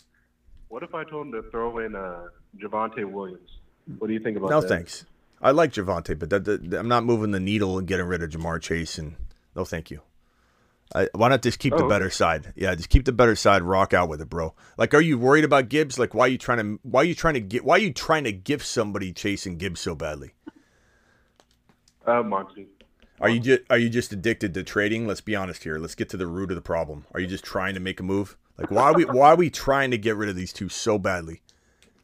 What 0.68 0.84
if 0.84 0.94
I 0.94 1.04
told 1.06 1.28
him 1.28 1.32
to 1.34 1.50
throw 1.50 1.80
in 1.80 1.96
uh, 1.96 2.28
Javonte 2.58 3.10
Williams? 3.10 3.50
What 3.98 4.08
do 4.08 4.14
you 4.14 4.20
think 4.20 4.38
about 4.38 4.50
no, 4.50 4.62
that? 4.62 4.70
No 4.70 4.76
thanks. 4.76 5.06
I 5.42 5.52
like 5.52 5.74
Javonte, 5.74 6.18
but 6.20 6.30
that, 6.30 6.46
that, 6.46 6.74
I'm 6.74 6.88
not 6.88 7.04
moving 7.04 7.32
the 7.32 7.40
needle 7.40 7.78
and 7.78 7.88
getting 7.88 8.06
rid 8.06 8.22
of 8.22 8.30
Ja'Marr 8.30 8.62
Chase 8.62 8.98
and 8.98 9.16
No, 9.56 9.66
thank 9.66 9.90
you. 9.92 10.02
I, 10.94 11.08
why 11.14 11.30
not 11.30 11.42
just 11.42 11.60
keep 11.60 11.76
the 11.76 11.86
Oh. 11.86 11.90
better 11.90 12.10
side? 12.10 12.54
Yeah, 12.56 12.76
just 12.76 12.90
keep 12.90 13.06
the 13.06 13.14
better 13.14 13.36
side. 13.36 13.64
Rock 13.64 13.94
out 13.94 14.10
with 14.10 14.22
it, 14.22 14.30
bro. 14.30 14.54
Like, 14.78 14.94
are 14.94 15.02
you 15.02 15.18
worried 15.18 15.46
about 15.46 15.70
Gibbs? 15.70 15.98
Like, 15.98 16.14
why 16.14 16.26
are 16.26 16.30
you 16.30 16.38
trying 16.38 16.58
to? 16.58 16.80
Why 16.84 17.02
are 17.02 17.06
you 17.06 17.16
trying 17.16 17.36
to 17.36 17.40
get? 17.40 17.64
Why 17.64 17.76
are 17.76 17.80
you 17.80 17.94
trying 17.94 18.26
to 18.26 18.34
gift 18.34 18.66
somebody 18.66 19.14
chasing 19.14 19.58
Gibbs 19.58 19.80
so 19.80 19.96
badly? 19.96 20.34
Uh, 22.06 22.24
Monty. 22.24 22.68
Are 23.22 23.30
you 23.30 23.40
just 23.40 23.62
are 23.70 23.78
you 23.78 23.90
just 23.90 24.12
addicted 24.12 24.54
to 24.56 24.64
trading? 24.64 25.08
Let's 25.08 25.22
be 25.22 25.36
honest 25.36 25.64
here. 25.64 25.78
Let's 25.78 25.96
get 25.96 26.10
to 26.10 26.18
the 26.18 26.28
root 26.28 26.52
of 26.52 26.56
the 26.56 26.62
problem. 26.62 27.06
Are 27.14 27.20
you 27.20 27.28
just 27.28 27.44
trying 27.46 27.74
to 27.76 27.80
make 27.80 28.00
a 28.00 28.04
move? 28.04 28.36
Like, 28.58 28.72
why 28.72 28.84
are 28.84 28.94
we 28.94 29.06
why 29.06 29.30
are 29.30 29.36
we 29.38 29.50
trying 29.50 29.92
to 29.92 29.98
get 29.98 30.18
rid 30.18 30.28
of 30.28 30.36
these 30.36 30.52
two 30.52 30.68
so 30.70 30.98
badly? 30.98 31.42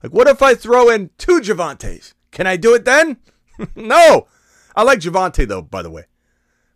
Like, 0.02 0.14
what 0.14 0.28
if 0.28 0.42
I 0.42 0.54
throw 0.54 0.90
in 0.90 1.10
two 1.18 1.42
Javontes? 1.42 2.14
Can 2.38 2.46
I 2.46 2.56
do 2.56 2.76
it 2.76 2.86
then? 2.86 3.18
no. 3.76 4.28
I 4.76 4.84
like 4.84 5.00
Javonte 5.00 5.48
though, 5.48 5.64
by 5.64 5.82
the 5.82 5.90
way. 5.90 6.04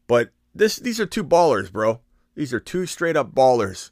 But 0.08 0.32
this 0.56 0.78
these 0.78 1.00
are 1.00 1.06
two 1.06 1.24
ballers, 1.24 1.72
bro. 1.72 2.00
These 2.34 2.52
are 2.52 2.60
two 2.60 2.88
straight 2.88 3.16
up 3.16 3.36
ballers. 3.36 3.92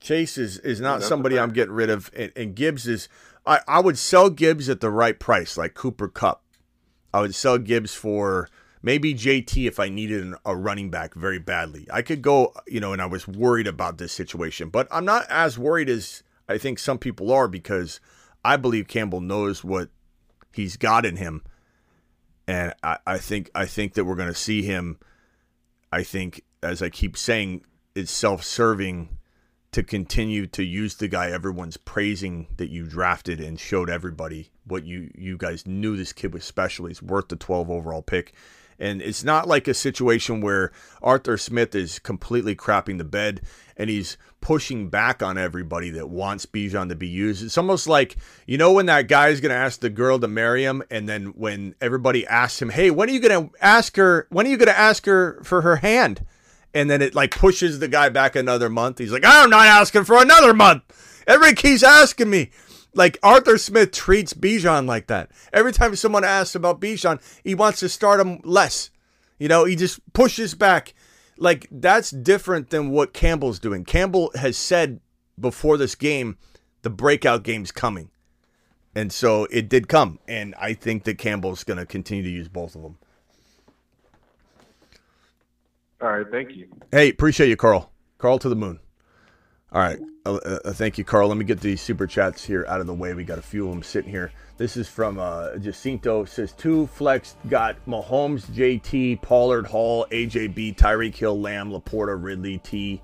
Chase 0.00 0.38
is, 0.38 0.56
is 0.60 0.80
not 0.80 1.00
that's 1.00 1.08
somebody 1.10 1.38
I'm 1.38 1.52
getting 1.52 1.74
rid 1.74 1.90
of, 1.90 2.10
and, 2.16 2.32
and 2.34 2.54
Gibbs 2.54 2.88
is. 2.88 3.10
I, 3.44 3.60
I 3.68 3.80
would 3.80 3.98
sell 3.98 4.30
Gibbs 4.30 4.70
at 4.70 4.80
the 4.80 4.90
right 4.90 5.20
price, 5.20 5.58
like 5.58 5.74
Cooper 5.74 6.08
Kupp. 6.08 6.42
I 7.12 7.20
would 7.20 7.34
sell 7.34 7.58
Gibbs 7.58 7.94
for 7.94 8.48
maybe 8.82 9.12
JT 9.12 9.68
if 9.68 9.78
I 9.78 9.90
needed 9.90 10.22
an, 10.22 10.36
a 10.46 10.56
running 10.56 10.88
back 10.88 11.12
very 11.12 11.38
badly. 11.38 11.86
I 11.92 12.00
could 12.00 12.22
go, 12.22 12.54
you 12.66 12.80
know, 12.80 12.94
and 12.94 13.02
I 13.02 13.06
was 13.06 13.28
worried 13.28 13.66
about 13.66 13.98
this 13.98 14.12
situation, 14.12 14.70
but 14.70 14.88
I'm 14.90 15.04
not 15.04 15.26
as 15.28 15.58
worried 15.58 15.90
as 15.90 16.22
I 16.48 16.56
think 16.56 16.78
some 16.78 16.96
people 16.96 17.30
are 17.30 17.46
because 17.46 18.00
I 18.42 18.56
believe 18.56 18.88
Campbell 18.88 19.20
knows 19.20 19.62
what 19.62 19.90
he's 20.56 20.76
got 20.76 21.06
in 21.06 21.16
him, 21.16 21.42
and 22.48 22.74
I, 22.82 22.98
I 23.06 23.18
think 23.18 23.50
I 23.54 23.66
think 23.66 23.94
that 23.94 24.04
we're 24.04 24.16
going 24.16 24.28
to 24.28 24.34
see 24.34 24.62
him. 24.62 24.98
I 25.92 26.02
think, 26.02 26.42
as 26.62 26.82
I 26.82 26.88
keep 26.90 27.16
saying, 27.16 27.64
it's 27.94 28.10
self-serving 28.10 29.16
to 29.72 29.82
continue 29.82 30.46
to 30.46 30.64
use 30.64 30.94
the 30.96 31.08
guy 31.08 31.30
everyone's 31.30 31.76
praising 31.76 32.46
that 32.56 32.70
you 32.70 32.86
drafted 32.86 33.40
and 33.40 33.60
showed 33.60 33.90
everybody 33.90 34.50
what 34.64 34.84
you 34.84 35.10
you 35.14 35.36
guys 35.36 35.66
knew 35.66 35.96
this 35.96 36.12
kid 36.12 36.32
was 36.32 36.44
special. 36.44 36.86
He's 36.86 37.02
worth 37.02 37.28
the 37.28 37.36
12 37.36 37.70
overall 37.70 38.02
pick. 38.02 38.34
And 38.78 39.00
it's 39.00 39.24
not 39.24 39.48
like 39.48 39.68
a 39.68 39.74
situation 39.74 40.40
where 40.40 40.72
Arthur 41.02 41.36
Smith 41.38 41.74
is 41.74 41.98
completely 41.98 42.54
crapping 42.54 42.98
the 42.98 43.04
bed 43.04 43.40
and 43.76 43.90
he's 43.90 44.16
pushing 44.40 44.88
back 44.88 45.22
on 45.22 45.36
everybody 45.38 45.90
that 45.90 46.08
wants 46.08 46.46
Bijan 46.46 46.88
to 46.88 46.94
be 46.94 47.08
used. 47.08 47.42
It's 47.42 47.58
almost 47.58 47.88
like, 47.88 48.16
you 48.46 48.58
know, 48.58 48.72
when 48.72 48.86
that 48.86 49.08
guy 49.08 49.28
is 49.28 49.40
going 49.40 49.50
to 49.50 49.56
ask 49.56 49.80
the 49.80 49.90
girl 49.90 50.18
to 50.18 50.28
marry 50.28 50.62
him, 50.62 50.82
and 50.90 51.08
then 51.08 51.26
when 51.28 51.74
everybody 51.80 52.26
asks 52.26 52.62
him, 52.62 52.70
hey, 52.70 52.90
when 52.90 53.08
are 53.08 53.12
you 53.12 53.20
going 53.20 53.48
to 53.48 53.54
ask 53.60 53.96
her, 53.96 54.26
when 54.30 54.46
are 54.46 54.50
you 54.50 54.56
going 54.56 54.68
to 54.68 54.78
ask 54.78 55.04
her 55.06 55.42
for 55.42 55.62
her 55.62 55.76
hand? 55.76 56.24
and 56.76 56.90
then 56.90 57.00
it 57.00 57.14
like 57.14 57.30
pushes 57.30 57.78
the 57.78 57.88
guy 57.88 58.10
back 58.10 58.36
another 58.36 58.68
month. 58.68 58.98
He's 58.98 59.10
like, 59.10 59.24
I'm 59.24 59.48
not 59.48 59.66
asking 59.66 60.04
for 60.04 60.20
another 60.20 60.52
month. 60.52 60.82
Everybody 61.26 61.56
keeps 61.56 61.82
asking 61.82 62.28
me. 62.28 62.50
Like 62.96 63.18
Arthur 63.22 63.58
Smith 63.58 63.92
treats 63.92 64.32
Bijan 64.32 64.88
like 64.88 65.06
that. 65.08 65.30
Every 65.52 65.70
time 65.70 65.94
someone 65.94 66.24
asks 66.24 66.54
about 66.54 66.80
Bijan, 66.80 67.20
he 67.44 67.54
wants 67.54 67.80
to 67.80 67.90
start 67.90 68.20
him 68.20 68.40
less. 68.42 68.90
You 69.38 69.48
know, 69.48 69.66
he 69.66 69.76
just 69.76 70.00
pushes 70.14 70.54
back. 70.54 70.94
Like 71.36 71.66
that's 71.70 72.10
different 72.10 72.70
than 72.70 72.88
what 72.88 73.12
Campbell's 73.12 73.58
doing. 73.58 73.84
Campbell 73.84 74.32
has 74.34 74.56
said 74.56 75.00
before 75.38 75.76
this 75.76 75.94
game, 75.94 76.38
the 76.80 76.88
breakout 76.88 77.42
game's 77.42 77.70
coming. 77.70 78.10
And 78.94 79.12
so 79.12 79.44
it 79.50 79.68
did 79.68 79.88
come. 79.88 80.18
And 80.26 80.54
I 80.58 80.72
think 80.72 81.04
that 81.04 81.18
Campbell's 81.18 81.64
going 81.64 81.76
to 81.76 81.84
continue 81.84 82.22
to 82.22 82.30
use 82.30 82.48
both 82.48 82.74
of 82.74 82.80
them. 82.80 82.96
All 86.00 86.16
right, 86.16 86.26
thank 86.30 86.56
you. 86.56 86.68
Hey, 86.90 87.10
appreciate 87.10 87.50
you, 87.50 87.56
Carl. 87.56 87.90
Carl 88.16 88.38
to 88.38 88.48
the 88.48 88.56
moon. 88.56 88.80
All 89.76 89.82
right. 89.82 89.98
Uh, 90.24 90.36
uh, 90.36 90.72
thank 90.72 90.96
you, 90.96 91.04
Carl. 91.04 91.28
Let 91.28 91.36
me 91.36 91.44
get 91.44 91.60
these 91.60 91.82
super 91.82 92.06
chats 92.06 92.42
here 92.42 92.64
out 92.66 92.80
of 92.80 92.86
the 92.86 92.94
way. 92.94 93.12
We 93.12 93.24
got 93.24 93.38
a 93.38 93.42
few 93.42 93.66
of 93.66 93.74
them 93.74 93.82
sitting 93.82 94.10
here. 94.10 94.32
This 94.56 94.74
is 94.78 94.88
from 94.88 95.18
uh, 95.18 95.58
Jacinto. 95.58 96.24
Says 96.24 96.52
two 96.52 96.86
flex 96.86 97.36
got 97.50 97.76
Mahomes, 97.84 98.46
JT, 98.46 99.20
Pollard, 99.20 99.66
Hall, 99.66 100.06
AJB, 100.10 100.76
Tyreek 100.76 101.14
Hill, 101.14 101.38
Lamb, 101.38 101.70
LaPorta, 101.70 102.16
Ridley, 102.18 102.56
T, 102.56 103.02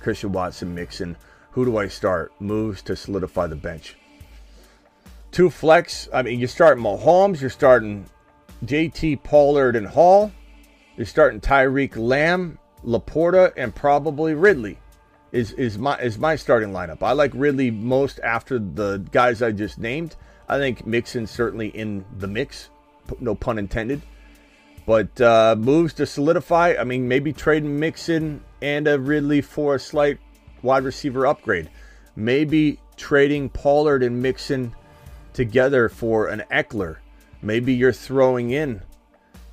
Christian 0.00 0.32
Watson, 0.32 0.74
Mixon. 0.74 1.16
Who 1.52 1.64
do 1.64 1.76
I 1.76 1.86
start? 1.86 2.32
Moves 2.40 2.82
to 2.82 2.96
solidify 2.96 3.46
the 3.46 3.54
bench. 3.54 3.94
Two 5.30 5.48
flex. 5.48 6.08
I 6.12 6.22
mean, 6.22 6.40
you're 6.40 6.48
starting 6.48 6.82
Mahomes. 6.82 7.40
You're 7.40 7.50
starting 7.50 8.04
JT, 8.64 9.22
Pollard, 9.22 9.76
and 9.76 9.86
Hall. 9.86 10.32
You're 10.96 11.06
starting 11.06 11.40
Tyreek 11.40 11.96
Lamb, 11.96 12.58
LaPorta, 12.84 13.52
and 13.56 13.72
probably 13.72 14.34
Ridley. 14.34 14.76
Is 15.32 15.52
is 15.52 15.78
my 15.78 15.96
is 15.98 16.18
my 16.18 16.36
starting 16.36 16.70
lineup. 16.70 17.02
I 17.02 17.12
like 17.12 17.30
Ridley 17.34 17.70
most 17.70 18.18
after 18.20 18.58
the 18.58 18.98
guys 19.12 19.42
I 19.42 19.52
just 19.52 19.78
named. 19.78 20.16
I 20.48 20.58
think 20.58 20.84
Mixon's 20.84 21.30
certainly 21.30 21.68
in 21.68 22.04
the 22.18 22.26
mix, 22.26 22.70
no 23.20 23.36
pun 23.36 23.58
intended. 23.58 24.02
But 24.86 25.20
uh, 25.20 25.54
moves 25.56 25.94
to 25.94 26.06
solidify. 26.06 26.74
I 26.80 26.82
mean, 26.82 27.06
maybe 27.06 27.32
trading 27.32 27.78
Mixon 27.78 28.42
and 28.60 28.88
a 28.88 28.98
Ridley 28.98 29.40
for 29.40 29.76
a 29.76 29.78
slight 29.78 30.18
wide 30.62 30.82
receiver 30.82 31.26
upgrade. 31.26 31.70
Maybe 32.16 32.80
trading 32.96 33.50
Pollard 33.50 34.02
and 34.02 34.20
Mixon 34.20 34.74
together 35.32 35.88
for 35.88 36.26
an 36.26 36.42
Ekeler. 36.50 36.96
Maybe 37.40 37.72
you're 37.72 37.92
throwing 37.92 38.50
in 38.50 38.82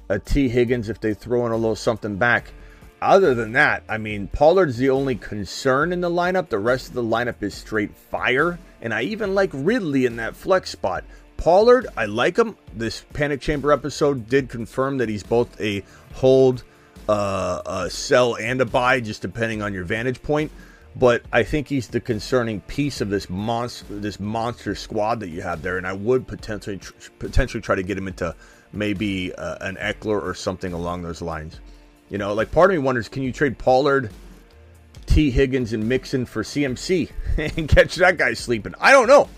a 0.09 0.17
T. 0.17 0.49
Higgins 0.49 0.89
if 0.89 0.99
they 0.99 1.13
throw 1.13 1.45
in 1.45 1.51
a 1.51 1.55
little 1.55 1.75
something 1.75 2.17
back. 2.17 2.51
Other 3.01 3.35
than 3.35 3.51
that, 3.51 3.83
I 3.87 3.97
mean, 3.97 4.27
Pollard's 4.27 4.77
the 4.77 4.89
only 4.89 5.15
concern 5.15 5.93
in 5.93 6.01
the 6.01 6.09
lineup. 6.09 6.49
The 6.49 6.57
rest 6.57 6.87
of 6.87 6.93
the 6.93 7.03
lineup 7.03 7.43
is 7.43 7.53
straight 7.53 7.95
fire. 7.95 8.57
And 8.81 8.93
I 8.93 9.03
even 9.03 9.35
like 9.35 9.51
Ridley 9.53 10.05
in 10.05 10.15
that 10.15 10.35
flex 10.35 10.71
spot. 10.71 11.03
Pollard, 11.37 11.87
I 11.95 12.05
like 12.05 12.37
him. 12.37 12.57
This 12.73 13.05
Panic 13.13 13.41
Chamber 13.41 13.71
episode 13.71 14.27
did 14.27 14.49
confirm 14.49 14.97
that 14.97 15.09
he's 15.09 15.21
both 15.21 15.59
a 15.61 15.83
hold, 16.15 16.63
uh, 17.07 17.61
a 17.65 17.89
sell, 17.89 18.35
and 18.35 18.59
a 18.61 18.65
buy, 18.65 18.99
just 18.99 19.21
depending 19.21 19.61
on 19.61 19.73
your 19.73 19.83
vantage 19.83 20.21
point. 20.23 20.51
But 20.95 21.21
I 21.31 21.43
think 21.43 21.67
he's 21.67 21.87
the 21.89 21.99
concerning 21.99 22.61
piece 22.61 23.01
of 23.01 23.09
this 23.09 23.29
monster, 23.29 23.85
this 23.89 24.19
monster 24.19 24.73
squad 24.73 25.19
that 25.19 25.29
you 25.29 25.43
have 25.43 25.61
there, 25.61 25.77
and 25.77 25.85
I 25.85 25.93
would 25.93 26.27
potentially 26.27 26.77
tr- 26.77 26.93
potentially 27.19 27.61
try 27.61 27.75
to 27.75 27.83
get 27.83 27.99
him 27.99 28.07
into 28.07 28.35
maybe 28.73 29.31
uh, 29.35 29.57
an 29.61 29.75
Ekeler 29.75 30.19
or 30.19 30.33
something 30.33 30.73
along 30.73 31.03
those 31.03 31.21
lines. 31.21 31.59
You 32.09 32.17
know, 32.17 32.33
like 32.33 32.51
part 32.51 32.71
of 32.71 32.77
me 32.77 32.83
wonders, 32.83 33.09
can 33.09 33.23
you 33.23 33.31
trade 33.31 33.57
Pollard, 33.57 34.11
T. 35.05 35.29
Higgins, 35.29 35.73
and 35.73 35.87
Mixon 35.89 36.25
for 36.25 36.43
CMC 36.43 37.11
and 37.57 37.67
catch 37.67 37.95
that 37.95 38.17
guy 38.17 38.33
sleeping? 38.33 38.75
I 38.79 38.91
don't 38.91 39.07
know. 39.07 39.29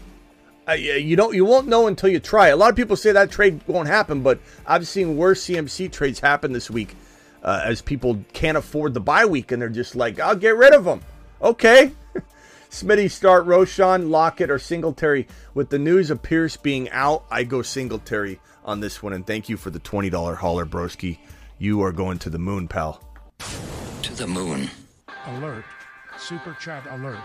I, 0.68 0.76
you 0.76 1.16
don't, 1.16 1.34
you 1.34 1.46
won't 1.46 1.68
know 1.68 1.88
until 1.88 2.10
you 2.10 2.20
try. 2.20 2.50
A 2.50 2.56
lot 2.56 2.70
of 2.70 2.76
people 2.76 2.96
say 2.96 3.12
that 3.12 3.32
trade 3.32 3.62
won't 3.66 3.88
happen, 3.88 4.22
but 4.22 4.40
I've 4.68 4.88
seen 4.88 5.18
worse 5.18 5.46
CMC 5.46 5.92
trades 5.92 6.20
happen 6.20 6.54
this 6.54 6.70
week 6.70 6.96
uh, 7.44 7.62
as 7.66 7.82
people 7.82 8.24
can't 8.34 8.58
afford 8.58 8.94
the 8.94 9.00
bye 9.00 9.26
week 9.26 9.52
and 9.52 9.60
they're 9.60 9.70
just 9.70 9.96
like, 9.96 10.20
I'll 10.20 10.36
get 10.36 10.56
rid 10.56 10.76
of 10.76 10.84
them. 10.84 11.02
Okay. 11.42 11.92
Smitty 12.70 13.10
start 13.10 13.48
Roschon, 13.48 14.12
Lockett, 14.12 14.52
or 14.52 14.60
Singletary. 14.60 15.28
With 15.56 15.72
the 15.72 15.80
news 15.80 16.12
of 16.12 16.22
Pierce 16.22 16.56
being 16.56 16.88
out, 16.92 17.26
I 17.32 17.46
go 17.46 17.64
Singletary 17.64 18.40
on 18.64 18.80
this 18.80 19.02
one. 19.02 19.14
And 19.14 19.26
thank 19.26 19.50
you 19.50 19.58
for 19.58 19.72
the 19.72 19.80
$20 19.80 20.36
hauler, 20.36 20.68
broski. 20.68 21.18
You 21.62 21.82
are 21.82 21.92
going 21.92 22.20
to 22.20 22.30
the 22.30 22.40
moon, 22.40 22.70
pal. 22.70 23.04
To 24.04 24.14
the 24.16 24.26
moon. 24.26 24.70
Alert. 25.26 25.66
Super 26.18 26.56
chat 26.58 26.88
alert. 26.90 27.20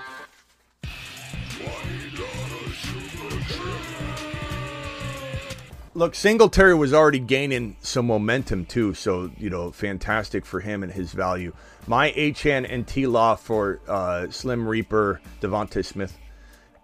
Look, 5.95 6.17
Singletary 6.17 6.75
was 6.75 6.93
already 6.93 7.21
gaining 7.21 7.77
some 7.81 8.09
momentum 8.09 8.67
too, 8.67 8.93
so 8.95 9.31
you 9.39 9.51
know, 9.51 9.71
fantastic 9.71 10.45
for 10.45 10.59
him 10.59 10.83
and 10.83 10.91
his 10.91 11.13
value. 11.13 11.55
My 11.87 12.11
Achane 12.11 12.67
and 12.69 12.85
T 12.85 13.07
Law 13.07 13.37
for 13.37 13.79
uh, 13.87 14.27
Slim 14.31 14.67
Reaper, 14.67 15.21
DeVonta 15.43 15.85
Smith, 15.85 16.19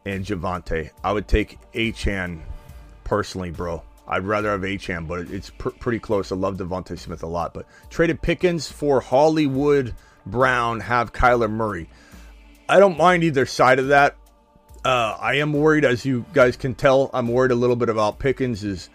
and 0.06 0.24
Javonte. 0.24 0.90
I 1.02 1.12
would 1.12 1.26
take 1.26 1.58
Achane 1.72 2.42
personally, 3.02 3.50
bro. 3.50 3.82
I'd 4.10 4.24
rather 4.24 4.50
have 4.50 4.62
Achane, 4.62 5.06
but 5.06 5.30
it's 5.30 5.50
pr- 5.50 5.70
pretty 5.70 6.00
close. 6.00 6.32
I 6.32 6.34
love 6.34 6.56
DeVonta 6.56 6.98
Smith 6.98 7.22
a 7.22 7.28
lot, 7.28 7.54
but 7.54 7.66
traded 7.90 8.20
Pickens 8.20 8.70
for 8.70 9.00
Hollywood 9.00 9.94
Brown, 10.26 10.80
have 10.80 11.12
Kyler 11.12 11.50
Murray. 11.50 11.88
I 12.68 12.80
don't 12.80 12.98
mind 12.98 13.22
either 13.22 13.46
side 13.46 13.78
of 13.78 13.88
that. 13.88 14.16
Uh, 14.84 15.16
I 15.20 15.34
am 15.34 15.52
worried, 15.52 15.84
as 15.84 16.04
you 16.04 16.24
guys 16.32 16.56
can 16.56 16.74
tell, 16.74 17.10
I'm 17.14 17.28
worried 17.28 17.52
a 17.52 17.54
little 17.54 17.76
bit 17.76 17.88
about 17.88 18.18
Pickens' 18.18 18.90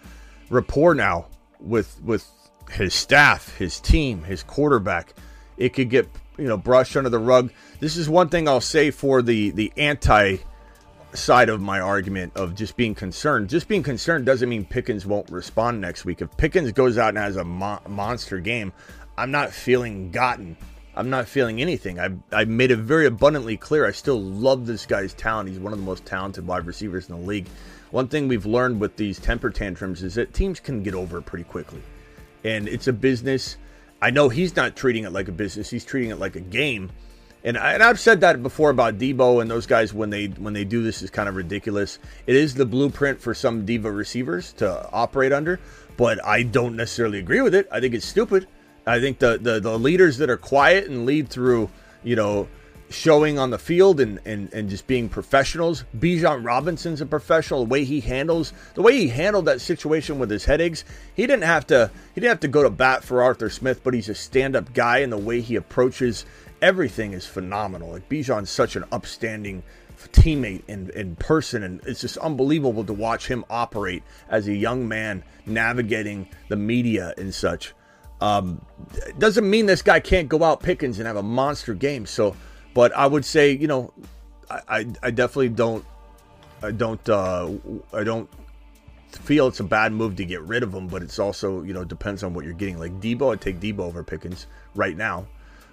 rapport 0.50 0.94
now 0.94 1.26
with 1.60 1.98
with 2.02 2.28
his 2.70 2.92
staff, 2.92 3.56
his 3.56 3.80
team, 3.80 4.22
his 4.22 4.42
quarterback. 4.42 5.14
It 5.56 5.70
could 5.70 5.88
get 5.88 6.08
you 6.36 6.44
know 6.44 6.58
brushed 6.58 6.96
under 6.96 7.10
the 7.10 7.18
rug. 7.18 7.52
This 7.80 7.96
is 7.96 8.08
one 8.08 8.28
thing 8.28 8.48
I'll 8.48 8.60
say 8.60 8.90
for 8.90 9.22
the 9.22 9.50
the 9.50 9.72
anti 9.78 10.38
side 11.16 11.48
of 11.48 11.60
my 11.60 11.80
argument 11.80 12.36
of 12.36 12.54
just 12.54 12.76
being 12.76 12.94
concerned. 12.94 13.48
Just 13.48 13.68
being 13.68 13.82
concerned 13.82 14.26
doesn't 14.26 14.48
mean 14.48 14.64
Pickens 14.64 15.06
won't 15.06 15.30
respond 15.30 15.80
next 15.80 16.04
week. 16.04 16.22
If 16.22 16.36
Pickens 16.36 16.72
goes 16.72 16.98
out 16.98 17.10
and 17.10 17.18
has 17.18 17.36
a 17.36 17.44
mo- 17.44 17.80
monster 17.88 18.40
game, 18.40 18.72
I'm 19.18 19.30
not 19.30 19.50
feeling 19.50 20.10
gotten. 20.10 20.56
I'm 20.94 21.10
not 21.10 21.28
feeling 21.28 21.60
anything. 21.60 22.00
I 22.00 22.10
I 22.32 22.44
made 22.44 22.70
it 22.70 22.78
very 22.78 23.06
abundantly 23.06 23.56
clear. 23.56 23.86
I 23.86 23.92
still 23.92 24.20
love 24.20 24.66
this 24.66 24.86
guy's 24.86 25.12
talent. 25.12 25.48
He's 25.48 25.58
one 25.58 25.72
of 25.72 25.78
the 25.78 25.84
most 25.84 26.06
talented 26.06 26.46
wide 26.46 26.66
receivers 26.66 27.08
in 27.08 27.16
the 27.16 27.26
league. 27.26 27.46
One 27.90 28.08
thing 28.08 28.28
we've 28.28 28.46
learned 28.46 28.80
with 28.80 28.96
these 28.96 29.18
temper 29.18 29.50
tantrums 29.50 30.02
is 30.02 30.14
that 30.14 30.34
teams 30.34 30.58
can 30.58 30.82
get 30.82 30.94
over 30.94 31.18
it 31.18 31.26
pretty 31.26 31.44
quickly, 31.44 31.82
and 32.44 32.66
it's 32.66 32.88
a 32.88 32.92
business. 32.92 33.56
I 34.00 34.10
know 34.10 34.28
he's 34.28 34.56
not 34.56 34.76
treating 34.76 35.04
it 35.04 35.12
like 35.12 35.28
a 35.28 35.32
business. 35.32 35.70
He's 35.70 35.84
treating 35.84 36.10
it 36.10 36.18
like 36.18 36.36
a 36.36 36.40
game. 36.40 36.90
And, 37.46 37.56
I, 37.56 37.74
and 37.74 37.82
I've 37.82 38.00
said 38.00 38.22
that 38.22 38.42
before 38.42 38.70
about 38.70 38.98
Deebo 38.98 39.40
and 39.40 39.48
those 39.48 39.66
guys 39.66 39.94
when 39.94 40.10
they 40.10 40.26
when 40.26 40.52
they 40.52 40.64
do 40.64 40.82
this 40.82 41.00
is 41.00 41.10
kind 41.10 41.28
of 41.28 41.36
ridiculous. 41.36 42.00
It 42.26 42.34
is 42.34 42.56
the 42.56 42.66
blueprint 42.66 43.20
for 43.20 43.34
some 43.34 43.64
diva 43.64 43.88
receivers 43.88 44.52
to 44.54 44.90
operate 44.92 45.32
under, 45.32 45.60
but 45.96 46.22
I 46.24 46.42
don't 46.42 46.74
necessarily 46.74 47.20
agree 47.20 47.42
with 47.42 47.54
it. 47.54 47.68
I 47.70 47.78
think 47.78 47.94
it's 47.94 48.04
stupid. 48.04 48.48
I 48.84 48.98
think 48.98 49.20
the 49.20 49.38
the, 49.38 49.60
the 49.60 49.78
leaders 49.78 50.18
that 50.18 50.28
are 50.28 50.36
quiet 50.36 50.88
and 50.88 51.06
lead 51.06 51.28
through, 51.28 51.70
you 52.02 52.16
know, 52.16 52.48
showing 52.90 53.38
on 53.38 53.50
the 53.50 53.58
field 53.58 54.00
and, 54.00 54.20
and, 54.24 54.52
and 54.52 54.68
just 54.68 54.86
being 54.86 55.08
professionals. 55.08 55.84
Bijan 55.96 56.44
Robinson's 56.44 57.00
a 57.00 57.06
professional. 57.06 57.64
The 57.64 57.70
way 57.70 57.84
he 57.84 58.00
handles 58.00 58.52
the 58.74 58.82
way 58.82 58.96
he 58.96 59.08
handled 59.08 59.44
that 59.44 59.60
situation 59.60 60.18
with 60.18 60.30
his 60.30 60.44
headaches, 60.44 60.84
he 61.14 61.28
didn't 61.28 61.44
have 61.44 61.66
to 61.68 61.90
he 62.14 62.20
didn't 62.20 62.30
have 62.30 62.40
to 62.40 62.48
go 62.48 62.64
to 62.64 62.70
bat 62.70 63.04
for 63.04 63.22
Arthur 63.22 63.50
Smith, 63.50 63.82
but 63.84 63.94
he's 63.94 64.08
a 64.08 64.14
stand-up 64.14 64.72
guy 64.72 64.98
and 64.98 65.12
the 65.12 65.16
way 65.16 65.40
he 65.40 65.54
approaches 65.54 66.24
everything 66.62 67.12
is 67.12 67.26
phenomenal. 67.26 67.90
Like 67.92 68.08
Bijan's 68.08 68.50
such 68.50 68.76
an 68.76 68.84
upstanding 68.92 69.62
teammate 70.12 70.62
and, 70.68 70.90
and 70.90 71.18
person, 71.18 71.62
and 71.62 71.80
it's 71.86 72.00
just 72.00 72.16
unbelievable 72.18 72.84
to 72.84 72.92
watch 72.92 73.26
him 73.28 73.44
operate 73.48 74.02
as 74.28 74.46
a 74.46 74.54
young 74.54 74.86
man 74.86 75.22
navigating 75.46 76.28
the 76.48 76.56
media 76.56 77.14
and 77.16 77.34
such. 77.34 77.74
Um, 78.20 78.64
doesn't 79.18 79.48
mean 79.48 79.66
this 79.66 79.82
guy 79.82 80.00
can't 80.00 80.28
go 80.28 80.42
out 80.42 80.62
Pickens 80.62 80.98
and 80.98 81.06
have 81.06 81.16
a 81.16 81.22
monster 81.22 81.74
game. 81.74 82.06
So, 82.06 82.34
but 82.74 82.94
I 82.94 83.06
would 83.06 83.24
say, 83.24 83.52
you 83.52 83.66
know, 83.66 83.92
I, 84.50 84.60
I, 84.68 84.86
I 85.02 85.10
definitely 85.10 85.50
don't, 85.50 85.84
I 86.62 86.70
don't, 86.70 87.06
uh, 87.08 87.50
I 87.92 88.04
don't 88.04 88.28
feel 89.10 89.48
it's 89.48 89.60
a 89.60 89.64
bad 89.64 89.92
move 89.92 90.16
to 90.16 90.24
get 90.24 90.40
rid 90.42 90.62
of 90.62 90.72
him. 90.72 90.88
But 90.88 91.02
it's 91.02 91.18
also, 91.18 91.62
you 91.62 91.74
know, 91.74 91.84
depends 91.84 92.22
on 92.22 92.32
what 92.32 92.44
you're 92.44 92.54
getting. 92.54 92.78
Like 92.78 93.00
Deebo, 93.00 93.32
I'd 93.32 93.40
take 93.40 93.60
Deebo 93.60 93.80
over 93.80 94.02
Pickens 94.02 94.46
right 94.74 94.96
now. 94.96 95.26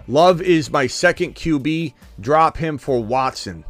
Love 0.08 0.42
is 0.42 0.70
my 0.70 0.88
second 0.88 1.36
QB. 1.36 1.94
Drop 2.20 2.58
him 2.58 2.78
for 2.78 3.02
Watson. 3.02 3.64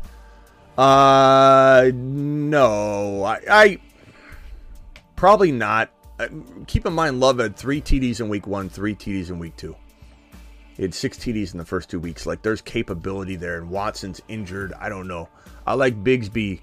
Uh, 0.77 1.91
no, 1.93 3.23
I, 3.23 3.39
I 3.49 3.77
probably 5.15 5.51
not. 5.51 5.91
Uh, 6.19 6.27
keep 6.67 6.85
in 6.85 6.93
mind, 6.93 7.19
Love 7.19 7.39
had 7.39 7.55
three 7.55 7.81
TDs 7.81 8.19
in 8.19 8.29
week 8.29 8.47
one, 8.47 8.69
three 8.69 8.95
TDs 8.95 9.29
in 9.29 9.39
week 9.39 9.55
two. 9.55 9.75
He 10.75 10.81
had 10.81 10.93
six 10.93 11.17
TDs 11.17 11.51
in 11.51 11.59
the 11.59 11.65
first 11.65 11.89
two 11.89 11.99
weeks. 11.99 12.25
Like, 12.25 12.41
there's 12.41 12.61
capability 12.61 13.35
there, 13.35 13.57
and 13.57 13.69
Watson's 13.69 14.21
injured. 14.27 14.73
I 14.79 14.89
don't 14.89 15.07
know. 15.07 15.29
I 15.67 15.75
like 15.75 16.03
Bigsby 16.03 16.61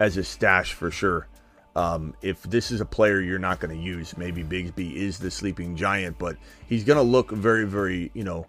as 0.00 0.16
a 0.16 0.24
stash 0.24 0.72
for 0.72 0.90
sure. 0.90 1.28
Um, 1.74 2.14
if 2.20 2.42
this 2.42 2.70
is 2.70 2.80
a 2.80 2.84
player 2.84 3.20
you're 3.20 3.38
not 3.38 3.60
going 3.60 3.74
to 3.74 3.82
use, 3.82 4.16
maybe 4.16 4.42
Bigsby 4.42 4.94
is 4.94 5.18
the 5.18 5.30
sleeping 5.30 5.76
giant, 5.76 6.18
but 6.18 6.36
he's 6.66 6.84
going 6.84 6.98
to 6.98 7.02
look 7.02 7.30
very, 7.30 7.64
very, 7.64 8.10
you 8.12 8.24
know, 8.24 8.46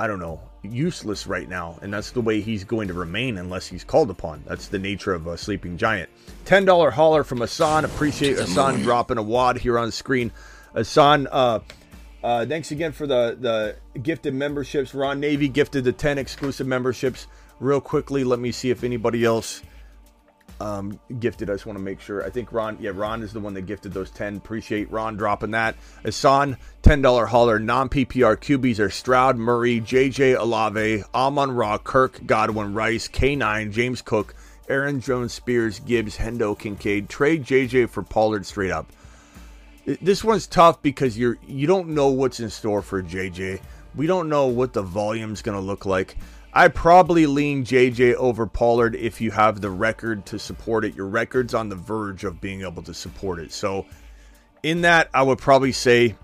I 0.00 0.06
don't 0.06 0.18
know, 0.18 0.40
useless 0.62 1.26
right 1.26 1.46
now. 1.46 1.78
And 1.82 1.92
that's 1.92 2.12
the 2.12 2.22
way 2.22 2.40
he's 2.40 2.64
going 2.64 2.88
to 2.88 2.94
remain 2.94 3.36
unless 3.36 3.66
he's 3.66 3.84
called 3.84 4.08
upon. 4.08 4.42
That's 4.46 4.68
the 4.68 4.78
nature 4.78 5.12
of 5.12 5.26
a 5.26 5.36
sleeping 5.36 5.76
giant. 5.76 6.08
$10 6.46 6.92
hauler 6.92 7.22
from 7.22 7.42
Asan. 7.42 7.84
Appreciate 7.84 8.38
Asan 8.38 8.80
dropping 8.80 9.18
a 9.18 9.22
wad 9.22 9.58
here 9.58 9.78
on 9.78 9.92
screen. 9.92 10.32
Asan, 10.74 11.28
uh, 11.30 11.60
uh, 12.24 12.46
thanks 12.46 12.70
again 12.70 12.92
for 12.92 13.06
the, 13.06 13.36
the 13.38 14.00
gifted 14.00 14.32
memberships. 14.32 14.94
Ron 14.94 15.20
Navy 15.20 15.48
gifted 15.48 15.84
the 15.84 15.92
10 15.92 16.16
exclusive 16.16 16.66
memberships. 16.66 17.26
Real 17.58 17.82
quickly, 17.82 18.24
let 18.24 18.38
me 18.38 18.52
see 18.52 18.70
if 18.70 18.82
anybody 18.82 19.22
else 19.22 19.60
um, 20.60 21.00
gifted. 21.18 21.48
I 21.50 21.54
just 21.54 21.66
want 21.66 21.78
to 21.78 21.82
make 21.82 22.00
sure. 22.00 22.24
I 22.24 22.30
think 22.30 22.52
Ron, 22.52 22.76
yeah, 22.80 22.92
Ron 22.94 23.22
is 23.22 23.32
the 23.32 23.40
one 23.40 23.54
that 23.54 23.62
gifted 23.62 23.92
those 23.92 24.10
10. 24.10 24.36
Appreciate 24.36 24.90
Ron 24.90 25.16
dropping 25.16 25.52
that. 25.52 25.76
Asan, 26.04 26.58
$10 26.82 27.26
hauler. 27.28 27.58
Non 27.58 27.88
PPR 27.88 28.36
QBs 28.36 28.78
are 28.78 28.90
Stroud, 28.90 29.36
Murray, 29.36 29.80
JJ 29.80 30.38
Olave, 30.38 31.02
Amon 31.14 31.52
Ra, 31.52 31.78
Kirk, 31.78 32.24
Godwin, 32.26 32.74
Rice, 32.74 33.08
K9, 33.08 33.72
James 33.72 34.02
Cook, 34.02 34.34
Aaron 34.68 35.00
Jones, 35.00 35.32
Spears, 35.32 35.80
Gibbs, 35.80 36.18
Hendo, 36.18 36.56
Kincaid. 36.56 37.08
Trade 37.08 37.44
JJ 37.44 37.88
for 37.88 38.02
Pollard 38.02 38.46
straight 38.46 38.70
up. 38.70 38.86
This 40.00 40.22
one's 40.22 40.46
tough 40.46 40.82
because 40.82 41.18
you're 41.18 41.38
you 41.48 41.66
don't 41.66 41.88
know 41.88 42.08
what's 42.08 42.38
in 42.38 42.50
store 42.50 42.82
for 42.82 43.02
JJ. 43.02 43.60
We 43.96 44.06
don't 44.06 44.28
know 44.28 44.46
what 44.46 44.72
the 44.72 44.82
volume's 44.82 45.42
going 45.42 45.58
to 45.58 45.64
look 45.64 45.86
like. 45.86 46.16
I 46.52 46.68
probably 46.68 47.26
lean 47.26 47.64
JJ 47.64 48.14
over 48.14 48.46
Pollard 48.46 48.96
if 48.96 49.20
you 49.20 49.30
have 49.30 49.60
the 49.60 49.70
record 49.70 50.26
to 50.26 50.38
support 50.38 50.84
it. 50.84 50.96
Your 50.96 51.06
record's 51.06 51.54
on 51.54 51.68
the 51.68 51.76
verge 51.76 52.24
of 52.24 52.40
being 52.40 52.62
able 52.62 52.82
to 52.82 52.94
support 52.94 53.38
it. 53.38 53.52
So, 53.52 53.86
in 54.62 54.80
that, 54.82 55.08
I 55.14 55.22
would 55.22 55.38
probably 55.38 55.70
say, 55.72 56.16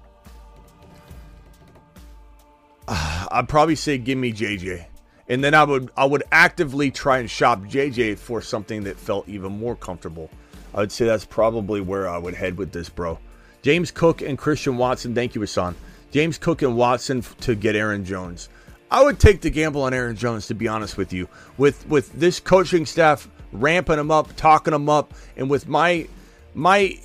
I'd 2.89 3.49
probably 3.49 3.77
say, 3.77 3.99
give 3.99 4.19
me 4.19 4.33
JJ, 4.33 4.87
and 5.29 5.45
then 5.45 5.55
I 5.55 5.63
would 5.63 5.91
I 5.97 6.05
would 6.05 6.25
actively 6.33 6.91
try 6.91 7.19
and 7.19 7.31
shop 7.31 7.61
JJ 7.61 8.19
for 8.19 8.43
something 8.43 8.83
that 8.85 8.99
felt 8.99 9.29
even 9.29 9.53
more 9.53 9.77
comfortable. 9.77 10.29
I 10.75 10.81
would 10.81 10.93
say 10.93 11.07
that's 11.07 11.25
probably 11.25 11.81
where 11.81 12.09
I 12.09 12.19
would 12.19 12.35
head 12.35 12.59
with 12.59 12.73
this, 12.73 12.89
bro. 12.89 13.19
James 13.63 13.93
Cook 13.93 14.23
and 14.23 14.37
Christian 14.37 14.77
Watson. 14.77 15.15
Thank 15.15 15.35
you, 15.35 15.41
Hassan. 15.41 15.77
James 16.11 16.37
Cook 16.37 16.63
and 16.63 16.77
Watson 16.77 17.23
to 17.41 17.55
get 17.55 17.77
Aaron 17.77 18.05
Jones. 18.05 18.49
I 18.91 19.03
would 19.03 19.19
take 19.19 19.41
the 19.41 19.51
gamble 19.51 19.83
on 19.83 19.93
Aaron 19.95 20.17
Jones 20.17 20.47
to 20.49 20.55
be 20.55 20.69
honest 20.69 20.97
with 20.97 21.13
you. 21.13 21.29
With 21.59 21.87
with 21.89 22.13
this 22.13 22.41
coaching 22.41 22.87
staff 22.87 23.29
ramping 23.53 23.99
him 23.99 24.11
up, 24.11 24.35
talking 24.37 24.75
him 24.75 24.89
up, 24.89 25.15
and 25.37 25.51
with 25.51 25.67
my 25.67 26.07
my 26.55 26.99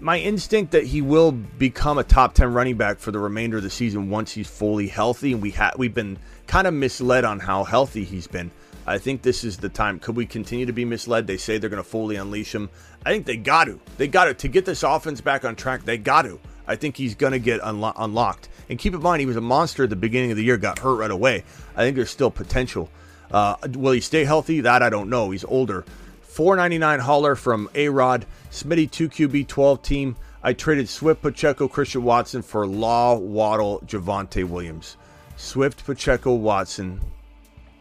my 0.00 0.18
instinct 0.18 0.72
that 0.72 0.84
he 0.84 1.02
will 1.02 1.32
become 1.32 1.98
a 1.98 2.04
top 2.04 2.34
10 2.34 2.52
running 2.52 2.76
back 2.76 2.98
for 2.98 3.10
the 3.10 3.18
remainder 3.18 3.58
of 3.58 3.62
the 3.62 3.70
season 3.70 4.10
once 4.10 4.32
he's 4.32 4.48
fully 4.48 4.88
healthy 4.88 5.32
and 5.32 5.42
we 5.42 5.50
ha- 5.50 5.72
we've 5.76 5.94
been 5.94 6.18
kind 6.46 6.66
of 6.66 6.74
misled 6.74 7.24
on 7.24 7.40
how 7.40 7.64
healthy 7.64 8.04
he's 8.04 8.26
been. 8.26 8.50
I 8.86 8.98
think 8.98 9.22
this 9.22 9.44
is 9.44 9.56
the 9.56 9.68
time. 9.68 9.98
Could 9.98 10.16
we 10.16 10.26
continue 10.26 10.66
to 10.66 10.72
be 10.72 10.84
misled? 10.84 11.26
They 11.26 11.36
say 11.36 11.58
they're 11.58 11.70
going 11.70 11.82
to 11.82 11.88
fully 11.88 12.16
unleash 12.16 12.54
him. 12.54 12.68
I 13.04 13.10
think 13.10 13.24
they 13.26 13.36
got 13.36 13.64
to. 13.64 13.80
They 13.96 14.08
got 14.08 14.24
to 14.26 14.34
to 14.34 14.48
get 14.48 14.64
this 14.64 14.82
offense 14.82 15.20
back 15.20 15.44
on 15.44 15.56
track. 15.56 15.84
They 15.84 15.98
got 15.98 16.22
to. 16.22 16.38
I 16.66 16.76
think 16.76 16.96
he's 16.96 17.14
going 17.14 17.32
to 17.32 17.38
get 17.38 17.60
unlo- 17.60 17.94
unlocked. 17.96 18.48
And 18.68 18.78
keep 18.78 18.94
in 18.94 19.02
mind, 19.02 19.20
he 19.20 19.26
was 19.26 19.36
a 19.36 19.40
monster 19.40 19.84
at 19.84 19.90
the 19.90 19.96
beginning 19.96 20.30
of 20.30 20.36
the 20.36 20.44
year, 20.44 20.56
got 20.56 20.78
hurt 20.78 20.96
right 20.96 21.10
away. 21.10 21.44
I 21.76 21.82
think 21.82 21.96
there's 21.96 22.10
still 22.10 22.30
potential. 22.30 22.90
Uh, 23.30 23.56
will 23.74 23.92
he 23.92 24.00
stay 24.00 24.24
healthy? 24.24 24.60
That 24.60 24.82
I 24.82 24.90
don't 24.90 25.10
know. 25.10 25.30
He's 25.30 25.44
older. 25.44 25.84
499 26.22 27.00
hauler 27.00 27.36
from 27.36 27.68
A 27.74 27.88
Rod, 27.88 28.26
Smitty 28.50 28.90
2QB 28.90 29.46
12 29.46 29.82
team. 29.82 30.16
I 30.42 30.52
traded 30.52 30.88
Swift, 30.88 31.22
Pacheco, 31.22 31.68
Christian 31.68 32.02
Watson 32.02 32.42
for 32.42 32.66
Law, 32.66 33.16
Waddle, 33.16 33.80
Javonte 33.86 34.44
Williams. 34.44 34.96
Swift, 35.36 35.86
Pacheco, 35.86 36.34
Watson 36.34 37.00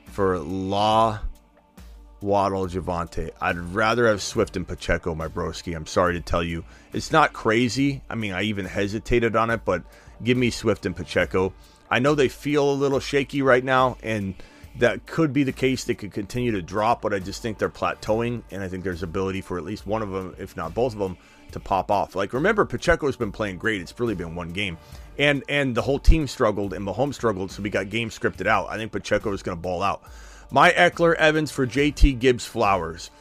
for 0.06 0.40
Law, 0.40 1.20
Waddle, 2.22 2.68
Javonte. 2.68 3.32
I'd 3.42 3.58
rather 3.58 4.08
have 4.08 4.22
Swift 4.22 4.56
and 4.56 4.68
Pacheco, 4.68 5.14
my 5.14 5.28
broski. 5.28 5.76
I'm 5.76 5.86
sorry 5.86 6.14
to 6.14 6.22
tell 6.22 6.44
you. 6.44 6.64
It's 6.94 7.12
not 7.12 7.34
crazy. 7.34 8.02
I 8.10 8.16
mean, 8.16 8.34
I 8.34 8.44
even 8.44 8.66
hesitated 8.66 9.36
on 9.36 9.50
it, 9.50 9.66
but 9.66 9.84
give 10.24 10.38
me 10.38 10.50
Swift 10.50 10.86
and 10.86 10.96
Pacheco. 10.96 11.54
I 11.90 12.00
know 12.00 12.16
they 12.16 12.30
feel 12.30 12.72
a 12.72 12.74
little 12.74 13.00
shaky 13.00 13.42
right 13.42 13.64
now, 13.64 13.98
and 14.02 14.36
that 14.78 15.06
could 15.06 15.34
be 15.34 15.44
the 15.44 15.52
case. 15.52 15.84
They 15.84 15.94
could 15.94 16.12
continue 16.12 16.52
to 16.52 16.62
drop, 16.62 17.02
but 17.02 17.14
I 17.14 17.20
just 17.20 17.42
think 17.42 17.58
they're 17.58 17.70
plateauing, 17.70 18.44
and 18.52 18.64
I 18.64 18.68
think 18.68 18.84
there's 18.84 19.04
ability 19.04 19.42
for 19.42 19.58
at 19.58 19.64
least 19.64 19.86
one 19.86 20.02
of 20.02 20.10
them, 20.10 20.36
if 20.40 20.58
not 20.58 20.74
both 20.74 20.94
of 20.94 21.00
them, 21.00 21.18
to 21.52 21.60
pop 21.60 21.92
off. 21.92 22.16
Like 22.16 22.34
remember, 22.34 22.66
Pacheco's 22.66 23.16
been 23.16 23.32
playing 23.32 23.58
great. 23.58 23.82
It's 23.82 24.00
really 24.00 24.16
been 24.16 24.36
one 24.36 24.50
game, 24.50 24.78
and 25.18 25.44
and 25.48 25.76
the 25.76 25.82
whole 25.82 26.00
team 26.00 26.28
struggled, 26.28 26.74
and 26.74 26.86
Mahomes 26.86 27.14
struggled, 27.14 27.52
so 27.52 27.62
we 27.62 27.70
got 27.70 27.90
games 27.90 28.18
scripted 28.18 28.48
out. 28.48 28.70
I 28.70 28.78
think 28.78 28.92
Pacheco 28.92 29.32
is 29.32 29.44
going 29.44 29.58
to 29.58 29.62
ball 29.62 29.84
out. 29.84 30.04
My 30.52 30.72
Ekeler 30.72 31.16
Evans 31.16 31.52
for 31.52 31.66
JT 31.66 32.20
Gibbs 32.20 32.46
Flowers. 32.46 33.12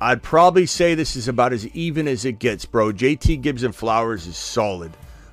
I'd 0.00 0.22
probably 0.22 0.66
say 0.66 0.94
this 0.94 1.14
is 1.14 1.28
about 1.28 1.52
as 1.52 1.66
even 1.68 2.08
as 2.08 2.24
it 2.24 2.40
gets, 2.40 2.64
bro. 2.64 2.92
JT 2.92 3.40
Gibbs 3.40 3.62
and 3.62 3.74
Flowers 3.74 4.26
is 4.26 4.36
solid. 4.36 4.92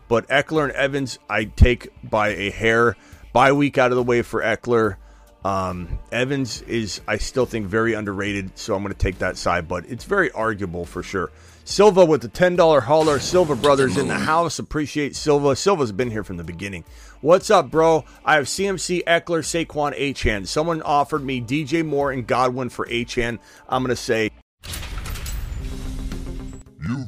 But 0.10 0.28
Ekeler 0.28 0.66
and 0.66 0.74
Evans, 0.74 1.20
I 1.30 1.46
take 1.46 1.88
by 2.04 2.30
a 2.30 2.50
hair. 2.52 2.98
Bye 3.32 3.54
week 3.54 3.78
out 3.78 3.92
of 3.92 3.96
the 3.96 4.04
way 4.04 4.22
for 4.24 4.42
Ekeler. 4.42 4.98
Um, 5.46 6.00
Evans 6.12 6.62
is, 6.64 7.00
I 7.08 7.18
still 7.18 7.46
think, 7.46 7.68
very 7.68 7.94
underrated, 7.94 8.58
so 8.58 8.76
I'm 8.76 8.82
going 8.82 8.92
to 8.94 9.00
take 9.00 9.20
that 9.20 9.38
side, 9.38 9.70
but 9.70 9.86
it's 9.86 10.04
very 10.04 10.32
arguable 10.32 10.84
for 10.84 11.02
sure. 11.02 11.32
Silva 11.64 12.04
with 12.04 12.22
the 12.22 12.30
$10 12.30 12.82
hauler. 12.82 13.20
Silva 13.20 13.56
Brothers 13.56 13.96
in 13.96 14.08
the 14.08 14.18
house. 14.18 14.58
Appreciate 14.58 15.16
Silva. 15.16 15.56
Silva's 15.56 15.92
been 15.92 16.10
here 16.10 16.24
from 16.24 16.38
the 16.38 16.44
beginning. 16.44 16.84
What's 17.22 17.52
up, 17.52 17.70
bro? 17.70 18.06
I 18.26 18.36
have 18.36 18.46
CMC, 18.46 19.04
Ekeler, 19.04 19.44
Saquon, 19.44 19.96
Achane. 19.96 20.48
Someone 20.48 20.82
offered 20.82 21.24
me 21.24 21.40
DJ 21.40 21.86
Moore 21.86 22.12
and 22.12 22.26
Godwin 22.26 22.70
for 22.70 22.88
Achane. 22.88 23.38
I'm 23.70 23.84
going 23.84 23.90
to 23.90 23.96
say 23.96 24.32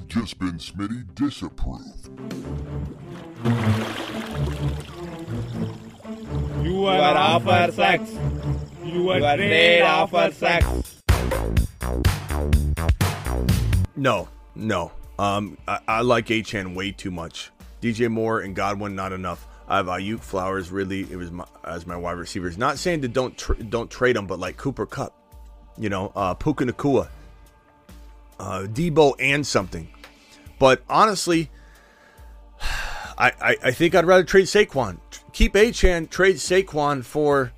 just 0.07 0.37
been 0.37 0.59
Smitty 0.59 1.15
disapproved. 1.15 2.09
You 6.63 6.85
are 6.85 7.17
offer 7.17 7.71
sex. 7.71 8.11
You 8.83 9.09
are 9.09 9.19
trade 9.19 9.81
offer 9.81 10.31
sex. 10.33 11.01
No, 13.95 14.29
no. 14.55 14.91
Um, 15.17 15.57
I, 15.67 15.79
I 15.87 16.01
like 16.01 16.27
Achane 16.27 16.75
way 16.75 16.91
too 16.91 17.11
much. 17.11 17.51
DJ 17.81 18.09
Moore 18.09 18.41
and 18.41 18.55
Godwin 18.55 18.95
not 18.95 19.11
enough. 19.11 19.47
I 19.67 19.77
have 19.77 19.87
Aiyuk 19.87 20.19
Flowers 20.19 20.71
really. 20.71 21.01
It 21.01 21.15
was 21.15 21.31
my, 21.31 21.45
as 21.63 21.87
my 21.87 21.95
wide 21.95 22.17
receivers. 22.17 22.57
Not 22.57 22.77
saying 22.77 23.01
that 23.01 23.13
don't 23.13 23.37
tr- 23.37 23.53
don't 23.53 23.89
trade 23.89 24.15
them, 24.15 24.27
but 24.27 24.37
like 24.37 24.57
Cooper 24.57 24.85
Kupp, 24.85 25.13
you 25.77 25.89
know, 25.89 26.11
uh, 26.15 26.33
Puka 26.33 26.65
Nacua, 26.65 27.09
uh, 28.41 28.63
Deebo, 28.63 29.13
and 29.19 29.45
something. 29.45 29.87
But 30.57 30.83
honestly, 30.89 31.51
I, 33.17 33.31
I, 33.39 33.57
I 33.65 33.71
think 33.71 33.93
I'd 33.93 34.05
rather 34.05 34.23
trade 34.23 34.45
Saquon. 34.45 34.97
Keep 35.31 35.53
Achane, 35.53 36.09
trade 36.09 36.37
Saquon 36.37 37.05
for 37.05 37.51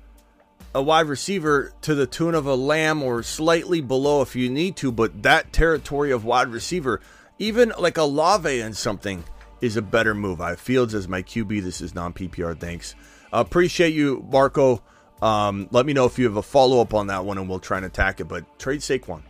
a 0.74 0.82
wide 0.82 1.06
receiver 1.06 1.72
to 1.80 1.94
the 1.94 2.06
tune 2.06 2.34
of 2.34 2.46
a 2.46 2.54
Lamb 2.54 3.02
or 3.02 3.22
slightly 3.22 3.80
below 3.80 4.20
if 4.20 4.36
you 4.36 4.50
need 4.50 4.76
to, 4.76 4.92
but 4.92 5.22
that 5.22 5.52
territory 5.52 6.10
of 6.10 6.24
wide 6.24 6.48
receiver, 6.48 7.00
even 7.38 7.72
like 7.78 7.96
a 7.96 8.04
Lave 8.04 8.62
and 8.62 8.76
something, 8.76 9.24
is 9.62 9.76
a 9.76 9.82
better 9.82 10.14
move. 10.14 10.42
I 10.42 10.50
have 10.50 10.60
Fields 10.60 10.94
as 10.94 11.08
my 11.08 11.22
QB. 11.22 11.62
This 11.62 11.80
is 11.80 11.94
non 11.94 12.12
PPR. 12.12 12.58
Thanks. 12.58 12.94
Appreciate 13.32 13.94
you, 13.94 14.26
Marco. 14.30 14.82
Um, 15.22 15.68
let 15.70 15.86
me 15.86 15.94
know 15.94 16.04
if 16.04 16.18
you 16.18 16.26
have 16.26 16.36
a 16.36 16.42
follow 16.42 16.80
up 16.80 16.92
on 16.92 17.06
that 17.06 17.24
one, 17.24 17.38
and 17.38 17.48
we'll 17.48 17.58
try 17.58 17.78
and 17.78 17.86
attack 17.86 18.20
it. 18.20 18.24
But 18.24 18.58
trade 18.58 18.80
Saquon. 18.80 19.22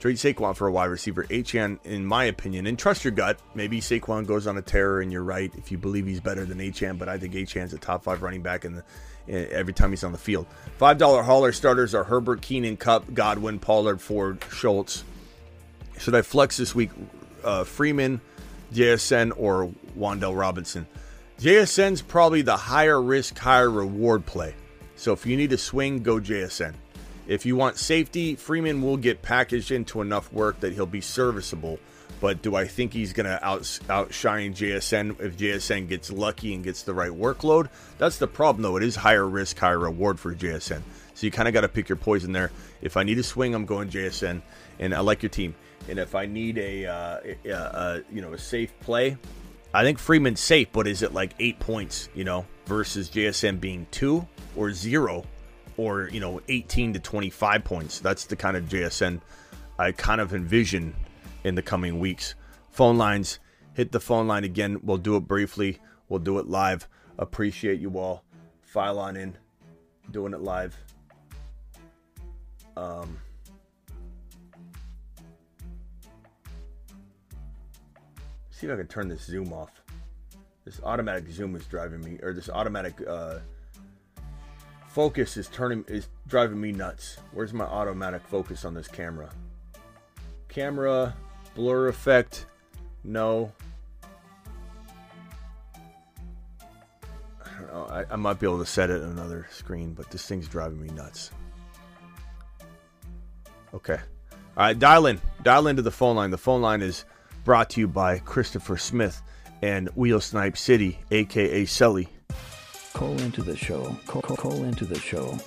Trade 0.00 0.16
Saquon 0.16 0.56
for 0.56 0.66
a 0.66 0.72
wide 0.72 0.86
receiver. 0.86 1.24
Achane, 1.24 1.78
in 1.84 2.06
my 2.06 2.24
opinion, 2.24 2.66
and 2.66 2.78
trust 2.78 3.04
your 3.04 3.12
gut. 3.12 3.38
Maybe 3.54 3.82
Saquon 3.82 4.26
goes 4.26 4.46
on 4.46 4.56
a 4.56 4.62
tear, 4.62 5.02
and 5.02 5.12
you're 5.12 5.22
right 5.22 5.52
if 5.58 5.70
you 5.70 5.76
believe 5.76 6.06
he's 6.06 6.20
better 6.20 6.46
than 6.46 6.58
Achane. 6.58 6.98
But 6.98 7.10
I 7.10 7.18
think 7.18 7.34
Achane's 7.34 7.74
a 7.74 7.78
top 7.78 8.02
five 8.02 8.22
running 8.22 8.40
back 8.40 8.64
in 8.64 8.76
the 8.76 8.84
every 9.28 9.74
time 9.74 9.90
he's 9.90 10.02
on 10.02 10.12
the 10.12 10.18
field. 10.18 10.46
Five 10.78 10.96
dollar 10.96 11.22
hauler 11.22 11.52
starters 11.52 11.94
are 11.94 12.04
Herbert, 12.04 12.40
Keenan, 12.40 12.78
Kupp, 12.78 13.12
Godwin, 13.12 13.58
Pollard, 13.58 14.00
Ford, 14.00 14.42
Schultz. 14.50 15.04
Should 15.98 16.14
I 16.14 16.22
flex 16.22 16.56
this 16.56 16.74
week? 16.74 16.90
Uh, 17.44 17.64
Freeman, 17.64 18.22
JSN, 18.72 19.32
or 19.36 19.70
Wan'Dale 19.98 20.36
Robinson? 20.36 20.86
JSN's 21.38 22.00
probably 22.00 22.40
the 22.40 22.56
higher 22.56 23.00
risk, 23.00 23.38
higher 23.38 23.70
reward 23.70 24.24
play. 24.24 24.54
So 24.96 25.12
if 25.12 25.26
you 25.26 25.36
need 25.36 25.52
a 25.52 25.58
swing, 25.58 26.02
go 26.02 26.16
JSN. 26.16 26.74
If 27.26 27.46
you 27.46 27.56
want 27.56 27.76
safety, 27.76 28.34
Freeman 28.34 28.82
will 28.82 28.96
get 28.96 29.22
packaged 29.22 29.70
into 29.70 30.00
enough 30.00 30.32
work 30.32 30.60
that 30.60 30.72
he'll 30.72 30.86
be 30.86 31.00
serviceable. 31.00 31.78
But 32.20 32.42
do 32.42 32.54
I 32.54 32.66
think 32.66 32.92
he's 32.92 33.12
going 33.12 33.26
to 33.26 33.42
out, 33.44 33.78
outshine 33.88 34.52
JSN 34.52 35.20
if 35.20 35.38
JSN 35.38 35.88
gets 35.88 36.10
lucky 36.10 36.54
and 36.54 36.62
gets 36.62 36.82
the 36.82 36.92
right 36.92 37.10
workload? 37.10 37.68
That's 37.98 38.18
the 38.18 38.26
problem, 38.26 38.62
though. 38.62 38.76
It 38.76 38.82
is 38.82 38.96
higher 38.96 39.26
risk, 39.26 39.58
higher 39.58 39.78
reward 39.78 40.20
for 40.20 40.34
JSN. 40.34 40.82
So 41.14 41.26
you 41.26 41.30
kind 41.30 41.48
of 41.48 41.54
got 41.54 41.62
to 41.62 41.68
pick 41.68 41.88
your 41.88 41.96
poison 41.96 42.32
there. 42.32 42.50
If 42.82 42.96
I 42.96 43.04
need 43.04 43.18
a 43.18 43.22
swing, 43.22 43.54
I'm 43.54 43.64
going 43.64 43.88
JSN, 43.90 44.42
and 44.78 44.94
I 44.94 45.00
like 45.00 45.22
your 45.22 45.30
team. 45.30 45.54
And 45.88 45.98
if 45.98 46.14
I 46.14 46.26
need 46.26 46.58
a, 46.58 46.86
uh, 46.86 47.20
a, 47.44 47.50
a 47.52 48.02
you 48.12 48.20
know 48.20 48.32
a 48.34 48.38
safe 48.38 48.72
play, 48.80 49.16
I 49.72 49.82
think 49.82 49.98
Freeman's 49.98 50.40
safe. 50.40 50.68
But 50.72 50.86
is 50.86 51.02
it 51.02 51.14
like 51.14 51.34
eight 51.38 51.58
points? 51.58 52.08
You 52.14 52.24
know, 52.24 52.46
versus 52.66 53.08
JSN 53.10 53.60
being 53.60 53.86
two 53.90 54.26
or 54.56 54.72
zero, 54.72 55.24
or 55.80 56.10
you 56.12 56.20
know 56.20 56.42
18 56.48 56.92
to 56.92 57.00
25 57.00 57.64
points. 57.64 58.00
That's 58.00 58.26
the 58.26 58.36
kind 58.36 58.56
of 58.56 58.64
JSN 58.64 59.20
I 59.78 59.92
kind 59.92 60.20
of 60.20 60.34
envision 60.34 60.94
in 61.42 61.54
the 61.54 61.62
coming 61.62 61.98
weeks. 61.98 62.34
Phone 62.70 62.98
lines, 62.98 63.38
hit 63.72 63.90
the 63.92 64.00
phone 64.00 64.28
line 64.28 64.44
again. 64.44 64.80
We'll 64.82 64.98
do 64.98 65.16
it 65.16 65.20
briefly. 65.20 65.78
We'll 66.10 66.20
do 66.20 66.38
it 66.38 66.48
live. 66.48 66.86
Appreciate 67.18 67.80
you 67.80 67.98
all. 67.98 68.22
File 68.60 68.98
on 68.98 69.16
in, 69.16 69.38
doing 70.10 70.34
it 70.34 70.40
live. 70.42 70.76
Um, 72.76 73.18
see 78.50 78.66
if 78.66 78.72
I 78.72 78.76
can 78.76 78.86
turn 78.86 79.08
this 79.08 79.22
zoom 79.22 79.52
off. 79.52 79.70
This 80.66 80.78
automatic 80.84 81.30
zoom 81.30 81.56
is 81.56 81.64
driving 81.64 82.02
me, 82.02 82.18
or 82.22 82.34
this 82.34 82.50
automatic 82.50 82.94
uh, 83.08 83.38
focus 84.92 85.36
is 85.36 85.48
turning 85.48 85.84
is 85.88 86.08
driving 86.26 86.60
me 86.60 86.72
nuts. 86.72 87.18
Where's 87.32 87.52
my 87.52 87.64
automatic 87.64 88.22
focus 88.26 88.64
on 88.64 88.74
this 88.74 88.88
camera? 88.88 89.30
Camera 90.48 91.14
blur 91.54 91.88
effect, 91.88 92.46
no. 93.04 93.52
I 97.44 97.60
know. 97.62 98.04
I 98.10 98.16
might 98.16 98.40
be 98.40 98.46
able 98.46 98.58
to 98.58 98.66
set 98.66 98.90
it 98.90 99.02
on 99.02 99.10
another 99.10 99.46
screen, 99.50 99.94
but 99.94 100.10
this 100.10 100.26
thing's 100.26 100.48
driving 100.48 100.80
me 100.80 100.88
nuts. 100.88 101.30
Okay. 103.72 103.98
All 104.56 104.64
right, 104.64 104.78
dial 104.78 105.06
in. 105.06 105.20
Dial 105.42 105.68
into 105.68 105.82
the 105.82 105.90
phone 105.92 106.16
line. 106.16 106.30
The 106.30 106.38
phone 106.38 106.60
line 106.60 106.82
is 106.82 107.04
brought 107.44 107.70
to 107.70 107.80
you 107.80 107.86
by 107.86 108.18
Christopher 108.18 108.76
Smith 108.76 109.22
and 109.62 109.88
Wheel 109.90 110.20
Snipe 110.20 110.56
City, 110.56 110.98
aka 111.10 111.64
Sully. 111.64 112.08
Call 112.92 113.18
into 113.20 113.42
the 113.42 113.56
show. 113.56 113.96
Call, 114.06 114.20
call, 114.22 114.36
call 114.36 114.64
into 114.64 114.84
the 114.84 114.98
show. 114.98 115.38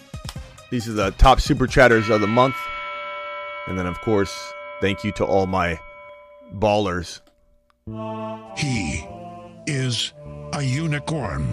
These 0.71 0.89
are 0.89 0.93
the 0.93 1.03
uh, 1.05 1.11
top 1.11 1.39
super 1.39 1.67
chatters 1.67 2.09
of 2.09 2.21
the 2.21 2.27
month. 2.27 2.55
And 3.67 3.77
then, 3.77 3.85
of 3.85 3.99
course, 4.01 4.53
thank 4.81 5.03
you 5.03 5.11
to 5.13 5.25
all 5.25 5.45
my 5.45 5.79
ballers. 6.55 7.21
He 8.57 9.05
is 9.67 10.13
a 10.53 10.63
unicorn. 10.63 11.47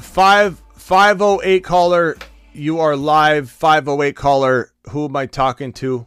Five 0.00 0.62
five 0.74 1.22
oh 1.22 1.40
eight 1.44 1.64
caller, 1.64 2.16
you 2.52 2.80
are 2.80 2.96
live. 2.96 3.50
Five 3.50 3.88
oh 3.88 4.02
eight 4.02 4.16
caller, 4.16 4.72
who 4.90 5.04
am 5.04 5.16
I 5.16 5.26
talking 5.26 5.72
to? 5.74 6.06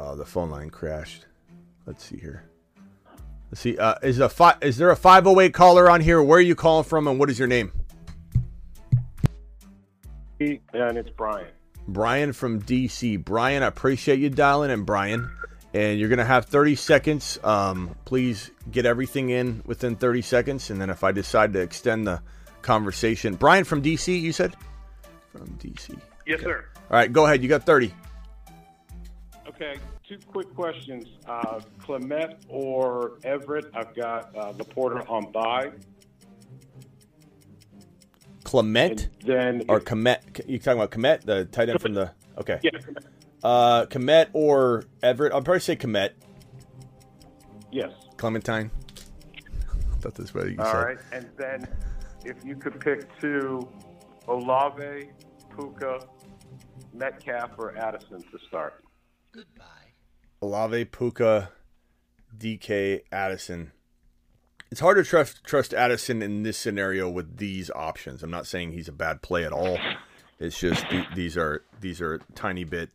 Oh, 0.00 0.14
the 0.14 0.24
phone 0.24 0.48
line 0.48 0.70
crashed. 0.70 1.26
Let's 1.84 2.04
see 2.04 2.18
here. 2.18 2.44
Let's 3.50 3.60
see. 3.60 3.76
Uh, 3.76 3.96
is 4.02 4.20
a 4.20 4.28
fi- 4.28 4.56
is 4.62 4.76
there 4.76 4.90
a 4.90 4.96
five 4.96 5.26
oh 5.26 5.40
eight 5.40 5.52
caller 5.52 5.90
on 5.90 6.00
here? 6.00 6.22
Where 6.22 6.38
are 6.38 6.42
you 6.42 6.54
calling 6.54 6.84
from, 6.84 7.08
and 7.08 7.18
what 7.18 7.28
is 7.30 7.38
your 7.38 7.48
name? 7.48 7.72
And 10.38 10.60
it's 10.72 11.10
Brian. 11.10 11.48
Brian 11.88 12.32
from 12.32 12.62
DC. 12.62 13.24
Brian, 13.24 13.64
I 13.64 13.66
appreciate 13.66 14.20
you 14.20 14.30
dialing 14.30 14.70
in, 14.70 14.84
Brian. 14.84 15.32
And 15.74 15.98
you're 15.98 16.08
gonna 16.08 16.24
have 16.24 16.44
30 16.44 16.76
seconds. 16.76 17.38
Um, 17.42 17.96
please 18.04 18.52
get 18.70 18.86
everything 18.86 19.30
in 19.30 19.62
within 19.66 19.96
30 19.96 20.22
seconds, 20.22 20.70
and 20.70 20.80
then 20.80 20.90
if 20.90 21.02
I 21.02 21.10
decide 21.10 21.52
to 21.54 21.60
extend 21.60 22.06
the 22.06 22.22
conversation, 22.62 23.34
Brian 23.34 23.64
from 23.64 23.82
DC, 23.82 24.20
you 24.20 24.32
said 24.32 24.54
from 25.32 25.48
DC. 25.58 25.98
Yes, 26.24 26.40
sir. 26.40 26.64
All 26.90 26.96
right, 26.96 27.12
go 27.12 27.26
ahead. 27.26 27.42
You 27.42 27.48
got 27.48 27.66
30. 27.66 27.92
Okay, 29.48 29.76
two 30.06 30.18
quick 30.26 30.54
questions. 30.54 31.06
Uh, 31.26 31.60
Clement 31.78 32.34
or 32.48 33.18
Everett? 33.24 33.66
I've 33.74 33.94
got 33.94 34.34
uh, 34.36 34.52
the 34.52 34.64
porter 34.64 35.08
on 35.08 35.32
by. 35.32 35.70
Clement 38.44 39.08
then 39.24 39.62
or 39.68 39.80
Kmet? 39.80 40.48
You 40.48 40.58
talking 40.58 40.80
about 40.80 40.90
Kmet, 40.90 41.22
the 41.22 41.46
tight 41.46 41.68
end 41.68 41.80
from 41.80 41.94
the? 41.94 42.12
Okay. 42.36 42.60
Yeah. 42.62 42.70
Uh, 43.42 43.86
Kmet 43.86 44.28
or 44.32 44.84
Everett? 45.02 45.32
I'll 45.32 45.42
probably 45.42 45.60
say 45.60 45.76
Kmet. 45.76 46.10
Yes. 47.72 47.92
Clementine. 48.16 48.70
I 49.36 50.00
thought 50.00 50.14
this 50.14 50.32
was 50.32 50.44
what 50.44 50.52
you 50.52 50.58
All 50.58 50.66
said. 50.66 50.84
right, 50.84 50.98
and 51.12 51.28
then 51.36 51.66
if 52.24 52.44
you 52.44 52.56
could 52.56 52.80
pick 52.80 53.08
two, 53.20 53.68
Olave, 54.28 55.10
Puka, 55.56 56.00
Metcalf, 56.94 57.50
or 57.58 57.76
Addison 57.76 58.22
to 58.22 58.38
start. 58.46 58.84
Olave, 60.40 60.84
Puka, 60.86 61.50
DK, 62.36 63.02
Addison. 63.10 63.72
It's 64.70 64.80
hard 64.80 64.98
to 64.98 65.04
trust 65.04 65.44
trust 65.44 65.72
Addison 65.72 66.22
in 66.22 66.42
this 66.42 66.58
scenario 66.58 67.08
with 67.08 67.38
these 67.38 67.70
options. 67.70 68.22
I'm 68.22 68.30
not 68.30 68.46
saying 68.46 68.72
he's 68.72 68.88
a 68.88 68.92
bad 68.92 69.22
play 69.22 69.44
at 69.44 69.52
all. 69.52 69.78
It's 70.38 70.58
just 70.58 70.88
th- 70.90 71.06
these 71.14 71.36
are 71.36 71.62
these 71.80 72.00
are 72.00 72.20
tiny 72.34 72.64
bit 72.64 72.90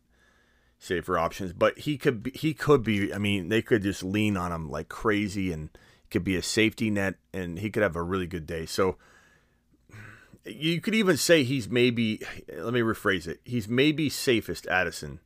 safer 0.78 1.18
options. 1.18 1.52
But 1.52 1.80
he 1.80 1.96
could 1.96 2.22
be, 2.22 2.30
he 2.32 2.54
could 2.54 2.82
be. 2.82 3.12
I 3.12 3.18
mean, 3.18 3.48
they 3.48 3.62
could 3.62 3.82
just 3.82 4.02
lean 4.02 4.36
on 4.36 4.52
him 4.52 4.70
like 4.70 4.88
crazy, 4.88 5.52
and 5.52 5.70
could 6.10 6.24
be 6.24 6.36
a 6.36 6.42
safety 6.42 6.90
net, 6.90 7.16
and 7.32 7.58
he 7.58 7.70
could 7.70 7.82
have 7.82 7.96
a 7.96 8.02
really 8.02 8.26
good 8.26 8.46
day. 8.46 8.66
So 8.66 8.96
you 10.44 10.80
could 10.80 10.94
even 10.94 11.16
say 11.16 11.42
he's 11.42 11.68
maybe. 11.68 12.20
Let 12.56 12.72
me 12.72 12.80
rephrase 12.80 13.26
it. 13.26 13.40
He's 13.44 13.68
maybe 13.68 14.08
safest 14.08 14.66
Addison, 14.66 15.20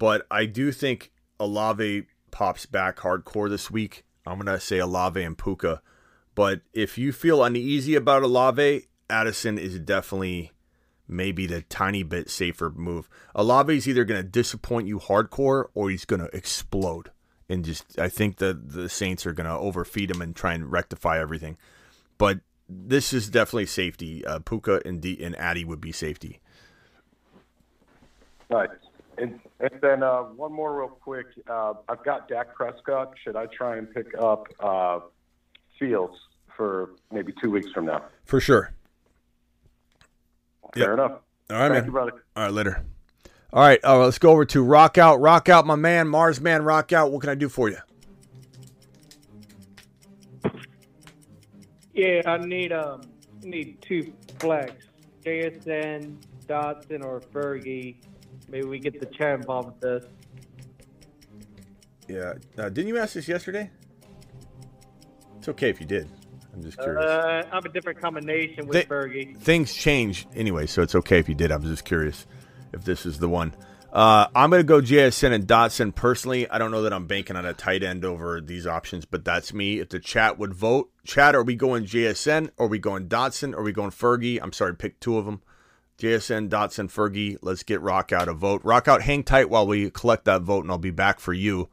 but 0.00 0.26
I 0.30 0.46
do 0.46 0.72
think 0.72 1.12
Olave 1.38 2.06
pops 2.32 2.66
back 2.66 2.96
hardcore 2.96 3.48
this 3.48 3.70
week. 3.70 4.04
I'm 4.26 4.38
gonna 4.38 4.58
say 4.58 4.78
Olave 4.78 5.22
and 5.22 5.38
Puka 5.38 5.80
But 6.34 6.62
if 6.72 6.98
you 6.98 7.12
feel 7.12 7.44
uneasy 7.44 7.94
about 7.94 8.22
Olave, 8.22 8.86
Addison 9.08 9.58
is 9.58 9.78
definitely 9.78 10.52
maybe 11.06 11.46
the 11.46 11.62
tiny 11.62 12.02
bit 12.02 12.30
safer 12.30 12.70
move. 12.70 13.08
Olave 13.34 13.76
is 13.76 13.88
either 13.88 14.04
going 14.04 14.22
to 14.22 14.28
disappoint 14.28 14.86
you 14.86 14.98
hardcore 14.98 15.66
or 15.74 15.90
he's 15.90 16.04
going 16.04 16.20
to 16.20 16.34
explode. 16.34 17.10
And 17.48 17.64
just, 17.64 17.98
I 17.98 18.08
think 18.08 18.36
that 18.36 18.70
the 18.70 18.88
Saints 18.88 19.26
are 19.26 19.32
going 19.32 19.48
to 19.48 19.52
overfeed 19.52 20.10
him 20.10 20.22
and 20.22 20.36
try 20.36 20.54
and 20.54 20.70
rectify 20.70 21.18
everything. 21.20 21.58
But 22.16 22.40
this 22.68 23.12
is 23.12 23.28
definitely 23.28 23.66
safety. 23.66 24.24
Uh, 24.24 24.38
Puka 24.38 24.82
and, 24.84 25.02
D- 25.02 25.22
and 25.22 25.34
Addy 25.36 25.64
would 25.64 25.80
be 25.80 25.90
safety. 25.90 26.40
Nice. 28.48 28.68
And, 29.20 29.38
and 29.60 29.70
then 29.82 30.02
uh, 30.02 30.22
one 30.22 30.52
more 30.52 30.78
real 30.78 30.88
quick. 30.88 31.26
Uh, 31.48 31.74
I've 31.88 32.02
got 32.04 32.28
Dak 32.28 32.54
Prescott. 32.54 33.12
Should 33.22 33.36
I 33.36 33.46
try 33.46 33.76
and 33.76 33.92
pick 33.92 34.06
up 34.18 34.46
uh, 34.60 35.00
Fields 35.78 36.16
for 36.56 36.90
maybe 37.12 37.32
two 37.42 37.50
weeks 37.50 37.70
from 37.72 37.86
now? 37.86 38.04
For 38.24 38.40
sure. 38.40 38.72
Fair 40.74 40.90
Yep. 40.90 40.92
enough. 40.94 41.10
All 41.50 41.56
right, 41.56 41.60
Thank 41.68 41.72
man. 41.72 41.84
you, 41.86 41.90
brother. 41.92 42.12
All 42.36 42.44
right, 42.44 42.52
later. 42.52 42.84
All 43.52 43.62
right, 43.62 43.80
uh, 43.84 43.98
let's 43.98 44.18
go 44.18 44.30
over 44.30 44.44
to 44.44 44.62
Rock 44.62 44.96
Out. 44.96 45.20
Rock 45.20 45.48
Out, 45.48 45.66
my 45.66 45.74
man, 45.74 46.06
Mars 46.06 46.40
Man, 46.40 46.62
Rock 46.62 46.92
Out. 46.92 47.10
What 47.10 47.20
can 47.22 47.30
I 47.30 47.34
do 47.34 47.48
for 47.48 47.68
you? 47.68 47.78
Yeah, 51.92 52.22
I 52.26 52.38
need 52.38 52.72
um 52.72 53.02
need 53.42 53.82
two 53.82 54.12
flex. 54.38 54.72
JSN, 55.24 56.16
Dotson, 56.46 57.04
or 57.04 57.20
Fergie. 57.20 57.96
Maybe 58.50 58.66
we 58.66 58.78
get 58.78 58.98
the 58.98 59.06
chair 59.06 59.34
involved 59.34 59.68
with 59.68 59.80
this. 59.80 60.10
Yeah. 62.08 62.34
Uh, 62.58 62.68
didn't 62.68 62.88
you 62.88 62.98
ask 62.98 63.14
this 63.14 63.28
yesterday? 63.28 63.70
It's 65.38 65.48
okay 65.48 65.70
if 65.70 65.80
you 65.80 65.86
did. 65.86 66.08
I'm 66.52 66.62
just 66.62 66.78
curious. 66.78 67.04
Uh, 67.04 67.44
I 67.50 67.54
have 67.54 67.64
a 67.64 67.68
different 67.68 68.00
combination 68.00 68.66
with 68.66 68.88
Fergie. 68.88 69.36
Things 69.38 69.72
change 69.72 70.26
anyway, 70.34 70.66
so 70.66 70.82
it's 70.82 70.94
okay 70.96 71.18
if 71.18 71.28
you 71.28 71.34
did. 71.34 71.52
I 71.52 71.56
was 71.56 71.70
just 71.70 71.84
curious 71.84 72.26
if 72.72 72.84
this 72.84 73.06
is 73.06 73.18
the 73.18 73.28
one. 73.28 73.54
Uh, 73.92 74.26
I'm 74.34 74.50
going 74.50 74.60
to 74.60 74.64
go 74.64 74.80
JSN 74.80 75.32
and 75.32 75.46
Dotson. 75.46 75.94
Personally, 75.94 76.48
I 76.48 76.58
don't 76.58 76.70
know 76.70 76.82
that 76.82 76.92
I'm 76.92 77.06
banking 77.06 77.36
on 77.36 77.44
a 77.44 77.52
tight 77.52 77.82
end 77.82 78.04
over 78.04 78.40
these 78.40 78.66
options, 78.66 79.04
but 79.04 79.24
that's 79.24 79.52
me. 79.52 79.80
If 79.80 79.88
the 79.88 79.98
chat 79.98 80.38
would 80.38 80.54
vote, 80.54 80.90
chat, 81.04 81.34
are 81.34 81.42
we 81.42 81.56
going 81.56 81.86
JSN? 81.86 82.50
Are 82.58 82.68
we 82.68 82.78
going 82.78 83.08
Dotson? 83.08 83.54
Are 83.54 83.62
we 83.62 83.72
going 83.72 83.90
Fergie? 83.90 84.38
I'm 84.40 84.52
sorry, 84.52 84.76
pick 84.76 85.00
two 85.00 85.18
of 85.18 85.24
them. 85.24 85.42
JSN, 86.00 86.48
Dotson, 86.48 86.90
Fergie. 86.90 87.36
Let's 87.42 87.62
get 87.62 87.82
Rock 87.82 88.10
out 88.10 88.28
a 88.28 88.32
vote. 88.32 88.62
Rock 88.64 88.88
out, 88.88 89.02
hang 89.02 89.22
tight 89.22 89.50
while 89.50 89.66
we 89.66 89.90
collect 89.90 90.24
that 90.24 90.42
vote, 90.42 90.64
and 90.64 90.70
I'll 90.70 90.78
be 90.78 90.90
back 90.90 91.20
for 91.20 91.34
you. 91.34 91.68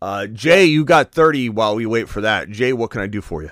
Uh, 0.00 0.26
Jay, 0.26 0.66
you 0.66 0.84
got 0.84 1.12
30 1.12 1.48
while 1.48 1.74
we 1.74 1.86
wait 1.86 2.08
for 2.08 2.20
that. 2.20 2.50
Jay, 2.50 2.74
what 2.74 2.90
can 2.90 3.00
I 3.00 3.06
do 3.06 3.22
for 3.22 3.42
you? 3.42 3.50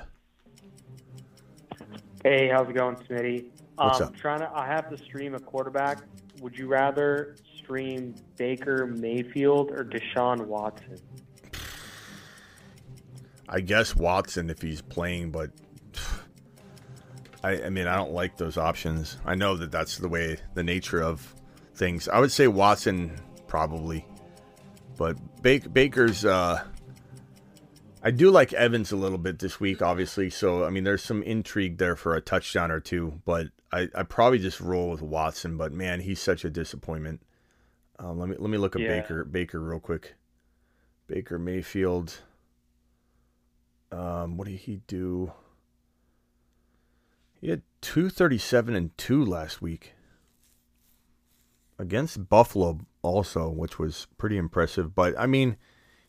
Hey, 2.22 2.50
how's 2.52 2.68
it 2.68 2.74
going, 2.74 2.96
Smitty? 2.96 3.46
What's 3.76 4.00
um, 4.00 4.08
up? 4.08 4.16
Trying 4.16 4.40
to, 4.40 4.50
I 4.54 4.66
have 4.66 4.90
to 4.90 5.02
stream 5.02 5.34
a 5.34 5.40
quarterback. 5.40 5.98
Would 6.40 6.58
you 6.58 6.68
rather 6.68 7.36
stream 7.58 8.14
Baker 8.36 8.86
Mayfield 8.86 9.70
or 9.70 9.84
Deshaun 9.84 10.46
Watson? 10.46 10.98
I 13.48 13.60
guess 13.60 13.96
Watson 13.96 14.50
if 14.50 14.60
he's 14.60 14.82
playing, 14.82 15.30
but 15.30 15.50
I, 17.44 17.64
I 17.64 17.68
mean, 17.70 17.86
I 17.86 17.96
don't 17.96 18.12
like 18.12 18.38
those 18.38 18.56
options. 18.56 19.18
I 19.24 19.34
know 19.34 19.54
that 19.56 19.70
that's 19.70 19.98
the 19.98 20.08
way, 20.08 20.38
the 20.54 20.62
nature 20.64 21.02
of 21.02 21.34
things. 21.74 22.08
I 22.08 22.18
would 22.18 22.32
say 22.32 22.48
Watson 22.48 23.12
probably, 23.46 24.06
but 24.96 25.16
Bak- 25.42 25.72
Baker's. 25.72 26.24
Uh, 26.24 26.62
I 28.02 28.10
do 28.10 28.30
like 28.30 28.52
Evans 28.54 28.92
a 28.92 28.96
little 28.96 29.18
bit 29.18 29.38
this 29.38 29.60
week, 29.60 29.82
obviously. 29.82 30.30
So 30.30 30.64
I 30.64 30.70
mean, 30.70 30.84
there's 30.84 31.02
some 31.02 31.22
intrigue 31.22 31.76
there 31.78 31.96
for 31.96 32.14
a 32.14 32.20
touchdown 32.22 32.70
or 32.70 32.80
two, 32.80 33.20
but 33.26 33.48
I 33.70 33.88
I 33.94 34.04
probably 34.04 34.38
just 34.38 34.60
roll 34.60 34.90
with 34.90 35.02
Watson. 35.02 35.56
But 35.58 35.72
man, 35.72 36.00
he's 36.00 36.20
such 36.20 36.44
a 36.46 36.50
disappointment. 36.50 37.20
Um, 37.98 38.18
let 38.18 38.28
me 38.30 38.36
let 38.38 38.48
me 38.50 38.58
look 38.58 38.74
at 38.74 38.80
Yeah. 38.82 39.00
Baker 39.00 39.24
Baker 39.24 39.60
real 39.60 39.80
quick. 39.80 40.14
Baker 41.08 41.38
Mayfield. 41.38 42.20
Um, 43.92 44.36
what 44.38 44.48
did 44.48 44.56
he 44.60 44.80
do? 44.86 45.32
He 47.44 47.50
had 47.50 47.60
237 47.82 48.74
and 48.74 48.96
2 48.96 49.22
last 49.22 49.60
week. 49.60 49.92
Against 51.78 52.30
Buffalo 52.30 52.86
also, 53.02 53.50
which 53.50 53.78
was 53.78 54.06
pretty 54.16 54.38
impressive. 54.38 54.94
But 54.94 55.14
I 55.18 55.26
mean, 55.26 55.58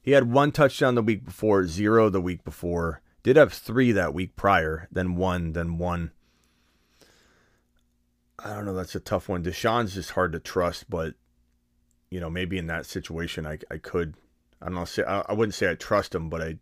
he 0.02 0.12
had 0.12 0.32
one 0.32 0.54
touchdown 0.54 0.96
the 0.96 1.02
week 1.02 1.26
before, 1.26 1.68
zero 1.68 2.08
the 2.08 2.22
week 2.22 2.46
before. 2.46 3.02
Did 3.22 3.36
have 3.36 3.52
three 3.52 3.92
that 3.92 4.14
week 4.14 4.38
prior, 4.38 4.88
then 4.90 5.18
one, 5.18 5.52
then 5.52 5.78
one. 5.78 6.12
I 8.40 8.54
don't 8.54 8.64
know. 8.64 8.74
That's 8.74 8.96
a 8.96 9.02
tough 9.02 9.28
one. 9.28 9.44
Deshaun's 9.44 9.96
just 9.96 10.12
hard 10.12 10.32
to 10.32 10.40
trust, 10.40 10.90
but 10.90 11.16
you 12.10 12.22
know, 12.22 12.30
maybe 12.30 12.58
in 12.58 12.68
that 12.68 12.86
situation, 12.86 13.46
I 13.46 13.58
I 13.70 13.78
could. 13.78 14.16
I 14.62 14.68
don't 14.68 14.76
know. 14.76 14.86
Say 14.86 15.04
I, 15.04 15.20
I 15.28 15.34
wouldn't 15.34 15.56
say 15.56 15.70
I 15.70 15.76
trust 15.76 16.16
him, 16.16 16.30
but 16.30 16.42
I 16.42 16.60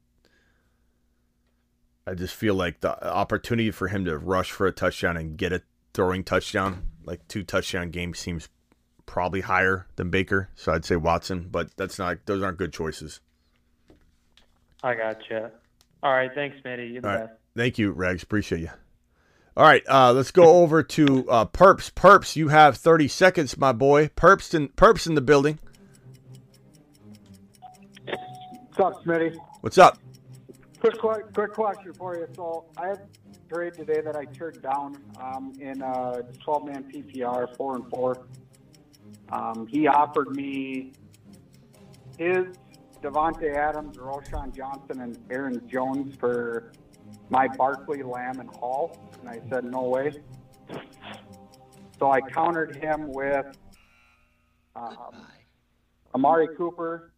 I 2.05 2.13
just 2.15 2.35
feel 2.35 2.55
like 2.55 2.81
the 2.81 3.01
opportunity 3.07 3.71
for 3.71 3.87
him 3.87 4.05
to 4.05 4.17
rush 4.17 4.51
for 4.51 4.67
a 4.67 4.71
touchdown 4.71 5.15
and 5.17 5.37
get 5.37 5.53
a 5.53 5.61
throwing 5.93 6.23
touchdown, 6.23 6.87
like 7.05 7.27
two 7.27 7.43
touchdown 7.43 7.91
games, 7.91 8.19
seems 8.19 8.49
probably 9.05 9.41
higher 9.41 9.87
than 9.95 10.09
Baker. 10.09 10.49
So 10.55 10.73
I'd 10.73 10.85
say 10.85 10.95
Watson, 10.97 11.47
but 11.49 11.69
that's 11.77 11.97
not; 11.97 12.17
those 12.25 12.43
aren't 12.43 12.57
good 12.57 12.73
choices. 12.73 13.21
I 14.83 14.95
gotcha. 14.95 15.51
All 16.01 16.11
right, 16.11 16.29
thanks, 16.35 16.57
Smitty. 16.63 16.91
You're 16.91 17.01
the 17.01 17.09
All 17.09 17.15
right. 17.15 17.27
best. 17.27 17.39
Thank 17.55 17.77
you, 17.77 17.91
Rags. 17.91 18.23
Appreciate 18.23 18.61
you. 18.61 18.69
All 19.55 19.63
right, 19.65 19.83
uh, 19.87 20.11
let's 20.11 20.31
go 20.31 20.61
over 20.63 20.81
to 20.81 21.29
uh, 21.29 21.45
Perps. 21.45 21.91
Perps, 21.93 22.35
you 22.35 22.47
have 22.47 22.75
30 22.75 23.07
seconds, 23.07 23.55
my 23.55 23.71
boy. 23.71 24.07
Perps 24.07 24.53
in, 24.55 24.69
Perps 24.69 25.05
in 25.05 25.13
the 25.13 25.21
building. 25.21 25.59
What's 28.05 28.79
up, 28.79 29.05
Smitty? 29.05 29.37
What's 29.61 29.77
up? 29.77 29.99
Quick, 30.83 31.33
quick 31.33 31.53
question 31.53 31.93
for 31.93 32.17
you. 32.17 32.27
So 32.35 32.65
I 32.75 32.87
have 32.87 32.99
a 32.99 33.53
trade 33.53 33.73
today 33.73 34.01
that 34.01 34.17
I 34.17 34.25
turned 34.25 34.61
down 34.61 34.97
um, 35.17 35.53
in 35.57 35.81
a 35.81 36.23
12-man 36.45 36.91
PPR, 36.91 37.55
four 37.55 37.77
and 37.77 37.89
four. 37.89 38.25
Um, 39.31 39.65
he 39.65 39.87
offered 39.87 40.35
me 40.35 40.91
his 42.17 42.47
Davante 43.01 43.55
Adams, 43.55 43.95
Roschon 43.95 44.53
Johnson, 44.53 44.99
and 44.99 45.17
Aaron 45.29 45.65
Jones 45.69 46.17
for 46.19 46.73
my 47.29 47.47
Barkley, 47.47 48.03
Lamb, 48.03 48.41
and 48.41 48.49
Hall, 48.49 48.97
and 49.21 49.29
I 49.29 49.39
said 49.49 49.63
no 49.63 49.83
way. 49.83 50.11
So 51.97 52.11
I 52.11 52.19
countered 52.19 52.75
him 52.75 53.07
with 53.07 53.45
um, 54.75 54.97
Amari 56.13 56.49
Cooper 56.57 57.13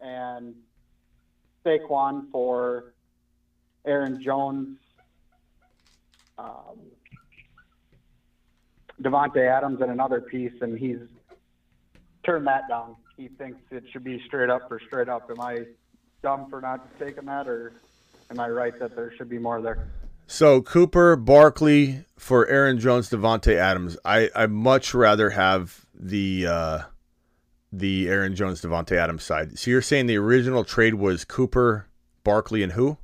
and 0.00 0.54
Saquon 1.68 2.30
for 2.30 2.94
Aaron 3.84 4.22
Jones, 4.22 4.78
um, 6.38 6.78
Davante 9.02 9.46
Adams, 9.46 9.80
and 9.80 9.90
another 9.90 10.20
piece, 10.20 10.52
and 10.60 10.78
he's 10.78 10.98
turned 12.24 12.46
that 12.46 12.68
down. 12.68 12.96
He 13.16 13.28
thinks 13.28 13.58
it 13.70 13.84
should 13.92 14.04
be 14.04 14.22
straight 14.26 14.50
up 14.50 14.68
for 14.68 14.80
straight 14.86 15.08
up. 15.08 15.30
Am 15.30 15.40
I 15.40 15.64
dumb 16.22 16.48
for 16.48 16.60
not 16.60 16.98
taking 16.98 17.26
that, 17.26 17.48
or 17.48 17.72
am 18.30 18.40
I 18.40 18.48
right 18.48 18.78
that 18.78 18.96
there 18.96 19.12
should 19.16 19.28
be 19.28 19.38
more 19.38 19.60
there? 19.60 19.88
So 20.26 20.60
Cooper, 20.62 21.16
Barkley 21.16 22.04
for 22.18 22.46
Aaron 22.48 22.78
Jones, 22.78 23.10
Davante 23.10 23.54
Adams. 23.54 23.96
I 24.04 24.30
I 24.34 24.46
much 24.46 24.94
rather 24.94 25.30
have 25.30 25.86
the 25.94 26.46
uh, 26.46 26.80
the 27.72 28.08
Aaron 28.08 28.34
Jones, 28.34 28.62
Davante 28.62 28.92
Adams 28.96 29.24
side. 29.24 29.58
So 29.58 29.70
you're 29.70 29.82
saying 29.82 30.06
the 30.06 30.16
original 30.16 30.64
trade 30.64 30.94
was 30.94 31.24
Cooper, 31.24 31.86
Barkley, 32.24 32.62
and 32.62 32.72
who? 32.72 32.98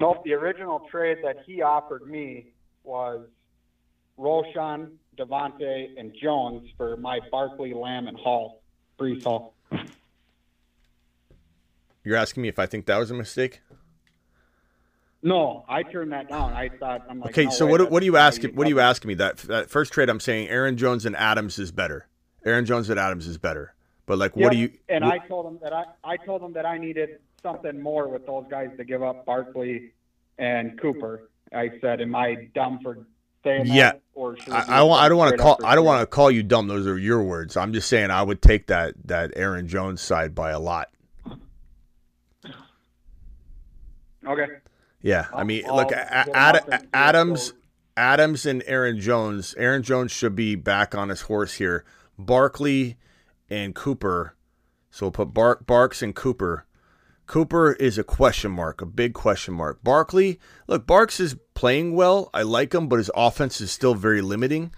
Nope, 0.00 0.24
the 0.24 0.32
original 0.32 0.86
trade 0.90 1.18
that 1.22 1.36
he 1.46 1.62
offered 1.62 2.06
me 2.06 2.52
was 2.84 3.26
Roschon, 4.18 4.92
Davante, 5.18 5.88
and 5.98 6.14
Jones 6.20 6.68
for 6.76 6.96
my 6.96 7.20
Barkley, 7.30 7.74
Lamb, 7.74 8.08
and 8.08 8.16
Hall, 8.16 8.62
Breece 8.98 9.24
Hall. 9.24 9.54
You're 12.02 12.16
asking 12.16 12.42
me 12.42 12.48
if 12.48 12.58
I 12.58 12.66
think 12.66 12.86
that 12.86 12.96
was 12.96 13.10
a 13.10 13.14
mistake? 13.14 13.60
No, 15.22 15.66
I 15.68 15.82
turned 15.82 16.12
that 16.12 16.30
down. 16.30 16.54
I 16.54 16.70
thought 16.70 17.02
I'm 17.08 17.20
like, 17.20 17.30
Okay, 17.30 17.44
no 17.44 17.50
so 17.50 17.66
way, 17.66 17.72
what 17.72 17.90
what 17.90 18.02
are 18.02 18.06
you 18.06 18.16
asking? 18.16 18.56
What 18.56 18.66
are 18.66 18.70
you 18.70 18.80
asking 18.80 19.08
me? 19.08 19.14
That 19.14 19.36
that 19.38 19.68
first 19.68 19.92
trade, 19.92 20.08
I'm 20.08 20.20
saying 20.20 20.48
Aaron 20.48 20.78
Jones 20.78 21.04
and 21.04 21.14
Adams 21.14 21.58
is 21.58 21.70
better. 21.70 22.06
Aaron 22.44 22.64
Jones 22.64 22.90
and 22.90 22.98
Adams 22.98 23.26
is 23.26 23.38
better. 23.38 23.74
But 24.06 24.18
like, 24.18 24.34
what 24.36 24.44
Yep, 24.44 24.52
do 24.52 24.58
you? 24.58 24.70
And 24.88 25.04
wh- 25.04 25.12
I 25.12 25.18
told 25.18 25.46
him 25.46 25.58
that 25.62 25.72
I 25.72 25.84
I 26.04 26.16
told 26.16 26.42
him 26.42 26.52
that 26.54 26.66
I 26.66 26.78
needed 26.78 27.18
something 27.42 27.80
more 27.80 28.08
with 28.08 28.26
those 28.26 28.44
guys 28.50 28.70
to 28.76 28.84
give 28.84 29.02
up 29.02 29.24
Barkley 29.24 29.92
and 30.38 30.78
Cooper. 30.80 31.28
I 31.52 31.70
said, 31.80 32.00
am 32.00 32.14
I 32.14 32.48
dumb 32.54 32.80
for 32.82 32.98
saying 33.44 33.66
yeah, 33.66 33.92
that? 33.92 34.00
Or 34.14 34.36
should 34.36 34.52
I, 34.52 34.64
I 34.68 34.78
don't. 34.78 34.92
I 34.92 35.08
don't 35.08 35.18
want 35.18 35.36
to 35.36 35.42
call. 35.42 35.58
I 35.64 35.74
don't 35.74 35.84
want 35.84 36.00
to 36.02 36.06
call 36.06 36.30
you 36.30 36.42
dumb. 36.42 36.68
Those 36.68 36.86
are 36.86 36.98
your 36.98 37.22
words. 37.22 37.56
I'm 37.56 37.72
just 37.72 37.88
saying 37.88 38.10
I 38.10 38.22
would 38.22 38.42
take 38.42 38.66
that 38.68 38.94
that 39.04 39.32
Aaron 39.36 39.68
Jones 39.68 40.00
side 40.00 40.34
by 40.34 40.50
a 40.50 40.60
lot. 40.60 40.90
Okay. 44.26 44.46
Yeah, 45.02 45.26
I 45.32 45.44
mean, 45.44 45.64
I'll 45.66 45.76
look, 45.76 45.88
get 45.88 46.08
A- 46.10 46.24
him 46.24 46.34
Ad- 46.34 46.56
up 46.56 46.68
and 46.68 46.80
see 46.80 46.84
it 46.84 46.90
Adams, 46.92 47.52
Adams, 47.96 48.46
and 48.46 48.62
Aaron 48.66 49.00
Jones. 49.00 49.54
Aaron 49.56 49.82
Jones 49.82 50.12
should 50.12 50.36
be 50.36 50.56
back 50.56 50.94
on 50.94 51.08
his 51.08 51.22
horse 51.22 51.54
here. 51.54 51.84
Barkley 52.26 52.96
and 53.48 53.74
Cooper. 53.74 54.36
So 54.90 55.06
we'll 55.06 55.12
put 55.12 55.34
Bark, 55.34 55.66
Barks 55.66 56.02
and 56.02 56.14
Cooper. 56.14 56.66
Cooper 57.26 57.72
is 57.74 57.96
a 57.96 58.02
question 58.02 58.50
mark, 58.50 58.82
a 58.82 58.86
big 58.86 59.14
question 59.14 59.54
mark. 59.54 59.84
Barkley, 59.84 60.40
look, 60.66 60.86
Barks 60.86 61.20
is 61.20 61.36
playing 61.54 61.94
well. 61.94 62.28
I 62.34 62.42
like 62.42 62.74
him, 62.74 62.88
but 62.88 62.98
his 62.98 63.10
offense 63.14 63.60
is 63.60 63.70
still 63.70 63.94
very 63.94 64.20
limiting. 64.20 64.74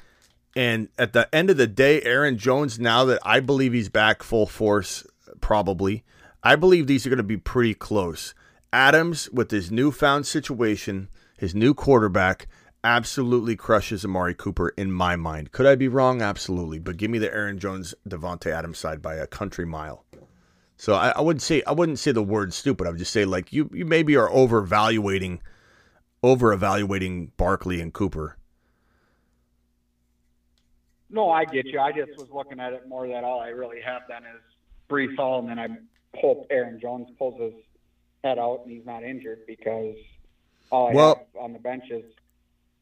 And 0.54 0.88
at 0.98 1.14
the 1.14 1.34
end 1.34 1.48
of 1.48 1.56
the 1.56 1.66
day, 1.66 2.02
Aaron 2.02 2.36
Jones, 2.36 2.78
now 2.78 3.06
that 3.06 3.20
I 3.24 3.40
believe 3.40 3.72
he's 3.72 3.88
back 3.88 4.22
full 4.22 4.44
force, 4.44 5.06
probably, 5.40 6.04
I 6.42 6.56
believe 6.56 6.86
these 6.86 7.06
are 7.06 7.10
going 7.10 7.16
to 7.16 7.22
be 7.22 7.38
pretty 7.38 7.72
close. 7.72 8.34
Adams, 8.70 9.30
with 9.30 9.50
his 9.50 9.70
newfound 9.70 10.26
situation, 10.26 11.08
his 11.38 11.54
new 11.54 11.72
quarterback, 11.72 12.48
absolutely 12.84 13.56
crushes 13.56 14.04
Amari 14.04 14.34
Cooper 14.34 14.70
in 14.70 14.90
my 14.92 15.16
mind. 15.16 15.52
Could 15.52 15.66
I 15.66 15.74
be 15.74 15.88
wrong? 15.88 16.22
Absolutely. 16.22 16.78
But 16.78 16.96
give 16.96 17.10
me 17.10 17.18
the 17.18 17.32
Aaron 17.32 17.58
Jones, 17.58 17.94
Davante 18.08 18.50
Adams 18.50 18.78
side 18.78 19.00
by 19.02 19.14
a 19.14 19.26
country 19.26 19.64
mile. 19.66 20.04
So 20.76 20.94
I, 20.94 21.10
I 21.10 21.20
wouldn't 21.20 21.42
say 21.42 21.62
I 21.66 21.72
wouldn't 21.72 21.98
say 22.00 22.10
the 22.12 22.22
word 22.22 22.52
stupid. 22.52 22.86
I 22.86 22.90
would 22.90 22.98
just 22.98 23.12
say 23.12 23.24
like 23.24 23.52
you 23.52 23.70
you 23.72 23.84
maybe 23.84 24.16
are 24.16 24.28
overvaluating 24.28 25.38
over 26.24 26.52
evaluating 26.52 27.30
Barkley 27.36 27.80
and 27.80 27.92
Cooper. 27.92 28.36
No, 31.08 31.30
I 31.30 31.44
get 31.44 31.66
you. 31.66 31.78
I 31.78 31.92
just 31.92 32.16
was 32.18 32.30
looking 32.32 32.58
at 32.58 32.72
it 32.72 32.88
more 32.88 33.06
that 33.06 33.22
all 33.22 33.38
I 33.40 33.48
really 33.48 33.80
have 33.82 34.02
then 34.08 34.22
is 34.24 34.40
Breece 34.88 35.14
Hall, 35.16 35.40
and 35.40 35.48
then 35.48 35.58
I 35.58 35.68
hope 36.18 36.46
Aaron 36.50 36.80
Jones 36.80 37.08
pulls 37.18 37.38
his 37.40 37.52
head 38.24 38.38
out 38.38 38.62
and 38.64 38.72
he's 38.72 38.86
not 38.86 39.04
injured 39.04 39.40
because 39.46 39.94
all 40.70 40.88
I 40.88 40.94
Well- 40.94 41.14
have 41.34 41.42
on 41.42 41.52
the 41.52 41.58
bench 41.58 41.84
is 41.90 42.04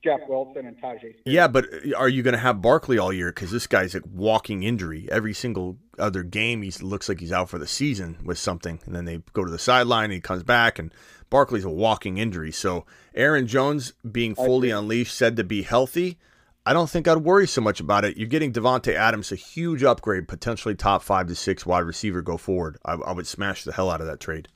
Jeff 0.02 0.20
Wilson 0.28 0.66
and 0.66 0.80
Tyjae. 0.80 1.14
Yeah, 1.26 1.46
but 1.48 1.66
uh, 1.72 1.96
are 1.96 2.08
you 2.08 2.22
going 2.22 2.32
to 2.32 2.40
have 2.40 2.62
Barkley 2.62 2.98
all 2.98 3.12
year? 3.12 3.30
Because 3.30 3.50
this 3.50 3.66
guy's 3.66 3.94
a 3.94 4.00
walking 4.10 4.62
injury. 4.62 5.08
Every 5.10 5.34
single 5.34 5.76
other 5.98 6.22
game, 6.22 6.62
he 6.62 6.70
looks 6.80 7.08
like 7.08 7.20
he's 7.20 7.32
out 7.32 7.50
for 7.50 7.58
the 7.58 7.66
season 7.66 8.18
with 8.24 8.38
something, 8.38 8.80
and 8.86 8.94
then 8.94 9.04
they 9.04 9.22
go 9.32 9.44
to 9.44 9.50
the 9.50 9.58
sideline 9.58 10.04
and 10.04 10.14
he 10.14 10.20
comes 10.20 10.42
back, 10.42 10.78
and 10.78 10.92
Barkley's 11.28 11.64
a 11.64 11.70
walking 11.70 12.18
injury. 12.18 12.52
So 12.52 12.86
Aaron 13.14 13.46
Jones 13.46 13.92
being 14.10 14.34
fully 14.34 14.70
unleashed, 14.70 15.14
said 15.14 15.36
to 15.36 15.44
be 15.44 15.62
healthy, 15.62 16.18
I 16.64 16.72
don't 16.72 16.90
think 16.90 17.08
I'd 17.08 17.18
worry 17.18 17.46
so 17.46 17.60
much 17.60 17.80
about 17.80 18.04
it. 18.04 18.16
You're 18.16 18.28
getting 18.28 18.52
Davante 18.52 18.94
Adams, 18.94 19.32
a 19.32 19.36
huge 19.36 19.82
upgrade, 19.82 20.28
potentially 20.28 20.74
top 20.74 21.02
five 21.02 21.26
to 21.28 21.34
six 21.34 21.64
wide 21.64 21.80
receiver 21.80 22.22
go 22.22 22.36
forward. 22.36 22.78
I, 22.84 22.94
I 22.94 23.12
would 23.12 23.26
smash 23.26 23.64
the 23.64 23.72
hell 23.72 23.90
out 23.90 24.00
of 24.00 24.06
that 24.06 24.20
trade. 24.20 24.48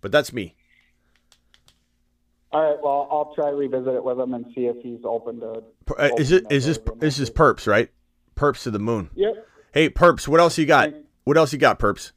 But 0.00 0.12
that's 0.12 0.32
me. 0.32 0.54
All 2.56 2.62
right. 2.62 2.82
Well, 2.82 3.06
I'll 3.10 3.34
try 3.34 3.50
to 3.50 3.54
revisit 3.54 3.92
it 3.92 4.02
with 4.02 4.18
him 4.18 4.32
and 4.32 4.46
see 4.54 4.64
if 4.64 4.76
he's 4.82 5.00
open 5.04 5.40
to. 5.40 5.62
Uh, 5.98 6.08
is 6.16 6.32
it 6.32 6.46
is 6.48 6.64
this 6.64 6.78
is 7.02 7.18
this 7.18 7.28
Perps 7.28 7.66
right? 7.66 7.90
Perps 8.34 8.62
to 8.62 8.70
the 8.70 8.78
moon. 8.78 9.10
Yep. 9.14 9.46
Hey 9.74 9.90
Perps, 9.90 10.26
what 10.26 10.40
else 10.40 10.56
you 10.56 10.64
got? 10.64 10.90
What 11.24 11.36
else 11.36 11.52
you 11.52 11.58
got, 11.58 11.78
Perps? 11.78 12.12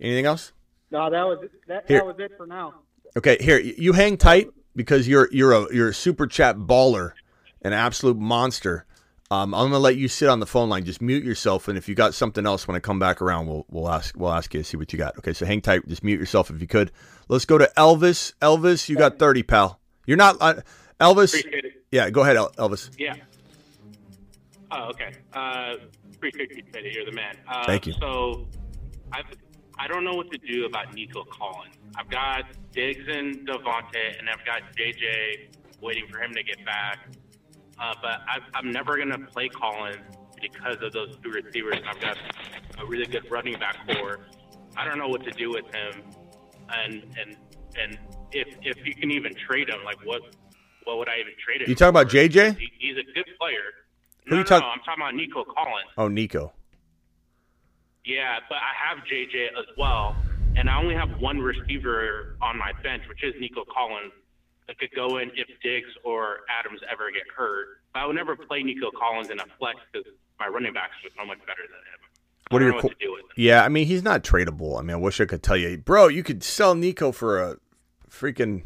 Anything 0.00 0.24
else? 0.24 0.52
No, 0.90 1.10
that 1.10 1.22
was 1.24 1.46
that. 1.68 1.86
That 1.88 2.06
was 2.06 2.16
it 2.20 2.32
for 2.38 2.46
now. 2.46 2.72
Okay, 3.18 3.36
here 3.38 3.58
you 3.58 3.92
hang 3.92 4.16
tight 4.16 4.48
because 4.74 5.06
you're 5.06 5.28
you're 5.30 5.52
a 5.52 5.74
you're 5.74 5.88
a 5.90 5.94
super 5.94 6.26
chat 6.26 6.56
baller, 6.56 7.12
an 7.60 7.74
absolute 7.74 8.16
monster. 8.16 8.86
Um, 9.30 9.54
I'm 9.54 9.66
gonna 9.66 9.78
let 9.78 9.96
you 9.96 10.08
sit 10.08 10.30
on 10.30 10.40
the 10.40 10.46
phone 10.46 10.70
line. 10.70 10.86
Just 10.86 11.02
mute 11.02 11.22
yourself, 11.22 11.68
and 11.68 11.76
if 11.76 11.86
you 11.86 11.94
got 11.94 12.14
something 12.14 12.46
else 12.46 12.66
when 12.66 12.76
I 12.78 12.80
come 12.80 12.98
back 12.98 13.20
around, 13.20 13.46
we'll 13.46 13.66
we'll 13.68 13.90
ask 13.90 14.16
we'll 14.16 14.32
ask 14.32 14.54
you 14.54 14.60
to 14.60 14.64
see 14.64 14.78
what 14.78 14.90
you 14.94 14.98
got. 14.98 15.18
Okay, 15.18 15.34
so 15.34 15.44
hang 15.44 15.60
tight. 15.60 15.86
Just 15.86 16.02
mute 16.02 16.18
yourself 16.18 16.48
if 16.48 16.62
you 16.62 16.66
could. 16.66 16.92
Let's 17.28 17.44
go 17.44 17.58
to 17.58 17.70
Elvis. 17.76 18.32
Elvis, 18.40 18.88
you 18.88 18.96
got 18.96 19.18
thirty, 19.18 19.42
pal. 19.42 19.80
You're 20.06 20.16
not 20.16 20.36
uh, 20.40 20.54
Elvis. 21.00 21.42
Yeah, 21.90 22.10
go 22.10 22.22
ahead, 22.22 22.36
El- 22.36 22.52
Elvis. 22.52 22.90
Yeah. 22.98 23.14
Oh, 24.70 24.88
okay. 24.90 25.12
Uh, 25.32 25.74
appreciate 26.14 26.56
you, 26.56 26.62
Teddy. 26.72 26.92
You're 26.94 27.04
the 27.04 27.12
man. 27.12 27.36
Uh, 27.46 27.66
Thank 27.66 27.86
you. 27.86 27.92
So, 28.00 28.46
I've, 29.12 29.26
I 29.78 29.86
don't 29.86 30.04
know 30.04 30.14
what 30.14 30.30
to 30.30 30.38
do 30.38 30.64
about 30.64 30.94
Nico 30.94 31.24
Collins. 31.24 31.74
I've 31.96 32.08
got 32.08 32.44
Diggs 32.72 33.04
and 33.08 33.46
Davante, 33.46 34.18
and 34.18 34.28
I've 34.30 34.44
got 34.46 34.62
JJ 34.76 35.48
waiting 35.82 36.06
for 36.10 36.22
him 36.22 36.32
to 36.34 36.42
get 36.42 36.64
back. 36.64 37.08
Uh, 37.78 37.94
but 38.00 38.20
I, 38.26 38.38
I'm 38.54 38.70
never 38.70 38.96
going 38.96 39.10
to 39.10 39.18
play 39.18 39.48
Collins 39.48 39.98
because 40.40 40.76
of 40.82 40.92
those 40.92 41.16
two 41.22 41.30
receivers. 41.30 41.80
I've 41.86 42.00
got 42.00 42.16
a 42.78 42.86
really 42.86 43.06
good 43.06 43.30
running 43.30 43.58
back 43.58 43.76
core. 43.86 44.20
I 44.76 44.86
don't 44.86 44.98
know 44.98 45.08
what 45.08 45.24
to 45.24 45.30
do 45.32 45.50
with 45.50 45.66
him, 45.66 46.02
and 46.70 47.02
and 47.20 47.36
and 47.80 47.98
if 48.32 48.48
if 48.62 48.86
you 48.86 48.94
can 48.94 49.10
even 49.10 49.34
trade 49.34 49.68
him, 49.68 49.84
like 49.84 50.04
what 50.04 50.22
what 50.84 50.98
would 50.98 51.08
I 51.08 51.20
even 51.20 51.32
trade 51.44 51.62
him? 51.62 51.68
You 51.68 51.74
talking 51.74 51.90
about? 51.90 52.08
JJ? 52.08 52.58
He, 52.58 52.68
he's 52.78 52.96
a 52.96 53.04
good 53.14 53.26
player. 53.38 53.60
Who 54.26 54.30
No, 54.30 54.36
you 54.38 54.42
no, 54.42 54.48
talk- 54.48 54.62
no, 54.62 54.68
I'm 54.68 54.78
talking 54.80 55.02
about 55.02 55.14
Nico 55.14 55.44
Collins. 55.44 55.88
Oh, 55.96 56.08
Nico. 56.08 56.52
Yeah, 58.04 58.38
but 58.48 58.56
I 58.56 58.72
have 58.88 59.04
JJ 59.04 59.48
as 59.58 59.66
well, 59.78 60.16
and 60.56 60.68
I 60.68 60.76
only 60.80 60.94
have 60.94 61.20
one 61.20 61.38
receiver 61.38 62.36
on 62.42 62.58
my 62.58 62.72
bench, 62.82 63.02
which 63.08 63.22
is 63.22 63.32
Nico 63.40 63.64
Collins, 63.72 64.12
that 64.66 64.78
could 64.78 64.90
go 64.94 65.18
in 65.18 65.30
if 65.36 65.46
Diggs 65.62 65.88
or 66.04 66.38
Adams 66.50 66.80
ever 66.90 67.10
get 67.12 67.22
hurt. 67.36 67.66
But 67.94 68.00
I 68.00 68.06
would 68.06 68.16
never 68.16 68.34
play 68.36 68.62
Nico 68.62 68.90
Collins 68.90 69.30
in 69.30 69.38
a 69.38 69.44
flex 69.58 69.78
because 69.92 70.10
my 70.40 70.48
running 70.48 70.72
backs 70.72 70.94
are 71.04 71.10
so 71.16 71.24
much 71.26 71.38
better 71.40 71.62
than 71.62 71.78
him. 71.78 72.00
What 72.50 72.60
are 72.62 72.64
your 72.66 72.74
what 72.74 72.82
to 72.88 72.94
do 73.00 73.12
with 73.12 73.20
him. 73.22 73.28
Yeah, 73.36 73.64
I 73.64 73.68
mean 73.68 73.86
he's 73.86 74.02
not 74.02 74.22
tradable. 74.24 74.78
I 74.78 74.82
mean, 74.82 74.90
I 74.94 74.96
wish 74.98 75.20
I 75.20 75.24
could 75.24 75.42
tell 75.42 75.56
you, 75.56 75.78
bro. 75.78 76.08
You 76.08 76.22
could 76.22 76.42
sell 76.42 76.74
Nico 76.74 77.12
for 77.12 77.40
a 77.40 77.56
freaking 78.12 78.62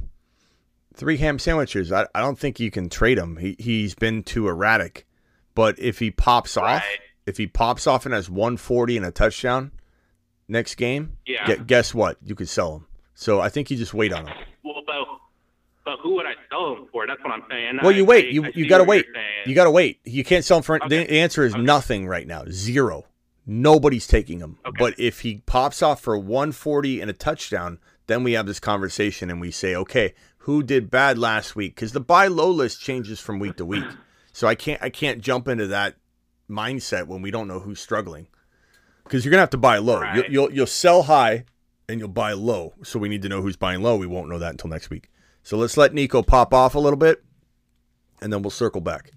three 0.94 1.16
ham 1.16 1.38
sandwiches. 1.38 1.92
I, 1.92 2.06
I 2.14 2.20
don't 2.20 2.38
think 2.38 2.58
you 2.60 2.70
can 2.70 2.88
trade 2.88 3.18
him. 3.18 3.36
He 3.36 3.56
he's 3.58 3.94
been 3.94 4.22
too 4.22 4.48
erratic. 4.48 5.06
But 5.54 5.78
if 5.78 5.98
he 6.00 6.10
pops 6.10 6.56
off, 6.56 6.84
if 7.24 7.36
he 7.38 7.46
pops 7.46 7.86
off 7.86 8.04
and 8.04 8.14
has 8.14 8.28
140 8.28 8.96
and 8.98 9.06
a 9.06 9.10
touchdown 9.10 9.72
next 10.48 10.74
game, 10.74 11.16
Yeah. 11.26 11.46
gu- 11.46 11.64
guess 11.64 11.94
what? 11.94 12.18
You 12.22 12.34
could 12.34 12.48
sell 12.48 12.76
him. 12.76 12.86
So 13.14 13.40
I 13.40 13.48
think 13.48 13.70
you 13.70 13.76
just 13.78 13.94
wait 13.94 14.12
on 14.12 14.26
him. 14.26 14.36
Well, 14.62 14.82
but, 14.86 14.94
but 15.84 15.98
who 16.02 16.16
would 16.16 16.26
I 16.26 16.34
sell 16.50 16.74
him 16.74 16.86
for? 16.92 17.06
That's 17.06 17.22
what 17.24 17.32
I'm 17.32 17.42
saying. 17.50 17.78
Well, 17.82 17.92
I- 17.94 17.96
you 17.96 18.04
wait. 18.04 18.26
I- 18.26 18.28
You 18.28 18.44
I 18.44 18.52
you 18.54 18.68
got 18.68 18.78
to 18.78 18.84
wait. 18.84 19.06
You 19.46 19.54
got 19.54 19.64
to 19.64 19.70
wait. 19.70 20.00
You 20.04 20.24
can't 20.24 20.44
sell 20.44 20.58
him 20.58 20.62
for. 20.62 20.78
The 20.88 21.10
answer 21.10 21.44
is 21.44 21.54
nothing 21.54 22.06
right 22.06 22.26
now. 22.26 22.44
Zero. 22.50 23.06
Nobody's 23.46 24.06
taking 24.06 24.40
him. 24.40 24.58
But 24.78 24.98
if 24.98 25.20
he 25.20 25.36
pops 25.46 25.80
off 25.82 26.00
for 26.02 26.18
140 26.18 27.00
and 27.00 27.08
a 27.08 27.14
touchdown, 27.14 27.78
then 28.06 28.22
we 28.22 28.32
have 28.32 28.46
this 28.46 28.60
conversation 28.60 29.30
and 29.30 29.40
we 29.40 29.50
say, 29.50 29.74
okay, 29.74 30.14
who 30.38 30.62
did 30.62 30.90
bad 30.90 31.18
last 31.18 31.56
week? 31.56 31.74
Because 31.74 31.92
the 31.92 32.00
buy 32.00 32.28
low 32.28 32.50
list 32.50 32.80
changes 32.80 33.20
from 33.20 33.38
week 33.38 33.56
to 33.56 33.64
week. 33.64 33.84
So 34.32 34.46
I 34.46 34.54
can't 34.54 34.82
I 34.82 34.90
can't 34.90 35.20
jump 35.20 35.48
into 35.48 35.66
that 35.68 35.96
mindset 36.48 37.06
when 37.06 37.22
we 37.22 37.30
don't 37.30 37.48
know 37.48 37.60
who's 37.60 37.80
struggling. 37.80 38.28
Because 39.02 39.24
you're 39.24 39.30
gonna 39.30 39.40
have 39.40 39.50
to 39.50 39.58
buy 39.58 39.78
low. 39.78 40.02
You'll, 40.14 40.24
you'll 40.26 40.52
you'll 40.52 40.66
sell 40.66 41.02
high 41.02 41.46
and 41.88 41.98
you'll 41.98 42.08
buy 42.08 42.32
low. 42.32 42.74
So 42.84 42.98
we 42.98 43.08
need 43.08 43.22
to 43.22 43.28
know 43.28 43.42
who's 43.42 43.56
buying 43.56 43.82
low. 43.82 43.96
We 43.96 44.06
won't 44.06 44.28
know 44.28 44.38
that 44.38 44.50
until 44.50 44.70
next 44.70 44.90
week. 44.90 45.10
So 45.42 45.56
let's 45.56 45.76
let 45.76 45.94
Nico 45.94 46.22
pop 46.22 46.52
off 46.52 46.74
a 46.74 46.78
little 46.78 46.96
bit, 46.96 47.24
and 48.20 48.32
then 48.32 48.42
we'll 48.42 48.50
circle 48.50 48.80
back. 48.80 49.12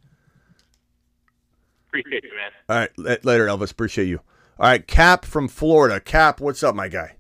Appreciate 1.87 2.23
you, 2.23 2.31
man. 2.35 2.51
All 2.69 2.75
right, 2.75 3.25
later, 3.25 3.47
Elvis. 3.47 3.71
Appreciate 3.71 4.05
you. 4.05 4.19
All 4.59 4.67
right, 4.67 4.85
Cap 4.85 5.25
from 5.25 5.47
Florida. 5.47 5.99
Cap, 5.99 6.39
what's 6.39 6.61
up, 6.63 6.75
my 6.75 6.87
guy? 6.87 7.15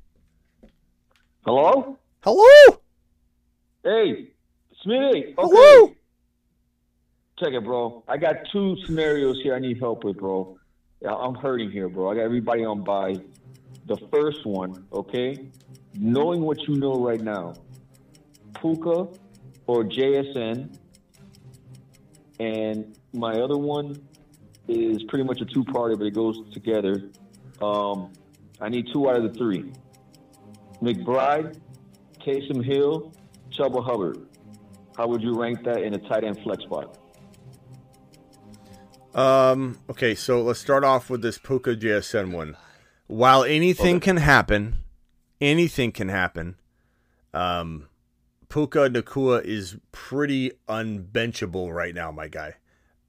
Hello? 1.45 1.97
Hello? 2.21 2.81
Hey, 3.83 4.31
Smitty. 4.85 5.37
Okay. 5.37 5.37
Hello? 5.37 5.95
Check 7.39 7.53
it, 7.53 7.63
bro. 7.63 8.03
I 8.09 8.17
got 8.17 8.35
two 8.51 8.75
scenarios 8.85 9.39
here 9.41 9.55
I 9.55 9.59
need 9.59 9.79
help 9.79 10.03
with, 10.03 10.17
bro. 10.17 10.59
Yeah, 11.01 11.13
I'm 11.13 11.35
hurting 11.35 11.71
here, 11.71 11.87
bro. 11.87 12.11
I 12.11 12.15
got 12.15 12.21
everybody 12.23 12.65
on 12.65 12.83
by. 12.83 13.15
The 13.85 13.95
first 14.11 14.45
one, 14.45 14.85
okay? 14.93 15.49
Knowing 15.95 16.41
what 16.41 16.61
you 16.67 16.75
know 16.75 16.99
right 16.99 17.21
now, 17.21 17.55
Puka 18.53 19.07
or 19.65 19.83
JSN, 19.83 20.77
and 22.39 22.95
my 23.13 23.39
other 23.39 23.57
one 23.57 23.99
is 24.67 25.01
pretty 25.05 25.23
much 25.23 25.41
a 25.41 25.45
two-party, 25.45 25.95
but 25.95 26.05
it 26.05 26.13
goes 26.13 26.37
together. 26.53 27.09
Um, 27.61 28.11
I 28.61 28.69
need 28.69 28.89
two 28.93 29.09
out 29.09 29.15
of 29.15 29.23
the 29.23 29.39
three. 29.39 29.71
McBride, 30.81 31.57
Taysom 32.25 32.63
Hill, 32.63 33.11
Chuba 33.51 33.83
Hubbard. 33.83 34.27
How 34.95 35.07
would 35.07 35.21
you 35.21 35.39
rank 35.39 35.63
that 35.63 35.81
in 35.83 35.93
a 35.93 35.97
tight 35.97 36.23
end 36.23 36.39
flex 36.43 36.63
spot? 36.63 36.97
Um. 39.15 39.79
Okay, 39.89 40.13
so 40.15 40.41
let's 40.41 40.59
start 40.59 40.83
off 40.83 41.09
with 41.09 41.21
this 41.21 41.37
Puka 41.37 41.75
JSN 41.75 42.31
one. 42.31 42.55
While 43.07 43.43
anything 43.43 43.99
can 43.99 44.17
happen, 44.17 44.77
anything 45.41 45.91
can 45.91 46.09
happen. 46.09 46.55
Um, 47.33 47.87
Puka 48.49 48.89
Nacua 48.89 49.43
is 49.43 49.77
pretty 49.91 50.51
unbenchable 50.67 51.73
right 51.73 51.95
now, 51.95 52.11
my 52.11 52.27
guy. 52.27 52.55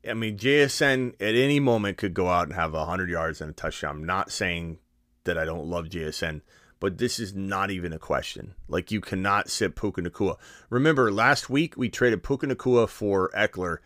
I 0.09 0.15
mean, 0.15 0.39
JSN 0.39 1.15
at 1.21 1.35
any 1.35 1.61
moment 1.61 1.99
could 1.99 2.15
go 2.15 2.29
out 2.29 2.45
and 2.45 2.55
have 2.55 2.73
hundred 2.73 3.11
yards 3.11 3.41
and 3.41 3.51
a 3.51 3.53
touchdown. 3.53 3.97
I'm 3.97 4.07
not 4.07 4.31
saying 4.31 4.79
that 5.25 5.37
I 5.37 5.45
don't 5.45 5.67
love 5.67 5.87
JSN, 5.87 6.41
but 6.81 6.98
this 6.98 7.19
is 7.19 7.35
not 7.35 7.70
even 7.70 7.93
a 7.93 7.98
question. 7.98 8.55
Like 8.66 8.90
you 8.90 9.01
cannot 9.01 9.51
sit 9.51 9.77
Puka 9.77 10.02
Nacua. 10.02 10.36
Remember 10.70 11.12
last 11.12 11.48
week 11.51 11.77
we 11.77 11.89
traded 11.89 12.23
Puka 12.23 12.47
Nacua 12.47 12.89
for 12.89 13.31
Ekeler, 13.36 13.78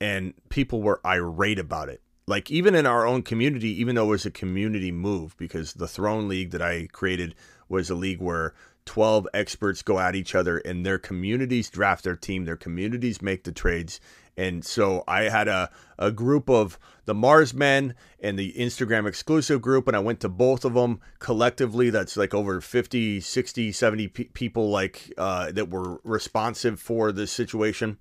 and 0.00 0.32
people 0.48 0.80
were 0.80 1.00
irate 1.04 1.58
about 1.58 1.88
it. 1.88 2.00
Like 2.28 2.50
even 2.50 2.74
in 2.74 2.86
our 2.86 3.06
own 3.06 3.22
community, 3.22 3.80
even 3.80 3.94
though 3.94 4.06
it 4.06 4.10
was 4.10 4.26
a 4.26 4.30
community 4.30 4.90
move, 4.90 5.36
because 5.36 5.74
the 5.74 5.88
Throne 5.88 6.28
League 6.28 6.50
that 6.52 6.62
I 6.62 6.88
created 6.90 7.34
was 7.68 7.90
a 7.90 7.94
league 7.94 8.20
where 8.20 8.54
12 8.84 9.28
experts 9.34 9.82
go 9.82 9.98
at 9.98 10.14
each 10.14 10.34
other 10.34 10.58
and 10.58 10.86
their 10.86 10.98
communities 10.98 11.68
draft 11.68 12.04
their 12.04 12.16
team, 12.16 12.44
their 12.44 12.56
communities 12.56 13.20
make 13.20 13.44
the 13.44 13.52
trades. 13.52 14.00
And 14.36 14.64
so 14.64 15.02
I 15.08 15.24
had 15.24 15.48
a, 15.48 15.70
a 15.98 16.10
group 16.10 16.50
of 16.50 16.78
the 17.06 17.14
Mars 17.14 17.54
men 17.54 17.94
and 18.20 18.38
the 18.38 18.52
Instagram 18.52 19.08
exclusive 19.08 19.62
group, 19.62 19.88
and 19.88 19.96
I 19.96 20.00
went 20.00 20.20
to 20.20 20.28
both 20.28 20.64
of 20.64 20.74
them 20.74 21.00
collectively. 21.18 21.88
That's 21.90 22.16
like 22.16 22.34
over 22.34 22.60
50, 22.60 23.20
60, 23.20 23.72
70 23.72 24.08
pe- 24.08 24.24
people 24.24 24.68
like 24.68 25.12
uh, 25.16 25.52
that 25.52 25.70
were 25.70 26.00
responsive 26.04 26.78
for 26.80 27.12
this 27.12 27.32
situation. 27.32 27.98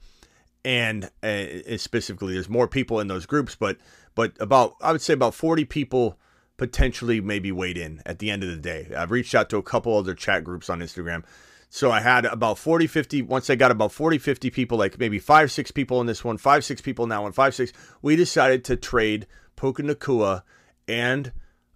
And 0.65 1.11
uh, 1.21 1.77
specifically, 1.77 2.33
there's 2.33 2.49
more 2.49 2.67
people 2.67 2.99
in 2.99 3.07
those 3.07 3.25
groups, 3.25 3.55
but 3.55 3.77
but 4.15 4.33
about 4.39 4.73
I 4.81 4.91
would 4.91 5.01
say 5.01 5.13
about 5.13 5.35
40 5.35 5.63
people 5.65 6.17
potentially 6.57 7.21
maybe 7.21 7.51
weighed 7.51 7.77
in 7.77 8.01
at 8.05 8.19
the 8.19 8.31
end 8.31 8.43
of 8.43 8.49
the 8.49 8.57
day. 8.57 8.87
I've 8.95 9.11
reached 9.11 9.35
out 9.35 9.49
to 9.51 9.57
a 9.57 9.63
couple 9.63 9.95
other 9.95 10.15
chat 10.15 10.43
groups 10.43 10.69
on 10.69 10.79
Instagram. 10.79 11.23
So 11.69 11.91
I 11.91 11.99
had 11.99 12.25
about 12.25 12.57
40, 12.57 12.87
50. 12.87 13.21
Once 13.23 13.49
I 13.49 13.55
got 13.55 13.71
about 13.71 13.91
40, 13.91 14.17
50 14.17 14.49
people, 14.49 14.77
like 14.77 14.99
maybe 14.99 15.19
five, 15.19 15.51
six 15.51 15.71
people 15.71 15.99
in 16.01 16.07
this 16.07 16.23
one, 16.23 16.37
five, 16.37 16.63
six 16.63 16.81
people 16.81 17.07
now, 17.07 17.25
and 17.25 17.35
five, 17.35 17.53
six, 17.53 17.73
we 18.01 18.15
decided 18.15 18.63
to 18.65 18.75
trade 18.75 19.27
Puka 19.55 19.83
Nacua 19.83 20.43
and 20.87 21.31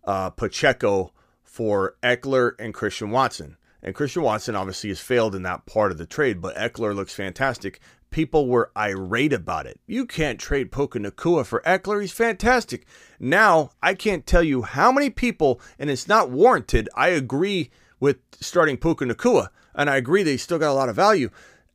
uh, 0.06 0.30
Pacheco 0.30 1.12
for 1.44 1.96
Ekeler 2.04 2.54
and 2.60 2.74
Christian 2.74 3.12
Watson. 3.12 3.58
And 3.82 3.96
Christian 3.96 4.24
Watson 4.24 4.56
obviously 4.56 4.90
has 4.90 5.00
failed 5.00 5.36
in 5.36 5.44
that 5.44 5.66
part 5.66 5.92
of 5.92 5.98
the 5.98 6.06
trade, 6.06 6.42
but 6.42 6.56
Ekeler 6.56 6.96
looks 6.96 7.14
fantastic 7.14 7.80
people 8.10 8.48
were 8.48 8.72
irate 8.78 9.34
about 9.34 9.66
it. 9.66 9.80
You 9.88 10.06
can't 10.06 10.40
trade 10.40 10.72
Puka 10.72 11.00
Nacua 11.00 11.46
for 11.46 11.62
Ekeler. 11.62 12.02
He's 12.02 12.12
fantastic. 12.12 12.86
Now, 13.20 13.72
I 13.82 13.94
can't 13.94 14.26
tell 14.26 14.44
you 14.44 14.64
how 14.64 14.92
many 14.92 15.10
people, 15.10 15.62
and 15.78 15.90
it's 15.90 16.08
not 16.08 16.32
warranted. 16.32 16.90
I 16.96 17.10
agree 17.10 17.70
with 18.00 18.18
starting 18.40 18.78
Puka 18.78 19.06
Nacua, 19.06 19.50
and 19.80 19.90
I 19.90 19.96
agree 19.96 20.26
he's 20.26 20.44
still 20.44 20.60
got 20.60 20.72
a 20.72 20.74
lot 20.74 20.90
of 20.90 20.96
value. 20.98 21.30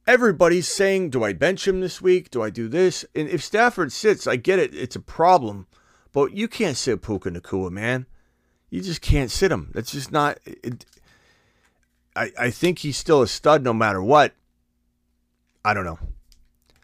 Everybody's 0.06 0.68
saying, 0.68 1.08
do 1.08 1.24
I 1.24 1.32
bench 1.32 1.66
him 1.66 1.80
this 1.80 2.02
week? 2.02 2.30
Do 2.30 2.42
I 2.42 2.50
do 2.50 2.68
this? 2.68 3.06
And 3.14 3.28
if 3.30 3.42
Stafford 3.42 3.92
sits, 3.92 4.26
I 4.26 4.36
get 4.36 4.58
it. 4.58 4.74
It's 4.74 4.94
a 4.94 5.00
problem. 5.00 5.66
But 6.12 6.36
you 6.36 6.46
can't 6.46 6.76
sit 6.76 7.00
Puka 7.00 7.30
Nacua, 7.30 7.70
man. 7.70 8.04
You 8.68 8.82
just 8.82 9.00
can't 9.00 9.30
sit 9.30 9.50
him. 9.50 9.70
That's 9.72 9.90
just 9.90 10.12
not. 10.12 10.38
It, 10.44 10.84
I, 12.14 12.30
I 12.38 12.50
think 12.50 12.80
he's 12.80 12.98
still 12.98 13.22
a 13.22 13.26
stud 13.26 13.64
no 13.64 13.72
matter 13.72 14.02
what. 14.02 14.34
I 15.64 15.72
don't 15.72 15.86
know. 15.86 15.98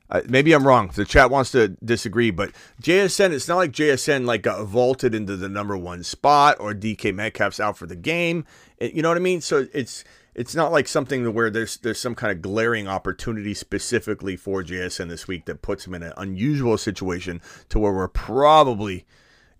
Uh, 0.09 0.23
maybe 0.27 0.53
I'm 0.55 0.67
wrong. 0.67 0.91
The 0.95 1.05
chat 1.05 1.31
wants 1.31 1.53
to 1.53 1.69
disagree, 1.85 2.31
but 2.31 2.51
JSN, 2.83 3.33
it's 3.33 3.47
not 3.47 3.59
like 3.59 3.73
JSN 3.73 4.25
like 4.25 4.43
got 4.43 4.65
vaulted 4.65 5.15
into 5.15 5.37
the 5.37 5.49
number 5.49 5.77
one 5.77 6.03
spot 6.03 6.57
or 6.59 6.73
DK 6.73 7.15
Metcalf's 7.15 7.61
out 7.61 7.77
for 7.77 7.87
the 7.87 7.95
game. 7.95 8.47
It, 8.79 8.95
you 8.95 9.03
know 9.03 9.09
what 9.09 9.19
I 9.19 9.21
mean? 9.21 9.41
So 9.41 9.69
it's 9.73 10.03
it's 10.35 10.55
not 10.55 10.73
like 10.73 10.89
something 10.89 11.33
where 11.33 11.51
there's 11.51 11.77
there's 11.79 12.01
some 12.01 12.15
kind 12.15 12.33
of 12.33 12.43
glaring 12.43 12.89
opportunity 12.89 13.55
specifically 13.55 14.37
for 14.37 14.63
JSN 14.63 15.09
this 15.09 15.27
week 15.27 15.47
that 15.47 15.63
puts 15.63 15.87
him 15.87 15.95
in 15.95 16.03
an 16.03 16.13
unusual 16.17 16.79
situation 16.79 17.41
to 17.69 17.79
where 17.79 17.93
we're 17.93 18.09
probably 18.09 19.07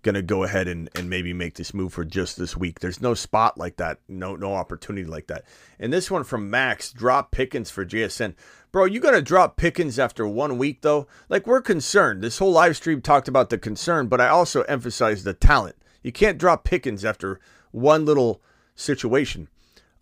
going 0.03 0.15
to 0.15 0.21
go 0.21 0.43
ahead 0.43 0.67
and, 0.67 0.89
and 0.95 1.09
maybe 1.09 1.33
make 1.33 1.55
this 1.55 1.73
move 1.73 1.93
for 1.93 2.03
just 2.03 2.37
this 2.37 2.57
week. 2.57 2.79
There's 2.79 3.01
no 3.01 3.13
spot 3.13 3.57
like 3.57 3.77
that, 3.77 3.99
no 4.07 4.35
no 4.35 4.53
opportunity 4.55 5.07
like 5.07 5.27
that. 5.27 5.43
And 5.79 5.91
this 5.91 6.09
one 6.09 6.23
from 6.23 6.49
Max, 6.49 6.91
drop 6.91 7.31
Pickens 7.31 7.69
for 7.69 7.85
JSN. 7.85 8.35
Bro, 8.71 8.85
you 8.85 8.99
going 8.99 9.15
to 9.15 9.21
drop 9.21 9.57
Pickens 9.57 9.99
after 9.99 10.25
one 10.25 10.57
week, 10.57 10.81
though? 10.81 11.05
Like, 11.27 11.45
we're 11.45 11.61
concerned. 11.61 12.23
This 12.23 12.37
whole 12.37 12.53
live 12.53 12.77
stream 12.77 13.01
talked 13.01 13.27
about 13.27 13.49
the 13.49 13.57
concern, 13.57 14.07
but 14.07 14.21
I 14.21 14.29
also 14.29 14.61
emphasized 14.63 15.25
the 15.25 15.33
talent. 15.33 15.75
You 16.01 16.13
can't 16.13 16.37
drop 16.37 16.63
Pickens 16.63 17.03
after 17.03 17.39
one 17.71 18.05
little 18.05 18.41
situation. 18.75 19.49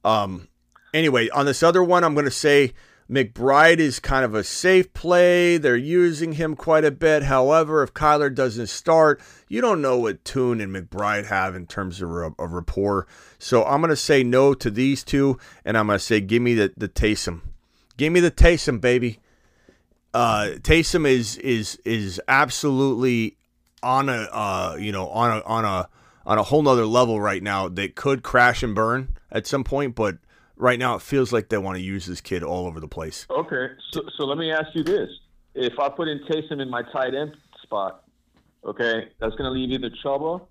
Um, 0.05 0.48
anyway, 0.93 1.29
on 1.29 1.45
this 1.45 1.63
other 1.63 1.83
one, 1.83 2.03
I'm 2.03 2.13
going 2.13 2.25
to 2.25 2.31
say 2.31 2.73
McBride 3.09 3.79
is 3.79 3.99
kind 3.99 4.23
of 4.23 4.35
a 4.35 4.43
safe 4.43 4.93
play. 4.93 5.57
They're 5.57 5.75
using 5.75 6.33
him 6.33 6.55
quite 6.55 6.85
a 6.85 6.91
bit. 6.91 7.23
However, 7.23 7.81
if 7.81 7.93
Kyler 7.93 8.33
doesn't 8.33 8.67
start, 8.67 9.19
you 9.47 9.61
don't 9.61 9.81
know 9.81 9.97
what 9.97 10.23
Tune 10.23 10.61
and 10.61 10.73
McBride 10.73 11.25
have 11.25 11.55
in 11.55 11.65
terms 11.65 12.01
of, 12.01 12.11
a 12.11 12.31
rapport. 12.37 13.07
So 13.39 13.63
I'm 13.63 13.81
going 13.81 13.89
to 13.89 13.95
say 13.95 14.23
no 14.23 14.53
to 14.53 14.69
these 14.69 15.03
two, 15.03 15.39
and 15.65 15.75
I'm 15.75 15.87
going 15.87 15.97
to 15.97 16.03
say 16.03 16.21
give 16.21 16.41
me 16.41 16.53
the, 16.53 16.71
the 16.77 16.87
Taysom. 16.87 17.41
Give 17.97 18.13
me 18.13 18.19
the 18.19 18.31
Taysom, 18.31 18.79
baby. 18.79 19.19
Uh, 20.13 20.55
Taysom 20.61 21.07
is 21.07 21.37
is 21.37 21.79
is 21.85 22.19
absolutely 22.27 23.37
on 23.83 24.09
a 24.09 24.27
uh, 24.31 24.77
you 24.79 24.91
know 24.91 25.07
on 25.09 25.37
a 25.37 25.41
on 25.43 25.65
a 25.65 25.89
on 26.25 26.37
a 26.37 26.43
whole 26.43 26.63
nother 26.63 26.85
level 26.85 27.19
right 27.19 27.43
now 27.43 27.67
that 27.67 27.95
could 27.95 28.23
crash 28.23 28.63
and 28.63 28.73
burn 28.73 29.17
at 29.31 29.45
some 29.45 29.63
point, 29.63 29.95
but 29.95 30.17
right 30.59 30.77
now 30.77 30.95
it 30.95 31.01
feels 31.01 31.33
like 31.33 31.49
they 31.49 31.57
want 31.57 31.77
to 31.77 31.81
use 31.81 32.05
this 32.05 32.21
kid 32.21 32.43
all 32.43 32.67
over 32.67 32.79
the 32.79 32.87
place. 32.87 33.25
Okay, 33.31 33.69
so 33.91 34.01
so 34.17 34.25
let 34.25 34.37
me 34.37 34.51
ask 34.51 34.67
you 34.75 34.83
this: 34.83 35.09
If 35.55 35.79
I 35.79 35.89
put 35.89 36.07
in 36.07 36.19
Taysom 36.29 36.61
in 36.61 36.69
my 36.69 36.83
tight 36.83 37.15
end 37.15 37.35
spot, 37.63 38.03
okay, 38.63 39.09
that's 39.19 39.35
going 39.35 39.51
to 39.51 39.51
leave 39.51 39.71
either 39.71 39.89
Chuba. 40.05 40.45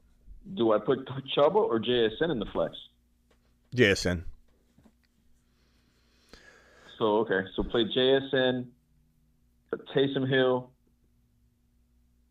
Do 0.54 0.72
I 0.72 0.78
put 0.78 1.06
Chuba 1.36 1.56
or 1.56 1.78
JSN 1.78 2.30
in 2.32 2.40
the 2.40 2.46
flex? 2.46 2.74
JSN. 3.76 4.24
So 6.98 7.18
okay, 7.18 7.42
so 7.54 7.62
play 7.62 7.84
JSN, 7.84 8.66
Taysom 9.94 10.28
Hill, 10.28 10.70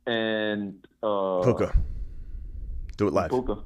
and 0.05 0.85
uh, 1.01 1.41
Puka. 1.43 1.73
Do 2.97 3.07
it 3.07 3.13
live. 3.13 3.29
Puka. 3.29 3.59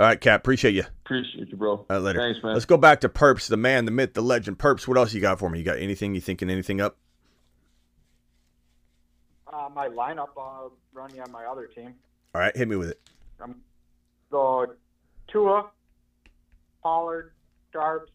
All 0.00 0.06
right, 0.06 0.18
Cap. 0.18 0.40
Appreciate 0.40 0.72
you. 0.72 0.84
Appreciate 1.04 1.50
you, 1.50 1.58
bro. 1.58 1.72
All 1.72 1.86
right, 1.90 1.98
later. 1.98 2.20
Thanks, 2.20 2.42
man. 2.42 2.54
Let's 2.54 2.64
go 2.64 2.78
back 2.78 3.02
to 3.02 3.10
Perps, 3.10 3.48
the 3.48 3.58
man, 3.58 3.84
the 3.84 3.90
myth, 3.90 4.14
the 4.14 4.22
legend. 4.22 4.58
Perps, 4.58 4.88
what 4.88 4.96
else 4.96 5.12
you 5.12 5.20
got 5.20 5.38
for 5.38 5.50
me? 5.50 5.58
You 5.58 5.64
got 5.66 5.76
anything? 5.76 6.14
You 6.14 6.22
thinking 6.22 6.48
anything 6.48 6.80
up? 6.80 6.96
Uh, 9.52 9.68
my 9.74 9.88
lineup, 9.88 10.28
I'll 10.38 10.72
run 10.94 11.14
you 11.14 11.20
on 11.20 11.30
my 11.30 11.44
other 11.44 11.66
team. 11.66 11.94
All 12.34 12.40
right, 12.40 12.56
hit 12.56 12.66
me 12.66 12.76
with 12.76 12.88
it. 12.88 13.00
Um, 13.42 13.56
so 14.30 14.68
Tua, 15.30 15.68
Pollard, 16.82 17.32
Sharps, 17.70 18.10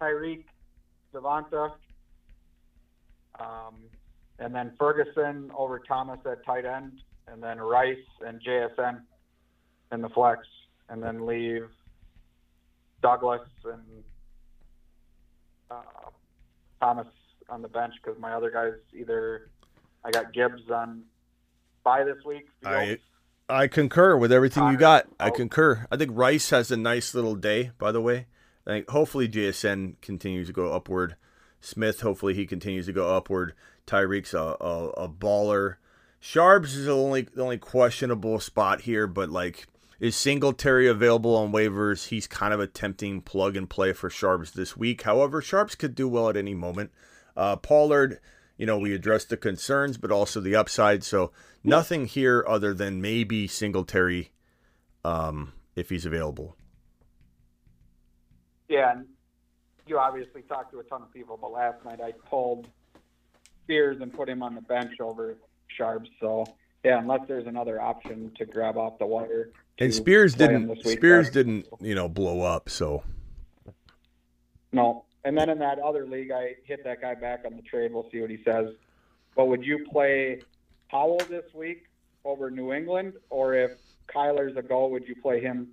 Tyreek, 0.00 0.46
DeVonta, 1.14 1.74
um, 3.38 3.76
and 4.40 4.52
then 4.52 4.72
Ferguson 4.80 5.52
over 5.56 5.78
Thomas 5.78 6.18
at 6.28 6.44
tight 6.44 6.64
end, 6.64 7.02
and 7.28 7.40
then 7.40 7.60
Rice 7.60 7.98
and 8.26 8.40
JSN 8.42 9.02
in 9.92 10.00
the 10.00 10.08
flex, 10.08 10.40
and 10.92 11.02
then 11.02 11.26
leave 11.26 11.68
Douglas 13.02 13.40
and 13.64 14.04
uh, 15.70 16.10
Thomas 16.80 17.06
on 17.48 17.62
the 17.62 17.68
bench 17.68 17.94
because 18.02 18.20
my 18.20 18.34
other 18.34 18.50
guys 18.50 18.74
either 18.94 19.50
I 20.04 20.10
got 20.10 20.34
Gibbs 20.34 20.70
on 20.70 21.04
by 21.82 22.04
this 22.04 22.22
week. 22.26 22.46
I 22.64 22.98
I 23.48 23.68
concur 23.68 24.16
with 24.16 24.30
everything 24.32 24.68
you 24.68 24.76
got. 24.76 25.06
I 25.18 25.30
concur. 25.30 25.86
I 25.90 25.96
think 25.96 26.10
Rice 26.14 26.50
has 26.50 26.70
a 26.70 26.76
nice 26.76 27.14
little 27.14 27.34
day, 27.34 27.70
by 27.78 27.90
the 27.90 28.00
way. 28.00 28.26
I 28.66 28.70
think 28.70 28.90
hopefully 28.90 29.28
JSN 29.28 29.94
continues 30.02 30.48
to 30.48 30.52
go 30.52 30.72
upward. 30.72 31.16
Smith, 31.60 32.02
hopefully 32.02 32.34
he 32.34 32.46
continues 32.46 32.86
to 32.86 32.92
go 32.92 33.16
upward. 33.16 33.54
Tyreek's 33.86 34.34
a, 34.34 34.56
a, 34.60 34.88
a 34.90 35.08
baller. 35.08 35.76
Sharps 36.20 36.74
is 36.74 36.86
the 36.86 36.94
only 36.94 37.22
the 37.22 37.42
only 37.42 37.58
questionable 37.58 38.40
spot 38.40 38.82
here, 38.82 39.06
but 39.06 39.30
like 39.30 39.66
is 40.02 40.16
Singletary 40.16 40.88
available 40.88 41.36
on 41.36 41.52
waivers? 41.52 42.08
He's 42.08 42.26
kind 42.26 42.52
of 42.52 42.58
a 42.58 42.66
tempting 42.66 43.20
plug 43.20 43.56
and 43.56 43.70
play 43.70 43.92
for 43.92 44.10
Sharps 44.10 44.50
this 44.50 44.76
week. 44.76 45.02
However, 45.02 45.40
Sharps 45.40 45.76
could 45.76 45.94
do 45.94 46.08
well 46.08 46.28
at 46.28 46.36
any 46.36 46.54
moment. 46.54 46.90
Uh, 47.36 47.54
Pollard, 47.54 48.18
you 48.56 48.66
know, 48.66 48.80
we 48.80 48.92
addressed 48.96 49.28
the 49.28 49.36
concerns, 49.36 49.98
but 49.98 50.10
also 50.10 50.40
the 50.40 50.56
upside. 50.56 51.04
So 51.04 51.30
nothing 51.62 52.06
here 52.06 52.44
other 52.48 52.74
than 52.74 53.00
maybe 53.00 53.46
Singletary 53.46 54.32
um, 55.04 55.52
if 55.76 55.88
he's 55.88 56.04
available. 56.04 56.56
Yeah, 58.68 58.90
and 58.90 59.06
you 59.86 60.00
obviously 60.00 60.42
talked 60.42 60.72
to 60.72 60.80
a 60.80 60.84
ton 60.84 61.02
of 61.02 61.12
people, 61.12 61.38
but 61.40 61.52
last 61.52 61.84
night 61.84 62.00
I 62.00 62.10
pulled 62.28 62.66
Spears 63.62 63.98
and 64.00 64.12
put 64.12 64.28
him 64.28 64.42
on 64.42 64.56
the 64.56 64.62
bench 64.62 64.98
over 65.00 65.36
Sharps. 65.68 66.10
So 66.18 66.44
yeah, 66.84 66.98
unless 66.98 67.20
there's 67.28 67.46
another 67.46 67.80
option 67.80 68.32
to 68.36 68.44
grab 68.44 68.76
off 68.76 68.98
the 68.98 69.06
wire. 69.06 69.50
And 69.78 69.92
Spears 69.92 70.34
didn't. 70.34 70.84
Spears 70.84 71.30
didn't, 71.30 71.66
you 71.80 71.94
know, 71.94 72.08
blow 72.08 72.42
up. 72.42 72.68
So 72.68 73.02
no. 74.72 75.04
And 75.24 75.38
then 75.38 75.48
in 75.48 75.58
that 75.60 75.78
other 75.78 76.06
league, 76.06 76.32
I 76.32 76.56
hit 76.64 76.82
that 76.84 77.00
guy 77.00 77.14
back 77.14 77.44
on 77.46 77.56
the 77.56 77.62
trade. 77.62 77.92
We'll 77.92 78.08
see 78.10 78.20
what 78.20 78.30
he 78.30 78.42
says. 78.44 78.70
But 79.36 79.46
would 79.46 79.64
you 79.64 79.86
play 79.90 80.40
Howell 80.88 81.22
this 81.30 81.44
week 81.54 81.84
over 82.24 82.50
New 82.50 82.72
England, 82.72 83.14
or 83.30 83.54
if 83.54 83.72
Kyler's 84.12 84.56
a 84.56 84.62
goal, 84.62 84.90
would 84.90 85.06
you 85.06 85.14
play 85.14 85.40
him 85.40 85.68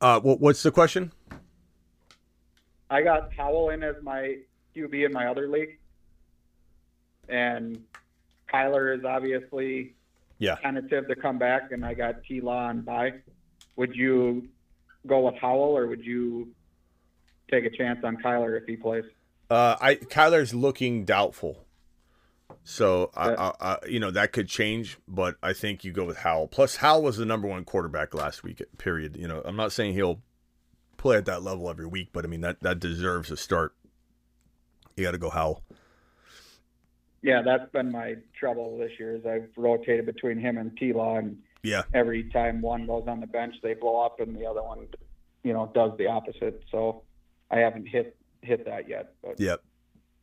Uh, 0.00 0.20
what, 0.20 0.40
what's 0.40 0.62
the 0.62 0.70
question? 0.70 1.12
I 2.90 3.02
got 3.02 3.32
Howell 3.34 3.70
in 3.70 3.82
as 3.82 3.96
my 4.02 4.36
QB 4.74 5.06
in 5.06 5.12
my 5.12 5.26
other 5.26 5.48
league, 5.48 5.78
and 7.28 7.82
Kyler 8.52 8.96
is 8.96 9.04
obviously 9.04 9.94
Yeah. 10.38 10.56
tentative 10.56 11.08
to 11.08 11.16
come 11.16 11.38
back, 11.38 11.72
and 11.72 11.84
I 11.84 11.94
got 11.94 12.22
T 12.24 12.40
Law 12.40 12.66
on 12.68 12.82
by. 12.82 13.14
Would 13.76 13.94
you 13.94 14.48
go 15.06 15.26
with 15.26 15.36
Howell, 15.40 15.76
or 15.76 15.86
would 15.86 16.04
you 16.04 16.52
take 17.50 17.64
a 17.64 17.70
chance 17.70 18.00
on 18.04 18.16
Kyler 18.18 18.60
if 18.60 18.66
he 18.66 18.76
plays? 18.76 19.04
Uh, 19.50 19.76
I 19.80 19.94
Kyler's 19.96 20.54
looking 20.54 21.04
doubtful, 21.04 21.64
so 22.64 23.10
I, 23.16 23.34
I, 23.34 23.52
I, 23.60 23.78
you 23.86 23.98
know 23.98 24.10
that 24.10 24.32
could 24.32 24.48
change. 24.48 24.98
But 25.08 25.36
I 25.42 25.52
think 25.52 25.84
you 25.84 25.92
go 25.92 26.04
with 26.04 26.18
Howell. 26.18 26.48
Plus, 26.48 26.76
Howell 26.76 27.02
was 27.02 27.16
the 27.16 27.24
number 27.26 27.48
one 27.48 27.64
quarterback 27.64 28.14
last 28.14 28.42
week. 28.42 28.62
Period. 28.78 29.16
You 29.16 29.26
know, 29.28 29.40
I'm 29.44 29.56
not 29.56 29.72
saying 29.72 29.94
he'll 29.94 30.20
play 30.98 31.16
at 31.16 31.24
that 31.26 31.42
level 31.42 31.70
every 31.70 31.86
week, 31.86 32.08
but 32.12 32.24
I 32.24 32.28
mean 32.28 32.42
that 32.42 32.60
that 32.60 32.78
deserves 32.80 33.30
a 33.30 33.36
start. 33.36 33.74
You 34.96 35.04
got 35.04 35.12
to 35.12 35.18
go 35.18 35.30
Howell. 35.30 35.62
Yeah, 37.22 37.42
that's 37.42 37.70
been 37.72 37.90
my 37.90 38.16
trouble 38.38 38.78
this 38.78 38.92
year. 38.98 39.16
Is 39.16 39.26
I've 39.26 39.48
rotated 39.56 40.06
between 40.06 40.38
him 40.38 40.56
and 40.58 40.76
T 40.76 40.92
Law, 40.92 41.16
and 41.16 41.42
Yeah. 41.62 41.82
every 41.92 42.24
time 42.30 42.60
one 42.60 42.86
goes 42.86 43.04
on 43.08 43.20
the 43.20 43.26
bench, 43.26 43.56
they 43.62 43.74
blow 43.74 44.00
up, 44.00 44.20
and 44.20 44.36
the 44.36 44.46
other 44.46 44.62
one, 44.62 44.86
you 45.42 45.52
know, 45.52 45.70
does 45.74 45.96
the 45.98 46.06
opposite. 46.06 46.62
So 46.70 47.02
I 47.50 47.58
haven't 47.58 47.86
hit 47.86 48.16
hit 48.42 48.64
that 48.66 48.88
yet. 48.88 49.14
But 49.20 49.40
Yep. 49.40 49.60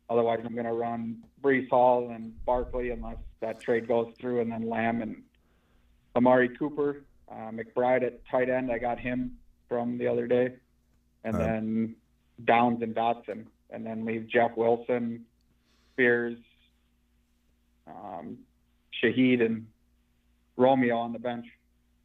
otherwise, 0.08 0.40
I'm 0.42 0.54
going 0.54 0.64
to 0.66 0.72
run 0.72 1.22
Breece 1.42 1.68
Hall 1.68 2.08
and 2.10 2.32
Barkley 2.46 2.90
unless 2.90 3.18
that 3.40 3.60
trade 3.60 3.86
goes 3.86 4.14
through, 4.18 4.40
and 4.40 4.50
then 4.50 4.68
Lamb 4.70 5.02
and 5.02 5.22
Amari 6.16 6.48
Cooper, 6.56 7.04
uh, 7.28 7.50
McBride 7.50 8.02
at 8.04 8.24
tight 8.26 8.48
end. 8.48 8.72
I 8.72 8.78
got 8.78 8.98
him 8.98 9.38
from 9.68 9.98
the 9.98 10.06
other 10.08 10.26
day, 10.26 10.54
and 11.24 11.36
Uh. 11.36 11.38
then 11.40 11.96
Downs 12.44 12.80
and 12.82 12.94
Dotson, 12.94 13.46
and 13.68 13.84
then 13.84 14.06
leave 14.06 14.26
Jeff 14.28 14.56
Wilson, 14.56 15.26
Spears, 15.92 16.38
um, 17.86 18.38
Shaheed, 19.02 19.44
and 19.44 19.66
Romeo 20.56 20.96
on 20.96 21.12
the 21.12 21.18
bench. 21.18 21.46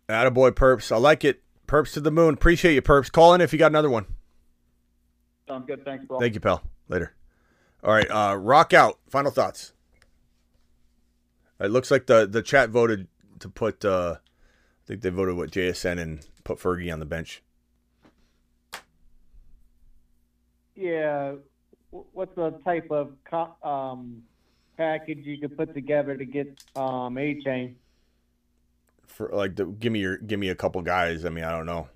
Attaboy, 0.09 0.51
Perps. 0.51 0.91
I 0.91 0.97
like 0.97 1.23
it. 1.23 1.41
Perps 1.67 1.93
to 1.93 2.01
the 2.01 2.11
moon. 2.11 2.33
Appreciate 2.33 2.73
you, 2.73 2.81
Perps. 2.81 3.11
Call 3.11 3.33
in 3.33 3.41
if 3.41 3.53
you 3.53 3.59
got 3.59 3.71
another 3.71 3.89
one. 3.89 4.05
Sounds 5.47 5.65
good. 5.67 5.83
Thanks, 5.85 6.05
bro. 6.05 6.19
Thank 6.19 6.33
you, 6.33 6.39
pal. 6.39 6.61
Later. 6.87 7.13
All 7.83 7.93
right, 7.93 8.09
uh, 8.09 8.35
rock 8.35 8.73
out. 8.73 8.99
Final 9.09 9.31
thoughts. 9.31 9.73
It 11.59 11.71
looks 11.71 11.91
like 11.91 12.07
the 12.07 12.27
the 12.27 12.41
chat 12.41 12.69
voted 12.69 13.07
to 13.39 13.49
put. 13.49 13.83
Uh, 13.85 14.15
I 14.19 14.87
think 14.87 15.01
they 15.01 15.09
voted 15.09 15.35
what 15.35 15.51
JSN 15.51 15.99
and 15.99 16.25
put 16.43 16.59
Fergie 16.59 16.91
on 16.91 16.99
the 16.99 17.05
bench. 17.05 17.41
Yeah. 20.75 21.35
What's 21.91 22.35
the 22.35 22.51
type 22.63 22.89
of 22.89 23.11
co- 23.29 23.55
um, 23.63 24.23
package 24.81 25.25
you 25.25 25.37
could 25.37 25.55
put 25.55 25.73
together 25.75 26.17
to 26.17 26.25
get 26.25 26.47
um, 26.75 27.15
Achane? 27.15 27.75
For 29.05 29.29
like, 29.31 29.55
the, 29.55 29.65
give 29.65 29.91
me 29.91 29.99
your 29.99 30.17
give 30.17 30.39
me 30.39 30.49
a 30.49 30.55
couple 30.55 30.81
guys. 30.81 31.25
I 31.25 31.29
mean, 31.29 31.43
I 31.43 31.51
don't 31.51 31.67
know. 31.67 31.87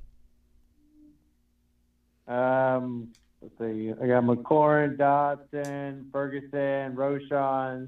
Um, 2.28 3.14
let's 3.42 3.58
see. 3.58 3.92
I 3.92 4.08
got 4.08 4.24
McLaurin, 4.24 4.98
Dotson, 4.98 6.12
Ferguson, 6.12 6.96
Roschon. 6.96 7.88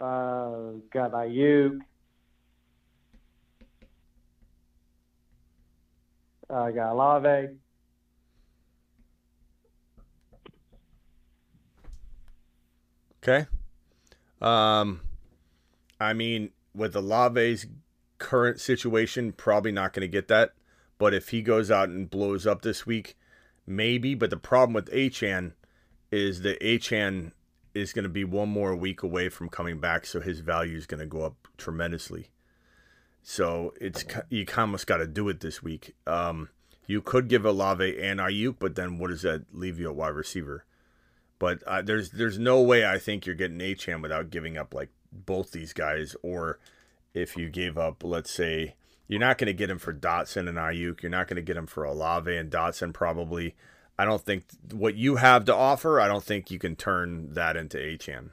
Uh, 0.00 0.78
got 0.92 1.12
Aiyuk. 1.12 1.78
I 6.48 6.72
got 6.72 6.92
Olave. 6.92 7.48
Okay. 13.22 13.46
Um, 14.40 15.00
I 15.98 16.12
mean, 16.12 16.50
with 16.74 16.96
Olave's 16.96 17.66
current 18.18 18.60
situation, 18.60 19.32
probably 19.32 19.72
not 19.72 19.92
going 19.92 20.02
to 20.02 20.08
get 20.08 20.28
that. 20.28 20.52
But 20.98 21.14
if 21.14 21.30
he 21.30 21.42
goes 21.42 21.70
out 21.70 21.88
and 21.88 22.10
blows 22.10 22.46
up 22.46 22.62
this 22.62 22.86
week, 22.86 23.16
maybe. 23.66 24.14
But 24.14 24.30
the 24.30 24.36
problem 24.36 24.74
with 24.74 24.90
Achane 24.92 25.52
is 26.10 26.42
that 26.42 26.60
Achane 26.60 27.32
is 27.74 27.92
going 27.92 28.02
to 28.02 28.08
be 28.08 28.24
one 28.24 28.48
more 28.48 28.74
week 28.74 29.02
away 29.02 29.28
from 29.28 29.48
coming 29.48 29.78
back, 29.78 30.04
so 30.04 30.20
his 30.20 30.40
value 30.40 30.76
is 30.76 30.86
going 30.86 31.00
to 31.00 31.06
go 31.06 31.22
up 31.22 31.48
tremendously. 31.56 32.28
So 33.22 33.74
it's 33.80 34.04
you 34.28 34.44
almost 34.56 34.86
got 34.86 34.98
to 34.98 35.06
do 35.06 35.28
it 35.28 35.40
this 35.40 35.62
week. 35.62 35.94
Um, 36.06 36.48
you 36.86 37.00
could 37.00 37.28
give 37.28 37.44
Olave 37.44 38.00
and 38.00 38.18
Aiyuk, 38.18 38.56
but 38.58 38.74
then 38.74 38.98
what 38.98 39.10
does 39.10 39.22
that 39.22 39.44
leave 39.52 39.78
you 39.78 39.88
at 39.88 39.94
wide 39.94 40.08
receiver? 40.14 40.64
But 41.40 41.64
uh, 41.66 41.82
there's 41.82 42.10
there's 42.10 42.38
no 42.38 42.60
way 42.60 42.86
I 42.86 42.98
think 42.98 43.26
you're 43.26 43.34
getting 43.34 43.58
Achane 43.58 44.02
without 44.02 44.30
giving 44.30 44.56
up 44.56 44.72
like 44.72 44.90
both 45.10 45.50
these 45.50 45.72
guys. 45.72 46.14
Or 46.22 46.60
if 47.14 47.36
you 47.36 47.48
gave 47.48 47.76
up, 47.76 48.04
let's 48.04 48.30
say 48.30 48.76
you're 49.08 49.18
not 49.18 49.38
going 49.38 49.46
to 49.46 49.54
get 49.54 49.70
him 49.70 49.78
for 49.78 49.92
Dotson 49.92 50.48
and 50.48 50.58
Aiyuk, 50.58 51.02
you're 51.02 51.10
not 51.10 51.26
going 51.26 51.36
to 51.36 51.42
get 51.42 51.56
him 51.56 51.66
for 51.66 51.82
Olave 51.82 52.36
and 52.36 52.52
Dotson 52.52 52.92
probably. 52.92 53.56
I 53.98 54.04
don't 54.04 54.22
think 54.22 54.44
what 54.70 54.94
you 54.94 55.16
have 55.16 55.46
to 55.46 55.54
offer. 55.54 55.98
I 55.98 56.08
don't 56.08 56.22
think 56.22 56.50
you 56.50 56.58
can 56.58 56.76
turn 56.76 57.34
that 57.34 57.56
into 57.56 57.78
Achane. 57.78 58.30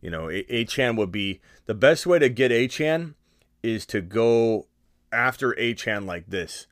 You 0.00 0.10
know, 0.10 0.26
Achane 0.26 0.96
would 0.96 1.10
be 1.10 1.40
the 1.64 1.74
best 1.74 2.06
way 2.06 2.18
to 2.18 2.28
get 2.28 2.52
Achane 2.52 3.14
is 3.62 3.86
to 3.86 4.00
go 4.00 4.68
after 5.10 5.52
Achane 5.54 6.06
like 6.06 6.26
this. 6.28 6.66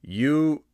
You 0.00 0.64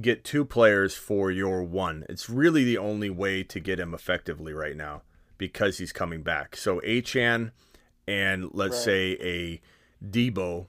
get 0.00 0.24
two 0.24 0.44
players 0.44 0.94
for 0.94 1.30
your 1.30 1.62
one. 1.62 2.04
It's 2.08 2.28
really 2.28 2.64
the 2.64 2.78
only 2.78 3.10
way 3.10 3.42
to 3.44 3.60
get 3.60 3.80
him 3.80 3.94
effectively 3.94 4.52
right 4.52 4.76
now 4.76 5.02
because 5.38 5.78
he's 5.78 5.92
coming 5.92 6.22
back. 6.22 6.56
So 6.56 6.80
Achane 6.80 7.52
and 8.06 8.50
let's 8.52 8.76
Right. 8.76 8.84
say 8.84 9.12
a 9.20 9.60
Deebo 10.04 10.66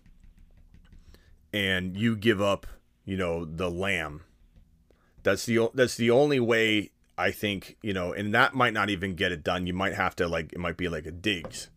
and 1.54 1.98
you 1.98 2.16
give 2.16 2.42
up, 2.42 2.66
you 3.06 3.18
know, 3.18 3.46
the 3.46 3.70
lamb. 3.70 4.24
That's 5.24 5.46
the 5.46 5.70
that's 5.74 5.96
the 5.96 6.10
only 6.12 6.40
way 6.40 6.92
I 7.18 7.32
think, 7.32 7.78
you 7.84 7.94
know, 7.94 8.14
and 8.14 8.34
that 8.34 8.56
might 8.56 8.74
not 8.74 8.90
even 8.90 9.16
get 9.16 9.32
it 9.32 9.44
done. 9.44 9.68
You 9.68 9.74
might 9.74 9.94
have 9.94 10.16
to 10.18 10.28
like 10.28 10.54
it 10.54 10.60
might 10.60 10.78
be 10.78 10.88
like 10.90 11.06
a 11.06 11.12
Diggs, 11.12 11.70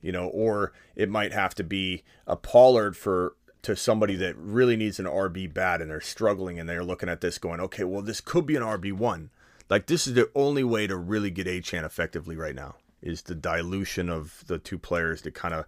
you 0.00 0.12
know, 0.12 0.28
or 0.28 0.72
it 0.96 1.10
might 1.10 1.32
have 1.32 1.54
to 1.56 1.64
be 1.64 2.02
a 2.26 2.36
Pollard 2.36 2.96
for 2.96 3.34
to 3.68 3.76
somebody 3.76 4.16
that 4.16 4.34
really 4.38 4.76
needs 4.76 4.98
an 4.98 5.04
RB 5.04 5.52
bad 5.52 5.82
and 5.82 5.90
they're 5.90 6.00
struggling 6.00 6.58
and 6.58 6.66
they're 6.66 6.82
looking 6.82 7.10
at 7.10 7.20
this 7.20 7.36
going, 7.36 7.60
okay, 7.60 7.84
well, 7.84 8.00
this 8.00 8.18
could 8.18 8.46
be 8.46 8.56
an 8.56 8.62
RB 8.62 8.94
one. 8.94 9.28
Like 9.68 9.84
this 9.84 10.06
is 10.06 10.14
the 10.14 10.30
only 10.34 10.64
way 10.64 10.86
to 10.86 10.96
really 10.96 11.30
get 11.30 11.46
Achane 11.46 11.84
effectively 11.84 12.34
right 12.34 12.54
now 12.54 12.76
is 13.02 13.20
the 13.20 13.34
dilution 13.34 14.08
of 14.08 14.42
the 14.46 14.58
two 14.58 14.78
players 14.78 15.20
to 15.20 15.30
kind 15.30 15.52
of 15.52 15.66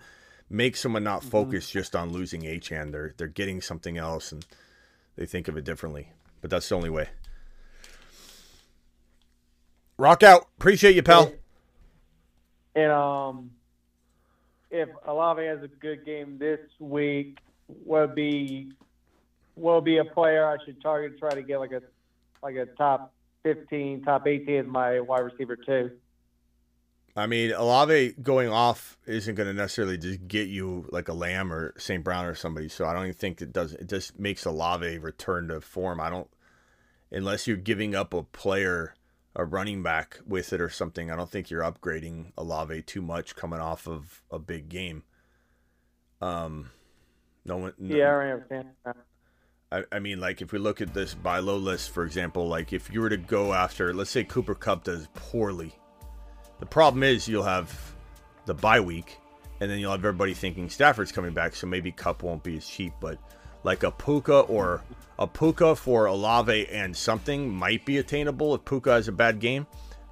make 0.48 0.77
someone 0.78 1.05
not 1.05 1.22
focus 1.22 1.68
just 1.68 1.94
on 1.94 2.10
losing 2.10 2.40
Achane. 2.40 2.90
They're 2.90 3.12
they're 3.18 3.27
getting 3.27 3.60
something 3.60 3.98
else 3.98 4.32
and 4.32 4.47
they 5.16 5.27
think 5.27 5.47
of 5.47 5.59
it 5.59 5.64
differently. 5.64 6.09
But 6.40 6.48
that's 6.48 6.70
the 6.70 6.77
only 6.77 6.89
way. 6.89 7.10
Rock 9.98 10.22
out. 10.22 10.48
Appreciate 10.56 10.97
you, 10.97 11.02
pal. 11.02 11.35
And 12.74 12.90
um, 12.90 13.51
if 14.70 14.89
Olave 15.06 15.44
has 15.44 15.62
a 15.62 15.68
good 15.68 16.06
game 16.06 16.39
this 16.39 16.60
week, 16.78 17.40
will 17.84 18.06
be 18.06 18.72
will 19.56 19.80
be 19.80 19.98
a 19.98 20.05
player 20.05 20.47
I 20.47 20.56
should 20.64 20.80
target. 20.82 21.18
Try 21.18 21.30
to 21.30 21.42
get 21.42 21.59
like 21.59 21.72
a 21.72 21.82
like 22.42 22.56
a 22.56 22.66
top 22.66 23.12
fifteen, 23.42 24.02
top 24.02 24.26
eighteen 24.26 24.56
as 24.56 24.66
my 24.66 25.01
wide 25.01 25.20
receiver 25.20 25.56
too. 25.56 25.90
I 27.16 27.26
mean, 27.26 27.52
Olave 27.52 28.14
going 28.22 28.51
off 28.51 28.97
isn't 29.06 29.34
going 29.34 29.48
to 29.48 29.52
necessarily 29.52 29.98
just 29.98 30.28
get 30.28 30.48
you 30.48 30.86
like 30.90 31.09
a 31.09 31.12
Lamb 31.12 31.52
or 31.52 31.74
St. 31.76 32.05
Brown 32.05 32.24
or 32.24 32.36
somebody. 32.36 32.68
So 32.68 32.86
I 32.86 32.92
don't 32.92 33.02
even 33.02 33.14
think 33.14 33.42
it 33.42 33.52
does. 33.52 33.72
It 33.74 33.88
just 33.88 34.18
makes 34.18 34.44
Olave 34.44 34.98
return 34.98 35.48
to 35.48 35.60
form. 35.60 36.01
I 36.01 36.09
don't, 36.09 36.28
unless 37.10 37.48
you're 37.48 37.56
giving 37.56 37.97
up 37.97 38.14
a 38.14 38.22
player, 38.22 38.94
a 39.34 39.44
running 39.44 39.82
back 39.82 40.20
with 40.24 40.52
it 40.52 40.60
or 40.60 40.68
something. 40.68 41.10
I 41.10 41.16
don't 41.16 41.28
think 41.28 41.51
you're 41.51 41.62
upgrading 41.62 42.32
Olave 42.38 42.82
too 42.82 43.02
much 43.02 43.34
coming 43.34 43.60
off 43.60 43.88
of 43.88 44.22
a 44.30 44.38
big 44.38 44.68
game. 44.68 45.02
Um, 46.20 46.70
no 47.44 47.56
one. 47.56 47.72
no- 47.78 47.96
Yeah, 47.96 48.16
I 48.16 48.30
understand. 48.32 48.68
I, 49.72 49.84
I 49.92 49.98
mean, 50.00 50.18
like 50.18 50.42
if 50.42 50.52
we 50.52 50.58
look 50.58 50.80
at 50.80 50.92
this 50.94 51.14
buy 51.14 51.38
low 51.38 51.56
list, 51.56 51.90
for 51.90 52.04
example, 52.04 52.48
like 52.48 52.72
if 52.72 52.92
you 52.92 53.00
were 53.00 53.08
to 53.08 53.16
go 53.16 53.52
after, 53.52 53.94
let's 53.94 54.10
say 54.10 54.24
Cooper 54.24 54.54
Kupp 54.54 54.84
does 54.84 55.06
poorly, 55.14 55.72
the 56.58 56.66
problem 56.66 57.02
is 57.04 57.28
you'll 57.28 57.44
have 57.44 57.94
the 58.46 58.54
bye 58.54 58.80
week, 58.80 59.18
and 59.60 59.70
then 59.70 59.78
you'll 59.78 59.92
have 59.92 60.00
everybody 60.00 60.34
thinking 60.34 60.68
Stafford's 60.68 61.12
coming 61.12 61.32
back, 61.32 61.54
so 61.54 61.66
maybe 61.68 61.92
Kupp 61.92 62.22
won't 62.24 62.42
be 62.42 62.56
as 62.56 62.66
cheap. 62.66 62.92
But 63.00 63.18
like 63.62 63.84
a 63.84 63.92
Puka 63.92 64.40
or 64.40 64.82
a 65.20 65.26
Puka 65.26 65.76
for 65.76 66.06
Olave 66.06 66.66
and 66.68 66.96
something 66.96 67.48
might 67.48 67.84
be 67.84 67.98
attainable 67.98 68.54
if 68.56 68.64
Puka 68.64 68.90
has 68.90 69.06
a 69.08 69.12
bad 69.12 69.38
game. 69.38 69.66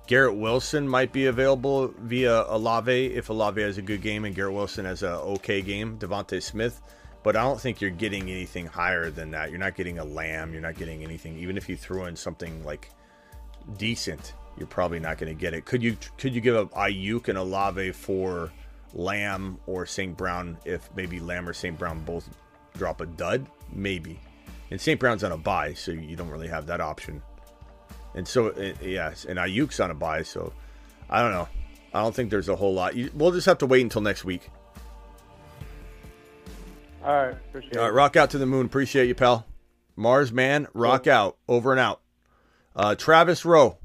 Garrett 0.06 0.36
Wilson 0.36 0.88
might 0.88 1.12
be 1.12 1.26
available 1.26 1.92
via 1.98 2.44
Olave 2.46 3.06
if 3.06 3.28
Olave 3.28 3.60
has 3.60 3.76
a 3.76 3.82
good 3.82 4.00
game 4.02 4.24
and 4.24 4.34
Garrett 4.34 4.54
Wilson 4.54 4.84
has 4.84 5.02
a 5.02 5.14
okay 5.16 5.60
game. 5.62 5.98
DeVonta 5.98 6.42
Smith 6.42 6.80
But 7.22 7.36
I 7.36 7.42
don't 7.42 7.60
think 7.60 7.80
you're 7.80 7.90
getting 7.90 8.22
anything 8.30 8.66
higher 8.66 9.10
than 9.10 9.32
that. 9.32 9.50
You're 9.50 9.58
not 9.58 9.74
getting 9.74 9.98
a 9.98 10.04
Lamb. 10.04 10.52
You're 10.52 10.62
not 10.62 10.76
getting 10.76 11.02
anything. 11.02 11.36
Even 11.38 11.56
if 11.56 11.68
you 11.68 11.76
threw 11.76 12.04
in 12.04 12.16
something 12.16 12.64
like 12.64 12.90
decent, 13.76 14.34
you're 14.56 14.68
probably 14.68 15.00
not 15.00 15.18
going 15.18 15.34
to 15.34 15.38
get 15.38 15.54
it. 15.54 15.64
Could 15.64 15.82
you 15.82 15.96
could 16.16 16.34
you 16.34 16.40
give 16.40 16.56
up 16.56 16.72
Aiyuk 16.72 17.28
and 17.28 17.38
Olave 17.38 17.92
for 17.92 18.52
Lamb 18.94 19.58
or 19.66 19.86
St. 19.86 20.16
Brown 20.16 20.58
if 20.64 20.88
maybe 20.94 21.20
Lamb 21.20 21.48
or 21.48 21.52
St. 21.52 21.78
Brown 21.78 22.00
both 22.04 22.28
drop 22.76 23.00
a 23.00 23.06
dud? 23.06 23.46
Maybe. 23.72 24.20
And 24.70 24.80
St. 24.80 25.00
Brown's 25.00 25.24
on 25.24 25.32
a 25.32 25.36
buy, 25.36 25.74
so 25.74 25.92
you 25.92 26.16
don't 26.16 26.28
really 26.28 26.48
have 26.48 26.66
that 26.66 26.80
option. 26.80 27.22
And 28.14 28.26
so, 28.26 28.48
uh, 28.48 28.72
yes, 28.82 29.24
and 29.24 29.38
Aiyuk's 29.38 29.80
on 29.80 29.90
a 29.90 29.94
buy, 29.94 30.22
so 30.22 30.52
I 31.08 31.22
don't 31.22 31.32
know. 31.32 31.48
I 31.94 32.02
don't 32.02 32.14
think 32.14 32.30
there's 32.30 32.48
a 32.48 32.56
whole 32.56 32.74
lot. 32.74 32.94
We'll 33.14 33.32
just 33.32 33.46
have 33.46 33.58
to 33.58 33.66
wait 33.66 33.82
until 33.82 34.02
next 34.02 34.24
week. 34.24 34.50
All 37.08 37.14
right, 37.14 37.30
appreciate 37.30 37.78
All 37.78 37.84
right, 37.84 37.94
rock 37.94 38.16
out 38.16 38.28
to 38.32 38.38
the 38.38 38.44
moon. 38.44 38.66
Appreciate 38.66 39.06
you, 39.06 39.14
pal. 39.14 39.46
Mars 39.96 40.30
man, 40.30 40.68
rock 40.74 41.06
out. 41.06 41.38
Over 41.48 41.70
and 41.70 41.80
out. 41.80 42.02
Uh, 42.76 42.96
Travis 42.96 43.46
Rowe. 43.46 43.78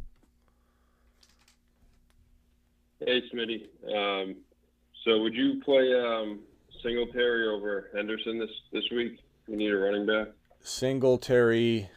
Hey, 2.99 3.21
Smitty. 3.33 3.63
Um, 3.95 4.35
so 5.05 5.21
would 5.21 5.33
you 5.33 5.61
play 5.63 5.93
um, 5.93 6.41
Singletary 6.83 7.47
over 7.47 7.91
Henderson 7.95 8.39
this, 8.39 8.49
this 8.73 8.83
week? 8.91 9.17
We 9.47 9.55
need 9.55 9.71
a 9.71 9.77
running 9.77 10.05
back. 10.05 10.27
Singletary 10.59 11.89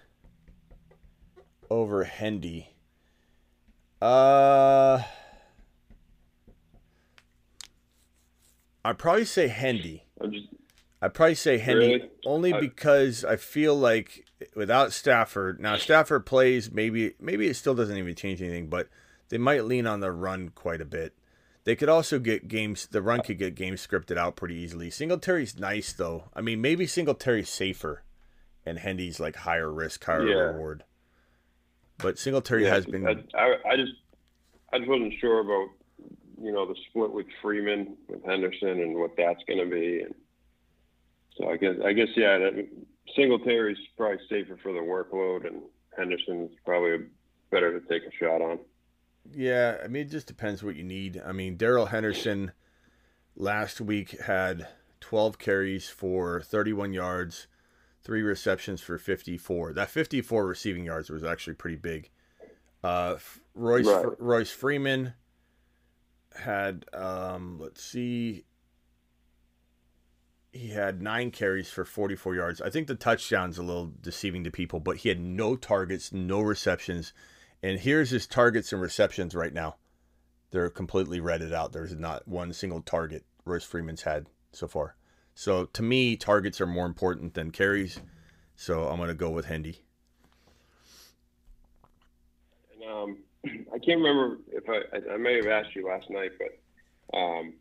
over 1.68 2.04
Hendy. 2.04 2.70
Uh, 4.00 5.02
I'd 8.84 8.96
probably 8.96 9.24
say 9.24 9.48
Hendy. 9.48 10.04
I'm 10.20 10.30
just 10.30 10.46
I'd 11.06 11.14
probably 11.14 11.36
say 11.36 11.58
Hendy 11.58 11.86
Really? 11.86 12.10
only 12.24 12.52
I- 12.52 12.58
because 12.60 13.24
I 13.24 13.36
feel 13.36 13.76
like 13.76 14.26
without 14.56 14.92
Stafford, 14.92 15.60
now 15.60 15.76
Stafford 15.76 16.26
plays 16.26 16.72
maybe 16.72 17.14
maybe 17.20 17.46
it 17.46 17.54
still 17.54 17.76
doesn't 17.76 17.96
even 17.96 18.16
change 18.16 18.42
anything, 18.42 18.66
but 18.68 18.88
they 19.28 19.38
might 19.38 19.64
lean 19.64 19.86
on 19.86 20.00
the 20.00 20.10
run 20.10 20.48
quite 20.48 20.80
a 20.80 20.84
bit. 20.84 21.14
They 21.62 21.76
could 21.76 21.88
also 21.88 22.18
get 22.18 22.48
games. 22.48 22.88
The 22.88 23.02
run 23.02 23.20
could 23.22 23.38
get 23.38 23.54
games 23.54 23.86
scripted 23.86 24.16
out 24.16 24.34
pretty 24.34 24.56
easily. 24.56 24.90
Singletary's 24.90 25.56
nice 25.60 25.92
though. 25.92 26.24
I 26.34 26.40
mean, 26.40 26.60
maybe 26.60 26.88
Singletary's 26.88 27.48
safer, 27.50 28.02
and 28.64 28.80
Hendy's 28.80 29.20
like 29.20 29.36
higher 29.36 29.70
risk, 29.72 30.02
higher 30.04 30.26
Yeah. 30.28 30.34
reward. 30.34 30.82
But 31.98 32.18
Singletary 32.18 32.64
Yeah, 32.64 32.70
has 32.70 32.84
been 32.86 33.06
I, 33.06 33.12
I, 33.34 33.54
I 33.70 33.76
just 33.76 33.92
I 34.72 34.78
just 34.78 34.90
wasn't 34.90 35.14
sure 35.20 35.38
about 35.38 35.72
you 36.42 36.50
know 36.50 36.66
the 36.66 36.74
split 36.90 37.12
with 37.12 37.26
Freeman 37.40 37.96
with 38.08 38.24
Henderson 38.24 38.80
and 38.80 38.96
what 38.96 39.16
that's 39.16 39.42
going 39.46 39.60
to 39.60 39.72
be, 39.72 40.00
and 40.02 40.14
so 41.36 41.50
I 41.50 41.56
guess 41.56 41.74
I 41.84 41.92
guess 41.92 42.08
yeah, 42.16 42.38
that, 42.38 42.68
Singletary's 43.14 43.78
probably 43.96 44.18
safer 44.28 44.58
for 44.62 44.72
the 44.72 44.80
workload, 44.80 45.46
and 45.46 45.62
Henderson's 45.96 46.50
probably 46.64 47.06
better 47.50 47.78
to 47.78 47.86
take 47.88 48.02
a 48.02 48.14
shot 48.18 48.42
on. 48.42 48.58
Yeah, 49.32 49.78
I 49.82 49.88
mean, 49.88 50.02
it 50.06 50.10
just 50.10 50.26
depends 50.26 50.62
what 50.62 50.76
you 50.76 50.84
need. 50.84 51.20
I 51.24 51.32
mean, 51.32 51.56
Darrell 51.56 51.86
Henderson 51.86 52.52
last 53.34 53.80
week 53.80 54.20
had 54.22 54.68
12 55.00 55.38
carries 55.38 55.88
for 55.88 56.40
31 56.40 56.92
yards, 56.92 57.46
three 58.02 58.22
receptions 58.22 58.80
for 58.80 58.98
54. 58.98 59.72
That 59.72 59.90
54 59.90 60.46
receiving 60.46 60.84
yards 60.84 61.10
was 61.10 61.24
actually 61.24 61.54
pretty 61.54 61.76
big. 61.76 62.10
Uh, 62.84 63.16
Royce 63.54 63.86
Right. 63.86 64.06
Royce 64.18 64.50
Freeman 64.50 65.14
had, 66.36 66.84
um, 66.92 67.58
let's 67.58 67.82
see, 67.82 68.44
he 70.56 70.68
had 70.68 71.02
nine 71.02 71.30
carries 71.30 71.70
for 71.70 71.84
44 71.84 72.34
yards. 72.34 72.60
I 72.60 72.70
think 72.70 72.86
the 72.86 72.94
touchdown's 72.94 73.58
a 73.58 73.62
little 73.62 73.92
deceiving 74.00 74.44
to 74.44 74.50
people, 74.50 74.80
but 74.80 74.98
he 74.98 75.08
had 75.08 75.20
no 75.20 75.56
targets, 75.56 76.12
no 76.12 76.40
receptions. 76.40 77.12
And 77.62 77.78
here's 77.78 78.10
his 78.10 78.26
targets 78.26 78.72
and 78.72 78.80
receptions 78.80 79.34
right 79.34 79.52
now. 79.52 79.76
They're 80.50 80.70
completely 80.70 81.20
redded 81.20 81.52
out. 81.52 81.72
There's 81.72 81.94
not 81.94 82.26
one 82.26 82.52
single 82.52 82.80
target 82.80 83.24
Royce 83.44 83.64
Freeman's 83.64 84.02
had 84.02 84.26
so 84.52 84.66
far. 84.66 84.96
So 85.34 85.66
to 85.66 85.82
me, 85.82 86.16
targets 86.16 86.60
are 86.60 86.66
more 86.66 86.86
important 86.86 87.34
than 87.34 87.50
carries. 87.50 88.00
So 88.54 88.88
I'm 88.88 88.96
going 88.96 89.08
to 89.08 89.14
go 89.14 89.30
with 89.30 89.46
Hendy. 89.46 89.82
And 92.72 92.90
um, 92.90 93.18
I 93.74 93.78
can't 93.78 94.00
remember 94.00 94.38
if 94.48 94.64
I, 94.68 95.12
I 95.14 95.16
may 95.16 95.36
have 95.36 95.46
asked 95.46 95.74
you 95.76 95.86
last 95.86 96.08
night, 96.10 96.32
but 96.38 97.16
um, 97.16 97.54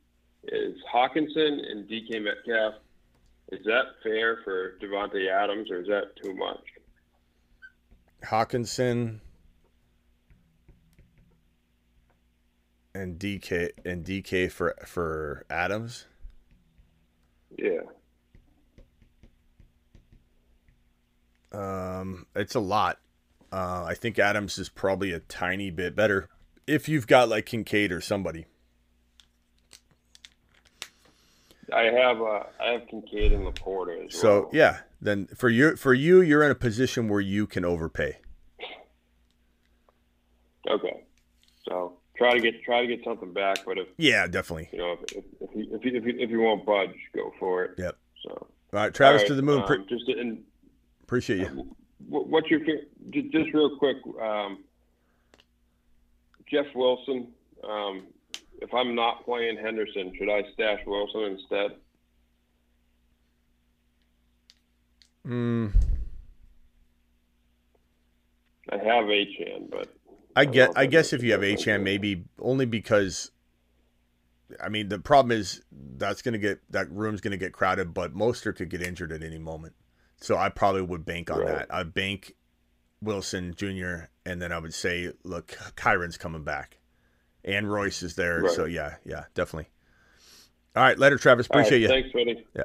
is 0.48 0.76
Hockenson 0.94 1.60
and 1.70 1.88
DK 1.90 2.24
Metcalf 2.24 2.76
is 3.52 3.64
that 3.66 3.86
fair 4.04 4.40
for 4.44 4.78
Davante 4.82 5.30
Adams 5.30 5.70
or 5.70 5.82
is 5.82 5.88
that 5.88 6.16
too 6.22 6.34
much? 6.34 6.64
Hockenson 8.24 9.20
and 12.96 13.20
DK 13.20 13.72
and 13.86 14.06
DK 14.06 14.52
for 14.52 14.76
for 14.86 15.46
Adams. 15.50 16.06
Yeah. 17.58 17.82
Um, 21.52 22.26
it's 22.36 22.56
a 22.56 22.60
lot. 22.60 23.00
Uh, 23.52 23.86
I 23.88 23.94
think 23.94 24.20
Adams 24.20 24.58
is 24.58 24.68
probably 24.68 25.12
a 25.12 25.20
tiny 25.20 25.72
bit 25.72 25.96
better 25.96 26.28
if 26.68 26.90
you've 26.90 27.08
got 27.08 27.30
like 27.30 27.46
Kincaid 27.46 27.92
or 27.92 28.02
somebody. 28.02 28.46
I 31.74 31.84
have 31.84 32.22
uh, 32.22 32.44
I 32.62 32.72
have 32.72 32.88
Kincaid 32.88 33.34
and 33.34 33.46
LaPorta 33.46 34.06
as 34.08 34.14
So 34.16 34.42
well. 34.42 34.50
yeah, 34.54 34.78
then 35.02 35.28
for 35.28 35.50
you 35.50 35.76
for 35.76 35.94
you, 35.94 36.22
you're 36.22 36.44
in 36.44 36.52
a 36.52 36.56
position 36.56 37.08
where 37.10 37.22
you 37.22 37.48
can 37.48 37.66
overpay. 37.66 38.18
Okay. 40.70 41.04
So 41.68 41.98
try 42.18 42.34
to 42.34 42.40
get 42.40 42.62
try 42.64 42.82
to 42.82 42.88
get 42.88 43.04
something 43.04 43.34
back, 43.34 43.60
but 43.66 43.78
if 43.78 43.88
Yeah, 43.98 44.28
definitely. 44.28 44.70
you 44.72 44.78
know 44.80 44.94
if 44.94 45.18
if, 45.18 45.24
if, 45.42 45.56
you, 45.56 45.76
if, 45.76 45.86
you, 45.86 45.96
if, 45.96 46.06
you, 46.06 46.16
if 46.20 46.30
you 46.30 46.40
won't 46.42 46.66
budge, 46.66 46.96
go 47.14 47.32
for 47.40 47.64
it. 47.66 47.72
Yep. 47.78 47.98
So 48.24 48.30
All 48.32 48.48
right, 48.74 48.94
Travis 48.94 49.22
All 49.24 49.28
to 49.30 49.36
the 49.36 49.42
moon. 49.42 49.64
Pre- 49.64 49.78
um, 49.78 49.86
just 49.90 50.08
in, 50.10 50.44
appreciate 51.04 51.40
you. 51.40 51.76
what's 52.08 52.50
your 52.50 52.60
just 52.60 53.54
real 53.54 53.78
quick? 53.78 53.98
Um, 54.22 54.64
Jeff 56.50 56.66
Wilson. 56.76 57.28
Um, 57.64 58.08
if 58.62 58.74
I'm 58.74 58.96
not 58.96 59.26
playing 59.26 59.58
Henderson, 59.58 60.14
should 60.18 60.30
I 60.30 60.44
stash 60.54 60.80
Wilson 60.86 61.24
instead? 61.24 61.72
Mm, 65.28 65.74
I 68.70 68.76
have 68.78 69.06
Achane, 69.06 69.70
but 69.72 69.94
I 70.36 70.46
get. 70.46 70.72
I 70.76 70.86
guess 70.86 71.14
if 71.14 71.24
you 71.24 71.32
have 71.32 71.42
HM, 71.42 71.84
maybe 71.84 72.26
only 72.40 72.66
because. 72.66 73.32
I 74.64 74.70
mean, 74.70 74.90
the 74.90 75.00
problem 75.00 75.32
is 75.32 75.64
that's 75.72 76.22
going 76.22 76.34
to 76.34 76.38
get 76.40 76.60
that 76.70 76.90
room's 76.92 77.22
going 77.22 77.32
to 77.32 77.38
get 77.38 77.52
crowded, 77.54 77.94
but 77.96 78.14
Mostert 78.16 78.58
could 78.58 78.70
get 78.70 78.82
injured 78.84 79.12
at 79.12 79.24
any 79.24 79.40
moment. 79.40 79.74
So 80.22 80.38
I 80.38 80.50
probably 80.50 80.84
would 80.84 81.04
bank 81.06 81.32
on 81.32 81.40
Right. 81.40 81.48
that. 81.48 81.74
I'd 81.74 81.94
bank 81.96 82.36
Wilson 83.02 83.56
Jr. 83.56 84.06
and 84.26 84.40
then 84.42 84.52
I 84.52 84.60
would 84.60 84.74
say, 84.74 85.12
look, 85.24 85.58
Kyren's 85.76 86.18
coming 86.18 86.44
back, 86.44 86.78
and 87.46 87.72
Royce 87.72 88.04
is 88.04 88.16
there. 88.16 88.42
Right. 88.42 88.52
So 88.52 88.66
yeah, 88.66 88.96
yeah, 89.06 89.26
definitely. 89.34 89.70
All 90.76 90.84
right, 90.84 91.00
later, 91.00 91.18
Travis. 91.18 91.48
All 91.50 91.58
right, 91.58 91.66
Appreciate 91.66 91.82
you. 91.82 91.88
Thanks, 91.88 92.12
Freddie. 92.12 92.46
Yeah. 92.56 92.64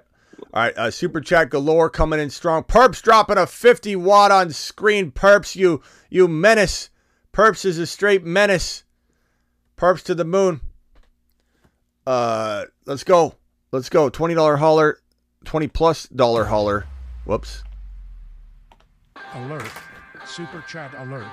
All 0.52 0.62
right, 0.62 0.76
uh, 0.76 0.90
super 0.90 1.20
chat 1.20 1.50
galore 1.50 1.90
coming 1.90 2.18
in 2.18 2.30
strong. 2.30 2.64
Perps 2.64 3.02
dropping 3.02 3.38
a 3.38 3.46
50 3.46 3.94
watt 3.96 4.32
on 4.32 4.50
screen. 4.50 5.12
Perps, 5.12 5.54
you 5.54 5.82
you 6.08 6.26
menace. 6.26 6.90
Perps 7.32 7.64
is 7.64 7.78
a 7.78 7.86
straight 7.86 8.24
menace. 8.24 8.82
Perps 9.76 10.02
to 10.04 10.14
the 10.14 10.24
moon. 10.24 10.60
Uh, 12.06 12.64
let's 12.86 13.04
go. 13.04 13.34
Let's 13.70 13.88
go. 13.88 14.08
Twenty 14.08 14.34
dollar 14.34 14.56
hauler, 14.56 14.98
twenty 15.44 15.68
plus 15.68 16.08
dollar 16.08 16.44
hauler. 16.44 16.86
Whoops. 17.24 17.62
Alert. 19.34 19.70
Super 20.26 20.64
chat 20.66 20.92
alert. 20.98 21.26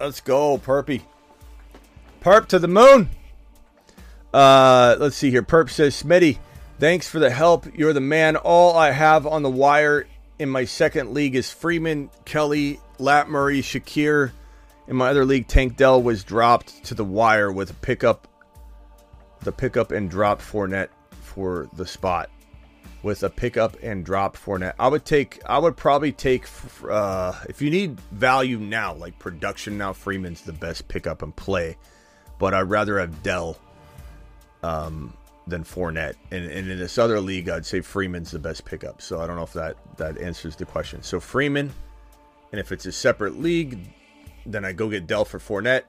Let's 0.00 0.20
go, 0.20 0.58
Perpy. 0.58 1.02
Perp 2.20 2.48
to 2.48 2.58
the 2.58 2.66
moon. 2.66 3.10
Uh, 4.34 4.96
let's 4.98 5.14
see 5.14 5.30
here. 5.30 5.42
Perp 5.42 5.70
says, 5.70 6.02
Smitty, 6.02 6.38
thanks 6.80 7.08
for 7.08 7.20
the 7.20 7.30
help. 7.30 7.66
You're 7.78 7.92
the 7.92 8.00
man. 8.00 8.34
All 8.34 8.76
I 8.76 8.90
have 8.90 9.26
on 9.26 9.42
the 9.42 9.50
wire 9.50 10.06
in 10.40 10.48
my 10.48 10.64
second 10.64 11.14
league 11.14 11.36
is 11.36 11.52
Freeman, 11.52 12.10
Kelly, 12.24 12.80
Lat 12.98 13.28
Murray, 13.28 13.62
Shakir. 13.62 14.32
In 14.88 14.96
my 14.96 15.08
other 15.08 15.24
league, 15.24 15.46
Tank 15.46 15.76
Dell 15.76 16.02
was 16.02 16.24
dropped 16.24 16.84
to 16.86 16.94
the 16.94 17.04
wire 17.04 17.52
with 17.52 17.70
a 17.70 17.74
pickup, 17.74 18.26
the 19.42 19.52
pickup 19.52 19.92
and 19.92 20.10
drop 20.10 20.40
Fournette 20.40 20.88
for 21.12 21.68
the 21.76 21.86
spot. 21.86 22.28
With 23.02 23.22
a 23.22 23.30
pickup 23.30 23.76
and 23.82 24.04
drop 24.04 24.36
Fournette. 24.36 24.74
I 24.78 24.88
would 24.88 25.04
take. 25.04 25.40
I 25.46 25.58
would 25.58 25.76
probably 25.76 26.12
take. 26.12 26.46
Uh, 26.88 27.32
if 27.48 27.60
you 27.60 27.70
need 27.70 28.00
value 28.10 28.58
now, 28.58 28.94
like 28.94 29.18
production 29.18 29.78
now, 29.78 29.92
Freeman's 29.92 30.42
the 30.42 30.52
best 30.52 30.88
pickup 30.88 31.22
and 31.22 31.34
play. 31.34 31.76
But 32.38 32.54
I'd 32.54 32.62
rather 32.62 32.98
have 32.98 33.22
Dell 33.22 33.56
um, 34.62 35.14
than 35.46 35.64
Fournette. 35.64 36.14
And, 36.30 36.44
and 36.44 36.70
in 36.70 36.78
this 36.78 36.98
other 36.98 37.20
league, 37.20 37.48
I'd 37.48 37.66
say 37.66 37.80
Freeman's 37.80 38.30
the 38.30 38.38
best 38.38 38.64
pickup. 38.64 39.02
So 39.02 39.20
I 39.20 39.26
don't 39.26 39.36
know 39.36 39.42
if 39.42 39.52
that 39.52 39.76
that 39.96 40.18
answers 40.18 40.56
the 40.56 40.64
question. 40.64 41.02
So 41.02 41.20
Freeman, 41.20 41.72
and 42.52 42.60
if 42.60 42.72
it's 42.72 42.86
a 42.86 42.92
separate 42.92 43.40
league, 43.40 43.78
then 44.46 44.64
I 44.64 44.72
go 44.72 44.88
get 44.88 45.06
Dell 45.06 45.24
for 45.24 45.38
Fournette. 45.38 45.82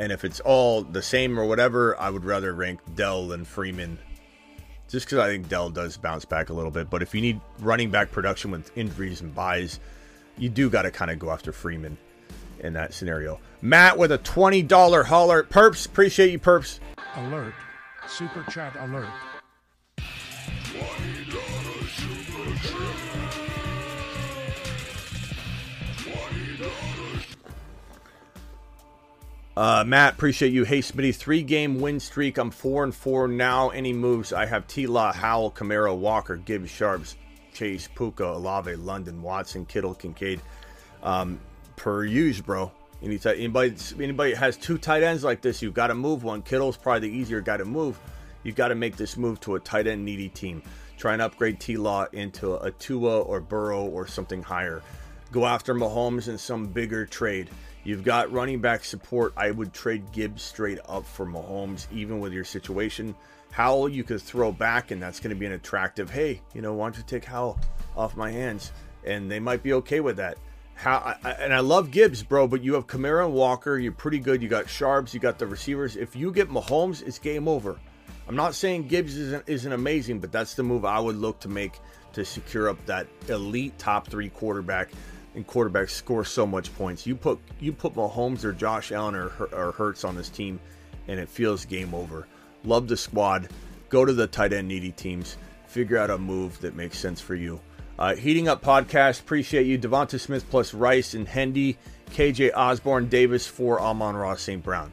And 0.00 0.12
if 0.12 0.24
it's 0.24 0.38
all 0.40 0.82
the 0.82 1.02
same 1.02 1.38
or 1.38 1.44
whatever, 1.44 1.98
I 1.98 2.08
would 2.08 2.24
rather 2.24 2.54
rank 2.54 2.80
Dell 2.94 3.26
than 3.26 3.44
Freeman 3.44 3.98
just 4.88 5.06
because 5.06 5.18
I 5.18 5.28
think 5.28 5.48
Dell 5.48 5.70
does 5.70 5.96
bounce 5.96 6.24
back 6.24 6.48
a 6.48 6.52
little 6.52 6.70
bit. 6.70 6.90
But 6.90 7.02
if 7.02 7.14
you 7.14 7.20
need 7.20 7.40
running 7.60 7.90
back 7.90 8.10
production 8.10 8.50
with 8.50 8.76
injuries 8.76 9.20
and 9.20 9.34
buys, 9.34 9.78
you 10.36 10.48
do 10.48 10.70
got 10.70 10.82
to 10.82 10.90
kind 10.90 11.10
of 11.10 11.18
go 11.18 11.30
after 11.30 11.52
Freeman 11.52 11.96
in 12.60 12.72
that 12.72 12.92
scenario. 12.92 13.38
Matt 13.60 13.98
with 13.98 14.12
a 14.12 14.18
$20 14.18 15.04
holler. 15.04 15.44
Perps, 15.44 15.86
appreciate 15.86 16.30
you, 16.30 16.38
Perps. 16.38 16.80
Alert. 17.14 17.54
Super 18.08 18.42
chat 18.50 18.74
alert. 18.80 19.08
Uh, 29.58 29.82
Matt, 29.84 30.14
appreciate 30.14 30.52
you. 30.52 30.62
Hey, 30.62 30.78
Smitty, 30.78 31.12
three 31.12 31.42
game 31.42 31.80
win 31.80 31.98
streak. 31.98 32.38
I'm 32.38 32.52
four 32.52 32.84
and 32.84 32.94
four 32.94 33.26
now. 33.26 33.70
Any 33.70 33.92
moves? 33.92 34.32
I 34.32 34.46
have 34.46 34.68
T. 34.68 34.86
Law, 34.86 35.12
Howell, 35.12 35.50
Kamara, 35.50 35.98
Walker, 35.98 36.36
Gibbs, 36.36 36.70
Sharps, 36.70 37.16
Chase, 37.52 37.88
Puka, 37.92 38.24
Olave, 38.24 38.76
London, 38.76 39.20
Watson, 39.20 39.66
Kittle, 39.66 39.94
Kincaid. 39.94 40.40
Um, 41.02 41.40
per 41.74 42.04
use, 42.04 42.40
bro. 42.40 42.70
Anybody, 43.02 43.40
anybody, 43.40 43.74
anybody 44.00 44.34
has 44.34 44.56
two 44.56 44.78
tight 44.78 45.02
ends 45.02 45.24
like 45.24 45.40
this, 45.40 45.60
you 45.60 45.72
got 45.72 45.88
to 45.88 45.94
move 45.96 46.22
one. 46.22 46.42
Kittle's 46.42 46.76
probably 46.76 47.08
the 47.08 47.16
easier 47.16 47.40
guy 47.40 47.56
to 47.56 47.64
move. 47.64 47.98
You 48.44 48.52
got 48.52 48.68
to 48.68 48.76
make 48.76 48.96
this 48.96 49.16
move 49.16 49.40
to 49.40 49.56
a 49.56 49.60
tight 49.60 49.88
end 49.88 50.04
needy 50.04 50.28
team. 50.28 50.62
Try 50.98 51.14
and 51.14 51.22
upgrade 51.22 51.58
T. 51.58 51.76
Law 51.76 52.06
into 52.12 52.54
a 52.58 52.70
Tua 52.70 53.22
or 53.22 53.40
Burrow 53.40 53.86
or 53.86 54.06
something 54.06 54.40
higher. 54.40 54.82
Go 55.32 55.46
after 55.46 55.74
Mahomes 55.74 56.28
in 56.28 56.38
some 56.38 56.66
bigger 56.66 57.04
trade. 57.04 57.50
You've 57.84 58.04
got 58.04 58.32
running 58.32 58.60
back 58.60 58.84
support. 58.84 59.32
I 59.36 59.50
would 59.50 59.72
trade 59.72 60.12
Gibbs 60.12 60.42
straight 60.42 60.78
up 60.88 61.06
for 61.06 61.24
Mahomes, 61.24 61.86
even 61.92 62.20
with 62.20 62.32
your 62.32 62.44
situation. 62.44 63.14
Howell, 63.50 63.88
you 63.88 64.04
could 64.04 64.20
throw 64.20 64.52
back, 64.52 64.90
and 64.90 65.02
that's 65.02 65.20
going 65.20 65.34
to 65.34 65.38
be 65.38 65.46
an 65.46 65.52
attractive. 65.52 66.10
Hey, 66.10 66.42
you 66.54 66.60
know, 66.60 66.74
why 66.74 66.86
don't 66.86 66.98
you 66.98 67.04
take 67.06 67.24
Howell 67.24 67.58
off 67.96 68.16
my 68.16 68.30
hands? 68.30 68.72
And 69.04 69.30
they 69.30 69.40
might 69.40 69.62
be 69.62 69.72
okay 69.74 70.00
with 70.00 70.16
that. 70.16 70.38
How 70.74 71.16
I, 71.24 71.30
and 71.32 71.52
I 71.52 71.60
love 71.60 71.90
Gibbs, 71.90 72.22
bro, 72.22 72.46
but 72.46 72.62
you 72.62 72.74
have 72.74 72.86
Kamara 72.86 73.24
and 73.24 73.34
Walker. 73.34 73.78
You're 73.78 73.90
pretty 73.90 74.18
good. 74.20 74.42
You 74.42 74.48
got 74.48 74.68
Sharps. 74.68 75.12
You 75.12 75.18
got 75.18 75.38
the 75.38 75.46
receivers. 75.46 75.96
If 75.96 76.14
you 76.14 76.30
get 76.30 76.50
Mahomes, 76.50 77.04
it's 77.04 77.18
game 77.18 77.48
over. 77.48 77.78
I'm 78.28 78.36
not 78.36 78.54
saying 78.54 78.88
Gibbs 78.88 79.16
isn't, 79.16 79.44
isn't 79.48 79.72
amazing, 79.72 80.20
but 80.20 80.30
that's 80.30 80.54
the 80.54 80.62
move 80.62 80.84
I 80.84 81.00
would 81.00 81.16
look 81.16 81.40
to 81.40 81.48
make 81.48 81.80
to 82.12 82.24
secure 82.24 82.68
up 82.68 82.84
that 82.86 83.06
elite 83.28 83.78
top 83.78 84.08
three 84.08 84.28
quarterback 84.28 84.90
and 85.38 85.46
quarterbacks 85.46 85.90
score 85.90 86.24
so 86.24 86.44
much 86.44 86.74
points. 86.76 87.06
You 87.06 87.14
put 87.14 87.38
you 87.60 87.72
put 87.72 87.94
Mahomes 87.94 88.44
or 88.44 88.52
Josh 88.52 88.92
Allen 88.92 89.14
or, 89.14 89.28
or 89.52 89.72
Hurts 89.72 90.04
on 90.04 90.16
this 90.16 90.28
team, 90.28 90.60
and 91.06 91.18
it 91.18 91.28
feels 91.28 91.64
game 91.64 91.94
over. 91.94 92.26
Love 92.64 92.88
the 92.88 92.96
squad. 92.96 93.48
Go 93.88 94.04
to 94.04 94.12
the 94.12 94.26
tight 94.26 94.52
end 94.52 94.68
needy 94.68 94.90
teams. 94.90 95.38
Figure 95.66 95.96
out 95.96 96.10
a 96.10 96.18
move 96.18 96.60
that 96.60 96.74
makes 96.74 96.98
sense 96.98 97.20
for 97.20 97.36
you. 97.36 97.60
Uh, 97.98 98.16
Heating 98.16 98.48
Up 98.48 98.62
Podcast. 98.62 99.20
Appreciate 99.20 99.66
you. 99.66 99.78
DeVonta 99.78 100.20
Smith 100.20 100.48
plus 100.50 100.74
Rice 100.74 101.14
and 101.14 101.26
Hendy. 101.26 101.78
KJ 102.10 102.52
Osborn, 102.56 103.08
Davis 103.08 103.46
for 103.46 103.80
Amon-Ra 103.80 104.34
St. 104.36 104.62
Brown. 104.62 104.92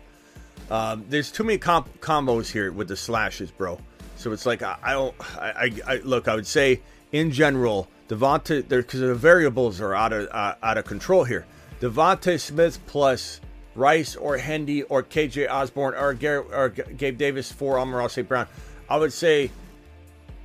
Um, 0.70 1.06
there's 1.10 1.32
too 1.32 1.44
many 1.44 1.58
comp- 1.58 2.02
combos 2.02 2.52
here 2.52 2.72
with 2.72 2.88
the 2.88 2.96
slashes, 2.96 3.52
bro. 3.52 3.80
So 4.18 4.32
it's 4.32 4.46
like 4.46 4.62
I, 4.62 4.78
I 4.84 4.94
don't. 4.94 5.16
I, 5.38 5.50
I, 5.50 5.72
I 5.88 5.96
look. 5.98 6.28
I 6.28 6.36
would 6.36 6.48
say 6.48 6.82
in 7.12 7.32
general, 7.32 7.88
DeVonta, 8.08 8.68
because 8.68 9.00
the 9.00 9.16
variables 9.16 9.82
are 9.82 9.96
out 9.96 10.14
of 10.14 10.28
uh, 10.32 10.56
out 10.62 10.78
of 10.78 10.86
control 10.86 11.24
here. 11.24 11.46
DeVonta 11.80 12.40
Smith 12.40 12.80
plus 12.86 13.42
Rice 13.74 14.16
or 14.16 14.38
Hendy 14.38 14.84
or 14.84 15.04
KJ 15.04 15.50
Osborn 15.50 15.96
or, 15.96 16.16
or 16.54 16.70
Gabe 16.70 17.18
Davis 17.18 17.52
for 17.52 17.80
Amon-Ra 17.80 18.08
St. 18.08 18.28
Brown. 18.28 18.48
I 18.90 18.98
would 18.98 19.12
say, 19.12 19.52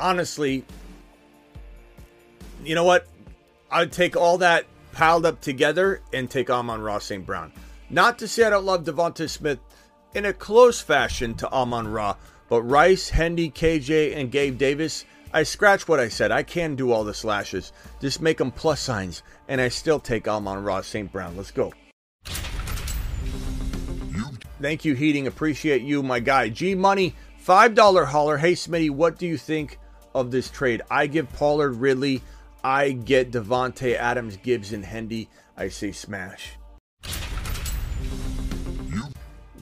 honestly, 0.01 0.65
you 2.65 2.75
know 2.75 2.85
what? 2.85 3.07
I'd 3.71 3.93
take 3.93 4.17
all 4.17 4.39
that 4.39 4.65
piled 4.93 5.25
up 5.25 5.41
together 5.41 6.01
and 6.13 6.29
take 6.29 6.51
Amon-Ra 6.51 6.99
St. 6.99 7.25
Brown. 7.25 7.53
Not 7.89 8.19
to 8.19 8.29
say 8.29 8.45
I 8.45 8.51
don't 8.51 8.65
love 8.65 8.85
DeVonta 8.85 9.29
Smith 9.29 9.61
in 10.15 10.25
a 10.25 10.33
close 10.33 10.81
fashion 10.81 11.35
to 11.35 11.53
Amon-Ra, 11.53 12.17
but 12.49 12.63
Rice, 12.63 13.11
Hendy, 13.11 13.51
KJ, 13.51 14.17
and 14.17 14.33
Gabe 14.33 14.57
Davis– 14.57 15.05
I 15.33 15.45
scratch 15.45 15.87
what 15.87 16.01
I 16.01 16.09
said. 16.09 16.33
I 16.33 16.43
can 16.43 16.75
do 16.75 16.91
all 16.93 17.05
the 17.05 17.15
slashes. 17.15 17.73
Just 18.01 18.21
make 18.21 18.39
them 18.39 18.51
plus 18.51 18.81
signs, 18.81 19.23
and 19.49 19.61
I 19.61 19.69
still 19.69 20.01
take 20.01 20.27
Amon-Ra 20.27 20.81
St. 20.81 21.11
Brown. 21.11 21.37
Let's 21.37 21.51
go. 21.51 21.73
Thank 24.61 24.85
you, 24.85 24.95
Heating. 24.95 25.27
Appreciate 25.27 25.83
you, 25.83 26.03
my 26.03 26.21
guy. 26.21 26.49
G 26.49 26.75
Money, 26.75 27.15
$5 27.47 28.07
holler. 28.07 28.37
Hey, 28.37 28.53
Smitty, 28.53 28.91
what 28.91 29.19
do 29.19 29.27
you 29.27 29.39
think 29.39 29.79
of 30.15 30.31
this 30.31 30.51
trade? 30.51 30.83
I 30.91 31.07
give 31.07 31.33
Pollard 31.33 31.77
Ridley. 31.77 32.23
I 32.63 32.91
get 32.91 33.31
Davante 33.31 33.97
Adams, 33.97 34.37
Gibbs, 34.37 34.73
and 34.73 34.85
Hendy. 34.85 35.29
I 35.57 35.69
say 35.69 35.93
smash. 35.93 36.57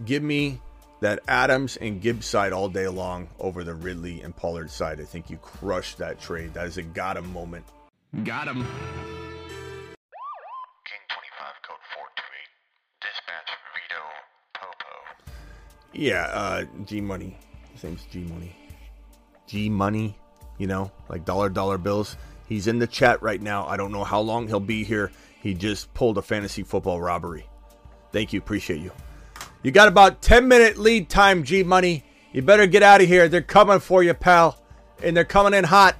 Give 0.05 0.23
me 0.23 0.61
that 1.01 1.21
Adams 1.29 1.77
and 1.77 2.01
Gibbs 2.01 2.27
side 2.27 2.53
all 2.53 2.69
day 2.69 2.89
long 2.89 3.29
over 3.39 3.63
the 3.65 3.75
Ridley 3.75 4.21
and 4.23 4.35
Pollard 4.35 4.71
side. 4.71 5.01
I 5.01 5.05
think 5.05 5.31
you 5.31 5.37
crushed 5.39 5.99
that 5.99 6.21
trade. 6.21 6.55
That 6.55 6.67
is 6.67 6.77
a 6.77 6.83
got 6.83 7.17
him 7.17 7.33
moment. 7.33 7.65
Got 8.25 8.49
him. 8.49 8.57
King 8.57 8.65
25 11.09 11.63
code 11.63 11.77
428. 11.95 12.49
Dispatch 13.01 13.51
Vito 13.75 14.03
Popo. 14.55 15.33
Yeah, 15.93 16.25
uh, 16.33 16.65
G 16.85 17.01
Money. 17.01 17.37
His 17.73 17.85
name's 17.85 18.05
G 18.11 18.21
Money. 18.21 18.57
G 19.47 19.69
Money, 19.69 20.17
you 20.59 20.67
know, 20.67 20.91
like 21.09 21.25
dollar 21.25 21.49
dollar 21.49 21.79
bills. 21.79 22.17
He's 22.49 22.67
in 22.67 22.79
the 22.79 22.87
chat 22.87 23.23
right 23.23 23.41
now. 23.41 23.67
I 23.67 23.77
don't 23.77 23.93
know 23.93 24.05
how 24.05 24.21
long 24.21 24.49
he'll 24.49 24.59
be 24.59 24.83
here. 24.85 25.13
He 25.41 25.55
just 25.55 25.93
pulled 25.95 26.19
a 26.19 26.23
fantasy 26.23 26.63
football 26.63 27.01
robbery. 27.01 27.47
Thank 28.11 28.33
you. 28.33 28.41
Appreciate 28.41 28.81
you. 28.81 28.91
You 29.63 29.73
got 29.73 29.89
about 29.89 30.23
10 30.23 30.47
minute 30.47 30.79
lead 30.79 31.09
time, 31.09 31.43
G 31.43 31.63
Money. 31.63 32.05
You 32.33 32.43
better 32.43 32.67
get 32.67 32.83
out 32.83 33.01
of 33.01 33.09
here. 33.09 33.29
They're 33.29 33.43
coming 33.43 33.81
for 33.81 34.03
you, 34.03 34.15
pal. 34.15 34.61
And 35.03 35.17
they're 35.17 35.25
coming 35.25 35.55
in 35.55 35.65
hot. 35.65 35.97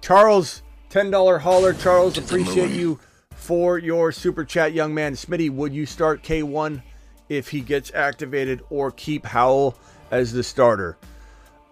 Charles, 0.00 0.62
$10 0.90 1.40
hauler. 1.40 1.72
Charles, 1.74 2.18
appreciate 2.18 2.70
you 2.70 2.98
for 3.30 3.78
your 3.78 4.10
super 4.10 4.44
chat, 4.44 4.72
young 4.72 4.92
man. 4.92 5.14
Smitty, 5.14 5.50
would 5.50 5.72
you 5.72 5.86
start 5.86 6.22
K1 6.22 6.82
if 7.28 7.48
he 7.48 7.60
gets 7.60 7.92
activated 7.94 8.62
or 8.70 8.90
keep 8.90 9.24
Howell 9.24 9.76
as 10.10 10.32
the 10.32 10.42
starter? 10.42 10.96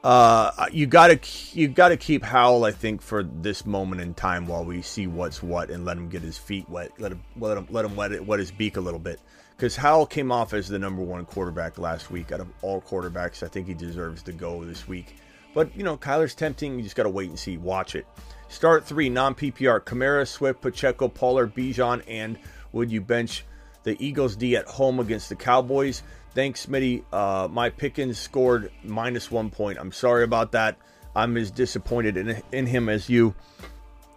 Uh, 0.04 0.66
you 0.70 0.86
gotta 0.86 1.18
you 1.52 1.66
gotta 1.66 1.96
keep 1.96 2.22
Howell, 2.22 2.64
I 2.64 2.70
think, 2.70 3.02
for 3.02 3.24
this 3.24 3.66
moment 3.66 4.02
in 4.02 4.14
time 4.14 4.46
while 4.46 4.64
we 4.64 4.80
see 4.82 5.08
what's 5.08 5.42
what 5.42 5.68
and 5.68 5.84
let 5.84 5.96
him 5.96 6.08
get 6.08 6.22
his 6.22 6.38
feet 6.38 6.68
wet. 6.68 6.92
Let 7.00 7.10
him 7.10 7.24
let 7.36 7.56
him 7.56 7.66
let 7.70 7.84
him 7.84 7.96
wet 7.96 8.12
it 8.12 8.24
wet 8.24 8.38
his 8.38 8.52
beak 8.52 8.76
a 8.76 8.80
little 8.80 9.00
bit 9.00 9.18
because 9.57 9.77
Howell 9.77 10.07
came 10.07 10.31
off 10.31 10.53
as 10.53 10.69
the 10.69 10.78
number 10.78 11.03
one 11.03 11.24
quarterback 11.24 11.78
last 11.78 12.11
week 12.11 12.31
out 12.31 12.41
of 12.41 12.49
all 12.61 12.83
quarterbacks. 12.83 13.43
I 13.43 13.49
think 13.49 13.66
he 13.66 13.74
deserves 13.74 14.23
to 14.24 14.33
go 14.33 14.65
this 14.65 14.87
week. 14.87 15.16
But, 15.55 15.74
you 15.74 15.83
know, 15.83 15.97
Kyler's 15.97 16.35
tempting. 16.35 16.77
You 16.77 16.83
just 16.83 16.97
got 16.97 17.05
to 17.05 17.09
wait 17.09 17.31
and 17.31 17.39
see. 17.39 17.57
Watch 17.57 17.95
it. 17.95 18.07
Start 18.49 18.85
three, 18.85 19.09
non 19.09 19.35
PPR 19.35 19.81
Kamara, 19.81 20.28
Swift, 20.28 20.61
Pacheco, 20.61 21.09
Pollard, 21.09 21.55
Bijan, 21.55 22.03
and 22.07 22.39
would 22.73 22.93
you 22.93 23.01
bench 23.01 23.45
the 23.83 23.97
Eagles 24.05 24.37
D 24.37 24.57
at 24.57 24.66
home 24.66 25.01
against 25.01 25.31
the 25.31 25.37
Cowboys? 25.37 26.03
Thanks, 26.35 26.66
Smitty. 26.66 27.03
Uh, 27.11 27.49
my 27.51 27.70
Pickens 27.70 28.19
scored 28.19 28.70
minus 28.85 29.31
one 29.31 29.49
point. 29.49 29.78
I'm 29.81 29.93
sorry 29.93 30.23
about 30.23 30.53
that. 30.53 30.77
I'm 31.15 31.35
as 31.39 31.51
disappointed 31.51 32.19
in, 32.19 32.43
in 32.53 32.66
him 32.66 32.91
as 32.91 33.09
you, 33.09 33.35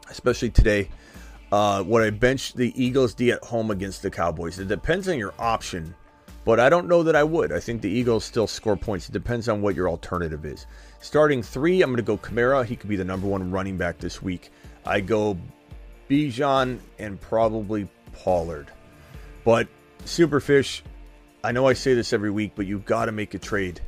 especially 0.10 0.50
today. 0.50 0.90
Uh, 1.52 1.84
would 1.86 2.04
I 2.04 2.12
bench 2.12 2.54
the 2.54 2.72
Eagles 2.82 3.14
D 3.14 3.32
at 3.32 3.44
home 3.44 3.72
against 3.72 4.02
the 4.02 4.12
Cowboys? 4.12 4.60
It 4.60 4.68
depends 4.68 5.08
on 5.10 5.18
your 5.18 5.34
option, 5.40 5.96
but 6.46 6.60
I 6.60 6.70
don't 6.70 6.88
know 6.88 7.02
that 7.04 7.16
I 7.16 7.24
would. 7.24 7.52
I 7.52 7.60
think 7.60 7.82
the 7.82 7.90
Eagles 7.90 8.24
still 8.24 8.46
score 8.46 8.78
points. 8.78 9.10
It 9.10 9.14
depends 9.14 9.50
on 9.50 9.62
what 9.62 9.76
your 9.76 9.90
alternative 9.90 10.46
is. 10.46 10.68
Starting 11.02 11.42
three, 11.42 11.82
I'm 11.82 11.90
going 11.90 11.98
to 11.98 12.04
go 12.04 12.18
Kamara. 12.18 12.66
He 12.66 12.76
could 12.76 12.90
be 12.90 12.96
the 12.96 13.04
number 13.04 13.28
one 13.28 13.50
running 13.50 13.78
back 13.78 13.98
this 13.98 14.22
week. 14.22 14.52
I 14.86 15.00
go 15.00 15.38
Bijan 16.10 16.80
and 17.00 17.20
probably 17.20 17.88
Pollard. 18.14 18.72
But 19.44 19.68
Superfish, 20.06 20.82
I 21.44 21.52
know 21.52 21.68
I 21.68 21.74
say 21.74 21.94
this 21.94 22.14
every 22.14 22.32
week, 22.32 22.52
but 22.56 22.68
you've 22.68 22.86
got 22.86 23.06
to 23.06 23.12
make 23.12 23.34
a 23.34 23.40
trade. 23.40 23.82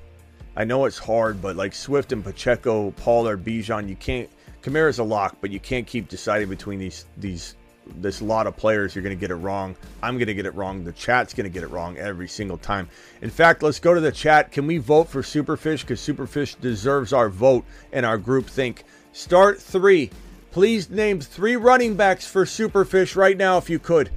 I 0.56 0.64
know 0.64 0.86
it's 0.86 0.98
hard, 0.98 1.42
but 1.42 1.56
like 1.56 1.74
Swift 1.74 2.12
and 2.12 2.24
Pacheco, 2.24 2.92
Pollard, 2.92 3.44
Bijan, 3.44 3.88
you 3.88 3.96
can't 3.96 4.30
Kamara's 4.62 5.00
a 5.00 5.04
lock, 5.04 5.38
but 5.42 5.52
you 5.52 5.60
can't 5.60 5.88
keep 5.88 6.08
deciding 6.08 6.50
between 6.50 6.80
these 6.80 7.06
these 7.18 7.56
this 7.98 8.22
lot 8.22 8.48
of 8.48 8.56
players. 8.56 8.96
You're 8.96 9.04
going 9.04 9.16
to 9.16 9.20
get 9.20 9.32
it 9.32 9.36
wrong. 9.36 9.76
I'm 10.04 10.16
going 10.16 10.28
to 10.28 10.34
get 10.34 10.46
it 10.46 10.54
wrong. 10.54 10.84
The 10.84 10.92
chat's 10.92 11.34
going 11.34 11.46
to 11.46 11.50
get 11.50 11.64
it 11.64 11.68
wrong 11.68 11.98
every 11.98 12.28
single 12.28 12.58
time. 12.58 12.88
In 13.22 13.30
fact, 13.30 13.64
let's 13.64 13.80
go 13.80 13.94
to 13.94 14.00
the 14.00 14.12
chat. 14.12 14.52
Can 14.52 14.68
we 14.68 14.78
vote 14.78 15.10
for 15.10 15.22
Superfish 15.22 15.82
because 15.82 16.00
Superfish 16.00 16.60
deserves 16.62 17.12
our 17.12 17.30
vote 17.30 17.66
and 17.92 18.06
our 18.06 18.18
group 18.18 18.48
think. 18.48 18.84
Start 19.14 19.60
three. 19.62 20.10
Please 20.52 20.90
name 20.90 21.20
three 21.20 21.56
running 21.56 21.96
backs 21.96 22.28
for 22.28 22.46
Superfish 22.46 23.16
right 23.16 23.38
now, 23.38 23.58
if 23.58 23.70
you 23.70 23.80
could. 23.80 24.10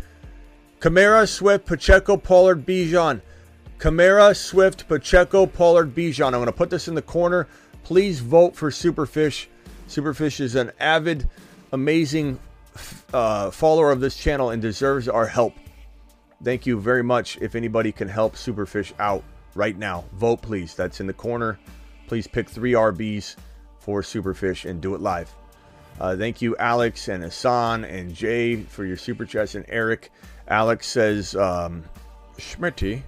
Kamara, 0.81 1.29
Swift, 1.29 1.65
Pacheco, 1.65 2.17
Pollard, 2.17 2.67
Bijan. 2.67 3.23
Kamara, 3.79 4.37
Swift, 4.37 4.87
Pacheco, 4.89 5.47
Pollard, 5.47 5.95
Bijan. 5.95 6.27
I'm 6.27 6.33
going 6.33 6.47
to 6.47 6.53
put 6.53 6.71
this 6.71 6.89
in 6.89 6.95
the 6.95 7.03
corner. 7.03 7.49
Please 7.85 8.21
vote 8.21 8.55
for 8.55 8.71
Superfish. 8.71 9.47
Superfish 9.89 10.41
is 10.41 10.55
an 10.55 10.73
avid, 10.81 11.29
amazing 11.73 12.39
uh, 13.13 13.51
follower 13.51 13.91
of 13.91 14.01
this 14.01 14.17
channel 14.17 14.51
and 14.51 14.61
deserves 14.61 15.09
our 15.09 15.27
help. 15.27 15.55
Thank 16.43 16.67
you 16.67 16.79
very 16.79 17.03
much. 17.03 17.39
If 17.41 17.55
anybody 17.55 17.93
can 17.93 18.09
help 18.09 18.35
Superfish 18.35 18.93
out 18.99 19.23
right 19.55 19.77
now, 19.77 20.05
vote 20.15 20.43
please. 20.43 20.75
That's 20.75 21.01
in 21.01 21.07
the 21.07 21.13
corner. 21.13 21.59
Please 22.07 22.27
pick 22.27 22.49
three 22.49 22.73
RBs 22.73 23.37
for 23.79 24.03
Superfish 24.03 24.69
and 24.69 24.81
do 24.81 24.95
it 24.95 25.01
live. 25.01 25.33
Uh, 26.01 26.17
thank 26.17 26.43
you, 26.43 26.57
Alex 26.57 27.09
and 27.09 27.23
Hassan 27.23 27.85
and 27.85 28.15
Jay, 28.15 28.57
for 28.57 28.85
your 28.85 28.97
super 28.97 29.25
chats, 29.25 29.55
and 29.55 29.65
Eric. 29.69 30.11
Alex 30.49 30.89
says, 30.89 31.37
um, 31.37 31.85
Schmitty, 32.37 33.03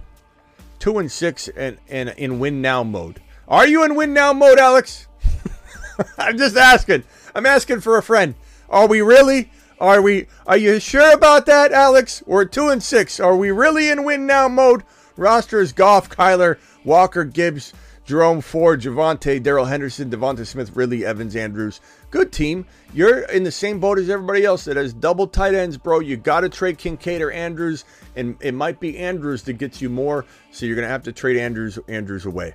two 0.79 0.97
and 0.99 1.11
six 1.11 1.49
and, 1.49 1.77
and 1.89 2.09
in 2.09 2.39
win 2.39 2.61
now 2.61 2.83
mode. 2.83 3.21
Are 3.47 3.67
you 3.67 3.83
in 3.83 3.95
win 3.95 4.13
now 4.13 4.33
mode, 4.33 4.59
Alex? 4.59 5.07
I'm 6.17 6.37
just 6.37 6.57
asking. 6.57 7.03
I'm 7.35 7.45
asking 7.45 7.81
for 7.81 7.97
a 7.97 8.03
friend. 8.03 8.35
Are 8.69 8.87
we 8.87 9.01
really? 9.01 9.49
Are 9.79 10.01
we? 10.01 10.27
Are 10.45 10.57
you 10.57 10.79
sure 10.79 11.13
about 11.13 11.45
that, 11.45 11.71
Alex? 11.71 12.23
We're 12.25 12.45
two 12.45 12.69
and 12.69 12.81
six. 12.81 13.19
Are 13.19 13.35
we 13.35 13.51
really 13.51 13.89
in 13.89 14.03
win 14.03 14.25
now 14.25 14.47
mode? 14.47 14.83
Roster 15.15 15.59
is 15.59 15.73
Goff, 15.73 16.09
Kyler, 16.09 16.57
Walker, 16.83 17.23
Gibbs, 17.23 17.73
Jerome 18.05 18.41
Ford, 18.41 18.81
Javonte, 18.81 19.41
Darrell 19.41 19.65
Henderson, 19.65 20.09
DeVonta 20.09 20.45
Smith, 20.45 20.75
Ridley, 20.75 21.05
Evans, 21.05 21.35
Andrews. 21.35 21.81
Good 22.09 22.31
team. 22.31 22.65
You're 22.93 23.19
in 23.23 23.43
the 23.43 23.51
same 23.51 23.79
boat 23.79 23.99
as 23.99 24.09
everybody 24.09 24.45
else 24.45 24.63
that 24.65 24.77
has 24.77 24.93
double 24.93 25.27
tight 25.27 25.53
ends, 25.53 25.77
bro. 25.77 25.99
You 25.99 26.17
got 26.17 26.41
to 26.41 26.49
trade 26.49 26.77
Kincaid 26.77 27.21
or 27.21 27.31
Andrews, 27.31 27.83
and 28.15 28.37
it 28.39 28.53
might 28.53 28.79
be 28.79 28.97
Andrews 28.97 29.43
that 29.43 29.53
gets 29.53 29.81
you 29.81 29.89
more. 29.89 30.25
So 30.51 30.65
you're 30.65 30.75
gonna 30.75 30.87
have 30.87 31.03
to 31.03 31.11
trade 31.11 31.37
Andrews 31.37 31.77
Andrews 31.87 32.25
away. 32.25 32.53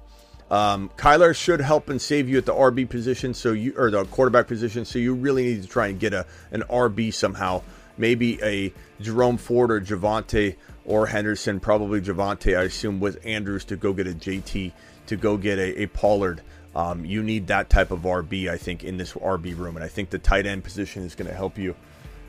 Um, 0.52 0.90
Kyler 0.98 1.34
should 1.34 1.62
help 1.62 1.88
and 1.88 2.00
save 2.00 2.28
you 2.28 2.36
at 2.36 2.44
the 2.44 2.52
RB 2.52 2.86
position, 2.86 3.32
so 3.32 3.52
you 3.52 3.72
or 3.74 3.90
the 3.90 4.04
quarterback 4.04 4.46
position. 4.46 4.84
So 4.84 4.98
you 4.98 5.14
really 5.14 5.44
need 5.44 5.62
to 5.62 5.68
try 5.68 5.86
and 5.86 5.98
get 5.98 6.12
a 6.12 6.26
an 6.50 6.62
RB 6.68 7.12
somehow. 7.14 7.62
Maybe 7.96 8.38
a 8.42 8.70
Jerome 9.00 9.38
Ford 9.38 9.70
or 9.70 9.80
Javonte 9.80 10.56
or 10.84 11.06
Henderson. 11.06 11.58
Probably 11.58 12.02
Javonte, 12.02 12.58
I 12.58 12.64
assume, 12.64 13.00
with 13.00 13.24
Andrews 13.24 13.64
to 13.66 13.76
go 13.76 13.94
get 13.94 14.06
a 14.06 14.12
JT 14.12 14.72
to 15.06 15.16
go 15.16 15.38
get 15.38 15.58
a, 15.58 15.84
a 15.84 15.86
Pollard. 15.86 16.42
Um, 16.76 17.06
you 17.06 17.22
need 17.22 17.46
that 17.46 17.70
type 17.70 17.90
of 17.90 18.00
RB, 18.00 18.50
I 18.50 18.58
think, 18.58 18.84
in 18.84 18.98
this 18.98 19.14
RB 19.14 19.56
room, 19.56 19.76
and 19.76 19.84
I 19.84 19.88
think 19.88 20.10
the 20.10 20.18
tight 20.18 20.44
end 20.44 20.64
position 20.64 21.02
is 21.02 21.14
going 21.14 21.28
to 21.30 21.34
help 21.34 21.56
you. 21.56 21.74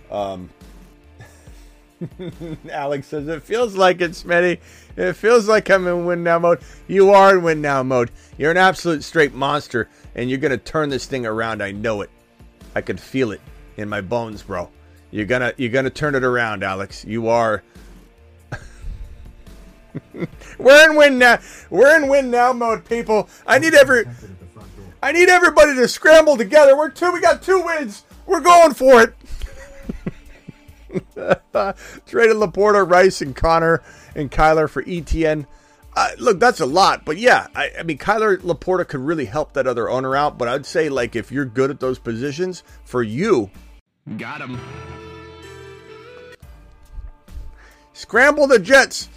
Um, 0.09 0.49
Alex 2.71 3.07
says 3.07 3.27
it 3.27 3.43
feels 3.43 3.75
like 3.75 4.01
it, 4.01 4.11
Smitty. 4.11 4.59
It 4.95 5.13
feels 5.13 5.47
like 5.47 5.69
I'm 5.69 5.87
in 5.87 6.05
win 6.05 6.23
now 6.23 6.39
mode. 6.39 6.59
You 6.87 7.11
are 7.11 7.37
in 7.37 7.43
win 7.43 7.61
now 7.61 7.83
mode. 7.83 8.11
You're 8.37 8.51
an 8.51 8.57
absolute 8.57 9.03
straight 9.03 9.33
monster, 9.33 9.89
and 10.15 10.29
you're 10.29 10.39
gonna 10.39 10.57
turn 10.57 10.89
this 10.89 11.05
thing 11.05 11.25
around. 11.25 11.61
I 11.61 11.71
know 11.71 12.01
it. 12.01 12.09
I 12.75 12.81
can 12.81 12.97
feel 12.97 13.31
it 13.31 13.41
in 13.77 13.89
my 13.89 14.01
bones, 14.01 14.43
bro. 14.43 14.69
You're 15.11 15.25
gonna 15.25 15.53
you're 15.57 15.71
gonna 15.71 15.89
turn 15.89 16.15
it 16.15 16.23
around, 16.23 16.63
Alex. 16.63 17.05
You 17.05 17.27
are. 17.27 17.63
We're 20.57 20.89
in 20.89 20.95
win 20.95 21.19
now. 21.19 21.39
We're 21.69 21.95
in 21.95 22.07
win 22.09 22.31
now 22.31 22.53
mode, 22.53 22.85
people. 22.85 23.29
I 23.45 23.59
need 23.59 23.75
every. 23.75 24.05
I 25.01 25.11
need 25.11 25.29
everybody 25.29 25.75
to 25.75 25.87
scramble 25.87 26.37
together. 26.37 26.77
We're 26.77 26.89
two. 26.89 27.11
We 27.11 27.21
got 27.21 27.41
two 27.41 27.61
wins. 27.63 28.05
We're 28.25 28.41
going 28.41 28.73
for 28.73 29.01
it. 29.01 29.13
Traded 32.05 32.37
LaPorta, 32.37 32.89
Rice, 32.89 33.21
and 33.21 33.35
Connor 33.35 33.81
and 34.15 34.31
Kyler 34.31 34.69
for 34.69 34.83
ETN. 34.83 35.45
Uh, 35.95 36.09
look, 36.17 36.39
that's 36.39 36.59
a 36.59 36.65
lot, 36.65 37.05
but 37.05 37.17
yeah, 37.17 37.47
I, 37.55 37.69
I, 37.79 37.83
mean, 37.83 37.99
Kyler 37.99 38.37
LaPorta 38.37 38.87
could 38.87 39.01
really 39.01 39.25
help 39.25 39.53
that 39.53 39.67
other 39.67 39.89
owner 39.89 40.15
out. 40.15 40.39
But 40.39 40.47
I'd 40.47 40.65
say, 40.65 40.89
like, 40.89 41.15
if 41.15 41.31
you're 41.31 41.45
good 41.45 41.69
at 41.69 41.79
those 41.79 41.99
positions, 41.99 42.63
for 42.83 43.03
you, 43.03 43.51
got 44.17 44.41
him. 44.41 44.59
Scramble 47.93 48.47
the 48.47 48.57
Jets. 48.57 49.07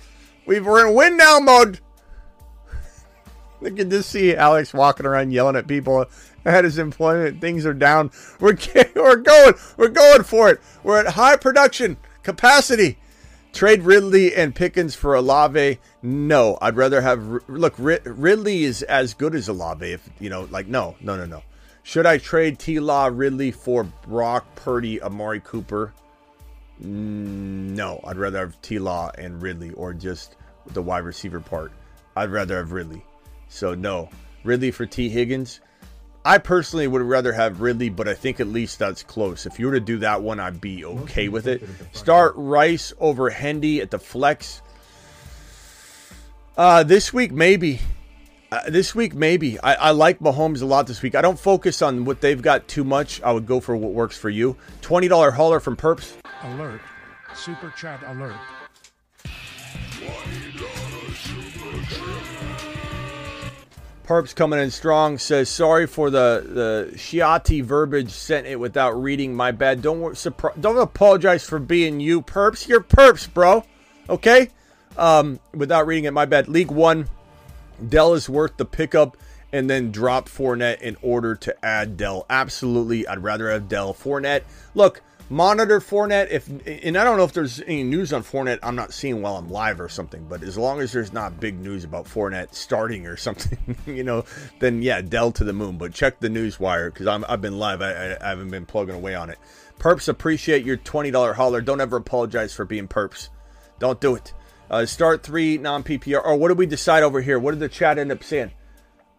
We 0.44 0.60
we're 0.60 0.86
in 0.86 0.94
win 0.94 1.16
now 1.16 1.38
mode. 1.40 1.80
Look 3.62 3.76
can 3.76 3.88
just 3.88 4.10
see 4.10 4.34
Alex 4.34 4.74
walking 4.74 5.06
around 5.06 5.32
yelling 5.32 5.56
at 5.56 5.66
people 5.66 6.06
at 6.46 6.64
his 6.64 6.78
employment. 6.78 7.40
Things 7.40 7.66
are 7.66 7.74
down. 7.74 8.10
We're 8.40 8.56
we're 8.94 9.16
going. 9.16 9.54
We're 9.76 9.88
going 9.88 10.22
for 10.22 10.48
it. 10.48 10.60
We're 10.82 11.00
at 11.00 11.14
high 11.14 11.36
production 11.36 11.96
capacity. 12.22 12.98
Trade 13.52 13.82
Ridley 13.82 14.34
and 14.34 14.54
Pickens 14.54 14.94
for 14.94 15.14
Olave. 15.14 15.78
No, 16.02 16.58
I'd 16.60 16.76
rather 16.76 17.00
have 17.00 17.42
look. 17.48 17.74
Ridley 17.78 18.64
is 18.64 18.82
as 18.82 19.14
good 19.14 19.34
as 19.34 19.48
Olave. 19.48 19.90
If 19.90 20.08
you 20.20 20.30
know, 20.30 20.46
like 20.50 20.66
no, 20.66 20.96
no, 21.00 21.16
no, 21.16 21.24
no. 21.24 21.42
Should 21.82 22.06
I 22.06 22.18
trade 22.18 22.58
T. 22.58 22.80
Law 22.80 23.06
Ridley 23.12 23.52
for 23.52 23.84
Brock 23.84 24.44
Purdy, 24.56 25.00
Amari 25.00 25.40
Cooper? 25.40 25.92
No, 26.80 28.00
I'd 28.04 28.18
rather 28.18 28.40
have 28.40 28.60
T. 28.60 28.78
Law 28.78 29.10
and 29.16 29.40
Ridley, 29.40 29.70
or 29.70 29.94
just 29.94 30.36
the 30.72 30.82
wide 30.82 31.04
receiver 31.04 31.40
part. 31.40 31.72
I'd 32.16 32.30
rather 32.30 32.56
have 32.56 32.72
Ridley. 32.72 33.04
So 33.48 33.74
no, 33.74 34.10
Ridley 34.44 34.70
for 34.70 34.84
T. 34.84 35.08
Higgins. 35.08 35.60
I 36.26 36.38
personally 36.38 36.88
would 36.88 37.02
rather 37.02 37.32
have 37.32 37.60
Ridley, 37.60 37.88
but 37.88 38.08
I 38.08 38.14
think 38.14 38.40
at 38.40 38.48
least 38.48 38.80
that's 38.80 39.04
close. 39.04 39.46
If 39.46 39.60
you 39.60 39.66
were 39.66 39.74
to 39.74 39.80
do 39.80 39.98
that 39.98 40.22
one, 40.22 40.40
I'd 40.40 40.60
be 40.60 40.84
okay 40.84 41.28
with 41.28 41.46
it. 41.46 41.62
Start 41.92 42.32
Rice 42.34 42.92
over 42.98 43.30
Hendy 43.30 43.80
at 43.80 43.92
the 43.92 44.00
flex. 44.00 44.60
Uh, 46.56 46.82
this 46.82 47.12
week, 47.12 47.30
maybe. 47.30 47.78
Uh, 48.50 48.68
this 48.68 48.92
week, 48.92 49.14
maybe. 49.14 49.60
I, 49.60 49.74
I 49.74 49.90
like 49.92 50.18
Mahomes 50.18 50.62
a 50.62 50.66
lot 50.66 50.88
this 50.88 51.00
week. 51.00 51.14
I 51.14 51.22
don't 51.22 51.38
focus 51.38 51.80
on 51.80 52.04
what 52.04 52.20
they've 52.20 52.42
got 52.42 52.66
too 52.66 52.82
much. 52.82 53.22
I 53.22 53.30
would 53.30 53.46
go 53.46 53.60
for 53.60 53.76
what 53.76 53.92
works 53.92 54.18
for 54.18 54.28
you. 54.28 54.56
$20 54.82 55.32
hauler 55.32 55.60
from 55.60 55.76
Perps. 55.76 56.14
Alert. 56.42 56.80
Super 57.36 57.72
chat 57.76 58.02
alert. 58.04 58.34
Perps 64.06 64.36
coming 64.36 64.60
in 64.60 64.70
strong 64.70 65.18
says 65.18 65.48
sorry 65.48 65.86
for 65.86 66.10
the 66.10 66.44
the 66.46 66.96
Shiati 66.96 67.62
verbiage 67.62 68.12
sent 68.12 68.46
it 68.46 68.60
without 68.60 68.92
reading. 68.92 69.34
My 69.34 69.50
bad. 69.50 69.82
Don't 69.82 70.14
don't 70.60 70.78
apologize 70.78 71.44
for 71.44 71.58
being 71.58 71.98
you, 71.98 72.22
Perps. 72.22 72.68
You're 72.68 72.80
Perps, 72.80 73.32
bro. 73.32 73.64
Okay. 74.08 74.50
Um, 74.96 75.40
without 75.52 75.86
reading 75.86 76.04
it, 76.04 76.12
my 76.12 76.24
bad. 76.24 76.48
League 76.48 76.70
one, 76.70 77.08
Dell 77.86 78.14
is 78.14 78.28
worth 78.28 78.56
the 78.56 78.64
pickup, 78.64 79.16
and 79.52 79.68
then 79.68 79.90
drop 79.90 80.28
Fournette 80.28 80.80
in 80.80 80.96
order 81.02 81.34
to 81.34 81.64
add 81.64 81.96
Dell. 81.96 82.26
Absolutely, 82.30 83.06
I'd 83.08 83.22
rather 83.22 83.50
have 83.50 83.68
Dell. 83.68 83.92
Fournette. 83.92 84.42
Look, 84.74 85.02
monitor 85.28 85.80
Fournette. 85.80 86.30
If 86.30 86.48
and 86.48 86.96
I 86.96 87.04
don't 87.04 87.16
know 87.16 87.24
if 87.24 87.32
there's 87.32 87.60
any 87.62 87.82
news 87.82 88.12
on 88.12 88.22
Fournette. 88.22 88.58
I'm 88.62 88.76
not 88.76 88.92
seeing 88.92 89.22
while 89.22 89.36
I'm 89.36 89.48
live 89.48 89.80
or 89.80 89.88
something. 89.88 90.26
But 90.28 90.42
as 90.42 90.56
long 90.56 90.80
as 90.80 90.92
there's 90.92 91.12
not 91.12 91.40
big 91.40 91.58
news 91.58 91.84
about 91.84 92.06
Fournette 92.06 92.54
starting 92.54 93.06
or 93.06 93.16
something, 93.16 93.58
you 93.86 94.04
know, 94.04 94.24
then 94.60 94.82
yeah, 94.82 95.00
Dell 95.00 95.32
to 95.32 95.44
the 95.44 95.52
moon. 95.52 95.78
But 95.78 95.92
check 95.92 96.20
the 96.20 96.28
news 96.28 96.60
wire 96.60 96.90
because 96.90 97.06
I'm 97.06 97.24
I've 97.28 97.40
been 97.40 97.58
live. 97.58 97.82
I, 97.82 97.92
I, 97.92 98.16
I 98.24 98.28
haven't 98.30 98.50
been 98.50 98.66
plugging 98.66 98.94
away 98.94 99.14
on 99.14 99.30
it. 99.30 99.38
Perps 99.78 100.08
appreciate 100.08 100.64
your 100.64 100.76
twenty 100.76 101.10
dollar 101.10 101.34
holler. 101.34 101.60
Don't 101.60 101.80
ever 101.80 101.96
apologize 101.96 102.54
for 102.54 102.64
being 102.64 102.88
perps. 102.88 103.28
Don't 103.78 104.00
do 104.00 104.14
it. 104.14 104.32
Uh, 104.70 104.86
start 104.86 105.22
three 105.22 105.58
non 105.58 105.82
PPR. 105.82 106.24
Or 106.24 106.36
what 106.36 106.48
did 106.48 106.58
we 106.58 106.66
decide 106.66 107.02
over 107.02 107.20
here? 107.20 107.38
What 107.38 107.52
did 107.52 107.60
the 107.60 107.68
chat 107.68 107.98
end 107.98 108.10
up 108.10 108.24
saying? 108.24 108.52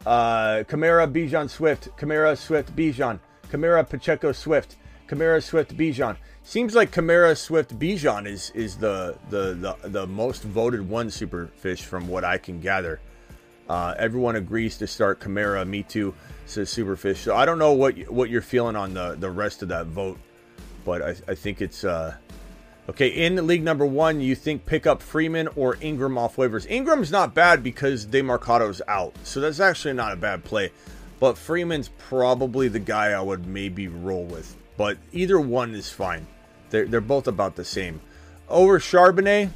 Uh, 0.06 0.64
Kamara, 0.68 1.12
Bijan, 1.12 1.50
Swift. 1.50 1.90
Kamara, 1.98 2.38
Swift, 2.38 2.76
Bijan. 2.76 3.20
Kamara, 3.52 3.88
Pacheco, 3.88 4.32
Swift. 4.32 4.76
Kamara, 5.08 5.42
Swift, 5.44 5.76
Bijan. 5.78 6.18
Seems 6.44 6.76
like 6.76 6.92
Kamara, 6.92 7.36
Swift, 7.38 7.78
Bijan 7.78 8.26
is 8.28 8.52
is 8.56 8.78
the 8.78 9.16
the 9.30 9.54
the, 9.82 9.90
the 9.90 10.08
most 10.08 10.44
voted 10.44 10.88
one 10.88 11.08
superfish 11.08 11.82
from 11.82 12.08
what 12.08 12.24
I 12.24 12.38
can 12.38 12.60
gather. 12.60 13.00
Uh, 13.70 13.94
everyone 13.98 14.38
agrees 14.38 14.78
to 14.78 14.88
start 14.88 15.20
Kamara. 15.20 15.68
Me 15.68 15.84
too, 15.84 16.14
says 16.46 16.70
Superfish. 16.70 17.18
So 17.18 17.36
I 17.36 17.46
don't 17.46 17.60
know 17.60 17.74
what 17.74 17.98
what 18.10 18.30
you're 18.30 18.42
feeling 18.42 18.76
on 18.76 18.94
the 18.94 19.16
the 19.20 19.30
rest 19.30 19.62
of 19.62 19.70
that 19.70 19.88
vote, 19.88 20.18
but 20.86 21.02
I, 21.02 21.16
I 21.28 21.36
think 21.36 21.62
it's 21.62 21.84
uh, 21.84 22.16
okay. 22.90 23.08
In 23.10 23.46
league 23.46 23.64
number 23.64 23.86
one, 23.86 24.22
you 24.22 24.36
think 24.36 24.66
pick 24.66 24.88
up 24.88 25.02
Freeman 25.02 25.50
or 25.58 25.78
Ingram 25.82 26.18
off 26.18 26.38
waivers? 26.38 26.66
Ingram's 26.70 27.12
not 27.12 27.34
bad 27.34 27.62
because 27.62 28.06
Demercado's 28.06 28.82
out, 28.88 29.14
so 29.24 29.42
that's 29.42 29.60
actually 29.60 29.94
not 29.96 30.14
a 30.14 30.18
bad 30.18 30.46
play. 30.46 30.72
but 31.20 31.38
Freeman's 31.38 31.90
probably 31.98 32.68
the 32.70 32.80
guy 32.80 33.08
I 33.12 33.22
would 33.22 33.48
maybe 33.48 33.88
roll 33.88 34.24
with. 34.26 34.56
But 34.78 34.98
either 35.12 35.40
one 35.40 35.74
is 35.74 35.90
fine. 35.90 36.28
They're, 36.70 36.86
they're 36.86 37.02
both 37.02 37.28
about 37.28 37.56
the 37.56 37.66
same. 37.66 38.00
Over 38.48 38.80
Charbonnet, 38.80 39.50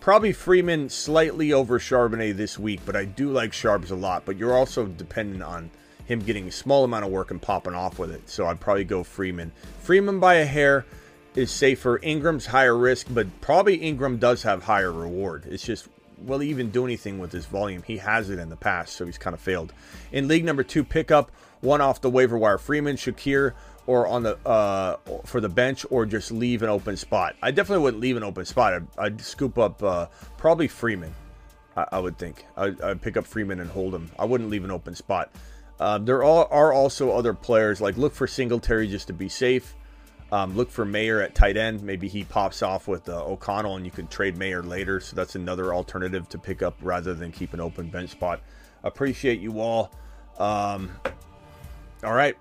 probably 0.00 0.32
Freeman 0.32 0.88
slightly 0.90 1.52
over 1.52 1.78
Charbonnet 1.78 2.36
this 2.36 2.58
week, 2.58 2.80
but 2.84 2.94
I 2.94 3.04
do 3.04 3.30
like 3.30 3.52
Sharps 3.52 3.90
a 3.90 3.96
lot. 3.96 4.24
But 4.24 4.36
you're 4.36 4.56
also 4.56 4.86
dependent 4.86 5.42
on 5.42 5.70
him 6.04 6.20
getting 6.20 6.48
a 6.48 6.52
small 6.52 6.84
amount 6.84 7.04
of 7.04 7.10
work 7.10 7.30
and 7.30 7.40
popping 7.40 7.74
off 7.74 7.98
with 7.98 8.10
it. 8.10 8.28
So 8.28 8.46
I'd 8.46 8.60
probably 8.60 8.84
go 8.84 9.02
Freeman. 9.02 9.52
Freeman 9.80 10.20
by 10.20 10.34
a 10.34 10.46
hair 10.46 10.84
is 11.34 11.50
safer. 11.50 11.98
Ingram's 12.02 12.46
higher 12.46 12.76
risk, 12.76 13.06
but 13.10 13.40
probably 13.40 13.76
Ingram 13.76 14.18
does 14.18 14.42
have 14.42 14.64
higher 14.64 14.92
reward. 14.92 15.44
It's 15.46 15.64
just 15.64 15.88
will 16.24 16.40
he 16.40 16.50
even 16.50 16.70
do 16.70 16.84
anything 16.84 17.18
with 17.18 17.32
his 17.32 17.46
volume? 17.46 17.82
He 17.82 17.98
has 17.98 18.30
it 18.30 18.38
in 18.38 18.48
the 18.48 18.56
past, 18.56 18.94
so 18.94 19.06
he's 19.06 19.18
kind 19.18 19.34
of 19.34 19.40
failed. 19.40 19.72
In 20.10 20.28
league 20.28 20.44
number 20.44 20.62
two, 20.62 20.84
pickup 20.84 21.30
one 21.60 21.80
off 21.80 22.00
the 22.00 22.10
waiver 22.10 22.36
wire. 22.38 22.58
Freeman, 22.58 22.96
Shakir, 22.96 23.52
or 23.88 24.06
on 24.06 24.22
the 24.22 24.36
uh, 24.46 24.98
for 25.24 25.40
the 25.40 25.48
bench, 25.48 25.86
or 25.88 26.04
just 26.04 26.30
leave 26.30 26.62
an 26.62 26.68
open 26.68 26.94
spot. 26.94 27.34
I 27.42 27.50
definitely 27.50 27.84
wouldn't 27.84 28.02
leave 28.02 28.18
an 28.18 28.22
open 28.22 28.44
spot. 28.44 28.74
I'd, 28.74 28.86
I'd 28.98 29.20
scoop 29.22 29.56
up 29.56 29.82
uh, 29.82 30.06
probably 30.36 30.68
Freeman. 30.68 31.14
I, 31.74 31.86
I 31.92 31.98
would 31.98 32.18
think 32.18 32.44
I'd, 32.54 32.78
I'd, 32.82 33.00
pick 33.00 33.16
up 33.16 33.26
Freeman 33.26 33.60
and 33.60 33.70
hold 33.70 33.94
him. 33.94 34.10
I 34.18 34.26
wouldn't 34.26 34.50
leave 34.50 34.62
an 34.62 34.70
open 34.70 34.94
spot. 34.94 35.30
Uh, 35.80 35.96
there 35.96 36.22
are, 36.22 36.46
are 36.52 36.72
also 36.74 37.12
other 37.12 37.32
players 37.32 37.80
like 37.80 37.96
look 37.96 38.14
for 38.14 38.26
Singletary 38.26 38.88
just 38.88 39.06
to 39.06 39.14
be 39.14 39.30
safe. 39.30 39.74
Um, 40.30 40.54
look 40.54 40.70
for 40.70 40.84
Mayer 40.84 41.22
at 41.22 41.34
tight 41.34 41.56
end. 41.56 41.82
Maybe 41.82 42.08
he 42.08 42.24
pops 42.24 42.62
off 42.62 42.88
with 42.88 43.08
uh, 43.08 43.24
O'Connell 43.24 43.76
and 43.76 43.86
you 43.86 43.90
can 43.90 44.06
trade 44.08 44.36
Mayer 44.36 44.62
later. 44.62 45.00
So 45.00 45.16
that's 45.16 45.34
another 45.34 45.72
alternative 45.72 46.28
to 46.28 46.38
pick 46.38 46.62
up 46.62 46.76
rather 46.82 47.14
than 47.14 47.32
keep 47.32 47.54
an 47.54 47.60
open 47.60 47.88
bench 47.88 48.10
spot. 48.10 48.42
Appreciate 48.84 49.40
you 49.40 49.60
all. 49.60 49.94
Um, 50.38 50.90
all 52.04 52.12
right. 52.12 52.36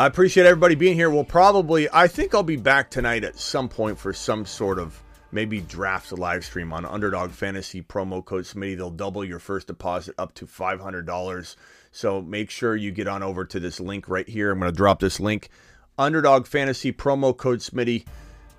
I 0.00 0.06
appreciate 0.06 0.46
everybody 0.46 0.76
being 0.76 0.94
here. 0.94 1.10
We'll 1.10 1.24
probably, 1.24 1.86
I 1.92 2.08
think 2.08 2.34
I'll 2.34 2.42
be 2.42 2.56
back 2.56 2.88
tonight 2.88 3.22
at 3.22 3.38
some 3.38 3.68
point 3.68 3.98
for 3.98 4.14
some 4.14 4.46
sort 4.46 4.78
of 4.78 4.98
maybe 5.30 5.60
draft 5.60 6.10
live 6.12 6.42
stream 6.42 6.72
on 6.72 6.86
Underdog 6.86 7.32
Fantasy 7.32 7.82
promo 7.82 8.24
code 8.24 8.44
Smitty. 8.44 8.78
They'll 8.78 8.88
double 8.88 9.26
your 9.26 9.38
first 9.38 9.66
deposit 9.66 10.14
up 10.16 10.32
to 10.36 10.46
$500. 10.46 11.56
So 11.92 12.22
make 12.22 12.48
sure 12.48 12.74
you 12.74 12.92
get 12.92 13.08
on 13.08 13.22
over 13.22 13.44
to 13.44 13.60
this 13.60 13.78
link 13.78 14.08
right 14.08 14.26
here. 14.26 14.52
I'm 14.52 14.58
going 14.58 14.72
to 14.72 14.74
drop 14.74 15.00
this 15.00 15.20
link 15.20 15.50
Underdog 15.98 16.46
Fantasy 16.46 16.94
promo 16.94 17.36
code 17.36 17.58
Smitty. 17.58 18.06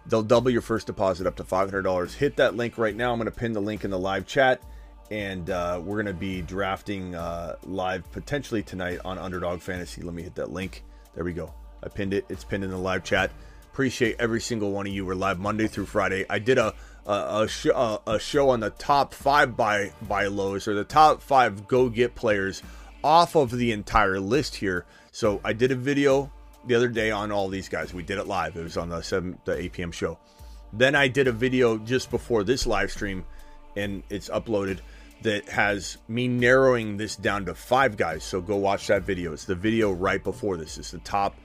They'll 0.06 0.22
double 0.22 0.52
your 0.52 0.62
first 0.62 0.86
deposit 0.86 1.26
up 1.26 1.38
to 1.38 1.44
$500. 1.44 2.14
Hit 2.14 2.36
that 2.36 2.56
link 2.56 2.78
right 2.78 2.96
now. 2.96 3.14
I'm 3.14 3.18
going 3.18 3.26
to 3.26 3.36
pin 3.36 3.54
the 3.54 3.62
link 3.62 3.84
in 3.84 3.90
the 3.90 3.98
live 3.98 4.28
chat. 4.28 4.62
And 5.10 5.50
uh, 5.50 5.82
we're 5.84 6.04
going 6.04 6.06
to 6.06 6.14
be 6.14 6.44
drafting 6.44 7.16
uh, 7.16 7.56
live 7.64 8.12
potentially 8.12 8.62
tonight 8.62 9.00
on 9.04 9.18
Underdog 9.18 9.62
Fantasy. 9.62 10.04
Let 10.04 10.14
me 10.14 10.22
hit 10.22 10.36
that 10.36 10.52
link. 10.52 10.84
There 11.14 11.24
we 11.24 11.34
go. 11.34 11.54
I 11.84 11.90
pinned 11.90 12.14
it. 12.14 12.26
It's 12.30 12.44
pinned 12.44 12.64
in 12.64 12.70
the 12.70 12.78
live 12.78 13.04
chat. 13.04 13.32
Appreciate 13.72 14.16
every 14.20 14.42
single 14.42 14.72
one 14.72 14.88
of 14.88 14.94
you. 14.94 15.06
We're 15.06 15.16
live 15.16 15.40
Monday 15.40 15.68
through 15.68 15.88
Friday. 15.88 16.26
I 16.30 16.40
did 16.40 16.58
a 16.58 16.74
a, 17.06 17.44
a, 17.44 17.48
sh- 17.48 17.66
a, 17.66 18.00
a 18.06 18.20
show 18.20 18.50
on 18.50 18.60
the 18.60 18.70
top 18.70 19.14
five 19.14 19.58
buy 19.58 19.92
buy 20.02 20.28
lows 20.28 20.68
or 20.68 20.74
the 20.74 20.84
top 20.84 21.22
five 21.22 21.68
go 21.68 21.90
get 21.90 22.16
players 22.16 22.62
off 23.04 23.36
of 23.36 23.52
the 23.52 23.72
entire 23.72 24.20
list 24.20 24.56
here. 24.56 24.86
So 25.12 25.42
I 25.44 25.54
did 25.54 25.72
a 25.72 25.76
video 25.76 26.32
the 26.66 26.76
other 26.76 26.88
day 26.88 27.12
on 27.12 27.32
all 27.32 27.50
these 27.50 27.70
guys. 27.70 27.94
We 27.94 28.04
did 28.04 28.18
it 28.18 28.28
live. 28.28 28.56
It 28.56 28.64
was 28.64 28.78
on 28.78 28.90
the 28.90 29.02
7 29.02 29.40
the 29.46 29.58
8 29.58 29.72
p.m. 29.74 29.92
show. 29.92 30.20
Then 30.72 30.96
I 30.96 31.08
did 31.08 31.28
a 31.28 31.32
video 31.32 31.78
just 31.78 32.12
before 32.12 32.44
this 32.44 32.66
live 32.66 32.92
stream 32.92 33.26
and 33.76 34.04
it's 34.10 34.30
uploaded 34.30 34.80
that 35.24 35.48
has 35.50 35.98
me 36.08 36.28
narrowing 36.28 36.98
this 36.98 37.16
down 37.16 37.46
to 37.46 37.54
five 37.54 37.98
guys. 37.98 38.24
So 38.24 38.42
go 38.42 38.56
watch 38.56 38.88
that 38.88 39.04
video. 39.04 39.34
It's 39.34 39.46
the 39.46 39.56
video 39.56 39.92
right 39.92 40.24
before 40.24 40.58
this. 40.58 40.78
It's 40.78 40.92
the 40.92 41.00
top 41.00 41.36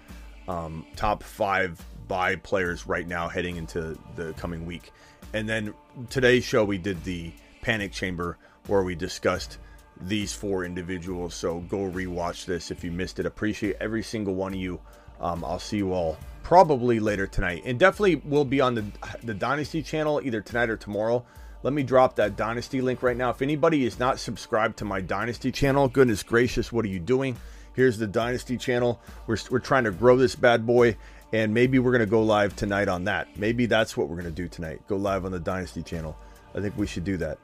um, 0.49 0.87
top 0.97 1.23
five 1.23 1.85
buy 2.09 2.37
players 2.37 2.87
right 2.87 3.07
now 3.07 3.29
heading 3.29 3.57
into 3.57 3.99
the 4.15 4.33
coming 4.35 4.65
week. 4.65 4.93
And 5.33 5.49
then 5.49 5.75
today's 6.09 6.45
show 6.45 6.65
we 6.65 6.79
did 6.79 7.03
the 7.05 7.33
panic 7.63 7.93
chamber 7.93 8.39
where 8.69 8.83
we 8.83 8.95
discussed 8.95 9.59
these 10.03 10.33
four 10.33 10.65
individuals. 10.65 11.35
So 11.35 11.61
go 11.61 11.79
rewatch 11.79 12.45
this 12.47 12.71
if 12.71 12.85
you 12.85 12.93
missed 12.93 13.19
it. 13.19 13.27
Appreciate 13.27 13.77
every 13.81 14.03
single 14.03 14.35
one 14.35 14.55
of 14.55 14.61
you. 14.61 14.81
Um, 15.21 15.45
I'll 15.45 15.59
see 15.59 15.79
you 15.79 15.93
all 15.93 16.19
probably 16.43 17.01
later 17.01 17.27
tonight, 17.27 17.63
and 17.65 17.79
definitely 17.79 18.17
will 18.17 18.45
be 18.45 18.61
on 18.61 18.75
the 18.75 18.85
the 19.25 19.35
Dynasty 19.35 19.83
channel 19.83 20.21
either 20.23 20.41
tonight 20.41 20.71
or 20.71 20.77
tomorrow. 20.77 21.25
Let 21.67 21.73
me 21.73 21.83
drop 21.83 22.15
that 22.15 22.37
Dynasty 22.37 22.81
link 22.81 23.03
right 23.03 23.17
now. 23.17 23.31
If 23.31 23.43
anybody 23.43 23.85
is 23.85 23.99
not 23.99 24.21
subscribed 24.21 24.77
to 24.77 24.85
my 24.85 25.01
Dynasty 25.01 25.51
channel, 25.51 25.89
goodness 25.89 26.23
gracious, 26.23 26.71
what 26.71 26.85
are 26.85 26.89
you 26.89 27.01
doing? 27.01 27.37
Here's 27.73 27.99
the 27.99 28.07
Dynasty 28.07 28.57
channel. 28.57 29.01
We're, 29.27 29.37
we're 29.51 29.59
trying 29.59 29.83
to 29.83 29.91
grow 29.91 30.17
this 30.17 30.37
bad 30.37 30.65
boy, 30.65 30.97
and 31.33 31.53
maybe 31.53 31.81
we're 31.81 31.91
going 31.91 32.05
to 32.05 32.07
go 32.07 32.23
live 32.23 32.55
tonight 32.55 32.87
on 32.87 33.03
that. 33.07 33.37
Maybe 33.37 33.67
that's 33.67 33.97
what 33.97 34.09
we're 34.09 34.15
going 34.15 34.27
to 34.27 34.31
do 34.31 34.47
tonight. 34.47 34.81
Go 34.87 34.95
live 34.95 35.25
on 35.25 35.33
the 35.33 35.41
Dynasty 35.41 35.83
channel. 35.83 36.17
I 36.55 36.61
think 36.61 36.77
we 36.77 36.87
should 36.87 37.03
do 37.03 37.17
that. 37.17 37.39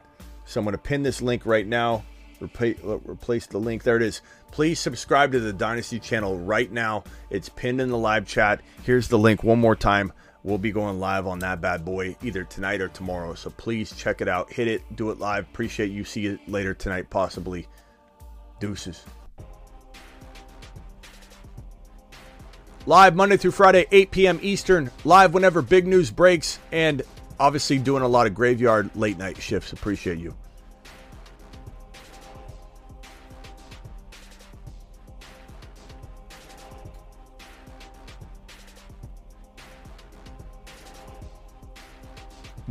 So 0.44 0.60
I'm 0.60 0.66
going 0.66 0.74
to 0.74 0.78
pin 0.78 1.02
this 1.02 1.20
link 1.20 1.44
right 1.44 1.66
now. 1.66 2.04
Replace, 2.40 2.78
uh, 2.84 2.98
replace 2.98 3.46
the 3.46 3.58
link. 3.58 3.82
There 3.82 3.96
it 3.96 4.02
is. 4.02 4.22
Please 4.52 4.78
subscribe 4.78 5.32
to 5.32 5.40
the 5.40 5.52
Dynasty 5.52 5.98
channel 5.98 6.38
right 6.38 6.70
now. 6.70 7.02
It's 7.28 7.48
pinned 7.48 7.80
in 7.80 7.88
the 7.88 7.98
live 7.98 8.28
chat. 8.28 8.60
Here's 8.84 9.08
the 9.08 9.18
link 9.18 9.42
one 9.42 9.58
more 9.58 9.74
time. 9.74 10.12
We'll 10.44 10.58
be 10.58 10.72
going 10.72 10.98
live 10.98 11.26
on 11.26 11.38
that 11.40 11.60
bad 11.60 11.84
boy 11.84 12.16
either 12.22 12.42
tonight 12.44 12.80
or 12.80 12.88
tomorrow. 12.88 13.34
So 13.34 13.50
please 13.50 13.94
check 13.94 14.20
it 14.20 14.28
out. 14.28 14.52
Hit 14.52 14.66
it. 14.66 14.82
Do 14.96 15.10
it 15.10 15.18
live. 15.18 15.44
Appreciate 15.44 15.90
you. 15.90 16.04
See 16.04 16.26
it 16.26 16.40
later 16.48 16.74
tonight, 16.74 17.10
possibly. 17.10 17.68
Deuces. 18.58 19.04
Live 22.84 23.14
Monday 23.14 23.36
through 23.36 23.52
Friday, 23.52 23.86
8 23.92 24.10
p.m. 24.10 24.40
Eastern. 24.42 24.90
Live 25.04 25.32
whenever 25.32 25.62
big 25.62 25.86
news 25.86 26.10
breaks. 26.10 26.58
And 26.72 27.02
obviously 27.38 27.78
doing 27.78 28.02
a 28.02 28.08
lot 28.08 28.26
of 28.26 28.34
graveyard 28.34 28.90
late 28.96 29.18
night 29.18 29.40
shifts. 29.40 29.72
Appreciate 29.72 30.18
you. 30.18 30.34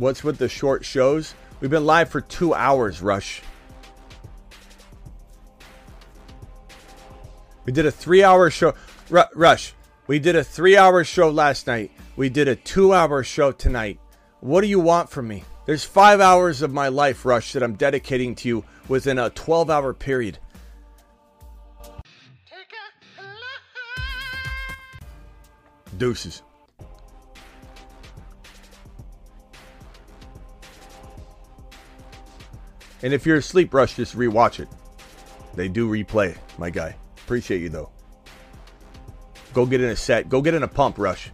What's 0.02 0.24
with 0.24 0.38
the 0.38 0.48
short 0.48 0.84
shows? 0.84 1.32
We've 1.60 1.70
been 1.70 1.86
live 1.86 2.08
for 2.08 2.20
two 2.20 2.54
hours, 2.54 3.00
Rush. 3.00 3.40
We 7.64 7.72
did 7.72 7.86
a 7.86 7.92
three 7.92 8.24
hour 8.24 8.50
show. 8.50 8.74
R- 9.12 9.30
Rush, 9.36 9.74
we 10.08 10.18
did 10.18 10.34
a 10.34 10.42
three 10.42 10.76
hour 10.76 11.04
show 11.04 11.30
last 11.30 11.68
night. 11.68 11.92
We 12.16 12.30
did 12.30 12.48
a 12.48 12.56
two 12.56 12.92
hour 12.92 13.22
show 13.22 13.52
tonight. 13.52 14.00
What 14.40 14.62
do 14.62 14.66
you 14.66 14.80
want 14.80 15.08
from 15.08 15.28
me? 15.28 15.44
There's 15.66 15.84
five 15.84 16.20
hours 16.20 16.62
of 16.62 16.72
my 16.72 16.88
life, 16.88 17.24
Rush, 17.24 17.52
that 17.52 17.62
I'm 17.62 17.76
dedicating 17.76 18.34
to 18.34 18.48
you 18.48 18.64
within 18.88 19.20
a 19.20 19.30
12 19.30 19.70
hour 19.70 19.94
period. 19.94 20.40
Deuces. 25.96 26.42
And 33.02 33.12
if 33.12 33.26
you're 33.26 33.36
asleep, 33.36 33.74
Rush, 33.74 33.96
just 33.96 34.16
rewatch 34.16 34.60
it. 34.60 34.68
They 35.54 35.68
do 35.68 35.88
replay, 35.88 36.36
my 36.58 36.70
guy. 36.70 36.96
Appreciate 37.18 37.60
you 37.60 37.68
though. 37.68 37.90
Go 39.52 39.66
get 39.66 39.80
in 39.80 39.90
a 39.90 39.96
set. 39.96 40.28
Go 40.28 40.40
get 40.40 40.54
in 40.54 40.62
a 40.62 40.68
pump, 40.68 40.98
Rush. 40.98 41.30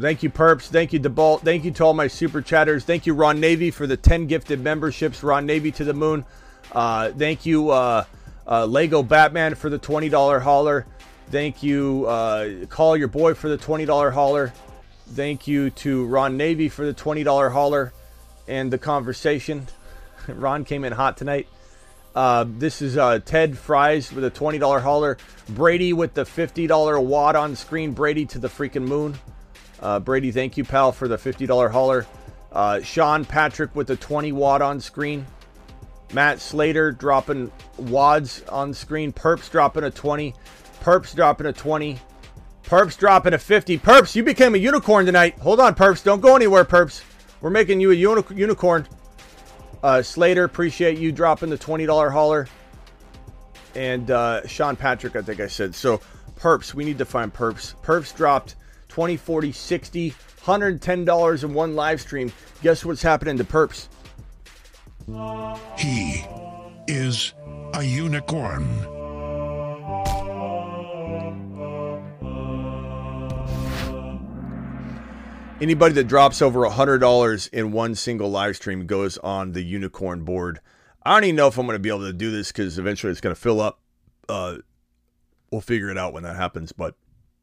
Thank 0.00 0.22
you, 0.22 0.30
Perps. 0.30 0.62
Thank 0.62 0.92
you, 0.92 0.98
DeBalt. 0.98 1.42
Thank 1.42 1.64
you 1.64 1.70
to 1.72 1.84
all 1.84 1.94
my 1.94 2.08
super 2.08 2.42
chatters. 2.42 2.84
Thank 2.84 3.06
you, 3.06 3.14
Ron 3.14 3.38
Navy, 3.38 3.70
for 3.70 3.86
the 3.86 3.96
10 3.96 4.26
gifted 4.26 4.60
memberships. 4.60 5.22
Ron 5.22 5.46
Navy 5.46 5.70
to 5.72 5.84
the 5.84 5.94
moon. 5.94 6.24
Uh, 6.72 7.10
thank 7.12 7.46
you, 7.46 7.70
uh, 7.70 8.04
uh, 8.46 8.66
Lego 8.66 9.04
Batman, 9.04 9.54
for 9.54 9.70
the 9.70 9.78
$20 9.78 10.40
hauler. 10.40 10.86
Thank 11.30 11.62
you, 11.62 12.06
uh, 12.06 12.66
Call 12.66 12.96
Your 12.96 13.08
Boy, 13.08 13.34
for 13.34 13.48
the 13.48 13.58
$20 13.58 14.10
hauler. 14.10 14.52
Thank 15.14 15.46
you 15.46 15.68
to 15.70 16.06
Ron 16.06 16.38
Navy 16.38 16.70
for 16.70 16.86
the 16.86 16.94
$20 16.94 17.52
hauler 17.52 17.92
and 18.48 18.72
the 18.72 18.78
conversation. 18.78 19.66
Ron 20.26 20.64
came 20.64 20.84
in 20.84 20.92
hot 20.94 21.18
tonight. 21.18 21.48
Uh, 22.14 22.46
this 22.48 22.80
is 22.80 22.96
uh, 22.96 23.18
Ted 23.18 23.58
Fries 23.58 24.10
with 24.10 24.24
a 24.24 24.30
$20 24.30 24.80
hauler. 24.80 25.18
Brady 25.50 25.92
with 25.92 26.14
the 26.14 26.24
$50 26.24 27.04
wad 27.04 27.36
on 27.36 27.56
screen. 27.56 27.92
Brady 27.92 28.24
to 28.24 28.38
the 28.38 28.48
freaking 28.48 28.86
moon. 28.86 29.18
Uh, 29.80 30.00
Brady, 30.00 30.30
thank 30.30 30.56
you, 30.56 30.64
pal, 30.64 30.92
for 30.92 31.08
the 31.08 31.18
$50 31.18 31.70
hauler. 31.70 32.06
Uh, 32.50 32.80
Sean 32.80 33.26
Patrick 33.26 33.76
with 33.76 33.88
the 33.88 33.96
20 33.96 34.32
wad 34.32 34.62
on 34.62 34.80
screen. 34.80 35.26
Matt 36.14 36.40
Slater 36.40 36.90
dropping 36.90 37.52
wads 37.76 38.42
on 38.48 38.72
screen. 38.72 39.12
Perps 39.12 39.50
dropping 39.50 39.84
a 39.84 39.90
20. 39.90 40.34
Perps 40.80 41.14
dropping 41.14 41.46
a 41.46 41.52
20. 41.52 41.98
Perps 42.64 42.96
dropping 42.96 43.34
a 43.34 43.38
50. 43.38 43.78
Perps, 43.78 44.14
you 44.14 44.22
became 44.22 44.54
a 44.54 44.58
unicorn 44.58 45.06
tonight. 45.06 45.38
Hold 45.40 45.60
on, 45.60 45.74
Perps. 45.74 46.02
Don't 46.02 46.20
go 46.20 46.36
anywhere, 46.36 46.64
Perps. 46.64 47.02
We're 47.40 47.50
making 47.50 47.80
you 47.80 47.90
a 47.90 47.94
uni- 47.94 48.22
unicorn. 48.34 48.86
Uh, 49.82 50.00
Slater, 50.00 50.44
appreciate 50.44 50.98
you 50.98 51.10
dropping 51.12 51.50
the 51.50 51.58
$20 51.58 52.10
hauler. 52.12 52.46
And 53.74 54.10
uh, 54.10 54.46
Sean 54.46 54.76
Patrick, 54.76 55.16
I 55.16 55.22
think 55.22 55.40
I 55.40 55.48
said. 55.48 55.74
So, 55.74 56.00
Perps, 56.36 56.72
we 56.74 56.84
need 56.84 56.98
to 56.98 57.04
find 57.04 57.32
Perps. 57.32 57.74
Perps 57.82 58.14
dropped 58.14 58.54
20, 58.88 59.16
40, 59.16 59.52
60, 59.52 60.14
$110 60.44 61.44
in 61.44 61.54
one 61.54 61.74
live 61.74 62.00
stream. 62.00 62.32
Guess 62.62 62.84
what's 62.84 63.02
happening 63.02 63.38
to 63.38 63.44
Perps? 63.44 63.88
He 65.78 66.24
is 66.86 67.32
a 67.74 67.82
unicorn. 67.82 68.91
Anybody 75.62 75.94
that 75.94 76.08
drops 76.08 76.42
over 76.42 76.68
$100 76.68 77.48
in 77.52 77.70
one 77.70 77.94
single 77.94 78.28
live 78.28 78.56
stream 78.56 78.84
goes 78.84 79.16
on 79.18 79.52
the 79.52 79.62
unicorn 79.62 80.24
board. 80.24 80.58
I 81.04 81.14
don't 81.14 81.22
even 81.22 81.36
know 81.36 81.46
if 81.46 81.56
I'm 81.56 81.66
going 81.66 81.76
to 81.76 81.78
be 81.78 81.88
able 81.88 82.00
to 82.00 82.12
do 82.12 82.32
this 82.32 82.50
because 82.50 82.80
eventually 82.80 83.12
it's 83.12 83.20
going 83.20 83.32
to 83.32 83.40
fill 83.40 83.60
up. 83.60 83.78
Uh, 84.28 84.56
we'll 85.52 85.60
figure 85.60 85.88
it 85.88 85.96
out 85.96 86.14
when 86.14 86.24
that 86.24 86.34
happens. 86.34 86.72
But 86.72 86.96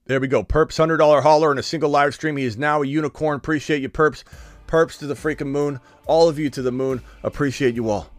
there 0.03 0.19
we 0.19 0.27
go. 0.27 0.43
Perps 0.43 0.85
$100 0.85 1.21
hauler 1.23 1.49
in 1.53 1.59
a 1.59 1.63
single 1.63 1.89
live 1.89 2.13
stream. 2.13 2.35
He 2.35 2.43
is 2.43 2.57
now 2.57 2.81
a 2.81 2.85
unicorn. 2.85 3.37
Appreciate 3.37 3.81
you, 3.81 3.87
Perps. 3.87 4.25
Perps 4.67 4.99
to 4.99 5.07
the 5.07 5.13
freaking 5.13 5.47
moon. 5.47 5.79
All 6.05 6.27
of 6.27 6.37
you 6.37 6.49
to 6.49 6.61
the 6.61 6.73
moon. 6.73 7.01
Appreciate 7.23 7.73
you 7.73 7.89
all. 7.89 8.09